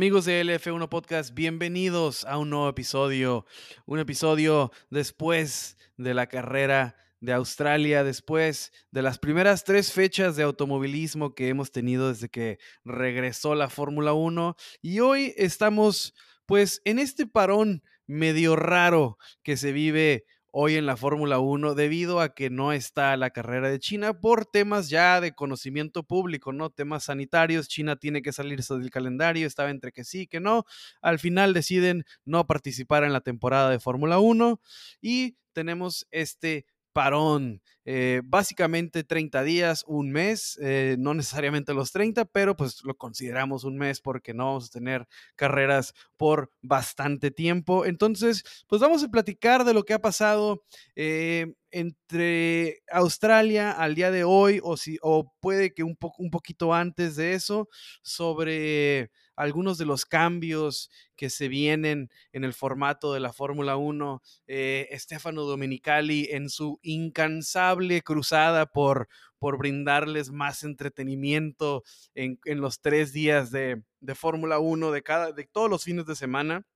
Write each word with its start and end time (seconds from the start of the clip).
Amigos 0.00 0.24
de 0.24 0.42
LF1 0.42 0.88
Podcast, 0.88 1.34
bienvenidos 1.34 2.24
a 2.24 2.38
un 2.38 2.48
nuevo 2.48 2.70
episodio, 2.70 3.44
un 3.84 3.98
episodio 3.98 4.72
después 4.88 5.76
de 5.98 6.14
la 6.14 6.26
carrera 6.26 6.96
de 7.20 7.34
Australia, 7.34 8.02
después 8.02 8.72
de 8.92 9.02
las 9.02 9.18
primeras 9.18 9.62
tres 9.62 9.92
fechas 9.92 10.36
de 10.36 10.42
automovilismo 10.42 11.34
que 11.34 11.50
hemos 11.50 11.70
tenido 11.70 12.08
desde 12.08 12.30
que 12.30 12.58
regresó 12.82 13.54
la 13.54 13.68
Fórmula 13.68 14.14
1 14.14 14.56
y 14.80 15.00
hoy 15.00 15.34
estamos 15.36 16.14
pues 16.46 16.80
en 16.86 16.98
este 16.98 17.26
parón 17.26 17.82
medio 18.06 18.56
raro 18.56 19.18
que 19.42 19.58
se 19.58 19.70
vive 19.70 20.24
hoy 20.52 20.76
en 20.76 20.86
la 20.86 20.96
Fórmula 20.96 21.38
1 21.38 21.74
debido 21.74 22.20
a 22.20 22.34
que 22.34 22.50
no 22.50 22.72
está 22.72 23.16
la 23.16 23.30
carrera 23.30 23.70
de 23.70 23.78
China 23.78 24.20
por 24.20 24.46
temas 24.46 24.88
ya 24.88 25.20
de 25.20 25.32
conocimiento 25.32 26.02
público, 26.02 26.52
¿no? 26.52 26.70
Temas 26.70 27.04
sanitarios. 27.04 27.68
China 27.68 27.96
tiene 27.96 28.22
que 28.22 28.32
salirse 28.32 28.74
del 28.74 28.90
calendario, 28.90 29.46
estaba 29.46 29.70
entre 29.70 29.92
que 29.92 30.04
sí, 30.04 30.26
que 30.26 30.40
no. 30.40 30.64
Al 31.00 31.18
final 31.18 31.54
deciden 31.54 32.04
no 32.24 32.46
participar 32.46 33.04
en 33.04 33.12
la 33.12 33.20
temporada 33.20 33.70
de 33.70 33.80
Fórmula 33.80 34.18
1 34.18 34.60
y 35.00 35.36
tenemos 35.52 36.06
este 36.10 36.66
parón. 36.92 37.62
Eh, 37.84 38.20
básicamente 38.24 39.04
30 39.04 39.42
días, 39.42 39.84
un 39.86 40.12
mes, 40.12 40.58
eh, 40.62 40.96
no 40.98 41.14
necesariamente 41.14 41.74
los 41.74 41.92
30, 41.92 42.24
pero 42.26 42.56
pues 42.56 42.84
lo 42.84 42.94
consideramos 42.94 43.64
un 43.64 43.78
mes 43.78 44.00
porque 44.00 44.34
no 44.34 44.46
vamos 44.46 44.66
a 44.66 44.78
tener 44.78 45.06
carreras 45.34 45.94
por 46.16 46.50
bastante 46.62 47.30
tiempo. 47.30 47.86
Entonces, 47.86 48.44
pues 48.68 48.80
vamos 48.80 49.02
a 49.02 49.08
platicar 49.08 49.64
de 49.64 49.74
lo 49.74 49.84
que 49.84 49.94
ha 49.94 49.98
pasado 50.00 50.62
eh, 50.94 51.46
entre 51.70 52.80
Australia 52.92 53.72
al 53.72 53.94
día 53.94 54.10
de 54.10 54.24
hoy 54.24 54.60
o, 54.62 54.76
si, 54.76 54.98
o 55.02 55.32
puede 55.40 55.72
que 55.72 55.82
un, 55.82 55.96
un 56.18 56.30
poquito 56.30 56.74
antes 56.74 57.16
de 57.16 57.34
eso, 57.34 57.68
sobre 58.02 59.10
algunos 59.40 59.78
de 59.78 59.86
los 59.86 60.04
cambios 60.04 60.90
que 61.16 61.30
se 61.30 61.48
vienen 61.48 62.10
en 62.32 62.44
el 62.44 62.52
formato 62.52 63.14
de 63.14 63.20
la 63.20 63.32
Fórmula 63.32 63.76
1. 63.76 64.22
Eh, 64.46 64.88
Stefano 64.92 65.42
Domenicali 65.42 66.28
en 66.30 66.50
su 66.50 66.78
incansable 66.82 68.02
cruzada 68.02 68.66
por, 68.66 69.08
por 69.38 69.56
brindarles 69.56 70.30
más 70.30 70.62
entretenimiento 70.62 71.82
en, 72.14 72.38
en 72.44 72.60
los 72.60 72.82
tres 72.82 73.12
días 73.12 73.50
de, 73.50 73.82
de 74.00 74.14
Fórmula 74.14 74.58
1 74.58 74.90
de, 74.90 75.02
cada, 75.02 75.32
de 75.32 75.44
todos 75.44 75.70
los 75.70 75.84
fines 75.84 76.04
de 76.04 76.16
semana. 76.16 76.66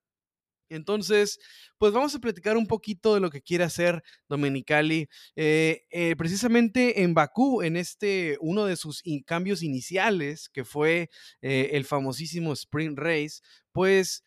Entonces, 0.68 1.38
pues 1.78 1.92
vamos 1.92 2.14
a 2.14 2.18
platicar 2.18 2.56
un 2.56 2.66
poquito 2.66 3.14
de 3.14 3.20
lo 3.20 3.30
que 3.30 3.42
quiere 3.42 3.64
hacer 3.64 4.02
Domenicali. 4.28 5.08
Eh, 5.36 5.82
eh, 5.90 6.14
precisamente 6.16 7.02
en 7.02 7.14
Bakú, 7.14 7.62
en 7.62 7.76
este, 7.76 8.38
uno 8.40 8.64
de 8.64 8.76
sus 8.76 9.02
cambios 9.26 9.62
iniciales, 9.62 10.48
que 10.48 10.64
fue 10.64 11.10
eh, 11.42 11.70
el 11.72 11.84
famosísimo 11.84 12.52
Sprint 12.52 12.98
Race, 12.98 13.40
pues 13.72 14.24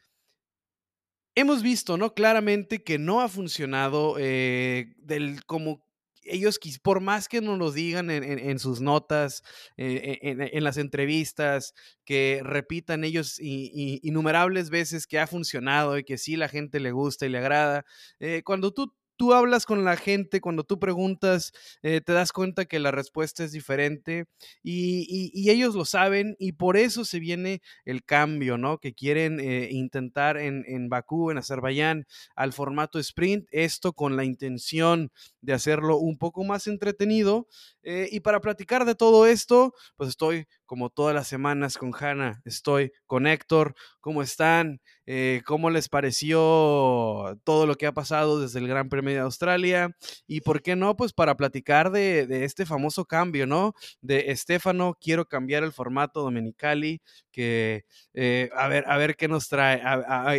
hemos 1.35 1.61
visto, 1.61 1.97
¿no? 1.97 2.13
Claramente 2.13 2.84
que 2.84 2.97
no 2.97 3.22
ha 3.22 3.29
funcionado 3.29 4.16
del 4.16 5.45
como 5.45 5.86
ellos, 6.27 6.59
por 6.81 7.01
más 7.01 7.27
que 7.27 7.41
nos 7.41 7.57
lo 7.57 7.71
digan 7.71 8.09
en, 8.09 8.59
sus 8.59 8.81
notas, 8.81 9.43
eh, 9.77 10.19
en, 10.21 10.63
las 10.63 10.77
entrevistas, 10.77 11.73
que 12.05 12.41
repitan 12.43 13.03
ellos 13.03 13.38
innumerables 13.39 14.69
veces 14.69 15.07
que 15.07 15.19
ha 15.19 15.27
funcionado 15.27 15.97
y 15.97 16.03
que 16.03 16.17
sí 16.17 16.35
la 16.35 16.49
gente 16.49 16.79
le 16.79 16.91
gusta 16.91 17.25
y 17.25 17.29
le 17.29 17.37
agrada, 17.37 17.85
eh, 18.19 18.41
cuando 18.43 18.73
tú 18.73 18.93
tú 19.17 19.33
hablas 19.33 19.66
con 19.66 19.83
la 19.83 19.97
gente, 19.97 20.39
cuando 20.41 20.63
tú 20.63 20.79
preguntas, 20.79 21.51
eh, 21.81 22.01
te 22.01 22.13
das 22.13 22.31
cuenta 22.31 22.66
que 22.66 22.79
la 22.79 22.91
respuesta 22.91 23.44
es 23.44 23.51
diferente 23.51 24.25
y, 24.63 25.47
ellos 25.50 25.75
lo 25.75 25.85
saben 25.85 26.35
y 26.39 26.51
por 26.53 26.75
eso 26.75 27.05
se 27.05 27.19
viene 27.19 27.61
el 27.85 28.03
cambio, 28.03 28.57
¿no? 28.57 28.79
Que 28.79 28.94
quieren 28.94 29.39
eh, 29.39 29.69
intentar 29.72 30.38
en, 30.38 30.66
en 30.67 30.89
Bakú, 30.89 31.31
en 31.31 31.38
Azerbaiyán, 31.38 32.05
al 32.35 32.53
formato 32.53 33.00
sprint, 33.00 33.47
esto 33.51 33.94
con 33.94 34.17
la 34.17 34.25
intención 34.25 35.11
de 35.41 35.53
hacerlo 35.53 35.97
un 35.97 36.17
poco 36.17 36.44
más 36.44 36.67
entretenido. 36.67 37.47
Eh, 37.84 38.09
y 38.11 38.19
para 38.19 38.41
platicar 38.41 38.85
de 38.85 38.95
todo 38.95 39.25
esto, 39.25 39.73
pues 39.95 40.09
estoy 40.09 40.47
como 40.67 40.91
todas 40.91 41.16
las 41.16 41.28
semanas 41.28 41.78
con 41.78 41.91
Hanna, 42.00 42.41
estoy 42.45 42.91
con 43.07 43.25
Héctor, 43.25 43.73
¿cómo 44.01 44.22
están? 44.22 44.81
Eh, 45.07 45.41
¿Cómo 45.45 45.69
les 45.69 45.89
pareció 45.89 47.39
todo 47.44 47.66
lo 47.66 47.75
que 47.75 47.88
ha 47.88 47.94
pasado 47.94 48.39
desde 48.39 48.59
el 48.59 48.67
Gran 48.67 48.89
Premio 48.89 49.13
de 49.13 49.22
Australia? 49.22 49.95
Y 50.28 50.41
por 50.41 50.61
qué 50.61 50.75
no, 50.75 50.95
pues 50.95 51.13
para 51.13 51.35
platicar 51.35 51.89
de, 51.89 52.28
este 52.44 52.66
famoso 52.66 53.05
cambio, 53.05 53.47
¿no? 53.47 53.73
De 54.01 54.31
Estefano, 54.31 54.95
quiero 55.01 55.25
cambiar 55.25 55.63
el 55.63 55.72
formato 55.72 56.22
Domenicali, 56.22 57.01
que 57.31 57.85
eh, 58.13 58.49
a, 58.55 58.67
ver, 58.67 58.84
a 58.88 58.97
ver 58.97 59.16
qué 59.16 59.28
nos 59.28 59.47
trae 59.49 59.81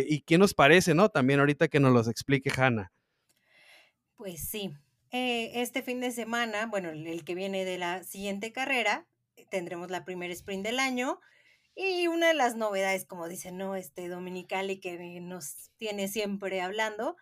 y 0.07 0.21
qué 0.21 0.37
nos 0.37 0.53
parece, 0.53 0.93
¿no? 0.93 1.09
También 1.09 1.39
ahorita 1.39 1.67
que 1.67 1.79
nos 1.79 1.91
los 1.91 2.07
explique 2.07 2.51
Hanna. 2.55 2.91
Pues 4.15 4.41
sí, 4.41 4.71
eh, 5.11 5.61
este 5.61 5.81
fin 5.81 5.99
de 6.01 6.11
semana, 6.11 6.67
bueno, 6.67 6.89
el 6.89 7.23
que 7.23 7.33
viene 7.33 7.65
de 7.65 7.77
la 7.79 8.03
siguiente 8.03 8.51
carrera, 8.51 9.07
tendremos 9.49 9.89
la 9.89 10.05
primera 10.05 10.33
sprint 10.33 10.65
del 10.65 10.79
año 10.79 11.19
y 11.75 12.07
una 12.07 12.27
de 12.27 12.33
las 12.33 12.55
novedades, 12.55 13.05
como 13.05 13.27
dice, 13.27 13.51
¿no? 13.51 13.75
Este 13.75 14.09
Dominicali 14.09 14.79
que 14.79 15.19
nos 15.21 15.71
tiene 15.77 16.07
siempre 16.07 16.61
hablando, 16.61 17.15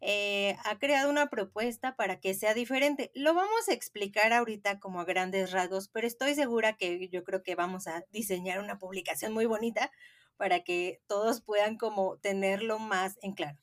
eh, 0.00 0.56
ha 0.64 0.78
creado 0.78 1.10
una 1.10 1.28
propuesta 1.28 1.96
para 1.96 2.20
que 2.20 2.34
sea 2.34 2.54
diferente. 2.54 3.10
Lo 3.14 3.34
vamos 3.34 3.68
a 3.68 3.72
explicar 3.72 4.32
ahorita 4.32 4.78
como 4.78 5.00
a 5.00 5.04
grandes 5.04 5.52
rasgos, 5.52 5.88
pero 5.88 6.06
estoy 6.06 6.34
segura 6.34 6.76
que 6.76 7.08
yo 7.08 7.24
creo 7.24 7.42
que 7.42 7.54
vamos 7.54 7.86
a 7.86 8.04
diseñar 8.12 8.60
una 8.60 8.78
publicación 8.78 9.32
muy 9.32 9.46
bonita 9.46 9.90
para 10.36 10.60
que 10.62 11.00
todos 11.06 11.40
puedan 11.40 11.76
como 11.78 12.18
tenerlo 12.18 12.78
más 12.78 13.18
en 13.22 13.32
claro. 13.32 13.58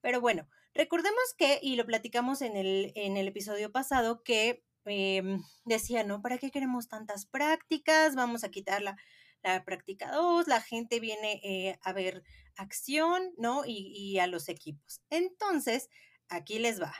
Pero 0.00 0.20
bueno, 0.20 0.46
recordemos 0.74 1.34
que, 1.36 1.58
y 1.62 1.76
lo 1.76 1.86
platicamos 1.86 2.42
en 2.42 2.56
el, 2.56 2.92
en 2.94 3.16
el 3.16 3.28
episodio 3.28 3.72
pasado, 3.72 4.22
que 4.22 4.62
Em, 4.88 5.42
decía, 5.64 6.04
¿no? 6.04 6.22
¿Para 6.22 6.38
qué 6.38 6.50
queremos 6.50 6.88
tantas 6.88 7.26
prácticas? 7.26 8.14
Vamos 8.14 8.44
a 8.44 8.50
quitar 8.50 8.82
la, 8.82 8.96
práctica 9.64 10.10
2, 10.10 10.48
la 10.48 10.60
gente 10.60 11.00
viene 11.00 11.40
eh, 11.44 11.78
a 11.82 11.92
ver 11.92 12.22
acción, 12.56 13.32
¿no? 13.38 13.62
Y, 13.64 14.18
a 14.18 14.26
los 14.26 14.48
equipos. 14.48 15.00
Entonces, 15.10 15.88
aquí 16.28 16.58
les 16.58 16.82
va. 16.82 16.92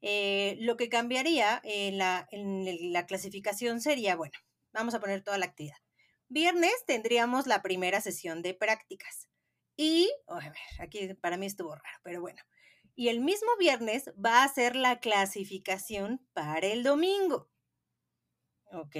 Eh, 0.00 0.56
lo 0.60 0.76
que 0.76 0.88
cambiaría 0.88 1.60
en 1.62 1.98
la, 1.98 2.26
la 2.32 3.06
clasificación 3.06 3.80
sería, 3.80 4.16
bueno, 4.16 4.34
vamos 4.72 4.94
a 4.94 5.00
poner 5.00 5.22
toda 5.22 5.38
la 5.38 5.46
actividad. 5.46 5.76
Viernes 6.28 6.74
tendríamos 6.86 7.46
la 7.46 7.62
primera 7.62 8.00
sesión 8.00 8.42
de 8.42 8.54
prácticas. 8.54 9.28
Y, 9.76 10.10
aquí 10.78 11.14
para 11.14 11.36
mí 11.36 11.46
estuvo 11.46 11.74
raro, 11.74 11.98
pero 12.02 12.20
bueno, 12.20 12.40
y 12.96 13.08
el 13.08 13.20
mismo 13.20 13.48
viernes 13.58 14.10
va 14.22 14.44
a 14.44 14.48
ser 14.48 14.76
la 14.76 15.00
clasificación 15.00 16.26
para 16.32 16.66
el 16.66 16.82
domingo. 16.82 17.50
¿Ok? 18.72 18.96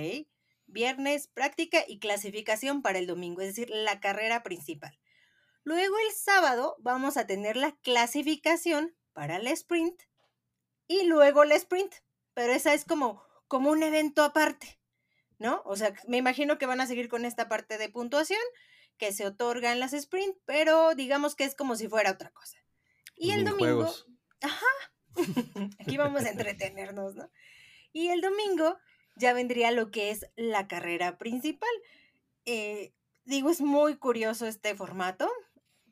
Viernes, 0.66 1.28
práctica 1.28 1.84
y 1.86 1.98
clasificación 1.98 2.82
para 2.82 2.98
el 2.98 3.06
domingo, 3.06 3.40
es 3.40 3.48
decir, 3.48 3.70
la 3.70 4.00
carrera 4.00 4.42
principal. 4.42 4.98
Luego 5.62 5.96
el 6.06 6.14
sábado 6.14 6.76
vamos 6.80 7.16
a 7.16 7.26
tener 7.26 7.56
la 7.56 7.76
clasificación 7.76 8.96
para 9.12 9.36
el 9.36 9.46
sprint 9.48 10.02
y 10.86 11.04
luego 11.04 11.42
el 11.42 11.52
sprint, 11.52 11.94
pero 12.34 12.52
esa 12.52 12.74
es 12.74 12.84
como, 12.84 13.22
como 13.48 13.70
un 13.70 13.82
evento 13.82 14.22
aparte, 14.22 14.78
¿no? 15.38 15.62
O 15.64 15.76
sea, 15.76 15.94
me 16.06 16.18
imagino 16.18 16.58
que 16.58 16.66
van 16.66 16.80
a 16.80 16.86
seguir 16.86 17.08
con 17.08 17.24
esta 17.24 17.48
parte 17.48 17.78
de 17.78 17.88
puntuación 17.88 18.40
que 18.98 19.12
se 19.12 19.26
otorga 19.26 19.72
en 19.72 19.80
las 19.80 19.92
sprint, 19.92 20.36
pero 20.44 20.94
digamos 20.94 21.34
que 21.34 21.44
es 21.44 21.54
como 21.54 21.76
si 21.76 21.88
fuera 21.88 22.10
otra 22.10 22.30
cosa. 22.30 22.63
Y 23.16 23.30
el 23.30 23.44
domingo, 23.44 23.92
ajá, 24.40 24.66
aquí 25.80 25.96
vamos 25.96 26.24
a 26.24 26.30
entretenernos, 26.30 27.14
¿no? 27.14 27.30
Y 27.92 28.08
el 28.08 28.20
domingo 28.20 28.76
ya 29.16 29.32
vendría 29.32 29.70
lo 29.70 29.90
que 29.90 30.10
es 30.10 30.26
la 30.36 30.66
carrera 30.66 31.18
principal. 31.18 31.70
Eh, 32.44 32.92
digo, 33.24 33.50
es 33.50 33.60
muy 33.60 33.96
curioso 33.96 34.46
este 34.46 34.74
formato, 34.74 35.30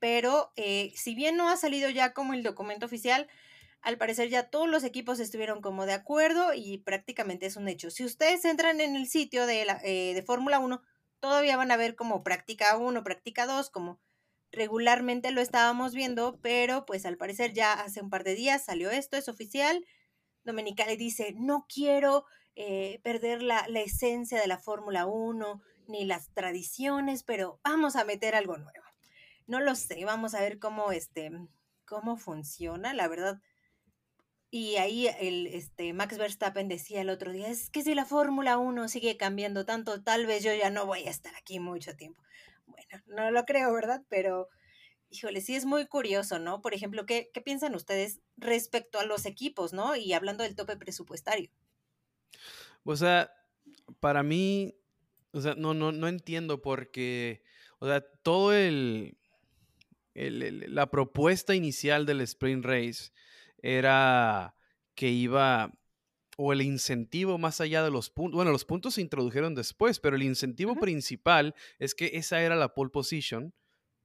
pero 0.01 0.53
eh, 0.57 0.93
si 0.97 1.15
bien 1.15 1.37
no 1.37 1.49
ha 1.49 1.57
salido 1.57 1.89
ya 1.89 2.13
como 2.13 2.35
el 2.35 2.43
documento 2.43 2.87
oficial, 2.87 3.29
al 3.81 3.99
parecer 3.99 4.29
ya 4.29 4.51
todos 4.51 4.69
los 4.69 4.85
equipos 4.85 5.21
estuvieron 5.21 5.61
como 5.61 5.87
de 5.87 5.93
acuerdo 5.93 6.55
y 6.55 6.79
prácticamente 6.79 7.47
es 7.47 7.57
un 7.57 7.69
hecho. 7.69 7.91
Si 7.91 8.05
ustedes 8.05 8.45
entran 8.45 8.81
en 8.81 8.97
el 8.97 9.09
sitio 9.09 9.47
de, 9.47 9.65
la, 9.65 9.81
eh, 9.85 10.13
de 10.15 10.23
Fórmula 10.23 10.61
1, 10.61 10.83
todavía 11.21 11.57
van 11.57 11.71
a 11.71 11.77
ver 11.77 11.95
como 11.95 12.23
práctica 12.23 12.77
1, 12.77 13.03
práctica 13.03 13.47
2, 13.47 13.71
como 13.71 14.01
regularmente 14.53 15.31
lo 15.31 15.41
estábamos 15.41 15.95
viendo, 15.95 16.39
pero 16.43 16.85
pues 16.85 17.07
al 17.07 17.17
parecer 17.17 17.53
ya 17.53 17.73
hace 17.73 18.01
un 18.01 18.11
par 18.11 18.23
de 18.23 18.35
días 18.35 18.65
salió 18.65 18.91
esto, 18.91 19.17
es 19.17 19.29
oficial. 19.29 19.85
Domenicali 20.45 20.97
dice, 20.97 21.35
no 21.37 21.67
quiero 21.73 22.27
eh, 22.55 23.01
perder 23.03 23.43
la, 23.43 23.67
la, 23.69 23.81
esencia 23.81 24.41
de 24.41 24.47
la 24.47 24.59
Fórmula 24.59 25.07
1 25.07 25.63
ni 25.89 26.05
las 26.05 26.33
tradiciones, 26.35 27.23
pero 27.23 27.61
vamos 27.65 27.97
a 27.97 28.05
meter 28.05 28.35
algo 28.35 28.59
nuevo. 28.59 28.85
No 29.47 29.61
lo 29.61 29.75
sé, 29.75 30.05
vamos 30.05 30.35
a 30.35 30.41
ver 30.41 30.59
cómo, 30.59 30.93
este, 30.93 31.31
cómo 31.85 32.17
funciona, 32.17 32.95
la 32.95 33.09
verdad. 33.09 33.41
Y 34.51 34.77
ahí 34.77 35.09
el, 35.19 35.47
este, 35.47 35.95
Max 35.95 36.19
Verstappen 36.19 36.69
decía 36.69 37.01
el 37.01 37.09
otro 37.09 37.33
día, 37.33 37.49
es 37.49 37.71
que 37.71 37.83
si 37.83 37.95
la 37.95 38.05
Fórmula 38.05 38.59
1 38.59 38.89
sigue 38.89 39.17
cambiando 39.17 39.65
tanto, 39.65 40.03
tal 40.03 40.27
vez 40.27 40.45
yo 40.45 40.53
ya 40.55 40.69
no 40.69 40.85
voy 40.85 41.07
a 41.07 41.11
estar 41.11 41.35
aquí 41.37 41.59
mucho 41.59 41.97
tiempo. 41.97 42.23
Bueno, 42.67 43.03
no 43.07 43.31
lo 43.31 43.45
creo, 43.45 43.73
¿verdad? 43.73 44.03
Pero, 44.09 44.49
híjole, 45.11 45.41
sí 45.41 45.55
es 45.55 45.65
muy 45.65 45.87
curioso, 45.87 46.39
¿no? 46.39 46.63
Por 46.63 46.75
ejemplo, 46.75 47.07
¿qué, 47.07 47.31
qué 47.33 47.41
piensan 47.41 47.75
ustedes 47.75 48.21
respecto 48.37 48.99
a 48.99 49.05
los 49.05 49.27
equipos, 49.27 49.73
¿no? 49.73 49.97
Y 49.97 50.13
hablando 50.13 50.45
del 50.45 50.57
tope 50.57 50.77
presupuestario. 50.77 51.51
O 52.85 52.97
sea, 52.97 53.31
para 54.01 54.23
mí, 54.23 54.75
o 55.33 55.41
sea, 55.41 55.55
no, 55.55 55.75
no, 55.75 55.93
no 55.93 56.09
entiendo 56.09 56.61
porque, 56.61 57.43
o 57.79 57.87
sea, 57.87 58.01
todo 58.23 58.53
el, 58.53 59.17
la 60.15 60.91
propuesta 60.91 61.55
inicial 61.55 62.07
del 62.07 62.21
Sprint 62.23 62.65
Race 62.65 63.13
era 63.59 64.55
que 64.95 65.09
iba, 65.09 65.73
o 66.45 66.53
el 66.53 66.63
incentivo 66.63 67.39
más 67.39 67.61
allá 67.61 67.85
de 67.85 67.91
los 67.93 68.11
puntos, 68.11 68.35
bueno, 68.35 68.51
los 68.51 68.65
puntos 68.65 68.95
se 68.95 69.01
introdujeron 69.01 69.55
después, 69.55 70.01
pero 70.01 70.17
el 70.17 70.25
incentivo 70.25 70.75
principal 70.75 71.55
es 71.79 71.95
que 71.95 72.11
esa 72.15 72.43
era 72.43 72.57
la 72.57 72.75
pole 72.75 72.91
position 72.91 73.55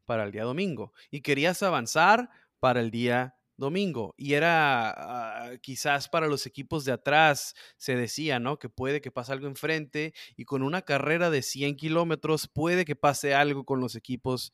para 0.05 0.23
el 0.23 0.31
día 0.31 0.43
domingo 0.43 0.93
y 1.09 1.21
querías 1.21 1.63
avanzar 1.63 2.29
para 2.59 2.79
el 2.79 2.91
día 2.91 3.35
domingo. 3.55 4.13
Y 4.17 4.33
era 4.33 4.91
ah, 4.91 5.57
quizás 5.61 6.09
para 6.09 6.27
los 6.27 6.45
equipos 6.45 6.85
de 6.85 6.91
atrás, 6.91 7.55
se 7.75 7.95
decía, 7.95 8.37
¿no? 8.39 8.59
Que 8.59 8.69
puede 8.69 9.01
que 9.01 9.09
pase 9.09 9.31
algo 9.31 9.47
enfrente 9.47 10.13
y 10.35 10.45
con 10.45 10.61
una 10.61 10.83
carrera 10.83 11.31
de 11.31 11.41
100 11.41 11.75
kilómetros 11.75 12.47
puede 12.47 12.85
que 12.85 12.95
pase 12.95 13.33
algo 13.33 13.65
con 13.65 13.79
los 13.79 13.95
equipos 13.95 14.53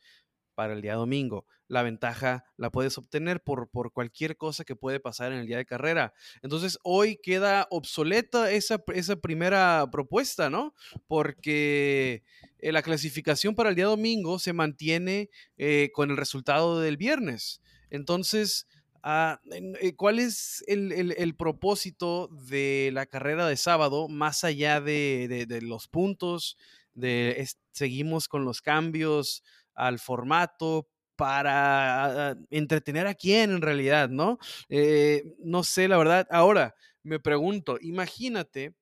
para 0.55 0.71
el 0.71 0.81
día 0.81 0.95
domingo. 0.95 1.47
La 1.73 1.81
ventaja 1.81 2.45
la 2.55 2.69
puedes 2.69 2.99
obtener 2.99 3.41
por, 3.41 3.67
por 3.67 3.91
cualquier 3.91 4.37
cosa 4.37 4.63
que 4.63 4.75
puede 4.75 4.99
pasar 4.99 5.31
en 5.31 5.39
el 5.39 5.47
día 5.47 5.57
de 5.57 5.65
carrera. 5.65 6.13
Entonces 6.43 6.77
hoy 6.83 7.17
queda 7.17 7.67
obsoleta 7.71 8.51
esa, 8.51 8.83
esa 8.93 9.15
primera 9.15 9.83
propuesta, 9.91 10.51
¿no? 10.51 10.75
Porque 11.07 12.21
eh, 12.59 12.71
la 12.71 12.83
clasificación 12.83 13.55
para 13.55 13.69
el 13.69 13.75
día 13.75 13.85
domingo 13.85 14.37
se 14.37 14.53
mantiene 14.53 15.31
eh, 15.57 15.89
con 15.93 16.11
el 16.11 16.17
resultado 16.17 16.79
del 16.79 16.95
viernes. 16.95 17.59
Entonces, 17.89 18.67
ah, 19.01 19.41
eh, 19.81 19.95
¿cuál 19.95 20.19
es 20.19 20.63
el, 20.67 21.35
propósito 21.35 22.27
de 22.27 22.91
la 22.93 23.07
carrera 23.07 23.47
de 23.47 23.57
sábado 23.57 24.09
más 24.09 24.43
allá 24.43 24.79
de, 24.79 25.47
de 25.47 25.61
los 25.63 25.87
puntos? 25.87 26.55
De, 26.93 27.47
seguimos 27.71 28.27
con 28.27 28.45
los 28.45 28.61
cambios 28.61 29.43
al 29.73 29.97
formato 29.97 30.87
para 31.15 32.37
entretener 32.49 33.07
a 33.07 33.13
quién 33.13 33.51
en 33.51 33.61
realidad, 33.61 34.09
¿no? 34.09 34.39
Eh, 34.69 35.23
no 35.39 35.63
sé, 35.63 35.87
la 35.87 35.97
verdad. 35.97 36.27
Ahora, 36.31 36.75
me 37.03 37.19
pregunto, 37.19 37.77
imagínate 37.81 38.73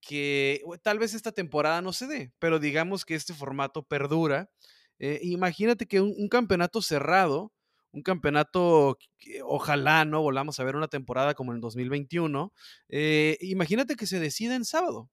que 0.00 0.62
tal 0.82 0.98
vez 0.98 1.14
esta 1.14 1.32
temporada 1.32 1.82
no 1.82 1.92
se 1.92 2.06
dé, 2.06 2.32
pero 2.38 2.58
digamos 2.58 3.04
que 3.04 3.14
este 3.14 3.34
formato 3.34 3.82
perdura. 3.82 4.50
Eh, 4.98 5.20
imagínate 5.22 5.86
que 5.86 6.00
un, 6.00 6.28
campeonato 6.28 6.82
cerrado, 6.82 7.52
un 7.92 8.02
campeonato, 8.02 8.98
ojalá 9.44 10.04
no 10.04 10.22
volvamos 10.22 10.60
a 10.60 10.64
ver 10.64 10.76
una 10.76 10.88
temporada 10.88 11.34
como 11.34 11.52
el 11.52 11.60
2021, 11.60 12.52
eh, 12.88 13.38
imagínate 13.40 13.96
que 13.96 14.06
se 14.06 14.20
decida 14.20 14.54
en 14.54 14.64
sábado, 14.64 15.10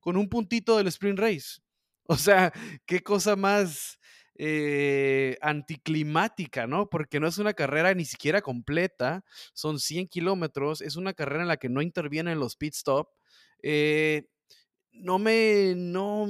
con 0.00 0.16
un 0.16 0.28
puntito 0.28 0.76
del 0.76 0.88
sprint 0.88 1.18
race. 1.18 1.60
O 2.10 2.16
sea, 2.16 2.52
qué 2.86 3.02
cosa 3.02 3.36
más 3.36 3.98
eh, 4.40 5.36
anticlimática, 5.40 6.68
¿no? 6.68 6.88
Porque 6.88 7.18
no 7.18 7.26
es 7.26 7.38
una 7.38 7.54
carrera 7.54 7.92
ni 7.94 8.04
siquiera 8.04 8.40
completa, 8.40 9.24
son 9.52 9.80
100 9.80 10.06
kilómetros, 10.06 10.80
es 10.80 10.94
una 10.94 11.12
carrera 11.12 11.42
en 11.42 11.48
la 11.48 11.56
que 11.56 11.68
no 11.68 11.82
intervienen 11.82 12.38
los 12.38 12.54
pit 12.54 12.72
stop. 12.74 13.08
Eh, 13.62 14.28
no 14.92 15.18
me, 15.18 15.74
no, 15.76 16.26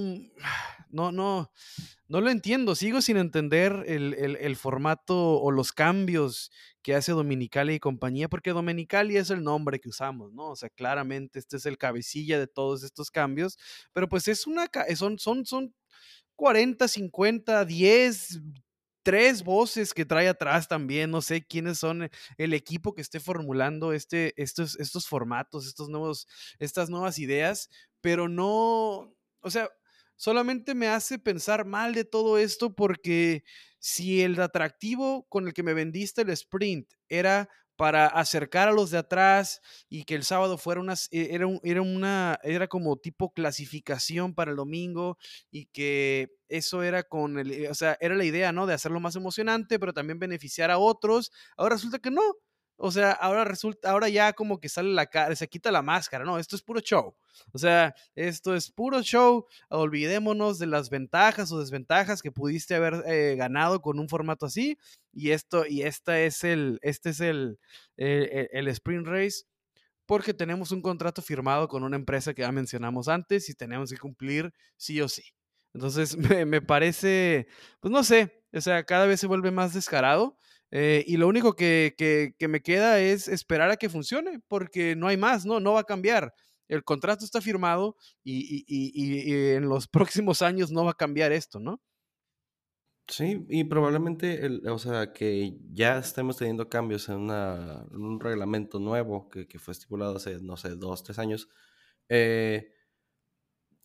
no, 0.90 1.12
no, 1.12 1.52
no 2.08 2.20
lo 2.22 2.30
entiendo, 2.30 2.74
sigo 2.74 3.02
sin 3.02 3.18
entender 3.18 3.84
el, 3.86 4.56
formato 4.56 5.40
o 5.40 5.50
los 5.50 5.72
cambios 5.72 6.50
que 6.80 6.94
hace 6.94 7.12
Dominicali 7.12 7.74
y 7.74 7.78
compañía, 7.78 8.28
porque 8.28 8.52
Dominicali 8.52 9.18
es 9.18 9.28
el 9.28 9.44
nombre 9.44 9.80
que 9.80 9.90
usamos, 9.90 10.32
¿no? 10.32 10.50
O 10.50 10.56
sea, 10.56 10.70
claramente 10.70 11.38
este 11.38 11.58
es 11.58 11.66
el 11.66 11.76
cabecilla 11.76 12.38
de 12.38 12.46
todos 12.46 12.82
estos 12.82 13.10
cambios, 13.10 13.58
pero 13.92 14.08
pues 14.08 14.28
es 14.28 14.46
una, 14.46 14.70
son, 14.96 15.18
son, 15.18 15.44
son 15.44 15.74
40, 16.38 16.86
50, 16.86 17.64
10, 17.64 18.40
tres 19.02 19.42
voces 19.42 19.92
que 19.92 20.04
trae 20.04 20.28
atrás 20.28 20.68
también. 20.68 21.10
No 21.10 21.20
sé 21.20 21.44
quiénes 21.44 21.78
son 21.78 22.08
el 22.36 22.54
equipo 22.54 22.94
que 22.94 23.02
esté 23.02 23.18
formulando 23.18 23.92
este, 23.92 24.40
estos, 24.40 24.78
estos 24.78 25.08
formatos, 25.08 25.66
estos 25.66 25.88
nuevos, 25.88 26.28
estas 26.60 26.90
nuevas 26.90 27.18
ideas, 27.18 27.68
pero 28.00 28.28
no, 28.28 29.12
o 29.40 29.50
sea, 29.50 29.68
solamente 30.14 30.76
me 30.76 30.86
hace 30.86 31.18
pensar 31.18 31.64
mal 31.64 31.92
de 31.92 32.04
todo 32.04 32.38
esto 32.38 32.72
porque 32.72 33.42
si 33.80 34.22
el 34.22 34.40
atractivo 34.40 35.26
con 35.28 35.48
el 35.48 35.54
que 35.54 35.64
me 35.64 35.74
vendiste 35.74 36.22
el 36.22 36.30
sprint 36.30 36.88
era 37.08 37.48
para 37.78 38.08
acercar 38.08 38.68
a 38.68 38.72
los 38.72 38.90
de 38.90 38.98
atrás 38.98 39.62
y 39.88 40.02
que 40.02 40.16
el 40.16 40.24
sábado 40.24 40.58
fuera 40.58 40.80
una, 40.80 40.94
e, 41.12 41.28
era, 41.32 41.46
era 41.62 41.80
una, 41.80 42.36
era 42.42 42.66
como 42.66 42.96
tipo 42.96 43.32
clasificación 43.32 44.34
para 44.34 44.50
el 44.50 44.56
domingo 44.56 45.16
y 45.52 45.66
que 45.66 46.28
eso 46.48 46.82
era 46.82 47.04
con 47.04 47.38
el, 47.38 47.68
o 47.70 47.74
sea, 47.74 47.96
era 48.00 48.16
la 48.16 48.24
idea, 48.24 48.50
¿no? 48.50 48.66
De 48.66 48.74
hacerlo 48.74 48.98
más 48.98 49.14
emocionante, 49.14 49.78
pero 49.78 49.92
también 49.92 50.18
beneficiar 50.18 50.72
a 50.72 50.78
otros. 50.78 51.30
Ahora 51.56 51.76
resulta 51.76 52.00
que 52.00 52.10
no. 52.10 52.22
O 52.80 52.92
sea, 52.92 53.10
ahora 53.10 53.42
resulta, 53.44 53.90
ahora 53.90 54.08
ya 54.08 54.32
como 54.32 54.60
que 54.60 54.68
sale 54.68 54.90
la 54.90 55.06
cara, 55.06 55.34
se 55.34 55.48
quita 55.48 55.72
la 55.72 55.82
máscara, 55.82 56.24
no, 56.24 56.38
esto 56.38 56.54
es 56.54 56.62
puro 56.62 56.80
show. 56.80 57.16
O 57.52 57.58
sea, 57.58 57.92
esto 58.14 58.54
es 58.54 58.70
puro 58.70 59.02
show. 59.02 59.46
Olvidémonos 59.68 60.60
de 60.60 60.66
las 60.66 60.88
ventajas 60.88 61.50
o 61.50 61.58
desventajas 61.58 62.22
que 62.22 62.30
pudiste 62.30 62.76
haber 62.76 63.02
eh, 63.06 63.34
ganado 63.36 63.80
con 63.82 63.98
un 63.98 64.08
formato 64.08 64.46
así. 64.46 64.78
Y 65.12 65.32
esto, 65.32 65.66
y 65.66 65.82
esta 65.82 66.20
es 66.20 66.44
el, 66.44 66.78
este 66.82 67.10
es 67.10 67.20
el, 67.20 67.58
eh, 67.96 68.48
el, 68.52 68.68
sprint 68.68 69.08
race 69.08 69.42
porque 70.06 70.32
tenemos 70.32 70.70
un 70.70 70.80
contrato 70.80 71.20
firmado 71.20 71.68
con 71.68 71.82
una 71.82 71.96
empresa 71.96 72.32
que 72.32 72.42
ya 72.42 72.52
mencionamos 72.52 73.08
antes 73.08 73.48
y 73.50 73.54
tenemos 73.54 73.90
que 73.90 73.98
cumplir 73.98 74.52
sí 74.76 75.00
o 75.00 75.08
sí. 75.08 75.24
Entonces 75.74 76.16
me, 76.16 76.46
me 76.46 76.62
parece, 76.62 77.48
pues 77.80 77.90
no 77.92 78.04
sé, 78.04 78.44
o 78.52 78.60
sea, 78.60 78.84
cada 78.84 79.06
vez 79.06 79.20
se 79.20 79.26
vuelve 79.26 79.50
más 79.50 79.74
descarado 79.74 80.38
eh, 80.70 81.04
y 81.06 81.16
lo 81.16 81.28
único 81.28 81.54
que, 81.54 81.94
que, 81.96 82.48
me 82.48 82.60
queda 82.60 83.00
es 83.00 83.28
esperar 83.28 83.70
a 83.70 83.76
que 83.76 83.88
funcione, 83.88 84.40
porque 84.48 84.96
no 84.96 85.08
hay 85.08 85.16
más, 85.16 85.46
¿no? 85.46 85.60
No 85.60 85.74
va 85.74 85.80
a 85.80 85.84
cambiar. 85.84 86.34
El 86.68 86.84
contrato 86.84 87.24
está 87.24 87.40
firmado 87.40 87.96
y, 88.22 88.64
y, 88.66 88.92
y, 88.94 89.54
en 89.54 89.68
los 89.68 89.88
próximos 90.26 90.42
años 90.42 90.70
no 90.70 90.84
va 90.84 90.90
a 90.92 90.94
cambiar 90.94 91.32
esto, 91.32 91.58
¿no? 91.60 91.80
Sí, 93.06 93.46
y 93.48 93.64
probablemente, 93.64 94.44
el, 94.44 94.68
o 94.68 94.78
sea, 94.78 95.14
que 95.14 95.56
ya 95.72 95.98
estemos 95.98 96.36
teniendo 96.36 96.68
cambios 96.68 97.08
en, 97.08 97.16
una, 97.16 97.86
un 97.90 98.20
reglamento 98.20 98.78
nuevo 98.78 99.30
que, 99.30 99.48
que, 99.48 99.58
fue 99.58 99.72
estipulado 99.72 100.16
hace, 100.16 100.42
no 100.42 100.58
sé, 100.58 100.76
dos, 100.76 101.02
tres 101.04 101.18
años. 101.18 101.48
Eh, 102.10 102.70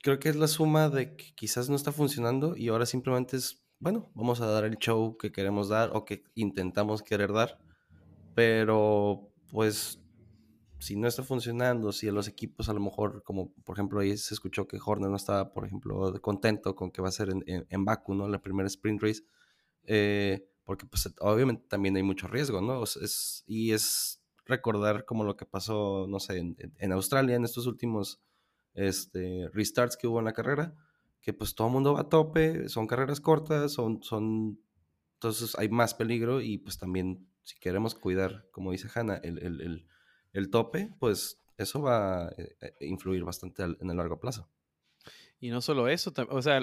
creo 0.04 0.20
que 0.20 0.30
es 0.30 0.36
la 0.36 0.48
suma 0.50 0.90
de 0.90 1.16
que 1.16 1.34
quizás 1.36 1.70
no 1.70 1.78
está 1.78 1.94
funcionando 1.94 2.58
y 2.58 2.68
ahora 2.68 2.86
simplemente 2.86 3.38
es 3.38 3.63
bueno, 3.84 4.10
vamos 4.16 4.40
a 4.40 4.48
dar 4.48 4.64
el 4.64 4.78
show 4.78 5.18
que 5.18 5.34
queremos 5.34 5.68
dar 5.68 5.90
o 5.94 6.06
que 6.06 6.24
intentamos 6.36 7.04
querer 7.04 7.34
dar, 7.34 7.60
pero 8.34 9.30
pues 9.52 10.00
si 10.80 10.96
no 10.96 11.06
está 11.06 11.22
funcionando, 11.22 11.92
si 11.92 12.10
los 12.10 12.30
equipos 12.30 12.70
a 12.70 12.74
lo 12.74 12.80
mejor, 12.80 13.24
como 13.24 13.54
por 13.66 13.76
ejemplo 13.76 14.00
ahí 14.00 14.16
se 14.16 14.34
escuchó 14.34 14.68
que 14.68 14.80
Horner 14.84 15.10
no 15.10 15.18
estaba, 15.18 15.52
por 15.52 15.66
ejemplo, 15.66 16.14
contento 16.22 16.76
con 16.76 16.92
que 16.92 17.02
va 17.02 17.10
a 17.10 17.12
ser 17.12 17.30
en, 17.30 17.44
en, 17.46 17.86
Baku, 17.86 18.14
¿no? 18.16 18.30
La 18.30 18.42
primera 18.42 18.68
sprint 18.68 19.02
race, 19.02 19.24
eh, 19.84 20.48
porque 20.64 20.86
pues 20.86 21.14
obviamente 21.20 21.66
también 21.68 21.98
hay 21.98 22.04
mucho 22.04 22.30
riesgo, 22.30 22.62
¿no? 22.62 22.84
es, 22.84 23.44
y 23.48 23.74
es 23.74 24.24
recordar 24.46 25.04
como 25.04 25.26
lo 25.26 25.36
que 25.36 25.46
pasó, 25.46 26.08
no 26.08 26.22
sé, 26.22 26.38
en, 26.38 26.56
en 26.78 26.92
Australia 26.94 27.36
en 27.36 27.44
estos 27.44 27.68
últimos 27.68 28.22
este, 28.76 29.50
restarts 29.52 29.98
que 29.98 30.08
hubo 30.08 30.20
en 30.20 30.26
la 30.26 30.34
carrera, 30.34 30.74
que 31.24 31.34
pues 31.34 31.56
todo 31.56 31.68
el 31.68 31.74
mundo 31.74 31.94
va 31.94 32.02
a 32.02 32.10
tope, 32.10 32.68
son 32.68 32.86
carreras 32.86 33.22
cortas, 33.22 33.72
son, 33.72 34.04
son, 34.04 34.60
entonces 35.14 35.58
hay 35.58 35.70
más 35.70 35.94
peligro 35.94 36.42
y 36.42 36.58
pues 36.58 36.78
también 36.78 37.26
si 37.44 37.58
queremos 37.60 37.96
cuidar, 37.96 38.46
como 38.52 38.74
dice 38.74 38.90
Hanna, 38.94 39.16
el, 39.24 39.40
el, 39.40 39.88
el, 40.34 40.50
tope, 40.50 40.94
pues 41.00 41.42
eso 41.58 41.82
va 41.82 42.26
a 42.26 42.30
eh, 42.38 42.56
eh, 42.60 42.76
influir 42.82 43.24
bastante 43.24 43.64
en 43.64 43.90
el 43.90 43.96
largo 43.98 44.20
plazo. 44.20 44.50
Y 45.40 45.50
no 45.50 45.62
solo 45.62 45.88
eso, 45.88 46.14
o 46.30 46.42
sea, 46.42 46.60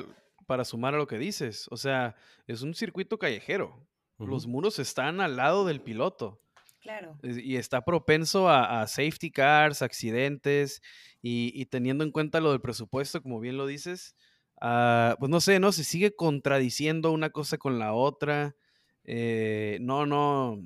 para 0.46 0.66
sumar 0.66 0.94
a 0.94 0.98
lo 0.98 1.06
que 1.06 1.18
dices, 1.18 1.66
o 1.70 1.78
sea, 1.78 2.14
es 2.46 2.60
un 2.60 2.74
circuito 2.74 3.18
callejero. 3.18 3.86
Los 4.18 4.46
muros 4.46 4.78
están 4.78 5.22
al 5.22 5.36
lado 5.36 5.64
del 5.64 5.80
piloto. 5.80 6.42
Claro. 6.80 7.18
Y 7.22 7.56
está 7.56 7.82
propenso 7.86 8.50
a, 8.50 8.86
safety 8.86 9.30
cars, 9.30 9.80
accidentes, 9.80 10.82
y, 11.22 11.52
y, 11.54 11.66
teniendo 11.66 12.04
en 12.04 12.10
cuenta 12.10 12.40
lo 12.40 12.50
del 12.50 12.60
presupuesto, 12.60 13.22
como 13.22 13.40
bien 13.40 13.56
lo 13.56 13.66
dices, 13.66 14.14
Ah, 14.60 15.16
pues 15.18 15.30
no 15.30 15.40
sé, 15.40 15.58
¿no? 15.58 15.72
Se 15.72 15.84
sigue 15.84 16.14
contradiciendo 16.14 17.12
una 17.12 17.30
cosa 17.30 17.58
con 17.58 17.78
la 17.78 17.94
otra. 17.94 18.56
Eh, 19.04 19.78
no, 19.80 20.06
no, 20.06 20.62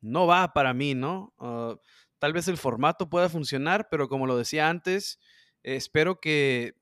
no 0.00 0.26
va 0.26 0.52
para 0.52 0.74
mí, 0.74 0.94
¿no? 0.94 1.34
Ah, 1.38 1.76
tal 2.18 2.32
vez 2.32 2.48
el 2.48 2.56
formato 2.56 3.10
pueda 3.10 3.28
funcionar, 3.28 3.88
pero 3.90 4.08
como 4.08 4.26
lo 4.26 4.36
decía 4.36 4.68
antes, 4.68 5.18
espero 5.62 6.20
que, 6.20 6.74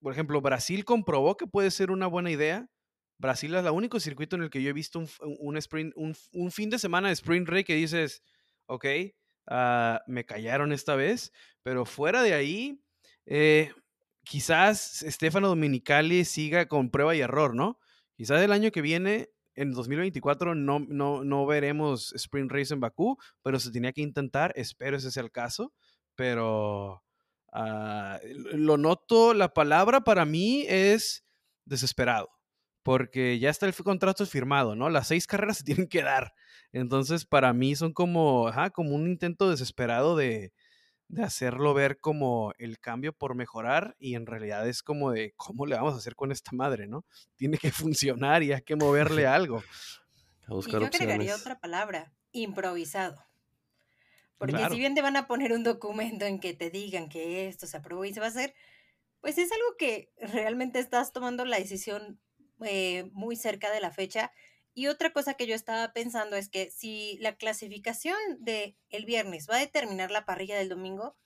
por 0.00 0.12
ejemplo, 0.12 0.40
Brasil 0.40 0.84
comprobó 0.84 1.36
que 1.36 1.46
puede 1.46 1.70
ser 1.70 1.90
una 1.90 2.06
buena 2.06 2.30
idea 2.30 2.70
Brasil 3.20 3.54
es 3.54 3.64
el 3.64 3.70
único 3.70 4.00
circuito 4.00 4.36
en 4.36 4.42
el 4.42 4.50
que 4.50 4.62
yo 4.62 4.70
he 4.70 4.72
visto 4.72 4.98
un, 4.98 5.08
un, 5.20 5.56
sprint, 5.58 5.92
un, 5.94 6.50
fin 6.50 6.70
de 6.70 6.78
semana 6.78 7.08
de 7.08 7.14
sprint 7.14 7.48
race 7.48 7.64
que 7.64 7.74
dices, 7.74 8.22
ok, 8.64 8.86
ah, 9.46 10.00
me 10.06 10.24
callaron 10.24 10.72
esta 10.72 10.94
vez, 10.96 11.30
pero 11.62 11.84
fuera 11.84 12.22
de 12.22 12.32
ahí, 12.32 12.82
eh, 13.26 13.72
quizás 14.24 15.04
Stefano 15.06 15.48
Dominicali 15.48 16.24
siga 16.24 16.66
con 16.66 16.90
prueba 16.90 17.14
y 17.14 17.20
error, 17.20 17.54
¿no? 17.54 17.78
Quizás 18.16 18.42
el 18.42 18.52
año 18.52 18.70
que 18.70 18.82
viene, 18.82 19.30
en 19.54 19.72
2024, 19.72 20.54
no, 20.54 20.78
no, 20.80 21.24
no 21.24 21.46
veremos 21.46 22.12
sprint 22.14 22.52
race 22.52 22.74
en 22.74 22.80
Bakú, 22.80 23.18
pero 23.42 23.58
se 23.58 23.70
tenía 23.70 23.92
que 23.92 24.02
intentar, 24.02 24.52
espero 24.56 24.96
ese 24.96 25.10
sea 25.10 25.22
el 25.22 25.32
caso, 25.32 25.72
pero 26.14 27.02
ah, 27.52 28.20
lo 28.52 28.76
noto, 28.76 29.34
la 29.34 29.52
palabra 29.52 30.02
para 30.02 30.24
mí 30.24 30.64
es 30.68 31.24
desesperado 31.64 32.28
porque 32.82 33.38
ya 33.38 33.50
está 33.50 33.66
el 33.66 33.74
contrato 33.74 34.24
firmado, 34.26 34.74
¿no? 34.74 34.88
Las 34.90 35.08
seis 35.08 35.26
carreras 35.26 35.58
se 35.58 35.64
tienen 35.86 35.88
que 35.88 36.02
dar. 36.02 36.34
Entonces, 36.72 37.24
para 37.24 37.52
mí 37.52 37.74
son 37.76 37.92
como, 37.92 38.50
como 38.74 38.94
un 38.94 39.06
intento 39.08 39.50
desesperado 39.50 40.16
de, 40.16 40.52
hacerlo 41.18 41.74
ver 41.74 41.98
como 41.98 42.52
el 42.58 42.78
cambio 42.78 43.12
por 43.12 43.34
mejorar 43.34 43.96
y 43.98 44.14
en 44.14 44.26
realidad 44.26 44.68
es 44.68 44.82
como 44.82 45.10
de, 45.12 45.34
¿cómo 45.36 45.66
le 45.66 45.76
vamos 45.76 45.94
a 45.94 45.98
hacer 45.98 46.14
con 46.14 46.32
esta 46.32 46.52
madre, 46.52 46.86
no? 46.86 47.04
Tiene 47.36 47.58
que 47.58 47.72
funcionar 47.72 48.42
y 48.42 48.52
hay 48.52 48.62
que 48.62 48.76
moverle 48.76 49.26
algo. 49.26 49.62
A 50.46 50.54
buscar 50.54 50.80
y 50.80 50.84
yo 50.84 50.86
agregaría 50.86 51.36
otra 51.36 51.58
palabra, 51.58 52.12
improvisado. 52.32 53.24
Porque 54.38 54.66
si 54.70 54.78
bien 54.78 54.94
te 54.94 55.02
van 55.02 55.16
a 55.16 55.26
poner 55.26 55.52
un 55.52 55.64
documento 55.64 56.24
en 56.24 56.40
que 56.40 56.54
te 56.54 56.70
digan 56.70 57.10
que 57.10 57.46
esto 57.46 57.66
se 57.66 57.76
aprobó 57.76 58.06
y 58.06 58.14
se 58.14 58.20
va 58.20 58.26
a 58.26 58.30
hacer, 58.30 58.54
pues 59.20 59.36
es 59.36 59.52
algo 59.52 59.76
que 59.78 60.12
realmente 60.18 60.78
estás 60.78 61.12
tomando 61.12 61.44
la 61.44 61.58
decisión 61.58 62.18
eh, 62.64 63.10
muy 63.12 63.36
cerca 63.36 63.70
de 63.70 63.80
la 63.80 63.90
fecha. 63.90 64.32
Y 64.74 64.86
otra 64.86 65.12
cosa 65.12 65.34
que 65.34 65.46
yo 65.46 65.54
estaba 65.54 65.92
pensando 65.92 66.36
es 66.36 66.48
que 66.48 66.70
si 66.70 67.18
la 67.20 67.36
clasificación 67.36 68.16
de 68.38 68.76
el 68.88 69.04
viernes 69.04 69.48
va 69.50 69.56
a 69.56 69.60
determinar 69.60 70.10
la 70.10 70.24
parrilla 70.24 70.56
del 70.56 70.68
domingo, 70.68 71.16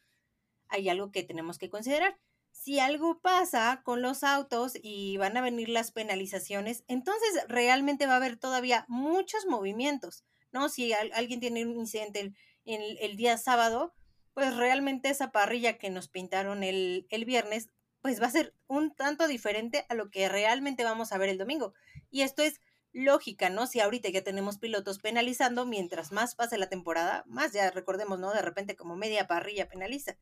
hay 0.69 0.89
algo 0.89 1.13
que 1.13 1.23
tenemos 1.23 1.59
que 1.59 1.71
considerar. 1.71 2.19
Si 2.53 2.79
algo 2.79 3.21
pasa 3.21 3.83
con 3.85 4.01
los 4.01 4.23
autos 4.23 4.73
y 4.81 5.17
van 5.17 5.37
a 5.37 5.43
venir 5.43 5.69
las 5.69 5.93
penalizaciones, 5.93 6.85
entonces 6.89 7.45
realmente 7.49 8.07
va 8.07 8.15
a 8.15 8.17
haber 8.17 8.37
todavía 8.37 8.85
muchos 8.89 9.45
movimientos, 9.47 10.25
¿no? 10.53 10.69
Si 10.69 10.93
alguien 10.93 11.41
tiene 11.41 11.67
un 11.67 11.77
incidente 11.77 12.33
el, 12.65 12.99
el, 13.01 13.17
día 13.17 13.37
sábado, 13.37 13.93
pues 14.35 14.57
realmente 14.57 15.11
esa 15.11 15.33
parrilla 15.33 15.79
que 15.79 15.91
nos 15.91 16.09
pintaron 16.09 16.63
el, 16.63 17.07
el 17.11 17.25
viernes 17.25 17.69
pues 18.01 18.21
va 18.21 18.27
a 18.27 18.31
ser 18.31 18.55
un 18.67 18.95
tanto 18.95 19.27
diferente 19.27 19.87
a 19.89 19.95
lo 19.95 20.11
que 20.11 20.29
realmente 20.29 20.85
vamos 20.85 21.11
a 21.11 21.19
ver 21.19 21.31
el 21.31 21.39
domingo. 21.39 21.73
Y 22.11 22.21
esto 22.21 22.43
es 22.43 22.61
lógica, 22.95 23.51
¿no? 23.51 23.67
Si 23.67 23.81
ahorita 23.81 24.09
ya 24.09 24.23
tenemos 24.23 24.59
pilotos 24.59 25.01
penalizando, 25.01 25.67
mientras 25.67 26.13
más 26.13 26.35
pase 26.35 26.57
la 26.57 26.69
temporada, 26.69 27.25
más 27.27 27.53
ya 27.53 27.71
recordemos, 27.71 28.19
¿no? 28.19 28.33
De 28.33 28.41
repente 28.41 28.77
como 28.77 28.97
media 28.97 29.27
parrilla 29.27 29.69
penaliza. 29.69 30.17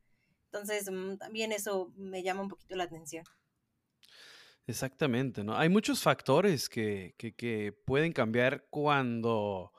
Entonces, 0.47 0.91
mm, 0.91 1.19
también 1.19 1.53
eso 1.53 1.93
me 1.97 2.23
llama 2.23 2.43
un 2.43 2.49
poquito 2.49 2.75
la 2.75 2.85
atención. 2.85 3.25
Exactamente, 4.67 5.45
¿no? 5.45 5.57
Hay 5.57 5.69
muchos 5.69 6.01
factores 6.03 6.69
que, 6.69 7.15
que, 7.19 7.73
pueden 7.85 8.13
cambiar 8.13 8.67
cuando 8.71 9.73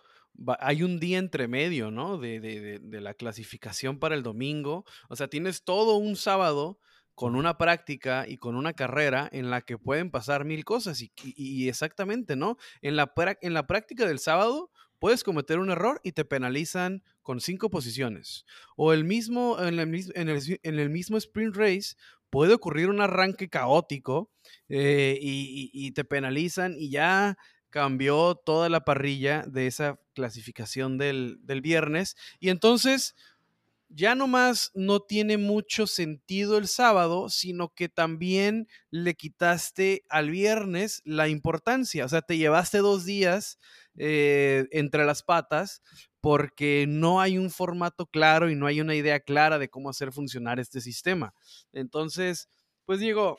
hay 0.59 0.83
un 0.83 1.00
día 1.00 1.19
entre 1.19 1.47
medio, 1.47 1.89
¿no? 1.89 2.17
De, 2.17 2.39
de, 2.39 2.79
de, 2.79 3.01
la 3.01 3.13
clasificación 3.13 3.97
para 3.97 4.15
el 4.15 4.23
domingo. 4.23 4.85
O 5.09 5.15
sea, 5.15 5.29
tienes 5.29 5.63
todo 5.63 5.95
un 5.95 6.15
sábado 6.15 6.79
con 7.15 7.36
una 7.36 7.58
práctica 7.58 8.25
y 8.27 8.38
con 8.38 8.55
una 8.55 8.74
carrera 8.74 9.29
en 9.32 9.50
la 9.50 9.62
que 9.62 9.77
pueden 9.77 10.10
pasar 10.10 10.46
mil 10.46 10.65
cosas. 10.65 11.01
Y, 11.01 11.70
exactamente, 11.70 12.36
¿no? 12.36 12.58
En 12.82 12.96
la, 12.96 13.13
práctica 13.13 14.05
del 14.05 14.20
sábado 14.20 14.72
puedes 15.00 15.24
cometer 15.24 15.60
un 15.60 15.70
error 15.70 16.00
y 16.03 16.13
te 16.13 16.25
penalizan 16.25 17.03
con 17.22 17.39
cinco 17.39 17.70
posiciones. 17.70 18.46
O 18.75 18.93
el 18.93 19.03
mismo, 19.03 19.58
en, 19.60 19.79
el, 19.79 20.89
mismo 20.89 21.17
sprint 21.17 21.55
race 21.55 21.96
puede 22.29 22.53
ocurrir 22.53 22.89
un 22.89 23.01
arranque 23.01 23.50
caótico 23.50 24.32
eh, 24.70 25.17
y, 25.22 25.91
te 25.91 26.03
penalizan 26.03 26.75
y 26.77 26.89
ya 26.89 27.38
cambió 27.70 28.36
toda 28.36 28.70
la 28.70 28.86
parrilla 28.86 29.43
de 29.48 29.67
esa 29.67 30.00
clasificación 30.13 30.98
del 30.98 31.62
viernes. 31.62 32.15
Y 32.39 32.50
entonces 32.50 33.15
ya 33.95 34.15
nomás 34.15 34.71
no 34.73 35.01
tiene 35.01 35.38
mucho 35.38 35.85
sentido 35.85 36.57
el 36.57 36.67
sábado, 36.67 37.29
sino 37.29 37.69
que 37.69 37.89
también 37.89 38.67
le 38.89 39.13
quitaste 39.13 40.03
al 40.09 40.31
viernes 40.31 41.01
la 41.05 41.27
importancia. 41.27 42.05
O 42.05 42.09
sea, 42.09 42.21
te 42.23 42.38
llevaste 42.38 42.79
dos 42.79 43.05
días 43.05 43.59
eh, 43.95 44.65
entre 44.71 45.05
las 45.05 45.21
patas 45.21 45.83
porque 46.21 46.85
no 46.88 47.21
hay 47.21 47.38
un 47.38 47.51
formato 47.51 48.07
claro 48.07 48.50
y 48.50 48.55
no 48.55 48.65
hay 48.65 48.81
una 48.81 48.95
idea 48.95 49.19
clara 49.19 49.59
de 49.59 49.69
cómo 49.69 49.89
hacer 49.89 50.12
funcionar 50.12 50.59
este 50.59 50.81
sistema. 50.81 51.35
Entonces, 51.71 52.50
pues 52.85 53.00
digo, 53.00 53.38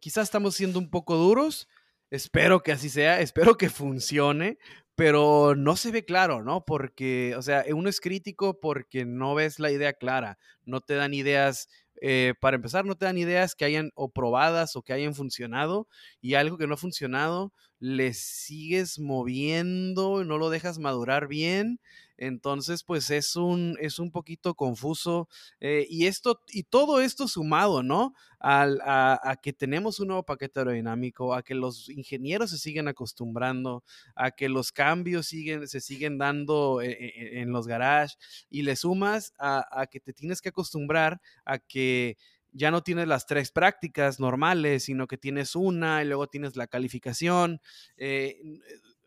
quizás 0.00 0.24
estamos 0.24 0.54
siendo 0.54 0.78
un 0.78 0.88
poco 0.88 1.16
duros. 1.16 1.68
Espero 2.10 2.62
que 2.62 2.72
así 2.72 2.88
sea, 2.88 3.20
espero 3.20 3.56
que 3.56 3.68
funcione, 3.68 4.58
pero 4.94 5.54
no 5.54 5.76
se 5.76 5.90
ve 5.92 6.04
claro, 6.04 6.42
¿no? 6.42 6.64
Porque, 6.64 7.34
o 7.36 7.42
sea, 7.42 7.64
uno 7.72 7.88
es 7.88 8.00
crítico 8.00 8.58
porque 8.60 9.04
no 9.04 9.34
ves 9.34 9.58
la 9.60 9.70
idea 9.70 9.92
clara, 9.92 10.38
no 10.64 10.80
te 10.80 10.94
dan 10.94 11.12
ideas, 11.14 11.68
eh, 12.00 12.34
para 12.40 12.56
empezar, 12.56 12.84
no 12.86 12.96
te 12.96 13.04
dan 13.04 13.18
ideas 13.18 13.54
que 13.54 13.64
hayan 13.64 13.90
o 13.94 14.10
probadas 14.10 14.74
o 14.74 14.82
que 14.82 14.92
hayan 14.92 15.14
funcionado 15.14 15.86
y 16.20 16.34
algo 16.34 16.56
que 16.58 16.66
no 16.66 16.74
ha 16.74 16.78
funcionado, 16.78 17.52
le 17.80 18.14
sigues 18.14 18.98
moviendo, 18.98 20.24
no 20.24 20.38
lo 20.38 20.50
dejas 20.50 20.78
madurar 20.78 21.28
bien 21.28 21.80
entonces, 22.18 22.82
pues 22.82 23.10
es 23.10 23.36
un, 23.36 23.76
es 23.80 24.00
un 24.00 24.10
poquito 24.10 24.54
confuso. 24.54 25.28
Eh, 25.60 25.86
y 25.88 26.06
esto, 26.06 26.42
y 26.48 26.64
todo 26.64 27.00
esto 27.00 27.28
sumado, 27.28 27.84
¿no? 27.84 28.12
Al, 28.40 28.80
a, 28.84 29.36
que 29.40 29.52
tenemos 29.52 30.00
un 30.00 30.08
nuevo 30.08 30.24
paquete 30.24 30.60
aerodinámico, 30.60 31.32
a 31.32 31.42
que 31.42 31.54
los 31.54 31.88
ingenieros 31.88 32.50
se 32.50 32.58
siguen 32.58 32.88
acostumbrando, 32.88 33.84
a 34.16 34.32
que 34.32 34.48
los 34.48 34.72
cambios 34.72 35.26
siguen, 35.26 35.66
se 35.68 35.80
siguen 35.80 36.18
dando 36.18 36.82
e, 36.82 36.90
e, 36.90 37.40
en, 37.40 37.52
los 37.52 37.66
garages, 37.68 38.18
y 38.50 38.62
le 38.62 38.76
sumas 38.76 39.32
a, 39.38 39.86
que 39.90 40.00
te 40.00 40.12
tienes 40.12 40.40
que 40.40 40.50
acostumbrar 40.50 41.20
a 41.44 41.58
que 41.58 42.16
ya 42.52 42.70
no 42.70 42.82
tienes 42.82 43.08
las 43.08 43.26
tres 43.26 43.52
prácticas 43.52 44.20
normales, 44.20 44.84
sino 44.84 45.06
que 45.06 45.18
tienes 45.18 45.56
una 45.56 46.02
y 46.02 46.06
luego 46.06 46.26
tienes 46.28 46.56
la 46.56 46.66
calificación. 46.66 47.60
Eh, 47.96 48.38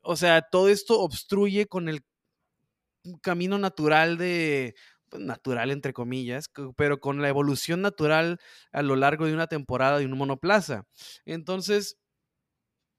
o 0.04 0.16
sea, 0.16 0.42
todo 0.42 0.70
esto 0.70 1.00
obstruye 1.00 1.68
con 1.68 1.90
el 1.90 2.04
camino 3.22 3.58
natural 3.58 4.18
de, 4.18 4.76
pues, 5.10 5.24
natural 5.24 5.72
entre 5.72 5.94
comillas, 5.94 6.50
pero 6.76 7.00
con 7.00 7.22
la 7.22 7.30
evolución 7.30 7.82
natural 7.82 8.40
a 8.72 8.82
lo 8.82 8.96
largo 8.96 9.26
de 9.26 9.34
una 9.34 9.48
temporada 9.48 10.00
de 10.00 10.06
un 10.06 10.18
monoplaza. 10.18 10.86
Entonces, 11.26 11.98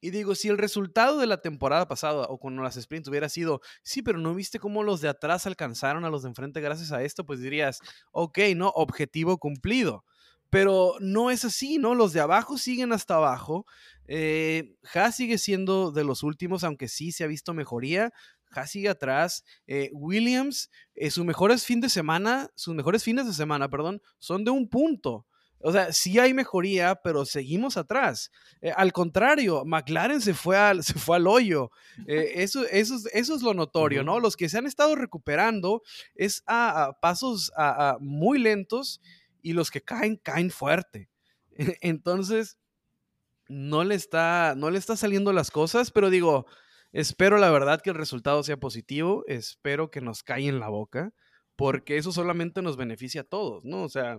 y 0.05 0.11
digo, 0.11 0.35
si 0.35 0.49
el 0.49 0.59
resultado 0.59 1.19
de 1.19 1.29
la 1.29 1.41
temporada 1.41 1.87
pasada 1.87 2.27
o 2.29 2.39
con 2.41 2.61
las 2.61 2.75
sprints 2.75 3.09
hubiera 3.09 3.29
sido, 3.29 3.61
sí, 3.85 4.03
pero 4.03 4.19
no 4.19 4.35
viste 4.35 4.59
cómo 4.59 4.83
los 4.83 5.01
de 5.01 5.09
atrás 5.09 5.47
alcanzaron 5.47 6.05
a 6.05 6.11
los 6.11 6.23
de 6.23 6.29
enfrente 6.31 6.61
gracias 6.61 6.91
a 6.91 7.03
esto, 7.05 7.25
pues 7.25 7.41
dirías, 7.41 7.79
ok, 8.11 8.39
no, 8.57 8.71
objetivo 8.71 9.39
cumplido. 9.39 10.05
Pero 10.53 10.97
no 11.01 11.31
es 11.31 11.47
así, 11.47 11.79
¿no? 11.79 11.95
Los 11.95 12.13
de 12.13 12.21
abajo 12.21 12.59
siguen 12.59 12.93
hasta 12.93 13.15
abajo. 13.15 13.65
Eh, 14.07 14.77
Haas 14.93 15.17
sigue 15.17 15.39
siendo 15.39 15.93
de 15.93 16.05
los 16.05 16.23
últimos, 16.23 16.63
aunque 16.63 16.89
sí 16.89 17.11
se 17.11 17.25
ha 17.25 17.27
visto 17.27 17.55
mejoría. 17.55 18.13
Haas 18.51 18.71
sigue 18.71 18.91
atrás. 18.91 19.45
Eh, 19.67 19.89
Williams, 19.95 20.71
eh, 20.95 21.11
sus 21.11 21.25
mejores 21.25 21.65
fin 21.65 21.81
de 21.81 21.89
semana, 21.89 22.51
sus 22.55 22.75
mejores 22.75 23.03
fines 23.03 23.27
de 23.27 23.33
semana, 23.33 23.71
perdón, 23.71 24.03
son 24.19 24.45
de 24.45 24.51
un 24.51 24.69
punto. 24.69 25.27
O 25.59 25.73
sea, 25.73 25.91
sí 25.91 26.19
hay 26.19 26.35
mejoría, 26.35 26.97
pero 26.97 27.25
seguimos 27.25 27.79
atrás. 27.79 28.31
Eh, 28.61 28.75
al 28.77 28.93
contrario, 28.93 29.65
McLaren 29.65 30.21
se 30.21 30.35
fue 30.35 30.59
al, 30.59 30.85
se 30.85 30.93
fue 30.99 31.17
al 31.17 31.27
hoyo. 31.27 31.71
eso, 32.07 32.67
eso, 32.67 32.97
eso, 33.15 33.35
es 33.37 33.41
lo 33.41 33.55
notorio, 33.55 34.05
¿no? 34.05 34.21
Los 34.21 34.37
que 34.37 34.51
se 34.51 34.59
han 34.59 34.67
estado 34.67 34.97
recuperando 34.97 35.81
es 36.15 36.43
a, 36.47 36.99
pasos 37.01 37.51
muy 38.01 38.39
lentos 38.39 39.01
y 39.43 39.53
los 39.53 39.71
que 39.71 39.83
caen, 39.83 40.17
caen 40.17 40.51
fuerte. 40.51 41.11
Entonces, 41.81 42.59
no 43.49 43.85
le, 43.85 43.95
está, 43.95 44.55
no 44.57 44.71
le 44.71 44.79
está 44.79 44.97
saliendo 44.97 45.33
las 45.33 45.51
cosas, 45.51 45.91
pero 45.91 46.09
digo, 46.09 46.47
Espero 46.93 47.39
la 47.39 47.51
verdad 47.51 47.81
que 47.81 47.91
el 47.91 47.97
resultado 47.97 48.43
sea 48.43 48.59
positivo, 48.59 49.25
espero 49.27 49.91
que 49.91 50.03
nos 50.03 50.23
caiga 50.23 50.51
en 50.51 50.61
la 50.61 50.69
boca, 50.69 51.15
porque 51.57 51.97
eso 51.97 52.13
solamente 52.13 52.61
nos 52.61 52.77
beneficia 52.77 53.23
a 53.23 53.25
todos, 53.25 53.65
¿no? 53.65 53.83
O 53.83 53.89
sea, 53.89 54.19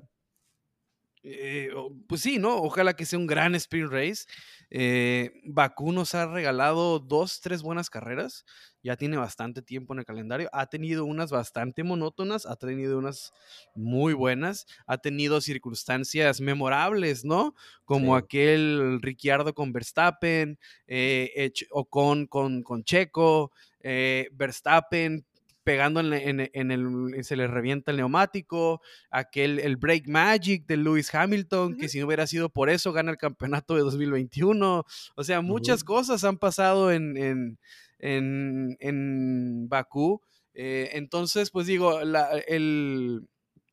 Eh, 1.25 1.69
pues 2.07 2.21
sí, 2.21 2.37
¿no? 2.37 2.57
Ojalá 2.57 2.95
que 2.95 3.05
sea 3.05 3.17
un 3.17 3.27
gran 3.27 3.55
sprint 3.55 3.89
race. 3.89 4.25
Eh, 4.69 5.31
Bakú 5.45 5.93
nos 5.93 6.13
ha 6.15 6.25
regalado 6.25 6.99
dos, 6.99 7.39
tres 7.39 7.61
buenas 7.63 7.89
carreras. 7.89 8.45
Ya 8.83 8.97
tiene 8.97 9.15
bastante 9.15 9.61
tiempo 9.61 9.93
en 9.93 9.99
el 9.99 10.05
calendario. 10.05 10.49
Ha 10.51 10.67
tenido 10.67 11.05
unas 11.05 11.31
bastante 11.31 11.83
monótonas, 11.83 12.45
ha 12.45 12.57
tenido 12.57 12.97
unas 12.97 13.31
muy 13.73 14.13
buenas, 14.13 14.67
ha 14.85 14.97
tenido 14.97 15.39
circunstancias 15.39 16.41
memorables, 16.41 17.23
¿no? 17.23 17.55
Como 17.85 18.17
aquel 18.17 18.99
Ricciardo 19.01 19.53
con 19.53 19.71
Verstappen, 19.71 20.59
eh, 20.87 21.53
o 21.71 21.85
con, 21.85 22.27
con, 22.27 22.63
con 22.63 22.83
Checo, 22.83 23.53
Verstappen 23.81 25.25
pegando 25.63 25.99
en, 25.99 26.39
el, 26.39 27.23
se 27.23 27.35
le 27.35 27.47
revienta 27.47 27.91
el 27.91 27.97
neumático, 27.97 28.81
aquel, 29.09 29.59
el 29.59 29.77
break 29.77 30.07
magic 30.07 30.65
de 30.65 30.77
Lewis 30.77 31.13
Hamilton, 31.13 31.77
que 31.77 31.89
si 31.89 31.99
no 31.99 32.07
hubiera 32.07 32.27
sido 32.27 32.49
por 32.49 32.69
eso 32.69 32.91
gana 32.91 33.11
el 33.11 33.17
campeonato 33.17 33.75
de 33.75 33.81
2021. 33.81 34.85
O 35.15 35.23
sea, 35.23 35.41
muchas 35.41 35.83
cosas 35.83 36.23
han 36.23 36.37
pasado 36.37 36.91
en, 36.91 37.57
en, 37.99 38.77
en 38.79 39.69
Bakú. 39.69 40.21
Eh, 40.53 40.91
entonces, 40.93 41.49
pues 41.49 41.67
digo, 41.67 41.99
el, 41.99 43.27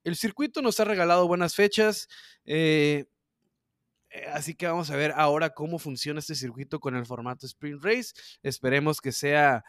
el, 0.05 0.17
circuito 0.17 0.63
nos 0.63 0.81
ha 0.81 0.85
regalado 0.85 1.29
buenas 1.29 1.55
fechas. 1.55 2.09
Eh, 2.47 3.07
así 4.33 4.55
que 4.55 4.67
vamos 4.67 4.91
a 4.91 4.97
ver 4.97 5.13
ahora 5.17 5.51
cómo 5.51 5.79
funciona 5.79 6.21
este 6.21 6.35
circuito 6.35 6.81
con 6.81 6.97
el 6.97 7.07
formato 7.07 7.47
Sprint 7.47 7.83
Race. 7.83 8.13
Esperemos 8.43 9.01
que 9.01 9.13
sea, 9.13 9.65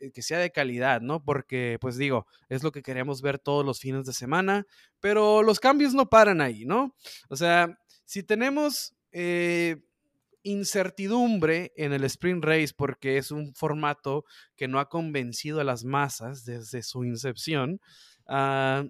eh, 0.00 0.10
que 0.12 0.22
sea 0.22 0.38
de 0.38 0.50
calidad, 0.50 1.00
¿no? 1.00 1.22
Porque, 1.22 1.78
pues 1.80 1.96
digo, 1.96 2.26
es 2.48 2.62
lo 2.62 2.72
que 2.72 2.82
queremos 2.82 3.22
ver 3.22 3.38
todos 3.38 3.64
los 3.64 3.80
fines 3.80 4.04
de 4.04 4.12
semana, 4.12 4.66
pero 5.00 5.42
los 5.42 5.60
cambios 5.60 5.94
no 5.94 6.08
paran 6.08 6.40
ahí, 6.40 6.64
¿no? 6.64 6.94
O 7.28 7.36
sea, 7.36 7.78
si 8.04 8.22
tenemos 8.22 8.94
eh, 9.12 9.76
incertidumbre 10.42 11.72
en 11.76 11.92
el 11.92 12.04
Sprint 12.04 12.44
Race 12.44 12.72
porque 12.76 13.18
es 13.18 13.30
un 13.30 13.54
formato 13.54 14.24
que 14.56 14.68
no 14.68 14.80
ha 14.80 14.88
convencido 14.88 15.60
a 15.60 15.64
las 15.64 15.84
masas 15.84 16.44
desde 16.44 16.82
su 16.82 17.04
incepción, 17.04 17.80
uh, 18.28 18.88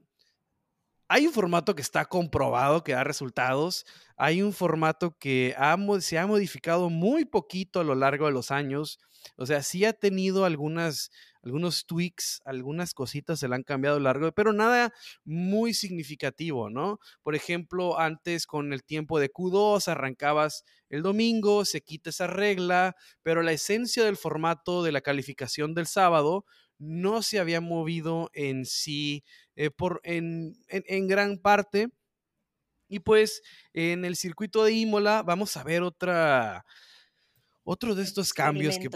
hay 1.08 1.26
un 1.26 1.32
formato 1.32 1.74
que 1.74 1.82
está 1.82 2.04
comprobado 2.04 2.84
que 2.84 2.92
da 2.92 3.02
resultados. 3.02 3.86
Hay 4.16 4.42
un 4.42 4.52
formato 4.52 5.16
que 5.18 5.54
se 6.00 6.18
ha 6.18 6.26
modificado 6.26 6.90
muy 6.90 7.24
poquito 7.24 7.80
a 7.80 7.84
lo 7.84 7.94
largo 7.94 8.26
de 8.26 8.32
los 8.32 8.50
años. 8.50 8.98
O 9.36 9.46
sea, 9.46 9.62
sí 9.62 9.84
ha 9.84 9.94
tenido 9.94 10.44
algunas, 10.44 11.10
algunos 11.42 11.86
tweaks, 11.86 12.42
algunas 12.44 12.92
cositas 12.94 13.40
se 13.40 13.48
le 13.48 13.54
han 13.54 13.62
cambiado 13.62 13.96
a 13.96 14.00
lo 14.00 14.04
largo, 14.04 14.32
pero 14.32 14.52
nada 14.52 14.92
muy 15.24 15.74
significativo, 15.74 16.68
¿no? 16.68 16.98
Por 17.22 17.34
ejemplo, 17.34 17.98
antes 17.98 18.46
con 18.46 18.72
el 18.72 18.84
tiempo 18.84 19.18
de 19.18 19.30
Q2 19.30 19.88
arrancabas 19.88 20.64
el 20.90 21.02
domingo, 21.02 21.64
se 21.64 21.80
quita 21.80 22.10
esa 22.10 22.26
regla, 22.26 22.96
pero 23.22 23.42
la 23.42 23.52
esencia 23.52 24.04
del 24.04 24.16
formato 24.16 24.82
de 24.82 24.92
la 24.92 25.00
calificación 25.00 25.74
del 25.74 25.86
sábado 25.86 26.44
no 26.78 27.22
se 27.22 27.38
había 27.38 27.60
movido 27.60 28.30
en 28.32 28.64
sí 28.64 29.24
eh, 29.56 29.70
por, 29.70 30.00
en, 30.04 30.54
gran 31.08 31.38
parte. 31.38 31.88
Y 32.88 33.00
pues 33.00 33.42
en 33.74 34.04
el 34.04 34.16
circuito 34.16 34.64
de 34.64 34.72
Imola 34.72 35.22
vamos 35.22 35.56
a 35.56 35.64
ver 35.64 35.82
otra, 35.82 36.64
otro 37.64 37.94
de 37.94 38.02
estos 38.02 38.32
cambios 38.32 38.78
que 38.78 38.88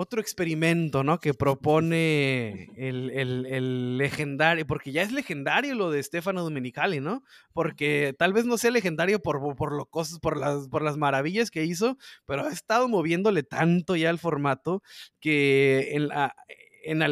otro 0.00 0.20
experimento, 0.20 1.02
¿no? 1.02 1.18
Que 1.18 1.34
propone 1.34 2.68
el, 2.76 3.98
legendario, 3.98 4.64
porque 4.64 4.92
ya 4.92 5.02
es 5.02 5.10
legendario 5.10 5.74
lo 5.74 5.90
de 5.90 6.00
Stefano 6.00 6.44
Domenicali, 6.44 7.00
¿no? 7.00 7.24
Porque 7.52 8.14
tal 8.16 8.32
vez 8.32 8.44
no 8.44 8.58
sea 8.58 8.70
legendario 8.70 9.18
por, 9.20 9.56
por, 9.56 9.72
lo 9.72 9.86
cosas, 9.86 10.20
por, 10.20 10.36
las, 10.36 10.68
por 10.68 10.82
las 10.82 10.96
maravillas 10.96 11.50
que 11.50 11.64
hizo, 11.64 11.98
pero 12.26 12.46
ha 12.46 12.52
estado 12.52 12.88
moviéndole 12.88 13.42
tanto 13.42 13.96
ya 13.96 14.08
el 14.10 14.20
formato 14.20 14.84
que 15.18 15.88
en 15.94 16.06
la, 16.06 16.36
en, 16.84 17.02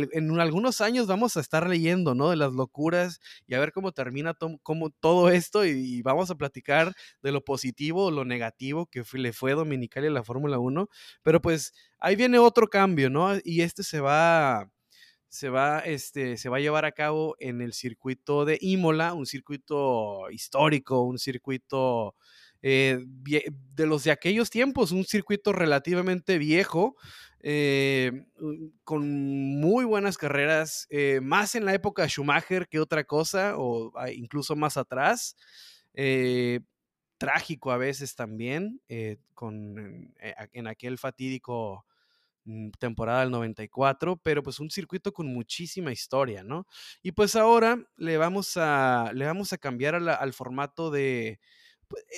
algunos 0.40 0.80
años 0.80 1.06
vamos 1.06 1.36
a 1.36 1.40
estar 1.40 1.68
leyendo, 1.68 2.14
¿no? 2.14 2.30
De 2.30 2.36
las 2.36 2.52
locuras 2.52 3.20
y 3.46 3.54
a 3.54 3.60
ver 3.60 3.72
cómo 3.72 3.92
termina 3.92 4.34
todo 5.00 5.30
esto 5.30 5.64
y, 5.64 6.02
vamos 6.02 6.30
a 6.30 6.34
platicar 6.36 6.94
de 7.22 7.32
lo 7.32 7.44
positivo 7.44 8.06
o 8.06 8.10
lo 8.10 8.24
negativo 8.24 8.86
que 8.86 9.04
le 9.14 9.32
fue 9.32 9.52
Dominicali 9.52 10.06
a 10.08 10.10
la 10.10 10.24
Fórmula 10.24 10.58
1. 10.58 10.88
Pero 11.22 11.40
pues 11.40 11.72
ahí 11.98 12.16
viene 12.16 12.38
otro 12.38 12.68
cambio, 12.68 13.10
¿no? 13.10 13.36
Y 13.44 13.62
este 13.62 13.82
se 13.82 14.00
va, 14.00 14.70
se 15.28 15.48
va, 15.48 15.80
este, 15.80 16.36
se 16.36 16.48
va 16.48 16.58
a 16.58 16.60
llevar 16.60 16.84
a 16.84 16.92
cabo 16.92 17.36
en 17.38 17.60
el 17.60 17.72
circuito 17.72 18.44
de 18.44 18.58
Imola, 18.60 19.14
un 19.14 19.26
circuito 19.26 20.30
histórico, 20.30 21.02
un 21.02 21.18
circuito... 21.18 22.14
Eh, 22.68 22.98
de 23.76 23.86
los 23.86 24.02
de 24.02 24.10
aquellos 24.10 24.50
tiempos, 24.50 24.90
un 24.90 25.04
circuito 25.04 25.52
relativamente 25.52 26.36
viejo, 26.36 26.96
eh, 27.38 28.24
con 28.82 29.08
muy 29.08 29.84
buenas 29.84 30.18
carreras, 30.18 30.88
eh, 30.90 31.20
más 31.22 31.54
en 31.54 31.64
la 31.64 31.74
época 31.74 32.08
Schumacher 32.08 32.66
que 32.66 32.80
otra 32.80 33.04
cosa, 33.04 33.54
o 33.56 33.92
incluso 34.12 34.56
más 34.56 34.76
atrás. 34.76 35.36
Trágico 37.18 37.70
a 37.70 37.76
veces 37.76 38.16
también, 38.16 38.80
con, 39.32 40.12
en, 40.52 40.66
aquel 40.66 40.98
fatídico 40.98 41.86
mm, 42.46 42.70
temporada 42.80 43.20
del 43.20 43.30
94, 43.30 44.16
pero 44.16 44.42
pues 44.42 44.58
un 44.58 44.70
circuito 44.70 45.12
con 45.12 45.28
muchísima 45.28 45.92
historia, 45.92 46.42
¿no? 46.42 46.66
Y 47.00 47.12
pues 47.12 47.36
ahora 47.36 47.78
le 47.96 48.16
vamos 48.16 48.56
a, 48.56 49.12
le 49.14 49.24
vamos 49.24 49.52
a 49.52 49.58
cambiar 49.58 49.94
al 49.94 50.32
formato 50.32 50.90
de, 50.90 51.38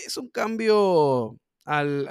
es 0.06 0.16
un 0.16 0.28
cambio 0.28 1.38
al, 1.64 2.06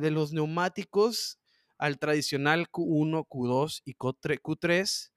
de 0.00 0.10
los 0.10 0.32
neumáticos 0.32 1.38
al 1.78 1.98
tradicional 1.98 2.70
Q1, 2.70 3.26
Q2 3.28 3.82
y 3.84 3.94
Q3. 3.94 5.10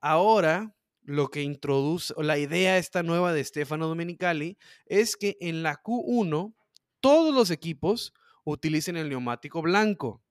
Ahora, 0.00 0.74
lo 1.02 1.28
que 1.28 1.42
introduce, 1.42 2.12
la 2.18 2.38
idea 2.38 2.78
esta 2.78 3.02
nueva 3.02 3.32
de 3.32 3.44
Stefano 3.44 3.88
Domenicali 3.88 4.58
es 4.86 5.16
que 5.16 5.36
en 5.40 5.62
la 5.62 5.80
Q1 5.82 6.54
todos 7.00 7.34
los 7.34 7.50
equipos 7.50 8.12
utilicen 8.44 8.96
el 8.96 9.08
neumático 9.08 9.62
blanco. 9.62 10.22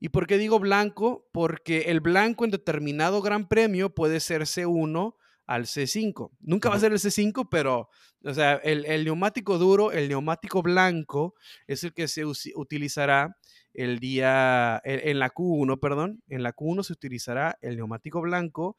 ¿Y 0.00 0.08
por 0.08 0.26
qué 0.26 0.38
digo 0.38 0.58
blanco? 0.58 1.28
Porque 1.32 1.82
el 1.82 2.00
blanco 2.00 2.44
en 2.44 2.50
determinado 2.50 3.22
gran 3.22 3.48
premio 3.48 3.94
puede 3.94 4.18
ser 4.20 4.42
C1 4.42 5.14
al 5.46 5.66
C5. 5.66 6.30
Nunca 6.40 6.68
va 6.68 6.76
a 6.76 6.80
ser 6.80 6.92
el 6.92 6.98
C5, 6.98 7.48
pero, 7.50 7.88
o 8.24 8.34
sea, 8.34 8.54
el, 8.56 8.84
el 8.86 9.04
neumático 9.04 9.58
duro, 9.58 9.92
el 9.92 10.08
neumático 10.08 10.62
blanco, 10.62 11.34
es 11.66 11.84
el 11.84 11.92
que 11.92 12.08
se 12.08 12.24
utilizará 12.24 13.36
el 13.74 13.98
día, 13.98 14.80
en, 14.84 15.18
la 15.18 15.30
Q1, 15.30 15.80
perdón, 15.80 16.22
en 16.28 16.42
la 16.42 16.54
Q1 16.54 16.84
se 16.84 16.92
utilizará 16.92 17.58
el 17.62 17.76
neumático 17.76 18.20
blanco, 18.20 18.76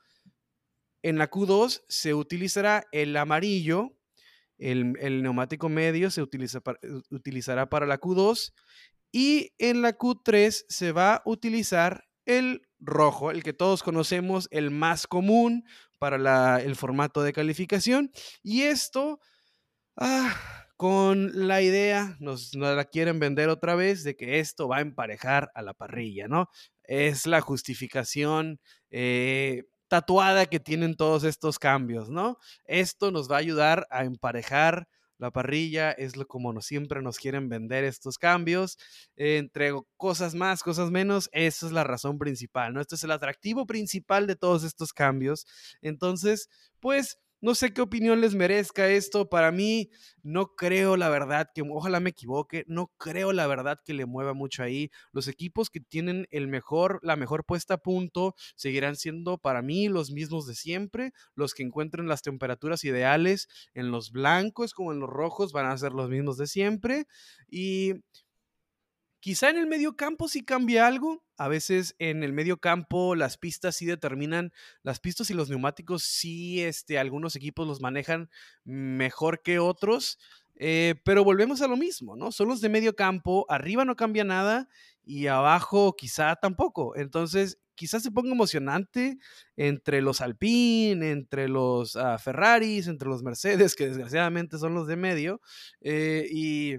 en 1.01 1.17
la 1.17 1.29
Q2 1.29 1.83
se 1.87 2.13
utilizará 2.13 2.85
el 2.91 3.17
amarillo, 3.17 3.97
el, 4.59 4.93
neumático 5.23 5.67
medio 5.67 6.11
se 6.11 6.21
utiliza 6.21 6.61
utilizará 7.09 7.69
para 7.69 7.85
la 7.85 7.99
Q2 7.99 8.53
y 9.11 9.53
en 9.57 9.81
la 9.81 9.97
Q3 9.97 10.65
se 10.69 10.91
va 10.91 11.15
a 11.15 11.21
utilizar 11.25 12.05
el 12.25 12.61
rojo, 12.83 13.31
el 13.31 13.43
que 13.43 13.53
todos 13.53 13.83
conocemos, 13.83 14.47
el 14.51 14.71
más 14.71 15.07
común 15.07 15.65
para 15.99 16.61
el 16.61 16.75
formato 16.75 17.23
de 17.23 17.33
calificación. 17.33 18.11
Y 18.43 18.63
esto, 18.63 19.19
ah, 19.97 20.35
con 20.77 21.47
la 21.47 21.61
idea, 21.61 22.17
nos, 22.19 22.53
la 22.55 22.83
quieren 22.85 23.19
vender 23.19 23.49
otra 23.49 23.75
vez, 23.75 24.03
de 24.03 24.15
que 24.15 24.39
esto 24.39 24.67
va 24.67 24.77
a 24.77 24.81
emparejar 24.81 25.51
a 25.55 25.61
la 25.61 25.73
parrilla, 25.73 26.27
¿no? 26.27 26.49
Es 26.83 27.25
la 27.25 27.39
justificación 27.41 28.59
eh, 28.91 29.63
tatuada 29.87 30.45
que 30.47 30.59
tienen 30.59 30.95
todos 30.95 31.23
estos 31.23 31.59
cambios, 31.59 32.09
¿no? 32.09 32.37
Esto 32.65 33.11
nos 33.11 33.31
va 33.31 33.37
a 33.37 33.39
ayudar 33.39 33.87
a 33.89 34.03
emparejar 34.03 34.87
la 35.17 35.31
parrilla, 35.31 35.91
es 35.91 36.15
lo 36.17 36.27
como 36.27 36.59
siempre 36.61 37.01
nos 37.01 37.17
quieren 37.17 37.49
vender 37.49 37.83
estos 37.83 38.17
cambios. 38.17 38.77
entre 39.15 39.71
cosas 39.97 40.35
más, 40.35 40.63
cosas 40.63 40.91
menos, 40.91 41.29
esa 41.31 41.65
es 41.65 41.71
la 41.71 41.83
razón 41.83 42.17
principal, 42.17 42.73
¿no? 42.73 42.81
Este 42.81 42.95
es 42.95 43.03
el 43.03 43.11
atractivo 43.11 43.65
principal 43.65 44.27
de 44.27 44.35
todos 44.35 44.63
estos 44.63 44.93
cambios. 44.93 45.45
Entonces, 45.81 46.49
pues 46.79 47.19
no 47.43 47.55
sé 47.55 47.73
qué 47.73 47.81
opinión 47.81 48.21
les 48.21 48.35
merezca 48.35 48.87
esto. 48.87 49.27
Para 49.29 49.51
mí, 49.51 49.89
no 50.23 50.55
creo 50.55 50.95
la 50.95 51.09
verdad 51.09 51.49
que, 51.53 51.61
ojalá 51.61 51.99
me 51.99 52.11
equivoque, 52.11 52.63
no 52.67 52.89
creo 52.97 53.33
la 53.33 53.47
verdad 53.47 53.79
que 53.83 53.93
le 53.93 54.05
mueva 54.05 54.33
mucho 54.33 54.63
ahí. 54.63 54.91
Los 55.11 55.27
equipos 55.27 55.69
que 55.69 55.81
tienen 55.81 56.25
el 56.31 56.47
mejor, 56.47 57.01
la 57.03 57.17
mejor 57.17 57.43
puesta 57.43 57.73
a 57.73 57.77
punto 57.79 58.33
seguirán 58.55 58.95
siendo 58.95 59.37
para 59.37 59.61
mí 59.61 59.89
los 59.89 60.09
mismos 60.09 60.47
de 60.47 60.55
siempre. 60.55 61.11
Los 61.35 61.53
que 61.53 61.63
encuentren 61.63 62.07
las 62.07 62.21
temperaturas 62.21 62.85
ideales 62.85 63.49
en 63.73 63.91
los 63.91 64.13
blancos 64.13 64.73
como 64.73 64.93
en 64.93 65.01
los 65.01 65.09
rojos 65.09 65.51
van 65.51 65.65
a 65.65 65.77
ser 65.77 65.91
los 65.91 66.09
mismos 66.09 66.37
de 66.37 66.47
siempre. 66.47 67.07
Y 67.49 67.95
Quizá 69.23 69.49
en 69.49 69.55
el 69.55 69.67
medio 69.67 69.95
campo 69.95 70.27
sí 70.27 70.43
cambia 70.43 70.85
algo. 70.85 71.23
A 71.37 71.47
veces 71.47 71.95
en 71.97 72.23
el 72.23 72.33
medio 72.33 72.57
campo 72.57 73.15
las 73.15 73.37
pistas 73.37 73.77
sí 73.77 73.85
determinan, 73.85 74.51
las 74.81 74.99
pistas 74.99 75.29
y 75.29 75.33
los 75.33 75.49
neumáticos 75.49 76.03
sí, 76.03 76.61
este, 76.61 76.99
algunos 76.99 77.37
equipos 77.37 77.65
los 77.65 77.79
manejan 77.79 78.29
mejor 78.65 79.41
que 79.41 79.59
otros. 79.59 80.19
Eh, 80.55 80.95
pero 81.05 81.23
volvemos 81.23 81.61
a 81.61 81.69
lo 81.69 81.77
mismo, 81.77 82.17
¿no? 82.17 82.33
Son 82.33 82.49
los 82.49 82.59
de 82.59 82.67
medio 82.67 82.97
campo, 82.97 83.45
arriba 83.47 83.85
no 83.85 83.95
cambia 83.95 84.25
nada 84.25 84.67
y 85.05 85.27
abajo 85.27 85.95
quizá 85.95 86.35
tampoco. 86.35 86.93
Entonces, 86.97 87.59
quizás 87.75 88.03
se 88.03 88.11
ponga 88.11 88.33
emocionante 88.33 89.19
entre 89.55 90.01
los 90.01 90.19
Alpine, 90.19 91.11
entre 91.11 91.47
los 91.47 91.95
uh, 91.95 92.17
Ferraris, 92.19 92.87
entre 92.87 93.07
los 93.07 93.23
Mercedes, 93.23 93.75
que 93.75 93.87
desgraciadamente 93.87 94.57
son 94.57 94.73
los 94.73 94.85
de 94.85 94.97
medio, 94.97 95.39
eh, 95.79 96.27
y, 96.29 96.75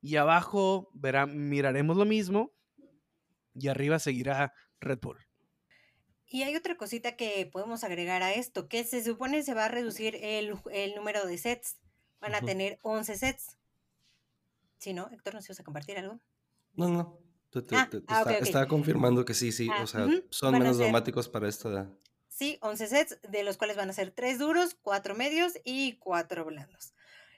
y, 0.00 0.16
abajo 0.16 0.90
verá, 0.94 1.26
miraremos 1.26 1.96
lo 1.96 2.04
mismo 2.04 2.52
y 3.54 3.68
arriba 3.68 3.98
seguirá 3.98 4.54
Red 4.80 5.00
Bull. 5.00 5.18
Y 6.26 6.44
hay 6.44 6.54
otra 6.54 6.76
cosita 6.76 7.16
que 7.16 7.48
podemos 7.52 7.82
agregar 7.82 8.22
a 8.22 8.32
esto, 8.32 8.68
que 8.68 8.84
se 8.84 9.02
supone 9.02 9.42
se 9.42 9.54
va 9.54 9.64
a 9.64 9.68
reducir 9.68 10.16
el, 10.22 10.54
el 10.70 10.94
número 10.94 11.26
de 11.26 11.36
sets. 11.38 11.78
Van 12.20 12.34
a 12.34 12.40
tener 12.40 12.78
11 12.82 13.16
sets. 13.16 13.58
¿Sí, 14.78 14.92
no? 14.92 15.08
Héctor, 15.10 15.34
¿nos 15.34 15.46
ibas 15.46 15.58
a 15.60 15.64
compartir 15.64 15.98
algo? 15.98 16.20
No, 16.74 16.88
no. 16.88 17.18
Estaba 17.52 18.68
confirmando 18.68 19.24
que 19.24 19.34
sí, 19.34 19.50
sí. 19.50 19.68
Ah, 19.72 19.82
o 19.82 19.86
sea, 19.86 20.06
son 20.30 20.58
menos 20.58 20.78
neumáticos 20.78 21.28
para 21.28 21.48
esta. 21.48 21.90
Sí, 22.28 22.58
11 22.62 22.86
sets, 22.86 23.18
de 23.28 23.42
los 23.42 23.56
cuales 23.56 23.76
van 23.76 23.90
a 23.90 23.92
ser 23.92 24.12
3 24.12 24.38
duros, 24.38 24.76
4 24.82 25.14
medios 25.16 25.54
y 25.64 25.98
4 25.98 26.44
blandos. 26.44 26.94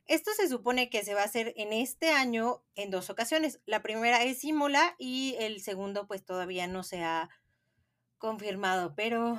Esto 0.07 0.31
se 0.37 0.49
supone 0.49 0.91
que 0.91 1.05
se 1.05 1.15
va 1.15 1.23
a 1.23 1.27
hacer 1.27 1.55
en 1.57 1.73
este 1.73 2.11
año 2.11 2.63
en 2.75 2.91
dos 2.91 3.09
ocasiones. 3.11 3.61
La 3.67 3.83
primera 3.83 4.23
es 4.25 4.45
Imola 4.45 4.95
y 4.99 5.37
el 5.39 5.61
segundo 5.61 6.07
pues 6.07 6.25
todavía 6.25 6.67
no 6.67 6.83
se 6.83 7.03
ha 7.03 7.31
confirmado, 8.19 8.95
pero 8.95 9.39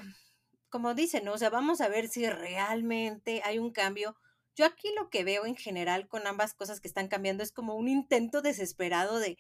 como 0.69 0.93
dicen, 0.95 1.27
o 1.27 1.37
sea, 1.37 1.49
vamos 1.49 1.81
a 1.81 1.87
ver 1.87 2.07
si 2.07 2.27
realmente 2.29 3.41
hay 3.45 3.59
un 3.59 3.71
cambio. 3.71 4.15
Yo 4.55 4.65
aquí 4.65 4.89
lo 4.95 5.09
que 5.09 5.23
veo 5.23 5.45
en 5.45 5.55
general 5.55 6.07
con 6.07 6.25
ambas 6.27 6.53
cosas 6.53 6.81
que 6.81 6.87
están 6.87 7.07
cambiando 7.07 7.43
es 7.43 7.51
como 7.51 7.75
un 7.75 7.87
intento 7.87 8.41
desesperado 8.41 9.19
de 9.19 9.37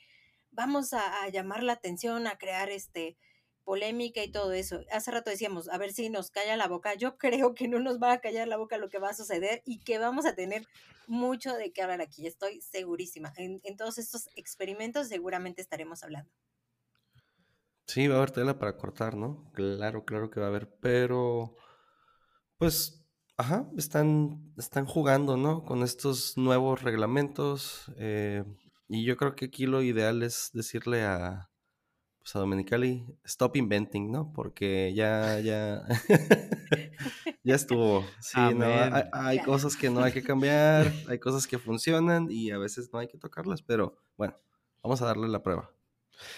vamos 0.51 0.93
a, 0.93 1.27
llamar 1.29 1.63
la 1.63 1.73
atención, 1.73 2.27
a 2.27 2.37
crear 2.37 2.69
este 2.69 3.17
polémica 3.63 4.23
y 4.23 4.31
todo 4.31 4.53
eso. 4.53 4.81
Hace 4.91 5.11
rato 5.11 5.29
decíamos, 5.29 5.69
a 5.69 5.77
ver 5.77 5.93
si 5.93 6.09
nos 6.09 6.31
calla 6.31 6.57
la 6.57 6.67
boca. 6.67 6.93
Yo 6.95 7.17
creo 7.17 7.53
que 7.53 7.67
no 7.67 7.79
nos 7.79 8.01
va 8.01 8.13
a 8.13 8.21
callar 8.21 8.47
la 8.47 8.57
boca 8.57 8.77
lo 8.77 8.89
que 8.89 8.99
va 8.99 9.09
a 9.09 9.13
suceder 9.13 9.61
y 9.65 9.79
que 9.79 9.97
vamos 9.97 10.25
a 10.25 10.35
tener 10.35 10.67
mucho 11.07 11.53
de 11.55 11.71
qué 11.71 11.81
hablar 11.81 12.01
aquí. 12.01 12.27
Estoy 12.27 12.61
segurísima. 12.61 13.33
En, 13.37 13.61
todos 13.77 13.97
estos 13.97 14.29
experimentos 14.35 15.07
seguramente 15.07 15.61
estaremos 15.61 16.03
hablando. 16.03 16.31
Sí, 17.87 18.07
va 18.07 18.15
a 18.15 18.17
haber 18.19 18.31
tela 18.31 18.57
para 18.59 18.77
cortar, 18.77 19.15
¿no? 19.15 19.51
Claro, 19.53 20.05
claro 20.05 20.29
que 20.29 20.39
va 20.39 20.47
a 20.47 20.49
haber, 20.49 20.69
pero 20.79 21.55
pues, 22.57 23.05
ajá, 23.35 23.69
están, 23.77 24.53
están 24.57 24.85
jugando, 24.85 25.35
¿no? 25.35 25.63
Con 25.63 25.83
estos 25.83 26.37
nuevos 26.37 26.81
reglamentos. 26.81 27.91
Eh, 27.97 28.43
y 28.87 29.05
yo 29.05 29.17
creo 29.17 29.35
que 29.35 29.45
aquí 29.45 29.65
lo 29.65 29.81
ideal 29.81 30.23
es 30.23 30.49
decirle 30.53 31.03
a, 31.03 31.49
pues 32.23 32.37
a 32.37 32.39
Domenicali, 32.39 33.05
stop 33.25 33.57
inventing, 33.57 34.09
¿no? 34.09 34.31
Porque 34.31 34.93
ya, 34.95 35.41
ya, 35.41 35.83
ya 37.43 37.55
estuvo. 37.55 38.05
Sí, 38.21 38.39
no, 38.55 38.65
hay, 39.11 39.39
cosas 39.39 39.75
que 39.75 39.89
no 39.89 40.01
hay 40.01 40.13
que 40.13 40.23
cambiar, 40.23 40.93
hay 41.09 41.19
cosas 41.19 41.45
que 41.47 41.59
funcionan 41.59 42.31
y 42.31 42.51
a 42.51 42.57
veces 42.57 42.89
no 42.93 42.99
hay 42.99 43.07
que 43.07 43.17
tocarlas, 43.17 43.61
pero 43.61 43.97
bueno, 44.15 44.39
vamos 44.81 45.01
a 45.01 45.05
darle 45.05 45.27
la 45.27 45.43
prueba. 45.43 45.69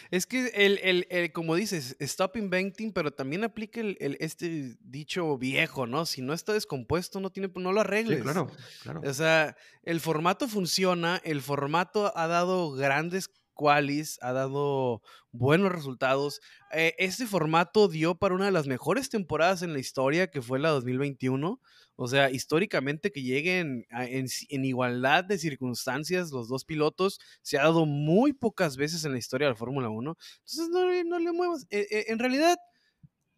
Es 0.09 0.25
que 0.25 0.47
el, 0.55 0.79
el, 0.81 1.05
el, 1.11 1.31
como 1.31 1.53
dices, 1.53 1.95
stop 1.99 2.37
inventing, 2.37 2.91
pero 2.91 3.11
también 3.11 3.43
aplica 3.43 3.79
el, 3.79 4.17
este 4.19 4.75
dicho 4.79 5.37
viejo, 5.37 5.85
¿no? 5.85 6.07
Si 6.07 6.23
no 6.23 6.33
está 6.33 6.53
descompuesto, 6.53 7.19
no 7.19 7.29
tiene, 7.29 7.51
no 7.55 7.71
lo 7.71 7.81
arregles. 7.81 8.17
Sí, 8.17 8.23
claro, 8.23 8.49
claro. 8.81 9.01
O 9.05 9.13
sea, 9.13 9.55
el 9.83 9.99
formato 9.99 10.47
funciona, 10.47 11.21
el 11.23 11.43
formato 11.43 12.11
ha 12.17 12.25
dado 12.25 12.71
grandes 12.71 13.29
qualis, 13.55 14.19
ha 14.21 14.33
dado 14.33 15.01
buenos 15.31 15.71
resultados. 15.71 16.41
Este 16.71 17.25
formato 17.25 17.87
dio 17.87 18.15
para 18.15 18.35
una 18.35 18.45
de 18.45 18.51
las 18.51 18.67
mejores 18.67 19.09
temporadas 19.09 19.63
en 19.63 19.73
la 19.73 19.79
historia, 19.79 20.27
que 20.27 20.41
fue 20.41 20.59
la 20.59 20.69
2021. 20.69 21.59
O 21.97 22.07
sea, 22.07 22.29
históricamente 22.29 23.11
que 23.11 23.21
lleguen 23.21 23.87
en, 23.89 24.65
igualdad 24.65 25.23
de 25.23 25.37
circunstancias 25.37 26.31
los 26.31 26.49
dos 26.49 26.65
pilotos, 26.65 27.19
se 27.41 27.57
ha 27.57 27.63
dado 27.63 27.85
muy 27.85 28.33
pocas 28.33 28.75
veces 28.75 29.05
en 29.05 29.13
la 29.13 29.17
historia 29.17 29.47
de 29.47 29.53
la 29.53 29.57
Fórmula 29.57 29.89
1. 29.89 30.17
Entonces, 30.39 30.69
no, 31.05 31.19
le 31.19 31.31
muevas. 31.31 31.65
Eh, 31.69 31.87
eh, 31.89 32.05
en 32.09 32.19
realidad, 32.19 32.57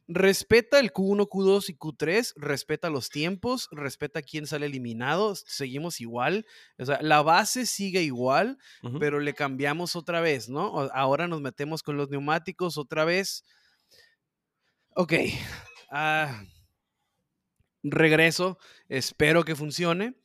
respeta 0.07 0.79
el 0.79 0.93
Q1, 0.93 1.27
Q2 1.27 1.69
y 1.69 1.77
Q3, 1.77 2.33
respeta 2.37 2.89
los 2.89 3.09
tiempos, 3.09 3.67
respeta 3.71 4.21
quién 4.21 4.47
sale 4.47 4.65
eliminado, 4.67 5.35
seguimos 5.35 5.99
igual, 5.99 6.45
o 6.77 6.85
sea, 6.85 6.99
la 7.01 7.21
base 7.21 7.65
sigue 7.65 8.01
igual, 8.01 8.57
pero 8.99 9.19
le 9.19 9.33
cambiamos 9.33 9.95
otra 9.95 10.21
vez, 10.21 10.47
¿no? 10.49 10.79
Ahora 10.93 11.27
nos 11.27 11.41
metemos 11.41 11.83
con 11.83 11.97
los 11.97 12.09
neumáticos 12.09 12.77
otra 12.77 13.03
vez. 13.03 13.43
Ok. 14.95 15.13
Ah, 15.91 16.43
regreso, 17.83 18.57
espero 18.89 19.43
que 19.43 19.55
funcione. 19.55 20.15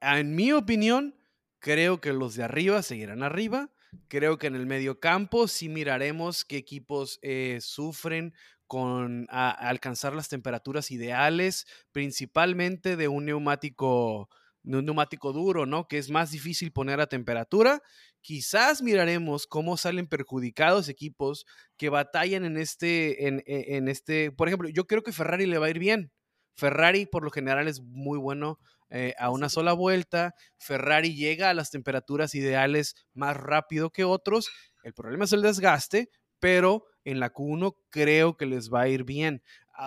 En 0.00 0.34
mi 0.34 0.52
opinión, 0.52 1.16
creo 1.58 2.00
que 2.00 2.12
los 2.12 2.36
de 2.36 2.44
arriba 2.44 2.82
seguirán 2.82 3.22
arriba. 3.22 3.70
Creo 4.08 4.38
que 4.38 4.46
en 4.46 4.56
el 4.56 4.66
medio 4.66 5.00
campo 5.00 5.48
sí 5.48 5.68
miraremos 5.68 6.44
qué 6.44 6.56
equipos 6.56 7.18
eh, 7.22 7.58
sufren 7.60 8.34
con 8.66 9.26
alcanzar 9.30 10.14
las 10.14 10.28
temperaturas 10.28 10.90
ideales, 10.90 11.66
principalmente 11.92 12.96
de 12.96 13.08
un 13.08 13.26
neumático, 13.26 14.28
un 14.64 14.84
neumático 14.84 15.32
duro, 15.32 15.66
¿no? 15.66 15.88
Que 15.88 15.98
es 15.98 16.10
más 16.10 16.30
difícil 16.30 16.72
poner 16.72 17.00
a 17.00 17.06
temperatura. 17.06 17.82
Quizás 18.20 18.82
miraremos 18.82 19.46
cómo 19.46 19.76
salen 19.76 20.06
perjudicados 20.06 20.88
equipos 20.88 21.46
que 21.76 21.88
batallan 21.88 22.44
en 22.44 22.56
este, 22.56 23.28
en, 23.28 23.42
e, 23.46 23.76
en 23.76 23.88
este, 23.88 24.32
por 24.32 24.48
ejemplo, 24.48 24.68
yo 24.68 24.86
creo 24.86 25.02
que 25.02 25.12
Ferrari 25.12 25.46
le 25.46 25.58
va 25.58 25.66
a 25.66 25.70
ir 25.70 25.78
bien. 25.78 26.10
Ferrari 26.56 27.06
por 27.06 27.22
lo 27.22 27.30
general 27.30 27.68
es 27.68 27.82
muy 27.82 28.18
bueno 28.18 28.58
eh, 28.88 29.14
a 29.18 29.30
una 29.30 29.48
sola 29.48 29.72
vuelta. 29.72 30.34
Ferrari 30.58 31.14
llega 31.14 31.50
a 31.50 31.54
las 31.54 31.70
temperaturas 31.70 32.34
ideales 32.34 32.94
más 33.14 33.36
rápido 33.36 33.90
que 33.90 34.04
otros. 34.04 34.48
El 34.82 34.94
problema 34.94 35.24
es 35.24 35.32
el 35.32 35.42
desgaste, 35.42 36.10
pero 36.40 36.86
en 37.06 37.20
la 37.20 37.32
Q1 37.32 37.74
creo 37.88 38.36
que 38.36 38.46
les 38.46 38.68
va 38.68 38.82
a 38.82 38.88
ir 38.88 39.04
bien. 39.04 39.42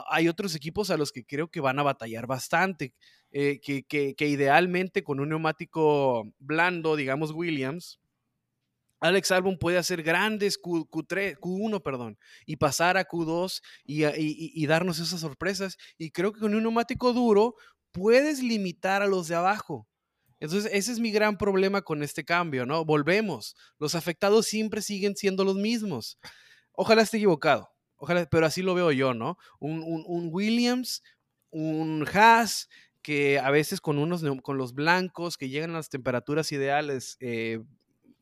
Hay 0.10 0.29
otros 0.29 0.55
equipos 0.55 0.89
a 0.89 0.97
los 0.97 1.12
que 1.12 1.25
creo 1.25 1.49
que 1.49 1.60
van 1.60 1.77
a 1.77 1.84
batallar 1.84 2.27
bastante, 2.27 2.93
eh, 3.32 3.60
que, 3.60 4.25
idealmente 4.25 5.03
con 5.03 5.19
un 5.19 5.29
neumático 5.29 6.23
blando, 6.39 6.95
digamos 6.95 7.32
Williams, 7.32 7.99
Alex 9.01 9.32
Albon 9.32 9.58
puede 9.58 9.77
hacer 9.77 10.01
grandes 10.01 10.58
Q, 10.58 10.88
3 11.08 11.38
Q1, 11.39 11.82
perdón, 11.82 12.17
y 12.45 12.55
pasar 12.55 12.97
a 12.97 13.08
Q2 13.08 13.62
y, 13.86 14.05
y, 14.05 14.65
darnos 14.65 14.99
esas 14.99 15.21
sorpresas. 15.21 15.77
Y 15.97 16.12
creo 16.12 16.34
que 16.34 16.41
con 16.41 16.53
un 16.53 16.63
neumático 16.63 17.13
duro 17.13 17.55
puedes 17.91 18.41
limitar 18.43 19.01
a 19.01 19.08
los 19.08 19.27
de 19.27 19.36
abajo. 19.36 19.88
Entonces, 20.41 20.71
ese 20.73 20.91
es 20.91 20.99
mi 20.99 21.12
gran 21.12 21.38
problema 21.38 21.82
con 21.82 22.03
este 22.03 22.23
cambio, 22.23 22.65
¿no? 22.65 22.86
Volvemos. 22.86 23.55
Los 23.77 23.95
afectados 23.95 24.45
siempre 24.45 24.82
siguen 24.82 25.15
siendo 25.15 25.43
los 25.43 25.55
mismos. 25.55 26.17
Ojalá 26.82 27.02
esté 27.02 27.18
equivocado, 27.18 27.70
ojalá, 27.98 28.26
pero 28.32 28.46
así 28.46 28.62
lo 28.62 28.74
veo 28.74 28.94
yo, 28.94 29.13
¿no? 29.13 29.38
Un, 29.60 29.84
un, 29.84 30.30
Williams, 30.32 31.04
un 31.50 32.08
Haas, 32.13 32.70
que 33.02 33.38
a 33.38 33.52
veces 33.52 33.82
con, 33.82 33.98
unos, 33.98 34.24
con 34.44 34.58
los 34.58 34.74
blancos 34.74 35.36
que 35.36 35.50
llegan 35.50 35.72
a 35.72 35.74
las 35.74 35.89
temperaturas 35.89 36.54
ideales, 36.54 37.18
eh, 37.20 37.60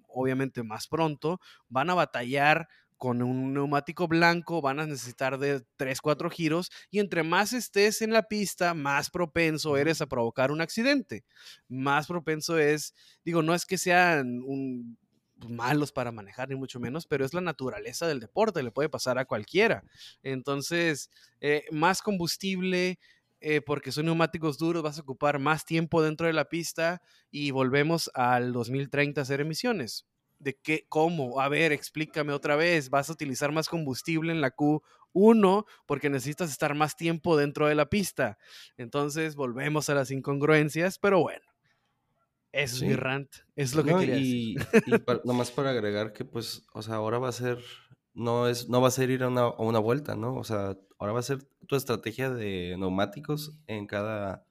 obviamente 0.08 0.64
más 0.64 0.88
pronto, 0.88 1.40
van 1.70 1.92
a 1.92 1.94
batallar 1.94 2.68
con 2.98 3.22
un 3.22 3.54
neumático 3.54 4.08
blanco 4.08 4.60
van 4.60 4.80
a 4.80 4.88
necesitar 4.88 5.38
de 5.38 5.64
3, 5.76 6.02
4 6.02 6.28
giros 6.32 6.72
y 6.90 6.98
entre 6.98 7.22
más 7.22 7.54
estés 7.54 8.02
en 8.02 8.12
la 8.12 8.24
pista, 8.24 8.74
más 8.74 9.12
propenso 9.12 9.78
eres 9.78 10.02
a 10.02 10.08
provocar 10.08 10.52
un 10.52 10.62
accidente. 10.62 11.26
Más 11.68 12.08
propenso 12.08 12.58
es, 12.58 12.96
digo, 13.24 13.44
no 13.44 13.54
es 13.54 13.68
que 13.68 13.78
sean 13.78 14.42
un 14.44 14.98
malos 15.48 15.92
para 15.92 16.12
manejar, 16.12 16.50
ni 16.50 16.56
mucho 16.56 16.80
menos, 16.80 17.06
pero 17.08 17.26
es 17.26 17.34
la 17.34 17.42
naturaleza 17.42 18.08
del 18.08 18.20
deporte, 18.20 18.64
le 18.64 18.72
puede 18.72 18.90
pasar 18.90 19.18
a 19.18 19.26
cualquiera. 19.26 19.84
Entonces, 20.24 21.10
eh, 21.42 21.66
más 21.72 22.02
combustible, 22.02 23.00
eh, 23.40 23.62
porque 23.62 23.92
son 23.92 24.06
neumáticos 24.06 24.58
duros, 24.58 24.82
vas 24.82 24.98
a 24.98 25.02
ocupar 25.02 25.38
más 25.40 25.66
tiempo 25.66 26.02
dentro 26.02 26.26
de 26.28 26.34
la 26.34 26.46
pista 26.46 27.02
y 27.30 27.52
volvemos 27.52 28.10
al 28.16 28.52
2030 28.52 29.22
a 29.22 29.24
hacer 29.24 29.42
emisiones. 29.42 30.08
¿De 30.40 30.56
qué? 30.56 30.86
¿Cómo? 30.90 31.40
A 31.40 31.50
ver, 31.50 31.72
explícame 31.72 32.34
otra 32.34 32.56
vez. 32.56 32.90
Vas 32.90 33.10
a 33.10 33.14
utilizar 33.14 33.52
más 33.52 33.70
combustible 33.70 34.32
en 34.32 34.42
la 34.42 34.56
Q1 34.56 35.66
porque 35.86 36.10
necesitas 36.10 36.52
estar 36.52 36.76
más 36.76 36.96
tiempo 36.96 37.38
dentro 37.38 37.68
de 37.68 37.76
la 37.76 37.88
pista. 37.90 38.38
Entonces, 38.78 39.36
volvemos 39.36 39.90
a 39.90 39.96
las 39.96 40.12
incongruencias, 40.12 41.00
pero 41.00 41.22
bueno 41.22 41.47
es 42.64 42.82
mi 42.82 42.96
rant, 42.96 43.30
es 43.56 43.76
lo 43.76 43.84
que 43.84 43.96
quería 43.96 44.18
y, 44.18 44.56
nomás 45.26 45.52
para 45.52 45.72
agregar 45.72 46.14
que 46.14 46.26
pues, 46.26 46.66
o 46.74 46.82
sea, 46.82 46.96
ahora 46.96 47.20
va 47.20 47.30
a 47.30 47.34
ser, 47.34 47.60
no 48.14 48.48
es, 48.48 48.70
no 48.70 48.82
va 48.82 48.88
a 48.88 48.92
ser 48.92 49.10
ir 49.10 49.24
a 49.24 49.28
una, 49.28 49.42
a 49.42 49.62
una 49.62 49.80
vuelta, 49.80 50.16
¿no? 50.16 50.36
O 50.36 50.44
sea, 50.44 50.78
ahora 50.98 51.14
va 51.14 51.20
a 51.20 51.24
ser 51.24 51.44
tu 51.68 51.76
estrategia 51.76 52.30
de 52.30 52.76
neumáticos 52.78 53.58
en 53.68 53.88
cada, 53.88 54.46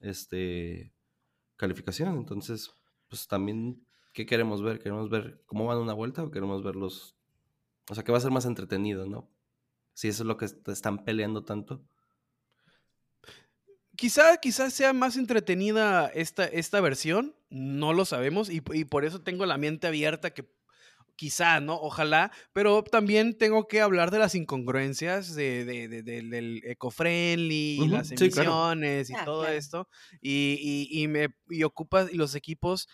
este, 0.00 0.92
calificación. 1.56 2.16
Entonces, 2.16 2.70
pues 3.08 3.28
también, 3.28 3.84
¿qué 4.14 4.26
queremos 4.26 4.62
ver? 4.62 4.78
¿Queremos 4.78 5.10
ver 5.10 5.42
cómo 5.46 5.66
van 5.66 5.78
una 5.78 5.92
vuelta 5.92 6.22
o 6.22 6.30
queremos 6.30 6.62
verlos? 6.62 7.16
O 7.90 7.94
sea, 7.94 8.04
que 8.04 8.12
va 8.12 8.18
a 8.18 8.22
ser 8.22 8.30
más 8.30 8.46
entretenido, 8.46 9.06
¿no? 9.06 9.28
Si 9.92 10.08
eso 10.08 10.22
es 10.22 10.26
lo 10.26 10.36
que 10.36 10.46
están 10.46 11.04
peleando 11.04 11.44
tanto. 11.44 11.82
Quizá, 13.98 14.36
quizás 14.36 14.72
sea 14.72 14.92
más 14.92 15.16
entretenida 15.16 16.06
esta, 16.14 16.44
esta 16.44 16.80
versión, 16.80 17.34
no 17.50 17.92
lo 17.92 18.04
sabemos, 18.04 18.48
y, 18.48 18.62
y 18.72 18.84
por 18.84 19.04
eso 19.04 19.22
tengo 19.22 19.44
la 19.44 19.58
mente 19.58 19.88
abierta 19.88 20.30
que 20.30 20.48
quizá, 21.16 21.58
¿no? 21.58 21.74
Ojalá, 21.74 22.30
pero 22.52 22.84
también 22.84 23.36
tengo 23.36 23.66
que 23.66 23.80
hablar 23.80 24.12
de 24.12 24.20
las 24.20 24.36
incongruencias 24.36 25.34
de, 25.34 25.64
del 25.64 26.62
eco-friendly, 26.64 27.88
las 27.88 28.12
emisiones 28.12 29.10
y 29.10 29.14
ah, 29.14 29.24
todo 29.24 29.48
esto, 29.48 29.88
y, 30.20 30.86
y, 30.92 31.08
me 31.08 31.34
y 31.50 31.64
ocupa, 31.64 32.06
y 32.08 32.16
los 32.16 32.36
equipos 32.36 32.88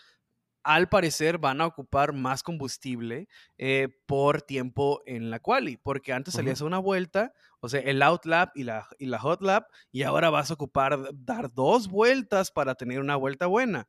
al 0.65 0.89
parecer 0.89 1.37
van 1.37 1.61
a 1.61 1.67
ocupar 1.67 2.11
más 2.11 2.41
combustible 2.41 3.27
eh, 3.59 3.87
por 4.07 4.41
tiempo 4.41 5.03
en 5.05 5.29
la 5.29 5.39
quali, 5.39 5.77
porque 5.77 6.11
antes 6.11 6.33
salías 6.33 6.59
a 6.59 6.65
una 6.65 6.79
vuelta, 6.79 7.33
o 7.59 7.69
sea, 7.69 7.81
el 7.81 8.01
out 8.01 8.25
lap 8.25 8.49
y 8.55 8.63
la, 8.63 8.87
y 8.97 9.05
la 9.05 9.19
hot 9.19 9.43
lap, 9.43 9.67
y 9.91 10.01
ahora 10.01 10.31
vas 10.31 10.49
a 10.49 10.55
ocupar 10.55 10.99
dar 11.13 11.53
dos 11.53 11.87
vueltas 11.87 12.49
para 12.49 12.73
tener 12.73 12.99
una 12.99 13.15
vuelta 13.15 13.45
buena. 13.45 13.87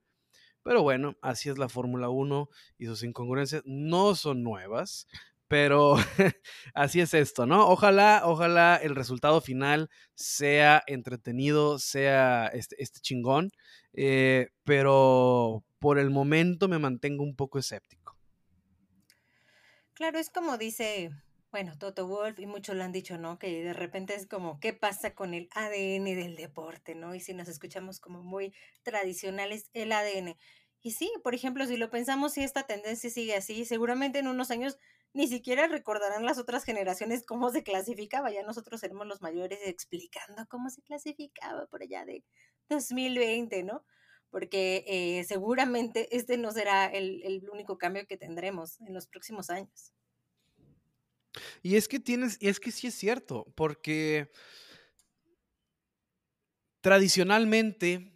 Pero 0.63 0.83
bueno, 0.83 1.17
así 1.23 1.49
es 1.49 1.57
la 1.57 1.71
Fórmula 1.71 2.11
1 2.11 2.51
y 2.77 2.87
sus 2.87 3.03
incongruencias 3.03 3.63
no 3.65 4.15
son 4.15 4.43
nuevas, 4.43 5.07
pero 5.49 5.97
así 6.75 7.01
es 7.01 7.15
esto, 7.15 7.47
¿no? 7.47 7.69
Ojalá, 7.69 8.23
ojalá 8.25 8.77
el 8.77 8.97
resultado 8.97 9.41
final 9.41 9.89
sea 10.15 10.83
entretenido, 10.87 11.79
sea 11.79 12.49
este, 12.49 12.83
este 12.83 13.01
chingón, 13.01 13.51
eh, 13.97 14.51
pero 14.65 15.65
por 15.79 15.99
el 15.99 16.11
momento 16.11 16.69
me 16.69 16.79
mantengo 16.79 17.25
un 17.25 17.35
poco 17.35 17.59
escéptico. 17.59 18.17
Claro, 19.95 20.19
es 20.19 20.29
como 20.29 20.59
dice, 20.59 21.11
bueno, 21.51 21.77
Toto 21.79 22.07
Wolf 22.07 22.39
y 22.39 22.47
muchos 22.47 22.77
lo 22.77 22.85
han 22.85 22.93
dicho, 22.93 23.17
¿no? 23.17 23.39
Que 23.39 23.65
de 23.65 23.73
repente 23.73 24.15
es 24.15 24.27
como, 24.27 24.61
¿qué 24.61 24.75
pasa 24.75 25.15
con 25.15 25.33
el 25.33 25.49
ADN 25.53 26.05
del 26.15 26.37
deporte, 26.37 26.95
¿no? 26.95 27.15
Y 27.15 27.21
si 27.21 27.33
nos 27.33 27.49
escuchamos 27.49 27.99
como 27.99 28.23
muy 28.23 28.53
tradicionales, 28.83 29.71
el 29.73 29.93
ADN. 29.93 30.37
Y 30.83 30.93
sí, 30.93 31.11
por 31.25 31.35
ejemplo, 31.35 31.67
si 31.67 31.79
lo 31.79 31.91
pensamos, 31.91 32.35
si 32.35 32.43
esta 32.43 32.65
tendencia 32.65 33.09
sigue 33.09 33.35
así, 33.35 33.65
seguramente 33.65 34.19
en 34.19 34.29
unos 34.29 34.51
años 34.51 34.79
ni 35.17 35.29
siquiera 35.29 35.67
recordarán 35.67 36.27
las 36.27 36.37
otras 36.37 36.65
generaciones 36.65 37.25
cómo 37.25 37.51
se 37.51 37.63
clasificaba. 37.63 38.31
Ya 38.31 38.43
nosotros 38.43 38.81
seremos 38.81 39.07
los 39.07 39.23
mayores 39.23 39.59
explicando 39.65 40.47
cómo 40.49 40.69
se 40.69 40.83
clasificaba 40.83 41.67
por 41.67 41.83
allá 41.83 42.05
de 42.05 42.23
2020, 42.69 43.63
¿no? 43.63 43.83
Porque 44.31 44.85
eh, 44.87 45.25
seguramente 45.25 46.15
este 46.15 46.37
no 46.37 46.53
será 46.53 46.85
el, 46.85 47.23
el 47.25 47.49
único 47.49 47.79
cambio 47.79 48.07
que 48.07 48.19
tendremos 48.19 48.79
en 48.83 48.93
los 48.93 49.07
próximos 49.07 49.49
años. 49.49 49.95
Y 51.63 51.77
es 51.77 51.89
que 51.89 51.99
tienes, 51.99 52.37
y 52.39 52.49
es 52.49 52.61
que 52.61 52.71
sí 52.71 52.89
es 52.89 52.95
cierto, 52.95 53.47
porque 53.55 54.31
tradicionalmente 56.83 58.13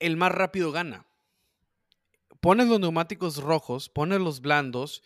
el 0.00 0.18
más 0.18 0.32
rápido 0.32 0.70
gana 0.70 1.06
pones 2.40 2.68
los 2.68 2.78
neumáticos 2.78 3.38
rojos, 3.38 3.88
pones 3.88 4.20
los 4.20 4.42
blandos 4.42 5.02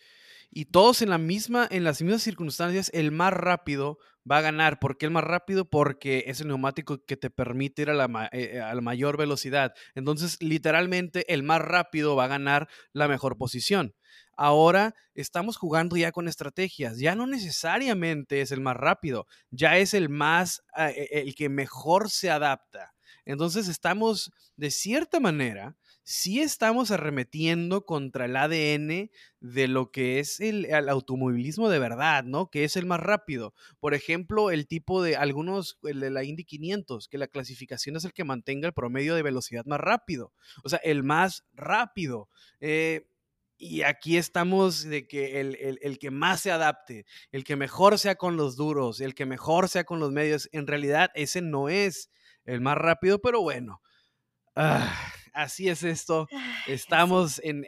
y 0.51 0.65
todos 0.65 1.01
en, 1.01 1.09
la 1.09 1.17
misma, 1.17 1.67
en 1.69 1.83
las 1.83 2.01
mismas 2.01 2.23
circunstancias, 2.23 2.89
el 2.93 3.11
más 3.11 3.33
rápido 3.33 3.99
va 4.29 4.37
a 4.37 4.41
ganar. 4.41 4.79
¿Por 4.79 4.97
qué 4.97 5.05
el 5.05 5.11
más 5.11 5.23
rápido? 5.23 5.69
Porque 5.69 6.23
es 6.27 6.41
el 6.41 6.47
neumático 6.47 7.05
que 7.05 7.17
te 7.17 7.29
permite 7.29 7.83
ir 7.83 7.89
a 7.91 7.93
la, 7.93 8.29
eh, 8.31 8.51
eh, 8.53 8.61
a 8.61 8.73
la 8.73 8.81
mayor 8.81 9.17
velocidad. 9.17 9.73
Entonces, 9.93 10.41
literalmente, 10.41 11.31
el 11.31 11.43
más 11.43 11.61
rápido 11.61 12.15
va 12.15 12.25
a 12.25 12.29
ganar 12.29 12.67
la 12.93 13.07
mejor 13.07 13.37
posición. 13.37 13.93
Ahora 14.35 14.95
estamos 15.13 15.57
jugando 15.57 15.97
ya 15.97 16.11
con 16.11 16.27
estrategias. 16.27 16.97
Ya 16.97 17.13
no 17.13 17.27
necesariamente 17.27 18.41
es 18.41 18.51
el 18.51 18.61
más 18.61 18.77
rápido, 18.77 19.27
ya 19.51 19.77
es 19.77 19.93
el 19.93 20.09
más, 20.09 20.63
ah, 20.73 20.89
e, 20.89 21.09
el 21.11 21.35
que 21.35 21.49
mejor 21.49 22.09
se 22.09 22.31
adapta. 22.31 22.93
Entonces 23.25 23.67
estamos, 23.67 24.31
de 24.55 24.71
cierta 24.71 25.19
manera, 25.19 25.75
sí 26.09 26.41
estamos 26.41 26.89
arremetiendo 26.89 27.85
contra 27.85 28.25
el 28.25 28.35
ADN 28.35 29.11
de 29.41 29.67
lo 29.67 29.91
que 29.91 30.17
es 30.17 30.39
el, 30.39 30.65
automovilismo 30.89 31.69
de 31.69 31.77
verdad, 31.77 32.23
¿no? 32.23 32.49
Que 32.49 32.63
es 32.63 32.75
el 32.77 32.87
más 32.87 32.99
rápido. 32.99 33.53
Por 33.79 33.93
ejemplo, 33.93 34.49
el 34.49 34.65
tipo 34.65 35.03
de 35.03 35.17
algunos, 35.17 35.77
el 35.83 35.99
de 35.99 36.09
la 36.09 36.23
Indy 36.23 36.45
500, 36.45 37.09
que 37.09 37.19
la 37.19 37.27
clasificación 37.27 37.95
es 37.95 38.05
el 38.05 38.13
que 38.13 38.23
mantenga 38.23 38.65
el 38.65 38.73
promedio 38.73 39.13
de 39.13 39.21
velocidad 39.21 39.65
más 39.67 39.79
rápido. 39.79 40.33
O 40.63 40.69
sea, 40.69 40.79
el 40.79 41.03
más 41.03 41.45
rápido. 41.53 42.27
Eh, 42.59 43.05
y 43.59 43.83
aquí 43.83 44.17
estamos 44.17 44.81
de 44.85 45.07
que 45.07 45.39
el, 45.39 45.77
el, 45.79 45.99
que 45.99 46.09
más 46.09 46.41
se 46.41 46.51
adapte, 46.51 47.05
el 47.31 47.43
que 47.43 47.55
mejor 47.55 47.99
sea 47.99 48.15
con 48.15 48.35
los 48.35 48.55
duros, 48.55 48.99
el 48.99 49.13
que 49.13 49.27
mejor 49.27 49.69
sea 49.69 49.83
con 49.83 49.99
los 49.99 50.11
medios, 50.11 50.49
en 50.53 50.65
realidad 50.65 51.11
ese 51.13 51.43
no 51.43 51.69
es 51.69 52.09
el 52.45 52.61
más 52.61 52.79
rápido, 52.79 53.21
pero 53.21 53.43
bueno. 53.43 53.79
Ah, 54.55 54.91
así 55.41 55.69
es 55.69 55.83
esto. 55.83 56.27
Estamos 56.67 57.41
en, 57.43 57.65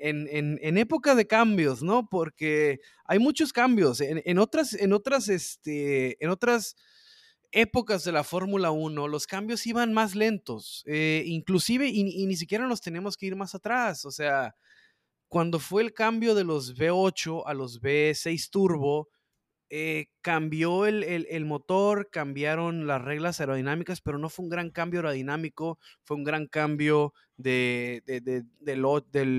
época 0.78 1.16
de 1.16 1.28
cambios, 1.28 1.82
¿no? 1.82 2.08
Porque 2.10 2.80
hay 3.06 3.20
muchos 3.20 3.54
cambios. 3.54 4.02
En, 4.02 4.38
otras, 4.38 4.74
en 4.74 4.94
otras, 4.94 5.30
este, 5.30 6.24
en 6.24 6.30
otras 6.30 6.76
épocas 7.52 8.04
de 8.04 8.12
la 8.12 8.24
Fórmula 8.24 8.72
1, 8.72 9.08
los 9.08 9.28
cambios 9.28 9.66
iban 9.66 9.94
más 9.94 10.16
lentos. 10.16 10.84
Eh, 10.86 11.24
inclusive, 11.26 11.88
y, 11.88 12.26
ni 12.26 12.36
siquiera 12.36 12.68
nos 12.68 12.82
tenemos 12.82 13.18
que 13.18 13.28
ir 13.28 13.36
más 13.36 13.56
atrás. 13.56 14.06
O 14.06 14.12
sea, 14.12 14.56
cuando 15.28 15.60
fue 15.60 15.82
el 15.82 15.94
cambio 15.94 16.36
de 16.36 16.44
los 16.44 16.76
V8 16.76 17.44
a 17.46 17.54
los 17.54 17.82
V6 17.82 18.50
Turbo, 18.50 19.10
eh, 19.74 20.08
cambió 20.20 20.86
el, 20.86 21.46
motor, 21.46 22.10
cambiaron 22.12 22.88
las 22.88 23.02
reglas 23.02 23.40
aerodinámicas, 23.40 24.02
pero 24.02 24.18
no 24.18 24.28
fue 24.28 24.44
un 24.44 24.50
gran 24.50 24.70
cambio 24.70 25.00
aerodinámico, 25.00 25.80
fue 26.04 26.18
un 26.18 26.26
gran 26.26 26.48
cambio 26.48 27.14
de, 27.38 28.04
del 28.06 28.84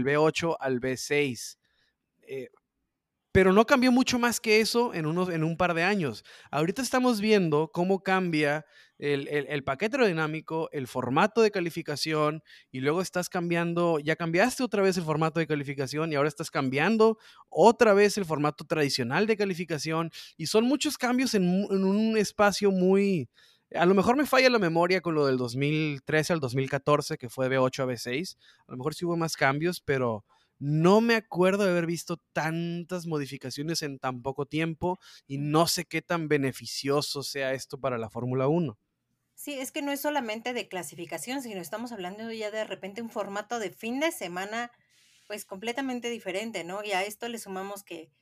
V8 0.05 0.57
al 0.59 0.81
V6 0.81 1.59
pero 3.33 3.55
no 3.55 3.67
cambió 3.67 3.91
mucho 3.91 4.19
más 4.19 4.41
que 4.41 4.61
eso 4.61 4.93
en, 4.95 5.07
unos, 5.07 5.31
en 5.31 5.43
un 5.43 5.57
par 5.57 5.75
de 5.75 5.83
años. 5.83 6.23
Ahorita 6.51 6.83
estamos 6.83 7.21
viendo 7.21 7.71
cómo 7.73 8.03
cambia 8.03 8.67
el, 8.99 9.65
paquete 9.65 9.97
aerodinámico, 9.97 10.69
el 10.71 10.87
formato 10.87 11.41
de 11.41 11.51
calificación, 11.51 12.43
y 12.71 12.81
luego 12.81 13.01
estás 13.01 13.29
cambiando, 13.29 13.99
ya 13.99 14.15
cambiaste 14.15 14.63
otra 14.63 14.83
vez 14.83 14.97
el 14.97 15.03
formato 15.03 15.41
de 15.41 15.47
calificación 15.47 16.13
y 16.13 16.15
ahora 16.15 16.29
estás 16.29 16.51
cambiando 16.51 17.19
otra 17.49 17.95
vez 17.95 18.17
el 18.17 18.25
formato 18.25 18.65
tradicional 18.65 19.27
de 19.27 19.37
calificación, 19.37 20.11
y 20.37 20.47
son 20.47 20.65
muchos 20.65 20.99
cambios 20.99 21.35
en, 21.35 21.43
en 21.71 21.85
un 21.85 22.17
espacio 22.17 22.71
muy... 22.71 23.29
A 23.75 23.87
lo 23.87 23.95
mejor 23.95 24.17
me 24.17 24.27
falla 24.27 24.51
la 24.51 24.59
memoria 24.59 25.01
con 25.01 25.15
lo 25.15 25.27
del 25.27 25.39
2013 25.39 26.35
al 26.35 26.41
2014, 26.41 27.17
que 27.17 27.31
fue 27.31 27.49
de 27.49 27.59
B8 27.59 27.83
a 27.83 27.87
B6. 27.87 28.37
A 28.67 28.73
lo 28.73 28.77
mejor 28.77 28.95
sí 28.95 29.07
hubo 29.07 29.17
más 29.17 29.35
cambios, 29.35 29.81
pero 29.81 30.27
no 30.65 31.01
me 31.01 31.17
acuerdo 31.17 31.65
de 31.65 31.71
haber 31.71 31.87
visto 31.87 32.19
tantas 32.33 33.07
modificaciones 33.07 33.83
en 33.83 33.99
tan 33.99 34.23
poco 34.23 34.47
tiempo 34.47 35.01
y 35.27 35.39
no 35.39 35.67
sé 35.67 35.87
qué 35.87 36.03
tan 36.03 36.29
beneficioso 36.29 37.25
sea 37.25 37.53
esto 37.53 37.81
para 37.81 37.99
la 37.99 38.09
Fórmula 38.09 38.47
1. 38.47 38.79
Sí, 39.35 39.59
es 39.59 39.73
que 39.73 39.83
no 39.83 39.91
es 39.91 40.01
solamente 40.01 40.53
de 40.53 40.69
clasificación, 40.69 41.43
sino 41.43 41.61
estamos 41.61 41.91
hablando 41.91 42.31
ya 42.31 42.53
de 42.53 42.63
repente 42.63 43.03
un 43.03 43.11
formato 43.11 43.59
de 43.59 43.71
fin 43.71 43.99
de 43.99 44.13
semana 44.13 44.71
pues 45.27 45.45
completamente 45.45 46.11
diferente, 46.11 46.63
¿no? 46.63 46.85
Y 46.85 46.93
a 46.93 47.03
esto 47.03 47.29
le 47.29 47.41
sumamos 47.41 47.83
que, 47.83 48.13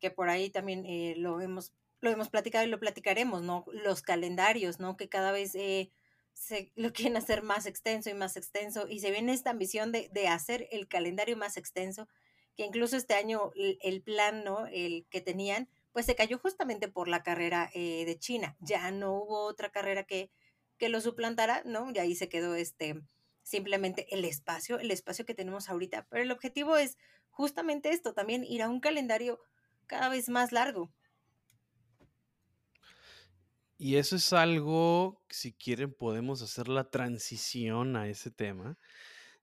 que 0.00 0.10
por 0.10 0.28
ahí 0.28 0.50
también 0.50 0.84
eh, 0.86 1.14
lo, 1.16 1.40
hemos, 1.40 1.72
lo 2.00 2.10
hemos 2.10 2.30
platicado 2.30 2.66
y 2.66 2.68
lo 2.68 2.80
platicaremos, 2.80 3.42
¿no? 3.42 3.64
Los 3.72 4.02
calendarios, 4.02 4.80
¿no? 4.80 4.96
Que 4.96 5.08
cada 5.08 5.30
vez... 5.30 5.54
Eh, 5.54 5.92
se 6.36 6.70
lo 6.76 6.92
quieren 6.92 7.16
hacer 7.16 7.42
más 7.42 7.64
extenso 7.66 8.10
y 8.10 8.14
más 8.14 8.36
extenso 8.36 8.86
y 8.88 9.00
se 9.00 9.10
viene 9.10 9.32
esta 9.32 9.50
ambición 9.50 9.90
de, 9.90 10.28
hacer 10.28 10.68
el 10.70 10.86
calendario 10.86 11.36
más 11.36 11.56
extenso, 11.56 12.08
que 12.54 12.64
incluso 12.64 12.96
este 12.96 13.14
año 13.14 13.52
el, 13.54 14.02
plan, 14.02 14.44
¿no? 14.44 14.66
El 14.66 15.06
que 15.08 15.22
tenían, 15.22 15.68
pues 15.92 16.04
se 16.04 16.14
cayó 16.14 16.38
justamente 16.38 16.88
por 16.88 17.08
la 17.08 17.22
carrera 17.22 17.70
eh, 17.74 18.04
de 18.04 18.18
China. 18.18 18.56
Ya 18.60 18.90
no 18.90 19.14
hubo 19.14 19.46
otra 19.46 19.70
carrera 19.70 20.04
que, 20.04 20.30
que 20.76 20.90
lo 20.90 21.00
suplantara, 21.00 21.62
¿no? 21.64 21.90
Y 21.92 21.98
ahí 21.98 22.14
se 22.14 22.28
quedó 22.28 22.54
este 22.54 23.00
simplemente 23.42 24.06
el 24.14 24.24
espacio, 24.24 24.78
el 24.78 24.90
espacio 24.90 25.24
que 25.24 25.34
tenemos 25.34 25.70
ahorita. 25.70 26.06
Pero 26.10 26.22
el 26.22 26.32
objetivo 26.32 26.76
es 26.76 26.98
justamente 27.30 27.90
esto, 27.90 28.12
también 28.12 28.44
ir 28.44 28.62
a 28.62 28.68
un 28.68 28.80
calendario 28.80 29.40
cada 29.86 30.10
vez 30.10 30.28
más 30.28 30.52
largo. 30.52 30.92
Y 33.78 33.96
eso 33.96 34.16
es 34.16 34.32
algo, 34.32 35.22
si 35.28 35.52
quieren, 35.52 35.92
podemos 35.92 36.42
hacer 36.42 36.68
la 36.68 36.90
transición 36.90 37.96
a 37.96 38.08
ese 38.08 38.30
tema. 38.30 38.78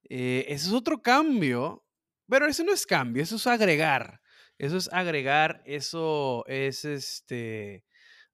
Eh, 0.10 0.46
ese 0.50 0.68
es 0.68 0.74
otro 0.74 1.02
cambio, 1.02 1.86
pero 2.28 2.48
eso 2.48 2.64
no 2.64 2.74
es 2.74 2.86
cambio, 2.86 3.24
eso 3.24 3.36
es 3.36 3.48
agregar. 3.48 4.22
Eso 4.58 4.78
es 4.78 4.92
agregar, 4.94 5.62
eso 5.66 6.46
es 6.48 6.86
este 6.86 7.86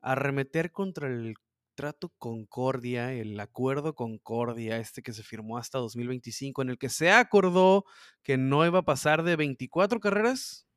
arremeter 0.01 0.71
contra 0.71 1.07
el 1.07 1.35
contrato 1.79 2.13
Concordia, 2.17 3.13
el 3.13 3.39
acuerdo 3.39 3.95
Concordia, 3.95 4.77
este 4.77 5.01
que 5.01 5.13
se 5.13 5.23
firmó 5.23 5.57
hasta 5.57 5.77
2025, 5.77 6.61
en 6.61 6.71
el 6.71 6.77
que 6.77 6.89
se 6.89 7.09
acordó 7.09 7.85
que 8.21 8.37
no 8.37 8.65
iba 8.65 8.79
a 8.79 8.85
pasar 8.85 9.23
de 9.23 9.37
24 9.37 10.01
carreras. 10.01 10.67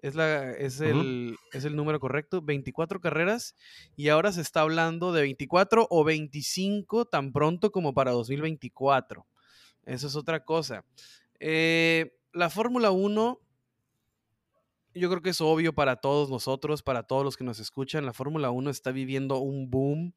Es, 0.00 0.14
la, 0.14 0.52
es, 0.52 0.80
el, 0.80 1.36
es 1.52 1.64
el 1.64 1.74
número 1.74 1.98
correcto, 1.98 2.40
24 2.40 3.00
carreras, 3.00 3.56
y 3.96 4.08
ahora 4.08 4.32
se 4.32 4.40
está 4.40 4.60
hablando 4.60 5.12
de 5.12 5.22
24 5.22 5.88
o 5.90 6.04
25 6.04 7.06
tan 7.06 7.32
pronto 7.32 7.72
como 7.72 7.94
para 7.94 8.12
2024. 8.12 9.26
Eso 9.84 10.06
es 10.06 10.16
otra 10.16 10.44
cosa. 10.44 10.84
Eh, 11.40 12.14
la 12.32 12.50
Fórmula 12.50 12.90
1 12.90 13.40
yo 14.94 15.08
creo 15.08 15.22
que 15.22 15.30
es 15.30 15.40
obvio 15.40 15.74
para 15.74 15.96
todos 15.96 16.30
nosotros, 16.30 16.82
para 16.82 17.04
todos 17.04 17.24
los 17.24 17.36
que 17.36 17.44
nos 17.44 17.60
escuchan, 17.60 18.04
la 18.06 18.12
Fórmula 18.12 18.50
1 18.50 18.70
está 18.70 18.90
viviendo 18.90 19.38
un 19.38 19.70
boom 19.70 20.14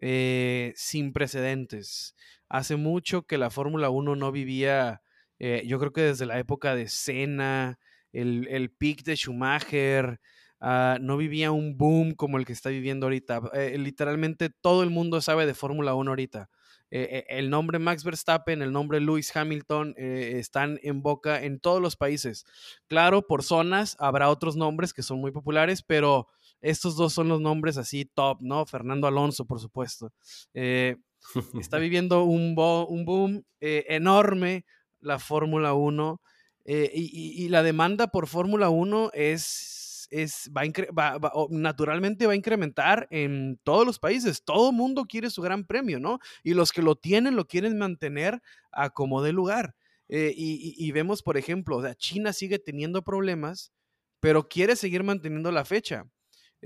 eh, 0.00 0.72
sin 0.76 1.12
precedentes. 1.12 2.14
Hace 2.48 2.76
mucho 2.76 3.22
que 3.22 3.38
la 3.38 3.50
Fórmula 3.50 3.90
1 3.90 4.16
no 4.16 4.32
vivía, 4.32 5.02
eh, 5.38 5.62
yo 5.66 5.78
creo 5.78 5.92
que 5.92 6.02
desde 6.02 6.26
la 6.26 6.38
época 6.38 6.74
de 6.74 6.88
Senna, 6.88 7.78
el, 8.14 8.48
el 8.48 8.74
de 9.04 9.16
Schumacher, 9.16 10.20
ah, 10.60 10.98
no 11.00 11.16
vivía 11.16 11.52
un 11.52 11.76
boom 11.76 12.14
como 12.14 12.38
el 12.38 12.46
que 12.46 12.52
está 12.52 12.70
viviendo 12.70 13.06
ahorita. 13.06 13.42
Eh, 13.52 13.76
literalmente 13.78 14.50
todo 14.50 14.82
el 14.82 14.90
mundo 14.90 15.20
sabe 15.20 15.46
de 15.46 15.54
Fórmula 15.54 15.94
1 15.94 16.10
ahorita. 16.10 16.48
Eh, 16.96 17.08
eh, 17.10 17.26
el 17.28 17.50
nombre 17.50 17.80
Max 17.80 18.04
Verstappen, 18.04 18.62
el 18.62 18.70
nombre 18.70 19.00
Lewis 19.00 19.34
Hamilton 19.34 19.94
eh, 19.98 20.34
están 20.36 20.78
en 20.84 21.02
boca 21.02 21.42
en 21.42 21.58
todos 21.58 21.82
los 21.82 21.96
países. 21.96 22.44
Claro, 22.86 23.26
por 23.26 23.42
zonas 23.42 23.96
habrá 23.98 24.30
otros 24.30 24.54
nombres 24.54 24.92
que 24.92 25.02
son 25.02 25.20
muy 25.20 25.32
populares, 25.32 25.82
pero 25.82 26.28
estos 26.60 26.94
dos 26.94 27.12
son 27.12 27.28
los 27.28 27.40
nombres 27.40 27.78
así 27.78 28.04
top, 28.04 28.38
¿no? 28.42 28.64
Fernando 28.64 29.08
Alonso, 29.08 29.44
por 29.44 29.58
supuesto. 29.58 30.12
está 30.52 31.78
viviendo 31.78 32.22
un, 32.22 32.54
un 32.56 33.04
boom 33.04 33.44
enorme 33.60 34.64
la 35.00 35.18
Fórmula 35.18 35.74
1 35.74 36.20
y, 36.64 37.44
y, 37.44 37.48
la 37.48 37.62
demanda 37.62 38.06
por 38.08 38.26
Fórmula 38.26 38.70
1 38.70 39.10
es 39.12 39.74
es, 40.14 40.50
va, 40.56 41.18
naturalmente 41.50 42.26
va 42.26 42.32
a 42.32 42.36
incrementar 42.36 43.06
en 43.10 43.58
todos 43.64 43.86
los 43.86 43.98
países. 43.98 44.42
Todo 44.44 44.72
mundo 44.72 45.04
quiere 45.04 45.30
su 45.30 45.42
gran 45.42 45.64
premio, 45.64 45.98
¿no? 45.98 46.18
Y 46.42 46.54
los 46.54 46.72
que 46.72 46.82
lo 46.82 46.96
tienen 46.96 47.36
lo 47.36 47.46
quieren 47.46 47.76
mantener 47.78 48.40
a 48.70 48.90
como 48.90 49.22
de 49.22 49.32
lugar. 49.32 49.74
Eh, 50.08 50.32
y, 50.36 50.92
vemos, 50.92 51.22
por 51.22 51.36
ejemplo, 51.36 51.82
China 51.94 52.32
sigue 52.32 52.58
teniendo 52.58 53.02
problemas, 53.02 53.72
pero 54.20 54.48
quiere 54.48 54.76
seguir 54.76 55.02
manteniendo 55.02 55.50
la 55.50 55.64
fecha. 55.64 56.06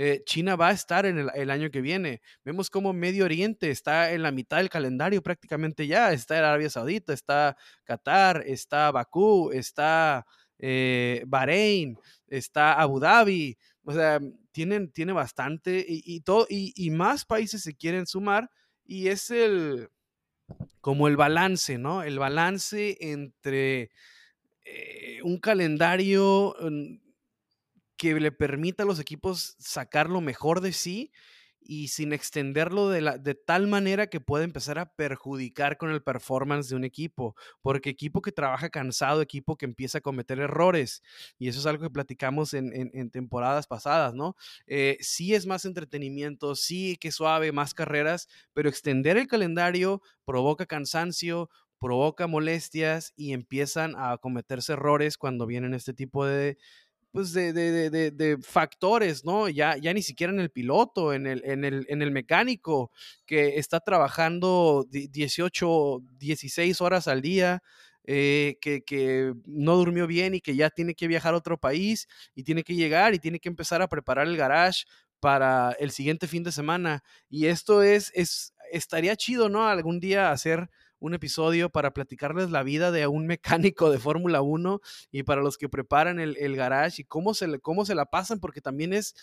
Eh, 0.00 0.22
China 0.24 0.54
va 0.54 0.68
a 0.68 0.72
estar 0.72 1.06
en 1.06 1.28
el, 1.34 1.50
año 1.50 1.72
que 1.72 1.80
viene. 1.80 2.22
Vemos 2.44 2.70
como 2.70 2.92
Medio 2.92 3.24
Oriente 3.24 3.68
está 3.68 4.12
en 4.12 4.22
la 4.22 4.30
mitad 4.30 4.58
del 4.58 4.70
calendario 4.70 5.24
prácticamente 5.24 5.88
ya. 5.88 6.12
Está 6.12 6.38
Arabia 6.38 6.70
Saudita, 6.70 7.12
está 7.12 7.56
Qatar, 7.82 8.44
está 8.46 8.92
Bakú, 8.92 9.50
está 9.50 10.24
eh, 10.60 11.24
Bahrein, 11.26 11.98
está 12.28 12.74
Abu 12.74 13.00
Dhabi, 13.00 13.58
o 13.82 13.92
sea, 13.92 14.20
tienen, 14.52 14.92
tiene 14.92 15.12
bastante 15.12 15.84
y, 15.88 16.20
todo, 16.20 16.46
y, 16.48 16.90
más 16.90 17.24
países 17.24 17.62
se 17.62 17.74
quieren 17.74 18.06
sumar 18.06 18.52
y 18.84 19.08
es 19.08 19.32
el, 19.32 19.88
como 20.80 21.08
el 21.08 21.16
balance, 21.16 21.76
¿no? 21.76 22.04
El 22.04 22.20
balance 22.20 22.96
entre 23.00 23.90
eh, 24.64 25.18
un 25.24 25.38
calendario 25.38 26.54
mm, 26.60 27.07
que 27.98 28.18
le 28.18 28.32
permita 28.32 28.84
a 28.84 28.86
los 28.86 29.00
equipos 29.00 29.56
sacar 29.58 30.08
lo 30.08 30.22
mejor 30.22 30.62
de 30.62 30.72
sí 30.72 31.12
y 31.60 31.88
sin 31.88 32.12
extenderlo 32.12 32.88
de, 32.88 33.34
tal 33.34 33.66
manera 33.66 34.06
que 34.06 34.20
puede 34.20 34.44
empezar 34.44 34.78
a 34.78 34.94
perjudicar 34.94 35.76
con 35.76 35.90
el 35.90 36.02
performance 36.02 36.68
de 36.70 36.76
un 36.76 36.84
equipo, 36.84 37.34
porque 37.60 37.90
equipo 37.90 38.22
que 38.22 38.32
trabaja 38.32 38.70
cansado, 38.70 39.20
equipo 39.20 39.56
que 39.56 39.66
empieza 39.66 39.98
a 39.98 40.00
cometer 40.00 40.38
errores, 40.38 41.02
y 41.38 41.48
eso 41.48 41.60
es 41.60 41.66
algo 41.66 41.82
que 41.82 41.90
platicamos 41.90 42.54
en, 42.54 42.72
en, 42.72 43.10
temporadas 43.10 43.66
pasadas, 43.66 44.14
¿no? 44.14 44.36
Eh, 44.66 44.96
sí 45.00 45.34
es 45.34 45.46
más 45.46 45.64
entretenimiento, 45.66 46.54
sí 46.54 46.96
que 46.96 47.12
suave, 47.12 47.52
más 47.52 47.74
carreras, 47.74 48.28
pero 48.54 48.70
extender 48.70 49.18
el 49.18 49.26
calendario 49.26 50.00
provoca 50.24 50.64
cansancio, 50.64 51.50
provoca 51.78 52.26
molestias 52.26 53.12
y 53.14 53.32
empiezan 53.32 53.94
a 53.96 54.16
cometerse 54.18 54.72
errores 54.72 55.18
cuando 55.18 55.46
vienen 55.46 55.74
este 55.74 55.92
tipo 55.92 56.24
de, 56.24 56.56
pues 57.12 57.32
de, 57.32 57.52
de, 57.52 57.90
de, 57.90 58.10
de, 58.10 58.38
factores, 58.38 59.24
¿no? 59.24 59.48
Ya, 59.48 59.76
ya 59.76 59.92
ni 59.92 60.02
siquiera 60.02 60.32
en 60.32 60.40
el 60.40 60.50
piloto, 60.50 61.12
en 61.12 61.26
el, 61.26 61.42
en 61.44 61.64
el, 61.64 61.86
en 61.88 62.02
el 62.02 62.10
mecánico 62.10 62.90
que 63.26 63.58
está 63.58 63.80
trabajando 63.80 64.86
18, 64.90 66.02
16 66.18 66.80
horas 66.80 67.08
al 67.08 67.22
día, 67.22 67.62
eh, 68.04 68.56
que, 68.60 68.82
que, 68.82 69.34
no 69.46 69.76
durmió 69.76 70.06
bien 70.06 70.34
y 70.34 70.40
que 70.40 70.56
ya 70.56 70.70
tiene 70.70 70.94
que 70.94 71.08
viajar 71.08 71.34
a 71.34 71.38
otro 71.38 71.58
país 71.58 72.08
y 72.34 72.44
tiene 72.44 72.62
que 72.64 72.74
llegar 72.74 73.14
y 73.14 73.18
tiene 73.18 73.40
que 73.40 73.48
empezar 73.48 73.82
a 73.82 73.88
preparar 73.88 74.26
el 74.26 74.36
garage 74.36 74.84
para 75.20 75.72
el 75.78 75.90
siguiente 75.90 76.26
fin 76.26 76.42
de 76.42 76.52
semana. 76.52 77.02
Y 77.28 77.46
esto 77.46 77.82
es, 77.82 78.12
es 78.14 78.54
estaría 78.70 79.16
chido, 79.16 79.48
¿no? 79.48 79.66
Algún 79.66 80.00
día 80.00 80.30
hacer 80.30 80.70
un 81.00 81.14
episodio 81.14 81.70
para 81.70 81.92
platicarles 81.92 82.50
la 82.50 82.62
vida 82.62 82.90
de 82.90 83.06
un 83.06 83.26
mecánico 83.26 83.90
de 83.90 83.98
Fórmula 83.98 84.42
1 84.42 84.80
y 85.12 85.22
para 85.22 85.42
los 85.42 85.58
que 85.58 85.68
preparan 85.68 86.18
el, 86.20 86.36
el, 86.38 86.56
garage 86.56 87.02
y 87.02 87.04
cómo 87.04 87.34
se, 87.34 87.58
cómo 87.60 87.84
se 87.84 87.94
la 87.94 88.06
pasan, 88.06 88.40
porque 88.40 88.60
también 88.60 88.92
es 88.92 89.14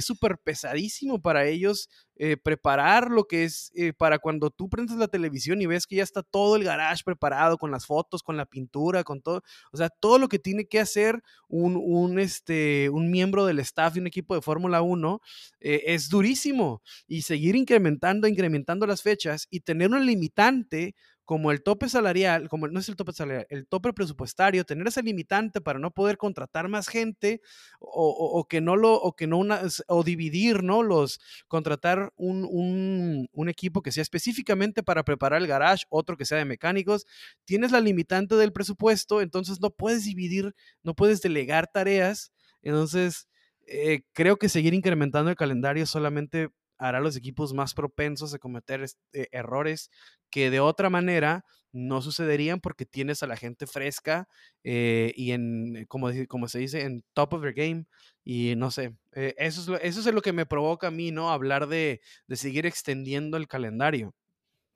súper 0.00 0.38
pesadísimo 0.38 1.20
para 1.20 1.46
ellos 1.46 1.88
eh, 2.18 2.38
preparar 2.38 3.10
lo 3.10 3.24
que 3.24 3.44
es 3.44 3.70
eh, 3.74 3.92
para 3.92 4.18
cuando 4.18 4.50
tú 4.50 4.70
prendes 4.70 4.96
la 4.96 5.06
televisión 5.06 5.60
y 5.60 5.66
ves 5.66 5.86
que 5.86 5.96
ya 5.96 6.02
está 6.02 6.22
todo 6.22 6.56
el 6.56 6.64
garage 6.64 7.04
preparado 7.04 7.58
con 7.58 7.70
las 7.70 7.84
fotos, 7.84 8.22
con 8.22 8.38
la 8.38 8.46
pintura, 8.46 9.04
con 9.04 9.20
todo, 9.20 9.42
o 9.70 9.76
sea, 9.76 9.90
todo 9.90 10.18
lo 10.18 10.28
que 10.28 10.38
tiene 10.38 10.66
que 10.66 10.80
hacer 10.80 11.22
un, 11.46 11.76
un, 11.76 12.18
este, 12.18 12.88
un 12.88 13.10
miembro 13.10 13.44
del 13.44 13.58
staff 13.58 13.92
de 13.92 14.00
un 14.00 14.06
equipo 14.06 14.34
de 14.34 14.40
Fórmula 14.40 14.80
1 14.80 15.20
eh, 15.60 15.82
es 15.88 16.08
durísimo. 16.08 16.80
Y 17.06 17.20
seguir 17.20 17.54
incrementando, 17.54 18.26
incrementando 18.26 18.86
las 18.86 19.02
fechas 19.02 19.46
y 19.50 19.60
tener 19.60 19.90
un 19.90 20.06
limitante 20.06 20.94
como 21.26 21.50
el 21.50 21.62
tope 21.62 21.88
salarial, 21.88 22.48
como 22.48 22.68
no 22.68 22.78
es 22.78 22.88
el 22.88 22.94
tope 22.94 23.12
salarial, 23.12 23.46
el 23.50 23.66
tope 23.66 23.92
presupuestario, 23.92 24.64
tener 24.64 24.86
ese 24.86 25.02
limitante 25.02 25.60
para 25.60 25.80
no 25.80 25.90
poder 25.90 26.16
contratar 26.16 26.68
más 26.68 26.86
gente 26.86 27.40
o, 27.80 28.46
que 28.48 28.60
no 28.60 28.76
lo, 28.76 28.94
o 28.94 29.16
que 29.16 29.26
no 29.26 29.38
una, 29.38 29.60
o 29.88 30.04
dividir, 30.04 30.62
¿no? 30.62 30.84
Los, 30.84 31.18
contratar 31.48 32.12
un, 32.14 32.46
un, 32.48 33.28
un, 33.32 33.48
equipo 33.48 33.82
que 33.82 33.90
sea 33.90 34.02
específicamente 34.02 34.84
para 34.84 35.02
preparar 35.02 35.42
el 35.42 35.48
garage, 35.48 35.84
otro 35.88 36.16
que 36.16 36.24
sea 36.24 36.38
de 36.38 36.44
mecánicos, 36.44 37.06
tienes 37.44 37.72
la 37.72 37.80
limitante 37.80 38.36
del 38.36 38.52
presupuesto, 38.52 39.20
entonces 39.20 39.60
no 39.60 39.70
puedes 39.70 40.04
dividir, 40.04 40.54
no 40.84 40.94
puedes 40.94 41.20
delegar 41.22 41.66
tareas, 41.66 42.32
entonces 42.62 43.26
eh, 43.66 44.02
creo 44.12 44.36
que 44.36 44.48
seguir 44.48 44.74
incrementando 44.74 45.28
el 45.28 45.36
calendario 45.36 45.86
solamente 45.86 46.50
hará 46.78 47.00
los 47.00 47.16
equipos 47.16 47.54
más 47.54 47.74
propensos 47.74 48.34
a 48.34 48.38
cometer 48.38 48.82
este, 48.82 49.28
errores 49.36 49.90
que 50.30 50.50
de 50.50 50.60
otra 50.60 50.90
manera 50.90 51.44
no 51.72 52.00
sucederían 52.00 52.60
porque 52.60 52.86
tienes 52.86 53.22
a 53.22 53.26
la 53.26 53.36
gente 53.36 53.66
fresca 53.66 54.28
eh, 54.64 55.12
y 55.14 55.32
en, 55.32 55.84
como, 55.88 56.08
como 56.28 56.48
se 56.48 56.58
dice, 56.58 56.82
en 56.82 57.04
top 57.12 57.34
of 57.34 57.42
their 57.42 57.54
game. 57.54 57.84
Y 58.24 58.54
no 58.56 58.70
sé, 58.70 58.96
eh, 59.12 59.34
eso, 59.36 59.60
es 59.60 59.68
lo, 59.68 59.76
eso 59.78 60.00
es 60.00 60.14
lo 60.14 60.22
que 60.22 60.32
me 60.32 60.46
provoca 60.46 60.88
a 60.88 60.90
mí, 60.90 61.10
¿no? 61.10 61.30
Hablar 61.30 61.68
de, 61.68 62.00
de 62.26 62.36
seguir 62.36 62.66
extendiendo 62.66 63.36
el 63.36 63.46
calendario. 63.46 64.14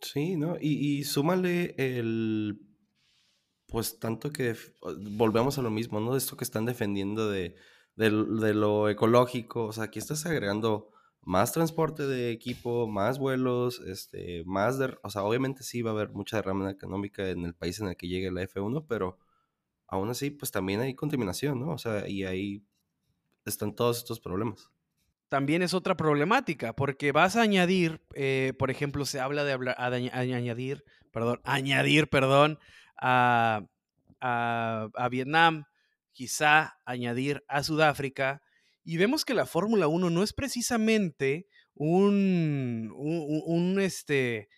Sí, 0.01 0.37
¿no? 0.37 0.57
Y, 0.61 0.99
y 0.99 1.05
súmale 1.05 1.75
el, 1.79 2.61
pues 3.67 3.99
tanto 3.99 4.31
que 4.33 4.55
volvemos 4.83 5.59
a 5.59 5.63
lo 5.63 5.71
mismo, 5.71 6.01
¿no? 6.01 6.13
De 6.13 6.19
esto 6.19 6.37
que 6.37 6.45
están 6.45 6.67
defendiendo 6.67 7.31
de, 7.31 7.57
de, 7.97 8.11
de 8.11 8.55
lo 8.55 8.89
ecológico, 8.89 9.67
o 9.67 9.73
sea, 9.73 9.85
aquí 9.85 9.99
estás 9.99 10.27
agregando 10.27 10.91
más 11.23 11.53
transporte 11.53 12.07
de 12.07 12.31
equipo, 12.31 12.89
más 12.89 13.19
vuelos, 13.19 13.81
este, 13.87 14.43
más 14.47 14.79
o 15.03 15.11
sea, 15.11 15.23
obviamente 15.23 15.63
sí 15.63 15.83
va 15.83 15.91
a 15.91 15.95
haber 15.95 16.11
mucha 16.11 16.37
derrama 16.37 16.71
económica 16.71 17.29
en 17.29 17.45
el 17.45 17.55
país 17.55 17.81
en 17.81 17.89
el 17.89 17.97
que 17.97 18.09
llegue 18.09 18.31
la 18.31 18.43
F1, 18.43 18.87
pero 18.89 19.19
aún 19.87 20.11
así, 20.11 20.31
pues 20.31 20.51
también 20.51 20.81
hay 20.81 20.95
contaminación, 20.95 21.61
¿no? 21.61 21.71
O 21.73 21.79
sea, 21.79 22.09
y 22.09 22.25
ahí 22.25 22.65
están 23.45 23.75
todos 23.75 23.99
estos 23.99 24.21
problemas. 24.21 24.71
También 25.29 25.63
es 25.63 25.75
otra 25.75 25.97
problemática, 25.97 26.75
porque 26.75 27.13
vas 27.13 27.37
a 27.37 27.43
añadir, 27.43 28.01
eh, 28.15 28.53
por 28.59 28.71
ejemplo, 28.71 29.05
se 29.05 29.21
habla 29.21 29.45
de 29.45 29.53
hablar, 29.53 29.77
añadir, 29.79 30.85
perdón, 31.13 31.41
añadir, 31.45 32.09
perdón, 32.09 32.59
a, 33.01 33.63
a 34.21 35.09
Vietnam, 35.11 35.65
quizá 36.13 36.79
añadir 36.85 37.45
a 37.49 37.63
Sudáfrica, 37.63 38.43
y 38.85 38.97
vemos 38.97 39.25
que 39.25 39.35
la 39.35 39.47
Fórmula 39.47 39.89
1 39.89 40.11
no 40.11 40.23
es 40.23 40.33
precisamente 40.33 41.47
un, 41.75 42.93
un, 42.97 43.43
un, 43.47 43.81
este, 43.81 44.49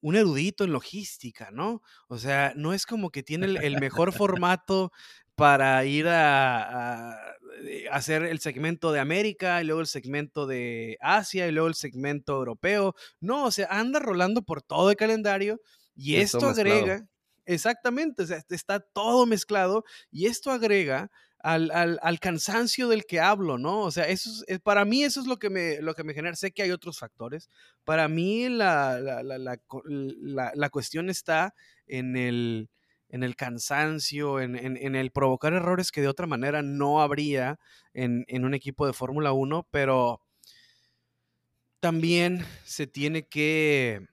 un 0.00 0.16
erudito 0.16 0.64
en 0.64 0.72
logística, 0.72 1.50
¿no? 1.50 1.82
O 2.08 2.18
sea, 2.18 2.52
no 2.56 2.72
es 2.72 2.86
como 2.86 3.10
que 3.10 3.22
tiene 3.22 3.46
el, 3.46 3.56
el 3.58 3.80
mejor 3.80 4.12
formato 4.12 4.92
para 5.34 5.84
ir 5.84 6.08
a, 6.08 7.12
a, 7.12 7.36
eh, 7.64 7.86
hacer 7.90 8.24
el 8.24 8.40
segmento 8.40 8.90
de 8.92 9.00
América, 9.00 9.60
y 9.60 9.64
luego 9.64 9.80
el 9.80 9.86
segmento 9.86 10.46
de 10.46 10.96
Asia, 11.00 11.46
y 11.46 11.52
luego 11.52 11.68
el 11.68 11.74
segmento 11.74 12.34
europeo. 12.34 12.94
No, 13.20 13.44
o 13.44 13.50
sea, 13.50 13.68
anda 13.70 13.98
rolando 13.98 14.42
por 14.42 14.62
todo 14.62 14.90
el 14.90 14.96
calendario 14.96 15.60
y 15.94 16.16
esto 16.16 16.48
agrega, 16.48 17.06
exactamente, 17.44 18.22
o 18.22 18.26
sea, 18.26 18.42
está 18.50 18.80
todo 18.80 19.24
mezclado 19.26 19.84
y 20.10 20.26
esto 20.26 20.50
agrega 20.50 21.10
al, 21.46 22.00
al, 22.02 22.18
cansancio 22.18 22.88
del 22.88 23.06
que 23.06 23.20
hablo, 23.20 23.56
¿no? 23.56 23.82
O 23.82 23.92
sea, 23.92 24.08
eso 24.08 24.30
es, 24.48 24.58
para 24.58 24.84
mí 24.84 25.04
eso 25.04 25.20
es 25.20 25.28
lo 25.28 25.36
que, 25.36 25.48
me, 25.48 25.80
lo 25.80 25.94
que 25.94 26.02
me 26.02 26.12
genera. 26.12 26.34
Sé 26.34 26.50
que 26.50 26.62
hay 26.62 26.72
otros 26.72 26.98
factores. 26.98 27.48
Para 27.84 28.08
mí 28.08 28.48
la, 28.48 28.98
la, 28.98 29.22
la, 29.22 30.52
la 30.54 30.70
cuestión 30.70 31.08
está 31.08 31.54
en 31.86 32.16
el, 32.16 32.68
en 33.08 33.22
el 33.22 33.36
cansancio, 33.36 34.40
en, 34.40 34.56
en, 34.56 34.96
el 34.96 35.12
provocar 35.12 35.52
errores 35.52 35.92
que 35.92 36.00
de 36.00 36.08
otra 36.08 36.26
manera 36.26 36.62
no 36.62 37.00
habría 37.00 37.60
en, 37.94 38.24
en 38.26 38.44
un 38.44 38.54
equipo 38.54 38.84
de 38.84 38.92
Fórmula 38.92 39.32
1, 39.32 39.68
pero 39.70 40.20
también 41.78 42.44
se 42.64 42.88
tiene 42.88 43.28
que 43.28 44.04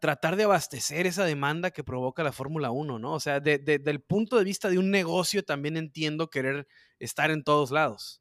tratar 0.00 0.36
de 0.36 0.44
abastecer 0.44 1.06
esa 1.06 1.24
demanda 1.24 1.70
que 1.70 1.84
provoca 1.84 2.22
la 2.22 2.32
Fórmula 2.32 2.70
1, 2.70 2.98
¿no? 2.98 3.12
O 3.14 3.20
sea, 3.20 3.40
desde 3.40 3.90
el 3.90 4.00
punto 4.00 4.38
de 4.38 4.44
vista 4.44 4.68
de 4.68 4.78
un 4.78 4.90
negocio 4.90 5.44
también 5.44 5.76
entiendo 5.76 6.30
querer 6.30 6.66
estar 6.98 7.30
en 7.30 7.44
todos 7.44 7.70
lados. 7.70 8.20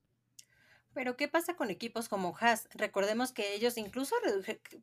Pero 0.94 1.18
¿qué 1.18 1.28
pasa 1.28 1.56
con 1.56 1.72
equipos 1.72 2.08
como 2.08 2.38
Haas? 2.40 2.70
Recordemos 2.76 3.32
que 3.32 3.56
ellos 3.56 3.78
incluso 3.78 4.16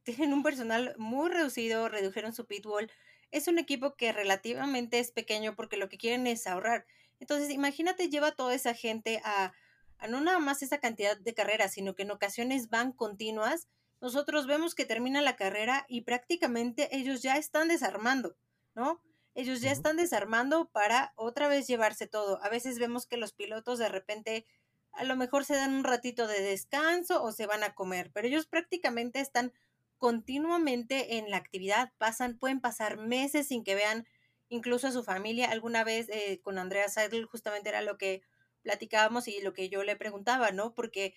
tienen 0.03 0.33
un 0.33 0.43
personal 0.43 0.95
muy 0.99 1.31
reducido, 1.31 1.89
redujeron 1.89 2.33
su 2.33 2.47
pitbull, 2.47 2.91
es 3.31 3.47
un 3.47 3.59
equipo 3.59 3.95
que 3.95 4.13
relativamente 4.13 4.99
es 4.99 5.13
pequeño 5.13 5.55
porque 5.55 5.77
lo 5.77 5.89
que 5.89 5.99
quieren 5.99 6.27
es 6.27 6.47
ahorrar. 6.49 6.85
Entonces, 7.21 7.51
imagínate, 7.51 8.09
lleva 8.09 8.33
toda 8.33 8.55
esa 8.55 8.75
gente 8.75 9.21
a, 9.25 9.53
a 9.99 10.09
no 10.09 10.21
nada 10.21 10.41
más 10.41 10.63
esa 10.63 10.79
cantidad 10.79 11.17
de 11.17 11.35
carreras, 11.35 11.73
sino 11.75 11.95
que 11.95 12.03
en 12.03 12.11
ocasiones 12.11 12.69
van 12.71 12.93
continuas. 12.93 13.69
Nosotros 14.01 14.47
vemos 14.47 14.75
que 14.75 14.87
termina 14.87 15.21
la 15.21 15.37
carrera 15.37 15.85
y 15.89 16.03
prácticamente 16.03 16.89
ellos 16.97 17.23
ya 17.23 17.37
están 17.37 17.69
desarmando, 17.69 18.37
¿no? 18.75 19.03
Ellos 19.35 19.61
ya 19.61 19.71
están 19.71 19.97
desarmando 19.97 20.71
para 20.71 21.13
otra 21.17 21.49
vez 21.49 21.67
llevarse 21.67 22.07
todo. 22.07 22.43
A 22.43 22.49
veces 22.49 22.79
vemos 22.79 23.07
que 23.07 23.17
los 23.17 23.33
pilotos 23.33 23.79
de 23.79 23.89
repente 23.89 24.47
a 24.93 25.05
lo 25.05 25.17
mejor 25.17 25.45
se 25.45 25.55
dan 25.55 25.75
un 25.75 25.85
ratito 25.85 26.27
de 26.27 26.43
descanso 26.43 27.23
o 27.23 27.31
se 27.31 27.47
van 27.47 27.63
a 27.63 27.75
comer, 27.75 28.11
pero 28.13 28.27
ellos 28.27 28.47
prácticamente 28.47 29.21
están 29.21 29.53
continuamente 29.99 31.19
en 31.19 31.31
la 31.31 31.37
actividad, 31.37 31.93
pasan, 31.99 32.39
pueden 32.39 32.61
pasar 32.61 32.97
meses 32.97 33.49
sin 33.49 33.63
que 33.63 33.75
vean 33.75 34.07
incluso 34.49 34.89
a 34.89 34.93
su 34.93 35.05
familia. 35.05 35.51
Alguna 35.51 35.85
vez 35.85 36.09
eh, 36.09 36.41
con 36.43 36.59
Andrea 36.59 36.89
Seidel 36.89 37.27
justamente 37.27 37.69
era 37.69 37.83
lo 37.83 37.99
que 37.99 38.23
platicábamos 38.63 39.29
y 39.29 39.41
lo 39.43 39.53
que 39.53 39.69
yo 39.69 39.85
le 39.85 39.97
preguntaba, 39.97 40.51
¿no? 40.53 40.75
Porque 40.75 41.15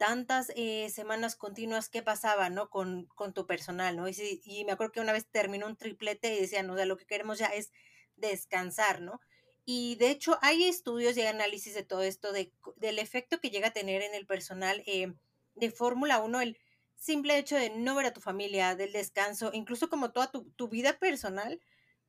tantas 0.00 0.50
eh, 0.56 0.88
semanas 0.88 1.36
continuas, 1.36 1.90
¿qué 1.90 2.02
pasaba, 2.02 2.48
¿no? 2.48 2.70
Con, 2.70 3.04
con 3.14 3.34
tu 3.34 3.46
personal, 3.46 3.98
¿no? 3.98 4.08
Y, 4.08 4.40
y, 4.46 4.64
me 4.64 4.72
acuerdo 4.72 4.92
que 4.92 5.00
una 5.00 5.12
vez 5.12 5.26
terminó 5.30 5.66
un 5.66 5.76
triplete 5.76 6.34
y 6.34 6.40
decían, 6.40 6.70
o 6.70 6.76
sea, 6.76 6.86
lo 6.86 6.96
que 6.96 7.04
queremos 7.04 7.38
ya 7.38 7.48
es 7.48 7.70
descansar, 8.16 9.02
¿no? 9.02 9.20
Y 9.66 9.96
de 9.96 10.10
hecho 10.10 10.38
hay 10.40 10.64
estudios 10.64 11.18
y 11.18 11.20
análisis 11.20 11.74
de 11.74 11.82
todo 11.82 12.02
esto, 12.02 12.32
de, 12.32 12.50
del 12.76 12.98
efecto 12.98 13.42
que 13.42 13.50
llega 13.50 13.68
a 13.68 13.72
tener 13.74 14.00
en 14.00 14.14
el 14.14 14.24
personal 14.24 14.82
eh, 14.86 15.12
de 15.54 15.70
Fórmula 15.70 16.18
1, 16.22 16.40
el 16.40 16.58
simple 16.96 17.36
hecho 17.36 17.56
de 17.56 17.68
no 17.68 17.94
ver 17.94 18.06
a 18.06 18.14
tu 18.14 18.22
familia, 18.22 18.74
del 18.76 18.92
descanso, 18.92 19.50
incluso 19.52 19.90
como 19.90 20.12
toda 20.12 20.30
tu, 20.32 20.68
vida 20.68 20.98
personal, 20.98 21.60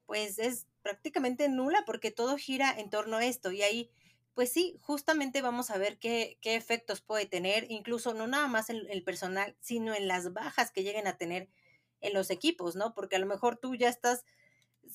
pues 0.06 0.40
es 0.40 0.66
prácticamente 0.82 1.50
nula 1.50 1.84
porque 1.86 2.10
todo 2.10 2.38
gira 2.38 2.72
en 2.72 2.90
torno 2.90 3.18
a 3.18 3.26
esto. 3.26 3.52
Y 3.52 3.64
ahí, 3.64 3.92
pues 4.34 4.52
sí, 4.52 4.78
justamente 4.82 5.42
vamos 5.42 5.72
a 5.72 5.78
ver 5.78 5.98
qué, 6.00 6.38
qué 6.42 6.56
efectos 6.56 7.02
puede 7.02 7.26
tener, 7.26 7.66
incluso 7.70 8.14
no 8.14 8.28
nada 8.28 8.48
más 8.48 8.70
en 8.70 8.90
el 8.90 9.04
personal, 9.04 9.56
sino 9.60 9.94
en 9.94 10.08
las 10.08 10.34
bajas 10.34 10.72
que 10.72 10.84
lleguen 10.84 11.08
a 11.08 11.18
tener 11.18 11.50
en 12.00 12.14
los 12.14 12.30
equipos, 12.30 12.76
¿no? 12.76 12.94
Porque 12.94 13.16
a 13.16 13.20
lo 13.20 13.26
mejor 13.26 13.58
tú 13.58 13.76
ya 13.76 13.90
estás 13.90 14.26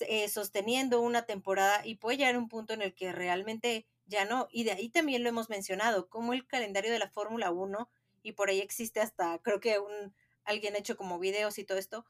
eh, 0.01 0.29
sosteniendo 0.29 1.01
una 1.01 1.27
temporada 1.27 1.87
y 1.87 1.97
puede 1.97 2.19
llegar 2.19 2.37
un 2.37 2.49
punto 2.49 2.75
en 2.75 2.83
el 2.83 2.95
que 2.95 3.13
realmente 3.13 3.87
ya 4.07 4.25
no. 4.25 4.49
Y 4.51 4.65
de 4.65 4.73
ahí 4.73 4.89
también 4.89 5.23
lo 5.23 5.29
hemos 5.29 5.49
mencionado, 5.49 6.09
como 6.09 6.33
el 6.33 6.47
calendario 6.47 6.93
de 6.93 6.99
la 6.99 7.11
Fórmula 7.11 7.51
1 7.51 7.89
y 8.23 8.33
por 8.33 8.51
ahí 8.51 8.61
existe 8.61 9.01
hasta, 9.01 9.39
creo 9.39 9.61
que 9.61 9.79
un, 9.79 10.15
alguien 10.45 10.77
hecho 10.77 10.97
como 10.97 11.19
videos 11.19 11.59
y 11.59 11.65
todo 11.65 11.79
esto, 11.79 12.05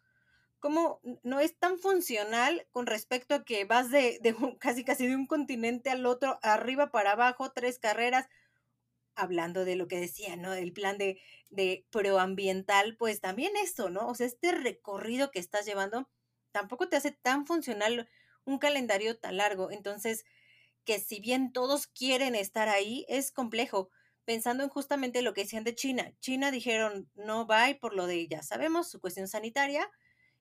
como 0.60 1.00
no 1.22 1.40
es 1.40 1.56
tan 1.58 1.78
funcional 1.78 2.66
con 2.70 2.86
respecto 2.86 3.34
a 3.34 3.44
que 3.44 3.64
vas 3.64 3.90
de, 3.90 4.18
de 4.22 4.34
casi 4.58 4.84
casi 4.84 5.06
de 5.06 5.14
un 5.14 5.26
continente 5.26 5.90
al 5.90 6.06
otro, 6.06 6.38
arriba 6.42 6.90
para 6.90 7.12
abajo, 7.12 7.52
tres 7.52 7.78
carreras, 7.78 8.28
hablando 9.14 9.64
de 9.64 9.76
lo 9.76 9.88
que 9.88 9.98
decía, 9.98 10.36
¿no? 10.36 10.52
El 10.52 10.72
plan 10.72 10.98
de, 10.98 11.20
de 11.50 11.86
proambiental, 11.90 12.96
pues 12.96 13.20
también 13.20 13.56
esto, 13.56 13.90
¿no? 13.90 14.08
O 14.08 14.14
sea, 14.14 14.26
este 14.26 14.52
recorrido 14.52 15.30
que 15.30 15.38
estás 15.38 15.66
llevando 15.66 16.08
tampoco 16.52 16.88
te 16.88 16.96
hace 16.96 17.12
tan 17.12 17.46
funcional 17.46 18.08
un 18.44 18.58
calendario 18.58 19.18
tan 19.18 19.38
largo. 19.38 19.70
Entonces, 19.70 20.24
que 20.84 21.00
si 21.00 21.20
bien 21.20 21.52
todos 21.52 21.86
quieren 21.86 22.34
estar 22.34 22.68
ahí, 22.68 23.04
es 23.08 23.32
complejo 23.32 23.90
pensando 24.24 24.64
en 24.64 24.70
justamente 24.70 25.22
lo 25.22 25.34
que 25.34 25.42
decían 25.42 25.64
de 25.64 25.74
China. 25.74 26.12
China 26.20 26.50
dijeron 26.50 27.10
no 27.14 27.46
va 27.46 27.66
por 27.80 27.94
lo 27.94 28.06
de, 28.06 28.26
ya 28.28 28.42
sabemos, 28.42 28.90
su 28.90 29.00
cuestión 29.00 29.28
sanitaria. 29.28 29.88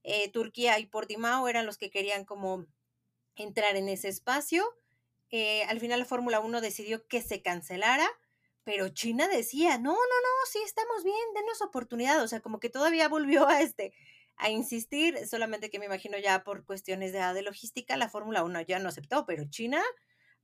Eh, 0.07 0.29
Turquía 0.31 0.77
y 0.77 0.85
Portimao 0.85 1.47
eran 1.47 1.65
los 1.65 1.77
que 1.77 1.89
querían 1.89 2.25
como 2.25 2.67
entrar 3.35 3.75
en 3.75 3.89
ese 3.89 4.07
espacio. 4.07 4.63
Eh, 5.31 5.63
al 5.63 5.79
final 5.79 5.99
la 5.99 6.05
Fórmula 6.05 6.39
1 6.39 6.61
decidió 6.61 7.07
que 7.07 7.21
se 7.21 7.41
cancelara, 7.41 8.07
pero 8.63 8.89
China 8.89 9.27
decía, 9.27 9.77
no, 9.77 9.93
no, 9.93 9.95
no, 9.95 10.45
sí 10.51 10.59
estamos 10.63 11.03
bien, 11.03 11.15
denos 11.33 11.61
oportunidad. 11.61 12.21
O 12.21 12.27
sea, 12.27 12.39
como 12.39 12.59
que 12.59 12.69
todavía 12.69 13.09
volvió 13.09 13.47
a 13.47 13.61
este 13.61 13.93
a 14.37 14.49
insistir, 14.49 15.27
solamente 15.27 15.69
que 15.69 15.79
me 15.79 15.85
imagino 15.85 16.17
ya 16.17 16.43
por 16.43 16.65
cuestiones 16.65 17.13
de, 17.13 17.19
de 17.19 17.41
logística, 17.41 17.97
la 17.97 18.09
Fórmula 18.09 18.43
1 18.43 18.61
ya 18.61 18.79
no 18.79 18.89
aceptó, 18.89 19.25
pero 19.25 19.45
China 19.49 19.81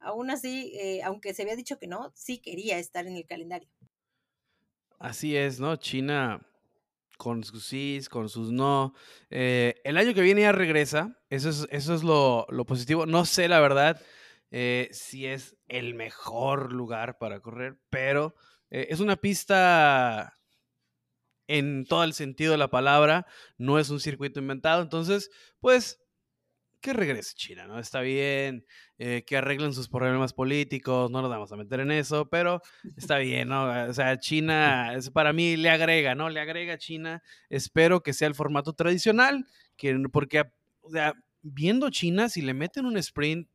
aún 0.01 0.32
así, 0.32 0.74
eh, 0.76 1.01
aunque 1.03 1.34
se 1.34 1.43
había 1.43 1.55
dicho 1.55 1.78
que 1.78 1.88
no, 1.88 2.12
sí 2.16 2.39
quería 2.39 2.80
estar 2.80 3.07
en 3.07 3.16
el 3.16 3.26
calendario. 3.26 3.70
Así 4.99 5.36
es, 5.38 5.59
¿no? 5.59 5.76
China 5.78 6.45
con 7.22 7.43
sus 7.43 7.63
sí, 7.63 8.01
con 8.09 8.30
sus 8.30 8.51
no. 8.51 8.95
Eh, 9.30 9.80
el 9.84 9.97
año 9.97 10.15
que 10.15 10.24
viene 10.24 10.41
ya 10.41 10.51
regresa, 10.51 11.19
eso 11.30 11.49
es, 11.49 11.67
eso 11.69 11.93
es 11.93 12.01
lo, 12.01 12.47
positivo. 12.65 13.05
No 13.05 13.26
sé, 13.26 13.47
la 13.47 13.59
verdad, 13.59 14.01
eh, 14.49 14.89
si 14.91 15.28
es 15.28 15.55
el 15.67 15.93
mejor 15.93 16.74
lugar 16.74 17.19
para 17.19 17.39
correr, 17.39 17.78
pero 17.91 18.34
es 18.72 19.01
una 19.01 19.17
pista 19.17 20.34
en 21.45 21.86
todo 21.86 22.03
el 22.03 22.13
sentido 22.13 22.53
de 22.53 22.57
la 22.57 22.72
palabra, 22.72 23.28
no 23.57 23.78
es 23.78 23.91
un 23.91 23.99
circuito 23.99 24.39
inventado, 24.39 24.82
entonces, 24.82 25.30
pues 25.59 26.01
que 26.82 26.94
regrese 26.94 27.34
China, 27.36 27.68
¿no? 27.68 27.80
Está 27.80 28.02
bien, 28.02 28.66
eh, 28.98 29.24
que 29.26 29.38
arreglen 29.38 29.74
sus 29.74 29.88
problemas 29.88 30.34
políticos, 30.34 31.10
no 31.12 31.22
nos 31.22 31.30
vamos 31.30 31.52
a 31.52 31.56
meter 31.56 31.80
en 31.80 31.92
eso, 31.92 32.28
pero 32.30 32.62
está 32.98 33.18
bien, 33.20 33.50
¿no? 33.50 33.88
O 33.88 33.94
sea, 33.94 34.18
China, 34.20 34.94
para 35.14 35.32
mí 35.32 35.56
le 35.56 35.70
agrega, 35.70 36.16
¿no? 36.16 36.30
Le 36.30 36.40
agrega 36.40 36.78
China, 36.78 37.24
espero 37.50 38.02
que 38.02 38.14
sea 38.14 38.28
el 38.28 38.36
formato 38.36 38.74
tradicional, 38.74 39.46
que, 39.78 39.98
porque, 40.12 40.44
o 40.82 40.90
sea, 40.90 41.14
viendo 41.42 41.90
China, 41.90 42.28
si 42.30 42.42
le 42.42 42.54
meten 42.54 42.86
un 42.86 42.98
sprint, 42.98 43.48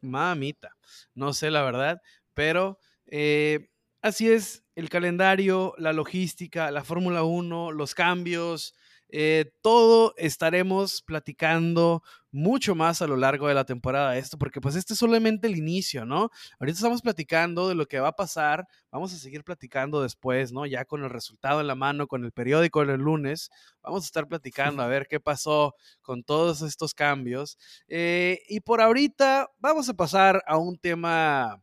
mamita, 0.00 0.76
no 1.14 1.32
sé 1.32 1.50
la 1.50 1.62
verdad, 1.62 2.00
pero 2.34 2.78
eh, 3.06 3.68
así 4.00 4.30
es 4.30 4.64
el 4.76 4.88
calendario, 4.88 5.74
la 5.78 5.92
logística, 5.92 6.70
la 6.70 6.84
Fórmula 6.84 7.24
1, 7.24 7.72
los 7.72 7.94
cambios, 7.94 8.74
eh, 9.10 9.52
todo 9.62 10.14
estaremos 10.16 11.02
platicando 11.02 12.02
mucho 12.30 12.74
más 12.74 13.00
a 13.00 13.06
lo 13.06 13.16
largo 13.16 13.48
de 13.48 13.54
la 13.54 13.64
temporada 13.64 14.16
esto, 14.18 14.36
porque 14.38 14.60
pues 14.60 14.76
este 14.76 14.92
es 14.92 14.98
solamente 14.98 15.46
el 15.46 15.56
inicio, 15.56 16.04
¿no? 16.04 16.30
Ahorita 16.60 16.76
estamos 16.76 17.00
platicando 17.00 17.68
de 17.68 17.74
lo 17.74 17.86
que 17.86 18.00
va 18.00 18.08
a 18.08 18.16
pasar, 18.16 18.66
vamos 18.90 19.14
a 19.14 19.18
seguir 19.18 19.44
platicando 19.44 20.02
después, 20.02 20.52
¿no? 20.52 20.66
Ya 20.66 20.84
con 20.84 21.02
el 21.04 21.10
resultado 21.10 21.60
en 21.60 21.66
la 21.66 21.74
mano, 21.74 22.06
con 22.06 22.24
el 22.24 22.32
periódico 22.32 22.82
el 22.82 23.00
lunes, 23.00 23.50
vamos 23.82 24.04
a 24.04 24.06
estar 24.06 24.26
platicando 24.28 24.82
a 24.82 24.86
ver 24.88 25.06
qué 25.08 25.20
pasó 25.20 25.74
con 26.02 26.22
todos 26.22 26.62
estos 26.62 26.94
cambios. 26.94 27.58
Eh, 27.88 28.40
y 28.48 28.60
por 28.60 28.80
ahorita 28.80 29.48
vamos 29.58 29.88
a 29.88 29.94
pasar 29.94 30.42
a 30.46 30.58
un 30.58 30.78
tema 30.78 31.62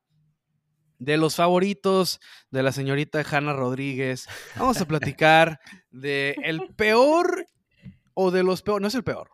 de 1.05 1.17
los 1.17 1.35
favoritos 1.35 2.19
de 2.49 2.63
la 2.63 2.71
señorita 2.71 3.23
Hanna 3.29 3.53
Rodríguez. 3.53 4.27
Vamos 4.57 4.81
a 4.81 4.87
platicar 4.87 5.59
de 5.91 6.35
el 6.43 6.73
peor 6.75 7.45
o 8.15 8.31
de 8.31 8.41
los 8.41 8.63
peores, 8.63 8.81
no 8.81 8.87
es 8.87 8.95
el 8.95 9.03
peor. 9.03 9.29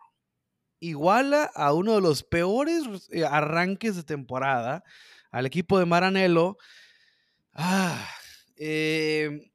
Iguala 0.80 1.44
a 1.54 1.72
uno 1.72 1.94
de 1.94 2.02
los 2.02 2.24
peores 2.24 2.84
eh, 3.10 3.24
arranques 3.24 3.96
de 3.96 4.02
temporada 4.02 4.84
al 5.30 5.46
equipo 5.46 5.78
de 5.78 5.86
Maranello. 5.86 6.58
Ah, 7.54 8.06
eh, 8.58 9.50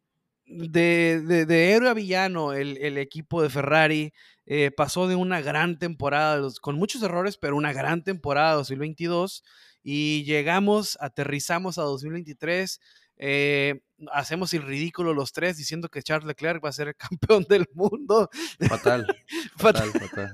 de, 0.48 1.72
héroe 1.76 1.90
a 1.90 1.94
villano, 1.94 2.54
el, 2.54 2.98
equipo 2.98 3.44
de 3.44 3.50
Ferrari 3.52 4.14
eh, 4.48 4.72
pasó 4.72 5.08
de 5.08 5.16
una 5.16 5.42
gran 5.42 5.78
temporada, 5.78 6.48
con 6.62 6.78
muchos 6.78 7.04
errores, 7.04 7.38
pero 7.38 7.56
una 7.56 7.74
gran 7.74 8.04
temporada 8.04 8.54
2022 8.54 9.44
y 9.90 10.26
llegamos, 10.26 10.98
aterrizamos 11.00 11.78
a 11.78 11.84
2023. 11.84 12.82
Eh, 13.16 13.80
hacemos 14.12 14.54
el 14.54 14.64
ridículo 14.64 15.14
los 15.14 15.32
tres 15.32 15.56
diciendo 15.56 15.88
que 15.88 16.04
Charles 16.04 16.28
Leclerc 16.28 16.62
va 16.62 16.68
a 16.68 16.74
ser 16.74 16.90
el 16.90 16.96
campeón 17.30 17.46
del 17.48 17.68
mundo. 17.74 18.30
Fatal. 18.68 19.08
fatal, 19.58 19.90
fatal. 19.92 20.34